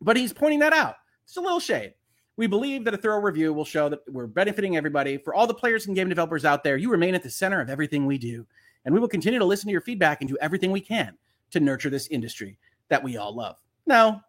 But 0.00 0.16
he's 0.16 0.32
pointing 0.32 0.60
that 0.60 0.72
out. 0.72 0.96
It's 1.24 1.36
a 1.36 1.40
little 1.40 1.60
shade. 1.60 1.94
We 2.36 2.46
believe 2.46 2.84
that 2.84 2.94
a 2.94 2.98
thorough 2.98 3.20
review 3.20 3.52
will 3.52 3.64
show 3.64 3.88
that 3.88 4.00
we're 4.08 4.26
benefiting 4.26 4.76
everybody. 4.76 5.16
For 5.16 5.34
all 5.34 5.46
the 5.46 5.54
players 5.54 5.86
and 5.86 5.96
game 5.96 6.08
developers 6.08 6.44
out 6.44 6.62
there, 6.62 6.76
you 6.76 6.90
remain 6.90 7.14
at 7.14 7.22
the 7.22 7.30
center 7.30 7.60
of 7.60 7.70
everything 7.70 8.04
we 8.04 8.18
do. 8.18 8.46
And 8.84 8.94
we 8.94 9.00
will 9.00 9.08
continue 9.08 9.38
to 9.38 9.44
listen 9.44 9.68
to 9.68 9.72
your 9.72 9.80
feedback 9.80 10.20
and 10.20 10.28
do 10.28 10.36
everything 10.40 10.70
we 10.70 10.80
can 10.80 11.16
to 11.50 11.60
nurture 11.60 11.90
this 11.90 12.06
industry 12.08 12.58
that 12.88 13.02
we 13.02 13.16
all 13.16 13.34
love. 13.34 13.56
Now, 13.86 14.22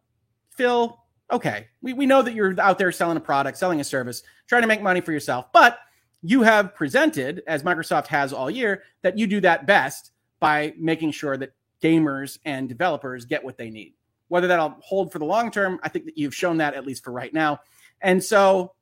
Phil, 0.51 0.97
okay, 1.31 1.67
we, 1.81 1.93
we 1.93 2.05
know 2.05 2.21
that 2.21 2.33
you're 2.33 2.59
out 2.59 2.77
there 2.77 2.91
selling 2.91 3.17
a 3.17 3.21
product, 3.21 3.57
selling 3.57 3.81
a 3.81 3.83
service, 3.83 4.23
trying 4.47 4.63
to 4.63 4.67
make 4.67 4.81
money 4.81 5.01
for 5.01 5.11
yourself, 5.11 5.51
but 5.51 5.79
you 6.21 6.41
have 6.41 6.75
presented, 6.75 7.43
as 7.47 7.63
Microsoft 7.63 8.07
has 8.07 8.33
all 8.33 8.49
year, 8.49 8.83
that 9.01 9.17
you 9.17 9.27
do 9.27 9.41
that 9.41 9.67
best 9.67 10.11
by 10.39 10.73
making 10.77 11.11
sure 11.11 11.37
that 11.37 11.53
gamers 11.81 12.39
and 12.45 12.67
developers 12.67 13.25
get 13.25 13.43
what 13.43 13.57
they 13.57 13.69
need. 13.69 13.93
Whether 14.29 14.47
that'll 14.47 14.77
hold 14.81 15.11
for 15.11 15.19
the 15.19 15.25
long 15.25 15.51
term, 15.51 15.79
I 15.83 15.89
think 15.89 16.05
that 16.05 16.17
you've 16.17 16.35
shown 16.35 16.57
that 16.57 16.73
at 16.73 16.85
least 16.85 17.03
for 17.03 17.11
right 17.11 17.33
now. 17.33 17.61
And 18.01 18.23
so, 18.23 18.73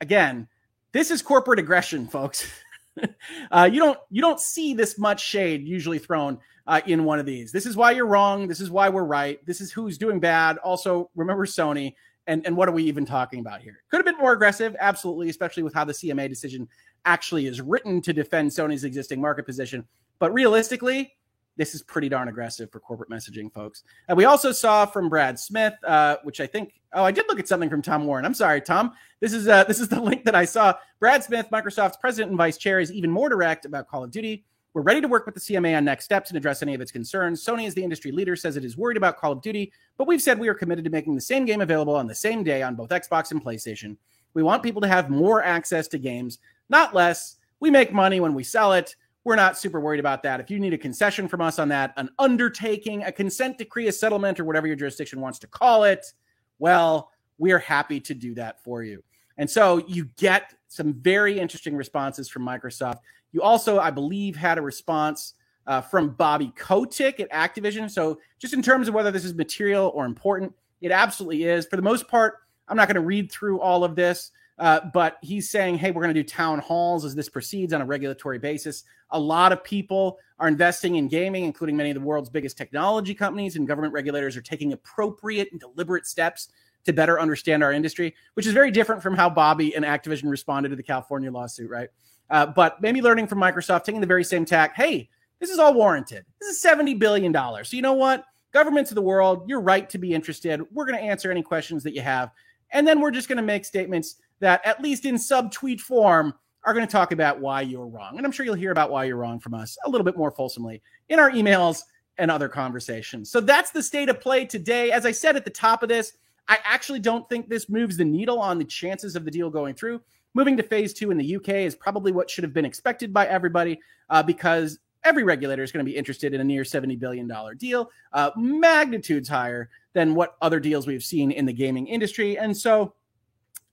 again, 0.00 0.48
this 0.92 1.10
is 1.10 1.22
corporate 1.22 1.58
aggression, 1.58 2.06
folks. 2.06 2.50
uh, 3.50 3.68
you 3.72 3.80
don't 3.80 3.98
you 4.10 4.20
don't 4.20 4.40
see 4.40 4.74
this 4.74 4.98
much 4.98 5.24
shade 5.24 5.66
usually 5.66 5.98
thrown 5.98 6.38
uh, 6.66 6.80
in 6.86 7.04
one 7.04 7.18
of 7.18 7.26
these. 7.26 7.52
This 7.52 7.66
is 7.66 7.76
why 7.76 7.92
you're 7.92 8.06
wrong. 8.06 8.46
This 8.46 8.60
is 8.60 8.70
why 8.70 8.88
we're 8.88 9.04
right. 9.04 9.44
This 9.46 9.60
is 9.60 9.72
who's 9.72 9.96
doing 9.96 10.20
bad. 10.20 10.58
Also, 10.58 11.10
remember 11.14 11.46
Sony. 11.46 11.94
And, 12.26 12.46
and 12.46 12.56
what 12.56 12.68
are 12.68 12.72
we 12.72 12.84
even 12.84 13.04
talking 13.04 13.40
about 13.40 13.60
here? 13.62 13.82
Could 13.90 13.96
have 13.98 14.06
been 14.06 14.18
more 14.18 14.32
aggressive, 14.32 14.76
absolutely, 14.78 15.30
especially 15.30 15.62
with 15.62 15.74
how 15.74 15.84
the 15.84 15.92
CMA 15.92 16.28
decision 16.28 16.68
actually 17.04 17.46
is 17.46 17.60
written 17.60 18.00
to 18.02 18.12
defend 18.12 18.50
Sony's 18.50 18.84
existing 18.84 19.20
market 19.20 19.46
position. 19.46 19.86
But 20.18 20.32
realistically, 20.32 21.12
this 21.56 21.74
is 21.74 21.82
pretty 21.82 22.08
darn 22.08 22.28
aggressive 22.28 22.70
for 22.70 22.80
corporate 22.80 23.10
messaging, 23.10 23.52
folks. 23.52 23.82
And 24.08 24.16
we 24.16 24.24
also 24.24 24.52
saw 24.52 24.86
from 24.86 25.08
Brad 25.08 25.38
Smith, 25.38 25.74
uh, 25.84 26.16
which 26.22 26.40
I 26.40 26.46
think, 26.46 26.80
oh, 26.94 27.04
I 27.04 27.10
did 27.10 27.26
look 27.28 27.38
at 27.38 27.48
something 27.48 27.68
from 27.68 27.82
Tom 27.82 28.06
Warren. 28.06 28.24
I'm 28.24 28.34
sorry, 28.34 28.60
Tom. 28.60 28.92
This 29.20 29.32
is 29.32 29.48
uh, 29.48 29.64
this 29.64 29.80
is 29.80 29.88
the 29.88 30.00
link 30.00 30.24
that 30.24 30.34
I 30.34 30.44
saw. 30.44 30.74
Brad 31.00 31.22
Smith, 31.24 31.46
Microsoft's 31.52 31.96
president 31.98 32.30
and 32.30 32.38
vice 32.38 32.56
chair, 32.56 32.80
is 32.80 32.92
even 32.92 33.10
more 33.10 33.28
direct 33.28 33.64
about 33.64 33.88
Call 33.88 34.04
of 34.04 34.10
Duty. 34.10 34.44
We're 34.72 34.82
ready 34.82 35.00
to 35.00 35.08
work 35.08 35.26
with 35.26 35.34
the 35.34 35.40
CMA 35.40 35.76
on 35.76 35.84
next 35.84 36.04
steps 36.04 36.30
and 36.30 36.36
address 36.36 36.62
any 36.62 36.74
of 36.74 36.80
its 36.80 36.92
concerns. 36.92 37.44
Sony, 37.44 37.66
as 37.66 37.74
the 37.74 37.82
industry 37.82 38.12
leader, 38.12 38.36
says 38.36 38.56
it 38.56 38.64
is 38.64 38.76
worried 38.76 38.96
about 38.96 39.16
Call 39.16 39.32
of 39.32 39.42
Duty, 39.42 39.72
but 39.98 40.06
we've 40.06 40.22
said 40.22 40.38
we 40.38 40.46
are 40.46 40.54
committed 40.54 40.84
to 40.84 40.90
making 40.90 41.16
the 41.16 41.20
same 41.20 41.44
game 41.44 41.60
available 41.60 41.96
on 41.96 42.06
the 42.06 42.14
same 42.14 42.44
day 42.44 42.62
on 42.62 42.76
both 42.76 42.90
Xbox 42.90 43.32
and 43.32 43.44
PlayStation. 43.44 43.96
We 44.32 44.44
want 44.44 44.62
people 44.62 44.80
to 44.82 44.86
have 44.86 45.10
more 45.10 45.42
access 45.42 45.88
to 45.88 45.98
games, 45.98 46.38
not 46.68 46.94
less. 46.94 47.38
We 47.58 47.68
make 47.68 47.92
money 47.92 48.20
when 48.20 48.32
we 48.32 48.44
sell 48.44 48.72
it. 48.72 48.94
We're 49.24 49.34
not 49.34 49.58
super 49.58 49.80
worried 49.80 49.98
about 49.98 50.22
that. 50.22 50.38
If 50.38 50.52
you 50.52 50.60
need 50.60 50.72
a 50.72 50.78
concession 50.78 51.26
from 51.26 51.40
us 51.40 51.58
on 51.58 51.68
that, 51.70 51.92
an 51.96 52.08
undertaking, 52.20 53.02
a 53.02 53.10
consent 53.10 53.58
decree, 53.58 53.88
a 53.88 53.92
settlement, 53.92 54.38
or 54.38 54.44
whatever 54.44 54.68
your 54.68 54.76
jurisdiction 54.76 55.20
wants 55.20 55.40
to 55.40 55.48
call 55.48 55.82
it, 55.82 56.12
well, 56.60 57.10
we 57.38 57.50
are 57.50 57.58
happy 57.58 57.98
to 58.00 58.14
do 58.14 58.34
that 58.34 58.62
for 58.62 58.84
you. 58.84 59.02
And 59.36 59.50
so 59.50 59.78
you 59.88 60.04
get 60.16 60.54
some 60.68 60.92
very 60.92 61.40
interesting 61.40 61.74
responses 61.74 62.28
from 62.28 62.42
Microsoft. 62.42 62.98
You 63.32 63.42
also, 63.42 63.78
I 63.78 63.90
believe, 63.90 64.36
had 64.36 64.58
a 64.58 64.62
response 64.62 65.34
uh, 65.66 65.80
from 65.80 66.10
Bobby 66.10 66.52
Kotick 66.56 67.20
at 67.20 67.30
Activision. 67.30 67.90
So 67.90 68.18
just 68.38 68.54
in 68.54 68.62
terms 68.62 68.88
of 68.88 68.94
whether 68.94 69.10
this 69.10 69.24
is 69.24 69.34
material 69.34 69.92
or 69.94 70.04
important, 70.04 70.52
it 70.80 70.90
absolutely 70.90 71.44
is. 71.44 71.66
For 71.66 71.76
the 71.76 71.82
most 71.82 72.08
part, 72.08 72.38
I'm 72.68 72.76
not 72.76 72.88
going 72.88 72.96
to 72.96 73.00
read 73.00 73.30
through 73.30 73.60
all 73.60 73.84
of 73.84 73.94
this. 73.94 74.32
Uh, 74.60 74.78
but 74.92 75.16
he's 75.22 75.48
saying, 75.48 75.78
hey, 75.78 75.90
we're 75.90 76.02
going 76.02 76.14
to 76.14 76.22
do 76.22 76.28
town 76.28 76.58
halls 76.58 77.06
as 77.06 77.14
this 77.14 77.30
proceeds 77.30 77.72
on 77.72 77.80
a 77.80 77.84
regulatory 77.84 78.38
basis. 78.38 78.84
A 79.12 79.18
lot 79.18 79.52
of 79.52 79.64
people 79.64 80.18
are 80.38 80.48
investing 80.48 80.96
in 80.96 81.08
gaming, 81.08 81.44
including 81.44 81.78
many 81.78 81.88
of 81.88 81.94
the 81.94 82.00
world's 82.02 82.28
biggest 82.28 82.58
technology 82.58 83.14
companies, 83.14 83.56
and 83.56 83.66
government 83.66 83.94
regulators 83.94 84.36
are 84.36 84.42
taking 84.42 84.74
appropriate 84.74 85.48
and 85.50 85.58
deliberate 85.58 86.06
steps 86.06 86.50
to 86.84 86.92
better 86.92 87.18
understand 87.18 87.64
our 87.64 87.72
industry, 87.72 88.14
which 88.34 88.46
is 88.46 88.52
very 88.52 88.70
different 88.70 89.02
from 89.02 89.16
how 89.16 89.30
Bobby 89.30 89.74
and 89.74 89.82
Activision 89.82 90.28
responded 90.30 90.68
to 90.68 90.76
the 90.76 90.82
California 90.82 91.30
lawsuit, 91.30 91.70
right? 91.70 91.88
Uh, 92.30 92.46
but 92.46 92.80
maybe 92.80 93.02
learning 93.02 93.26
from 93.26 93.38
Microsoft, 93.38 93.84
taking 93.84 94.00
the 94.00 94.06
very 94.06 94.24
same 94.24 94.44
tack. 94.44 94.74
Hey, 94.76 95.08
this 95.40 95.50
is 95.50 95.58
all 95.58 95.74
warranted. 95.74 96.24
This 96.40 96.56
is 96.56 96.62
$70 96.64 96.98
billion. 96.98 97.34
So, 97.34 97.76
you 97.76 97.82
know 97.82 97.94
what? 97.94 98.24
Governments 98.52 98.90
of 98.90 98.94
the 98.94 99.02
world, 99.02 99.48
you're 99.48 99.60
right 99.60 99.88
to 99.90 99.98
be 99.98 100.12
interested. 100.12 100.60
We're 100.72 100.86
going 100.86 100.98
to 100.98 101.04
answer 101.04 101.30
any 101.30 101.42
questions 101.42 101.82
that 101.84 101.94
you 101.94 102.02
have. 102.02 102.30
And 102.72 102.86
then 102.86 103.00
we're 103.00 103.10
just 103.10 103.28
going 103.28 103.36
to 103.36 103.42
make 103.42 103.64
statements 103.64 104.16
that, 104.40 104.64
at 104.64 104.80
least 104.80 105.04
in 105.04 105.16
subtweet 105.16 105.80
form, 105.80 106.34
are 106.64 106.74
going 106.74 106.86
to 106.86 106.90
talk 106.90 107.12
about 107.12 107.40
why 107.40 107.62
you're 107.62 107.86
wrong. 107.86 108.16
And 108.16 108.26
I'm 108.26 108.32
sure 108.32 108.44
you'll 108.44 108.54
hear 108.54 108.72
about 108.72 108.90
why 108.90 109.04
you're 109.04 109.16
wrong 109.16 109.40
from 109.40 109.54
us 109.54 109.78
a 109.84 109.90
little 109.90 110.04
bit 110.04 110.16
more 110.16 110.30
fulsomely 110.30 110.82
in 111.08 111.18
our 111.18 111.30
emails 111.30 111.82
and 112.18 112.30
other 112.30 112.48
conversations. 112.48 113.30
So 113.30 113.40
that's 113.40 113.70
the 113.70 113.82
state 113.82 114.08
of 114.08 114.20
play 114.20 114.44
today. 114.44 114.92
As 114.92 115.06
I 115.06 115.12
said 115.12 115.36
at 115.36 115.44
the 115.44 115.50
top 115.50 115.82
of 115.82 115.88
this, 115.88 116.12
I 116.48 116.58
actually 116.64 117.00
don't 117.00 117.28
think 117.28 117.48
this 117.48 117.68
moves 117.68 117.96
the 117.96 118.04
needle 118.04 118.40
on 118.40 118.58
the 118.58 118.64
chances 118.64 119.16
of 119.16 119.24
the 119.24 119.30
deal 119.30 119.48
going 119.50 119.74
through. 119.74 120.02
Moving 120.34 120.56
to 120.56 120.62
phase 120.62 120.92
two 120.92 121.10
in 121.10 121.18
the 121.18 121.36
UK 121.36 121.48
is 121.48 121.74
probably 121.74 122.12
what 122.12 122.30
should 122.30 122.44
have 122.44 122.52
been 122.52 122.64
expected 122.64 123.12
by 123.12 123.26
everybody 123.26 123.80
uh, 124.08 124.22
because 124.22 124.78
every 125.02 125.24
regulator 125.24 125.62
is 125.62 125.72
going 125.72 125.84
to 125.84 125.90
be 125.90 125.96
interested 125.96 126.34
in 126.34 126.40
a 126.40 126.44
near 126.44 126.62
$70 126.62 126.98
billion 126.98 127.30
deal, 127.56 127.90
uh, 128.12 128.30
magnitudes 128.36 129.28
higher 129.28 129.70
than 129.92 130.14
what 130.14 130.36
other 130.40 130.60
deals 130.60 130.86
we've 130.86 131.02
seen 131.02 131.32
in 131.32 131.46
the 131.46 131.52
gaming 131.52 131.86
industry. 131.86 132.38
And 132.38 132.56
so 132.56 132.94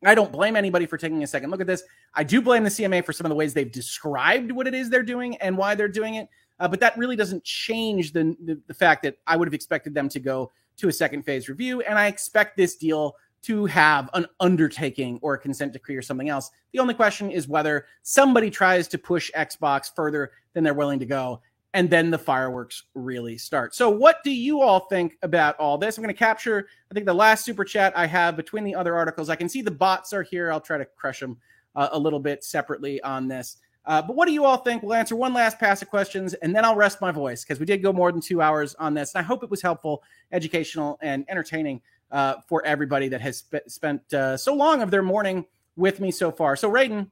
I 0.04 0.16
don't 0.16 0.32
blame 0.32 0.56
anybody 0.56 0.86
for 0.86 0.98
taking 0.98 1.24
a 1.24 1.28
second 1.28 1.52
look 1.52 1.62
at 1.62 1.68
this. 1.68 1.84
I 2.14 2.24
do 2.24 2.42
blame 2.42 2.64
the 2.64 2.70
CMA 2.70 3.06
for 3.06 3.14
some 3.14 3.26
of 3.26 3.30
the 3.30 3.36
ways 3.36 3.54
they've 3.54 3.72
described 3.72 4.52
what 4.52 4.68
it 4.68 4.74
is 4.74 4.90
they're 4.90 5.04
doing 5.04 5.38
and 5.38 5.58
why 5.58 5.76
they're 5.76 5.88
doing 5.88 6.16
it. 6.16 6.30
Uh, 6.60 6.68
but 6.68 6.80
that 6.80 6.98
really 6.98 7.16
doesn't 7.16 7.44
change 7.44 8.14
the, 8.14 8.36
the, 8.44 8.60
the 8.68 8.74
fact 8.74 9.04
that 9.04 9.18
I 9.28 9.38
would 9.38 9.48
have 9.48 9.54
expected 9.54 9.94
them 9.94 10.10
to 10.10 10.20
go 10.20 10.52
to 10.78 10.88
a 10.88 10.94
second 10.94 11.24
phase 11.24 11.50
review, 11.50 11.82
and 11.82 11.98
I 11.98 12.08
expect 12.08 12.56
this 12.56 12.76
deal 12.76 13.16
to 13.44 13.66
have 13.66 14.10
an 14.14 14.26
undertaking 14.40 15.20
or 15.22 15.36
a 15.36 15.40
consent 15.40 15.74
decree 15.74 15.96
or 15.96 16.02
something 16.02 16.30
else. 16.30 16.52
The 16.74 16.80
only 16.80 16.94
question 16.94 17.32
is 17.32 17.48
whether 17.48 17.86
somebody 18.04 18.50
tries 18.50 18.88
to 18.90 18.98
push 18.98 19.32
Xbox 19.36 19.94
further 19.96 20.32
than 20.54 20.64
they're 20.64 20.74
willing 20.74 21.00
to 21.00 21.06
go 21.06 21.42
and 21.74 21.90
then 21.90 22.10
the 22.10 22.18
fireworks 22.18 22.84
really 22.96 23.38
start. 23.38 23.76
So, 23.76 23.90
what 23.90 24.24
do 24.24 24.32
you 24.32 24.62
all 24.62 24.82
think 24.82 25.18
about 25.22 25.56
all 25.58 25.78
this? 25.78 25.98
I'm 25.98 26.04
going 26.04 26.14
to 26.14 26.18
capture, 26.18 26.68
I 26.90 26.94
think, 26.94 27.06
the 27.06 27.14
last 27.14 27.46
super 27.46 27.64
chat 27.64 27.94
I 27.96 28.08
have 28.08 28.36
between 28.36 28.64
the 28.64 28.74
other 28.74 28.96
articles. 28.96 29.30
I 29.30 29.36
can 29.36 29.50
see 29.50 29.62
the 29.62 29.70
bots 29.70 30.14
are 30.14 30.24
here. 30.24 30.52
I'll 30.52 30.62
try 30.62 30.78
to 30.78 30.86
crush 30.86 31.20
them 31.20 31.38
uh, 31.76 31.90
a 31.92 32.00
little 32.00 32.20
bit 32.20 32.44
separately 32.44 33.02
on 33.04 33.28
this. 33.28 33.58
Uh, 33.86 34.02
but 34.02 34.16
what 34.16 34.28
do 34.28 34.34
you 34.34 34.44
all 34.44 34.58
think? 34.58 34.84
We'll 34.84 34.96
answer 34.96 35.16
one 35.16 35.34
last 35.34 35.60
pass 35.60 35.82
of 35.82 35.90
questions 35.90 36.34
and 36.34 36.54
then 36.54 36.66
I'll 36.66 36.76
rest 36.76 37.00
my 37.00 37.10
voice 37.10 37.44
because 37.44 37.58
we 37.58 37.66
did 37.66 37.82
go 37.82 37.94
more 37.94 38.12
than 38.12 38.20
two 38.20 38.42
hours 38.42 38.76
on 38.76 38.94
this. 38.94 39.16
And 39.16 39.24
I 39.24 39.26
hope 39.26 39.44
it 39.44 39.50
was 39.50 39.62
helpful, 39.62 40.04
educational, 40.34 41.00
and 41.02 41.24
entertaining 41.30 41.82
uh, 42.12 42.36
for 42.48 42.66
everybody 42.66 43.08
that 43.10 43.22
has 43.22 43.38
sp- 43.44 43.68
spent 43.68 44.14
uh, 44.14 44.38
so 44.38 44.54
long 44.54 44.82
of 44.82 44.92
their 44.92 45.04
morning 45.04 45.46
with 45.76 46.00
me 46.00 46.12
so 46.12 46.32
far. 46.32 46.56
So, 46.56 46.72
Raiden, 46.72 47.10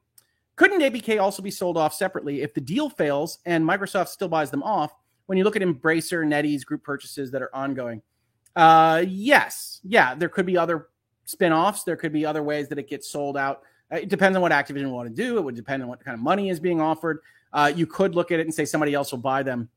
couldn't 0.56 0.80
ABK 0.80 1.20
also 1.20 1.42
be 1.42 1.50
sold 1.50 1.76
off 1.76 1.94
separately 1.94 2.42
if 2.42 2.54
the 2.54 2.60
deal 2.60 2.88
fails 2.88 3.38
and 3.44 3.64
Microsoft 3.64 4.08
still 4.08 4.28
buys 4.28 4.50
them 4.50 4.62
off? 4.62 4.92
When 5.26 5.36
you 5.36 5.44
look 5.44 5.56
at 5.56 5.62
Embracer, 5.62 6.24
NetEase 6.24 6.64
group 6.64 6.82
purchases 6.82 7.30
that 7.32 7.42
are 7.42 7.54
ongoing, 7.54 8.00
uh, 8.54 9.04
yes, 9.06 9.80
yeah, 9.84 10.14
there 10.14 10.28
could 10.28 10.46
be 10.46 10.56
other 10.56 10.88
spin-offs. 11.26 11.82
There 11.82 11.96
could 11.96 12.12
be 12.12 12.24
other 12.24 12.42
ways 12.42 12.68
that 12.68 12.78
it 12.78 12.88
gets 12.88 13.08
sold 13.08 13.36
out. 13.36 13.62
Uh, 13.92 13.96
it 13.96 14.08
depends 14.08 14.36
on 14.36 14.42
what 14.42 14.52
Activision 14.52 14.90
want 14.90 15.08
to 15.08 15.14
do. 15.14 15.36
It 15.36 15.44
would 15.44 15.54
depend 15.56 15.82
on 15.82 15.88
what 15.88 16.02
kind 16.02 16.14
of 16.14 16.20
money 16.20 16.48
is 16.48 16.58
being 16.58 16.80
offered. 16.80 17.20
Uh, 17.52 17.70
you 17.74 17.86
could 17.86 18.14
look 18.14 18.30
at 18.32 18.40
it 18.40 18.46
and 18.46 18.54
say 18.54 18.64
somebody 18.64 18.94
else 18.94 19.12
will 19.12 19.18
buy 19.18 19.42
them, 19.42 19.68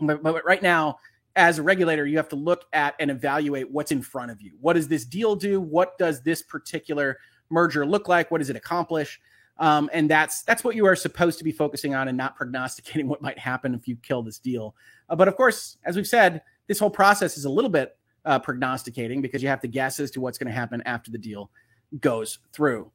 but, 0.00 0.22
but 0.22 0.44
right 0.44 0.62
now, 0.62 0.98
as 1.36 1.58
a 1.58 1.62
regulator, 1.62 2.06
you 2.06 2.16
have 2.16 2.28
to 2.28 2.36
look 2.36 2.64
at 2.72 2.94
and 2.98 3.10
evaluate 3.10 3.70
what's 3.70 3.92
in 3.92 4.02
front 4.02 4.30
of 4.30 4.40
you. 4.40 4.52
What 4.60 4.74
does 4.74 4.88
this 4.88 5.04
deal 5.04 5.34
do? 5.34 5.60
What 5.60 5.98
does 5.98 6.22
this 6.22 6.42
particular 6.42 7.18
merger 7.50 7.84
look 7.84 8.08
like? 8.08 8.30
What 8.30 8.38
does 8.38 8.50
it 8.50 8.56
accomplish? 8.56 9.20
Um, 9.58 9.88
and 9.92 10.10
that's 10.10 10.42
that's 10.42 10.64
what 10.64 10.74
you 10.74 10.86
are 10.86 10.96
supposed 10.96 11.38
to 11.38 11.44
be 11.44 11.52
focusing 11.52 11.94
on 11.94 12.08
and 12.08 12.16
not 12.16 12.36
prognosticating 12.36 13.08
what 13.08 13.22
might 13.22 13.38
happen 13.38 13.74
if 13.74 13.86
you 13.86 13.96
kill 13.96 14.22
this 14.22 14.38
deal. 14.38 14.74
Uh, 15.08 15.16
but 15.16 15.28
of 15.28 15.36
course, 15.36 15.76
as 15.84 15.96
we've 15.96 16.06
said, 16.06 16.42
this 16.66 16.78
whole 16.78 16.90
process 16.90 17.36
is 17.36 17.44
a 17.44 17.50
little 17.50 17.70
bit 17.70 17.96
uh, 18.24 18.38
prognosticating 18.38 19.20
because 19.20 19.42
you 19.42 19.48
have 19.48 19.60
to 19.60 19.68
guess 19.68 20.00
as 20.00 20.10
to 20.12 20.20
what's 20.20 20.38
going 20.38 20.48
to 20.48 20.54
happen 20.54 20.82
after 20.86 21.10
the 21.10 21.18
deal 21.18 21.50
goes 22.00 22.38
through. 22.52 22.90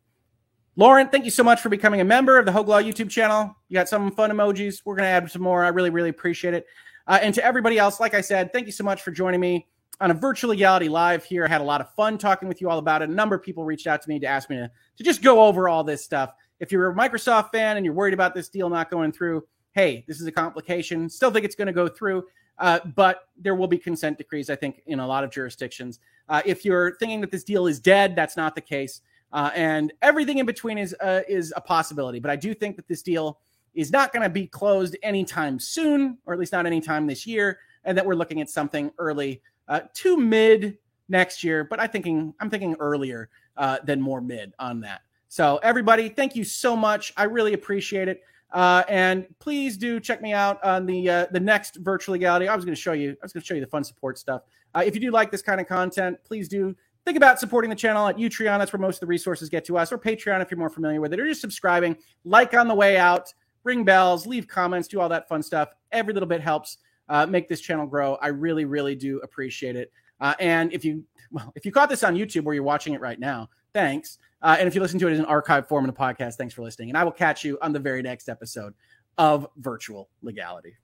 Lauren, 0.76 1.10
thank 1.10 1.26
you 1.26 1.32
so 1.32 1.44
much 1.44 1.62
for 1.62 1.70
becoming 1.70 2.00
a 2.00 2.06
member 2.06 2.38
of 2.38 2.46
the 2.46 2.52
Hoeg 2.52 2.68
Law 2.68 2.82
YouTube 2.82 3.10
channel. 3.10 3.54
You 3.68 3.74
got 3.74 3.90
some 3.90 4.12
fun 4.12 4.32
emojis. 4.32 4.82
We're 4.86 4.96
going 4.96 5.04
to 5.04 5.10
add 5.10 5.30
some 5.30 5.42
more. 5.42 5.64
I 5.64 5.70
really, 5.70 5.90
really 5.90 6.10
appreciate 6.10 6.54
it. 6.54 6.66
Uh, 7.10 7.18
and 7.24 7.34
to 7.34 7.44
everybody 7.44 7.80
else, 7.80 8.00
like 8.00 8.14
I 8.14 8.22
said, 8.22 8.54
thank 8.54 8.68
you 8.68 8.72
so 8.72 8.84
much 8.84 9.02
for 9.02 9.10
joining 9.10 9.40
me 9.40 9.68
on 10.00 10.12
a 10.12 10.14
virtual 10.14 10.52
legality 10.52 10.88
live 10.88 11.24
here. 11.24 11.44
I 11.44 11.48
had 11.48 11.60
a 11.60 11.64
lot 11.64 11.82
of 11.82 11.92
fun 11.96 12.20
talking 12.20 12.48
with 12.48 12.62
you 12.62 12.70
all 12.70 12.78
about 12.78 13.02
it. 13.02 13.10
A 13.10 13.12
number 13.12 13.36
of 13.36 13.42
people 13.42 13.66
reached 13.66 13.88
out 13.88 14.04
to 14.04 14.08
me 14.08 14.20
to 14.20 14.28
ask 14.28 14.48
me 14.48 14.58
to, 14.58 14.70
to 14.98 15.04
just 15.04 15.24
go 15.24 15.42
over 15.44 15.68
all 15.68 15.84
this 15.84 16.06
stuff. 16.06 16.34
If 16.60 16.72
you're 16.72 16.92
a 16.92 16.96
Microsoft 16.96 17.52
fan 17.52 17.78
and 17.78 17.86
you're 17.86 17.96
worried 17.96 18.14
about 18.14 18.36
this 18.36 18.48
deal 18.48 18.70
not 18.70 18.92
going 18.92 19.12
through, 19.12 19.44
hey, 19.72 20.06
this 20.08 20.22
is 20.22 20.28
a 20.28 20.32
complication. 20.32 21.10
Still 21.10 21.32
think 21.32 21.46
it's 21.46 21.56
going 21.56 21.66
to 21.66 21.74
go 21.74 21.88
through, 21.88 22.26
uh, 22.60 22.80
but 22.96 23.28
there 23.38 23.56
will 23.56 23.68
be 23.68 23.80
consent 23.80 24.20
decrees, 24.20 24.52
I 24.52 24.56
think, 24.56 24.84
in 24.86 25.00
a 25.00 25.08
lot 25.08 25.24
of 25.24 25.32
jurisdictions. 25.32 26.00
Uh, 26.30 26.44
if 26.46 26.64
you're 26.64 26.96
thinking 26.98 27.22
that 27.22 27.32
this 27.32 27.44
deal 27.44 27.66
is 27.66 27.80
dead, 27.80 28.16
that's 28.16 28.38
not 28.38 28.54
the 28.54 28.62
case. 28.62 29.02
Uh, 29.34 29.50
and 29.56 29.92
everything 30.04 30.38
in 30.38 30.46
between 30.46 30.78
is 30.78 30.96
uh, 31.02 31.22
is 31.28 31.54
a 31.56 31.62
possibility. 31.62 32.20
But 32.20 32.32
I 32.32 32.36
do 32.36 32.54
think 32.54 32.76
that 32.76 32.88
this 32.88 33.02
deal 33.02 33.40
is 33.74 33.92
not 33.92 34.12
going 34.12 34.24
to 34.24 34.30
be 34.30 34.48
closed 34.48 34.98
anytime 35.04 35.60
soon, 35.60 36.18
or 36.26 36.34
at 36.34 36.40
least 36.40 36.52
not 36.52 36.66
anytime 36.66 37.08
this 37.08 37.26
year, 37.26 37.60
and 37.84 37.98
that 37.98 38.06
we're 38.06 38.16
looking 38.16 38.42
at 38.42 38.50
something 38.50 38.92
early 38.98 39.42
uh, 39.68 39.82
to 39.96 40.18
mid 40.18 40.78
next 41.08 41.44
year. 41.44 41.64
But 41.64 41.80
I 41.80 41.88
thinking 41.88 42.34
I'm 42.40 42.50
thinking 42.50 42.76
earlier 42.80 43.30
uh, 43.58 43.80
than 43.84 44.02
more 44.02 44.22
mid 44.22 44.54
on 44.60 44.82
that. 44.82 45.02
So, 45.28 45.60
everybody, 45.62 46.10
thank 46.10 46.36
you 46.36 46.44
so 46.44 46.76
much. 46.76 47.14
I 47.16 47.24
really 47.24 47.54
appreciate 47.54 48.08
it. 48.08 48.24
Uh, 48.52 48.84
and 48.90 49.28
please 49.38 49.78
do 49.78 50.00
check 50.00 50.22
me 50.22 50.34
out 50.34 50.64
on 50.64 50.86
the 50.86 51.10
uh, 51.10 51.26
the 51.32 51.40
next 51.40 51.76
virtual 51.78 52.14
legality. 52.14 52.48
I 52.48 52.56
was 52.56 52.66
going 52.66 52.76
to 52.76 52.82
show 52.82 52.94
you. 52.94 53.12
I 53.12 53.26
was 53.26 53.32
going 53.32 53.42
to 53.42 53.48
show 53.48 53.54
you 53.54 53.62
the 53.62 53.68
fun 53.68 53.84
support 53.84 54.18
stuff. 54.18 54.42
Uh, 54.74 54.84
if 54.86 54.96
you 54.96 55.02
do 55.02 55.12
like 55.12 55.30
this 55.32 55.42
kind 55.42 55.62
of 55.62 55.68
content, 55.68 56.18
please 56.24 56.48
do 56.48 56.76
think 57.06 57.16
about 57.16 57.40
supporting 57.40 57.70
the 57.70 57.76
channel 57.76 58.08
at 58.08 58.18
Utreon. 58.18 58.58
That's 58.58 58.74
where 58.74 58.80
most 58.80 58.98
of 58.98 59.02
the 59.02 59.08
resources 59.08 59.50
get 59.50 59.66
to 59.66 59.78
us, 59.78 59.92
or 59.92 60.00
Patreon 60.00 60.42
if 60.42 60.50
you're 60.50 60.60
more 60.60 60.70
familiar 60.70 61.00
with 61.00 61.14
it, 61.14 61.20
or 61.20 61.28
just 61.28 61.42
subscribing, 61.42 61.96
like 62.24 62.56
on 62.56 62.68
the 62.68 62.76
way 62.76 62.98
out, 62.98 63.34
ring 63.70 63.84
bells, 63.84 64.26
leave 64.26 64.48
comments, 64.48 64.88
do 64.88 65.00
all 65.00 65.10
that 65.10 65.30
fun 65.30 65.44
stuff. 65.44 65.70
Every 65.92 66.12
little 66.12 66.28
bit 66.28 66.42
helps 66.42 66.78
uh, 67.08 67.26
make 67.28 67.48
this 67.48 67.62
channel 67.62 67.86
grow. 67.86 68.16
I 68.16 68.28
really, 68.28 68.66
really 68.66 68.96
do 68.96 69.20
appreciate 69.20 69.76
it. 69.76 69.92
Uh, 70.20 70.34
and 70.40 70.74
if 70.74 70.84
you 70.84 71.04
well, 71.32 71.54
if 71.56 71.66
you 71.66 71.72
caught 71.72 71.90
this 71.90 72.04
on 72.04 72.16
YouTube 72.16 72.44
where 72.44 72.56
you're 72.56 72.64
watching 72.64 72.96
it 72.96 73.02
right 73.02 73.20
now, 73.20 73.50
thanks. 73.72 74.18
Uh, 74.42 74.56
and 74.58 74.68
if 74.68 74.74
you 74.74 74.82
listen 74.82 74.98
to 75.00 75.08
it 75.08 75.14
as 75.14 75.20
an 75.20 75.26
archive 75.26 75.68
form 75.68 75.86
in 75.86 75.90
a 75.90 75.94
podcast, 75.94 76.36
thanks 76.36 76.54
for 76.54 76.64
listening. 76.64 76.90
And 76.90 76.98
I 76.98 77.04
will 77.04 77.12
catch 77.12 77.44
you 77.44 77.60
on 77.62 77.72
the 77.72 77.80
very 77.80 78.02
next 78.02 78.28
episode 78.28 78.74
of 79.20 79.48
Virtual 79.58 80.10
Legality. 80.24 80.76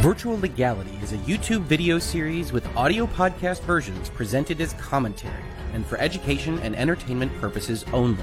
Virtual 0.00 0.38
Legality 0.38 0.96
is 1.02 1.12
a 1.12 1.16
YouTube 1.18 1.62
video 1.62 1.98
series 1.98 2.52
with 2.52 2.64
audio 2.76 3.06
podcast 3.06 3.62
versions 3.62 4.10
presented 4.10 4.60
as 4.60 4.74
commentary 4.74 5.42
and 5.72 5.84
for 5.84 5.98
education 5.98 6.58
and 6.60 6.76
entertainment 6.76 7.32
purposes 7.40 7.84
only. 7.92 8.22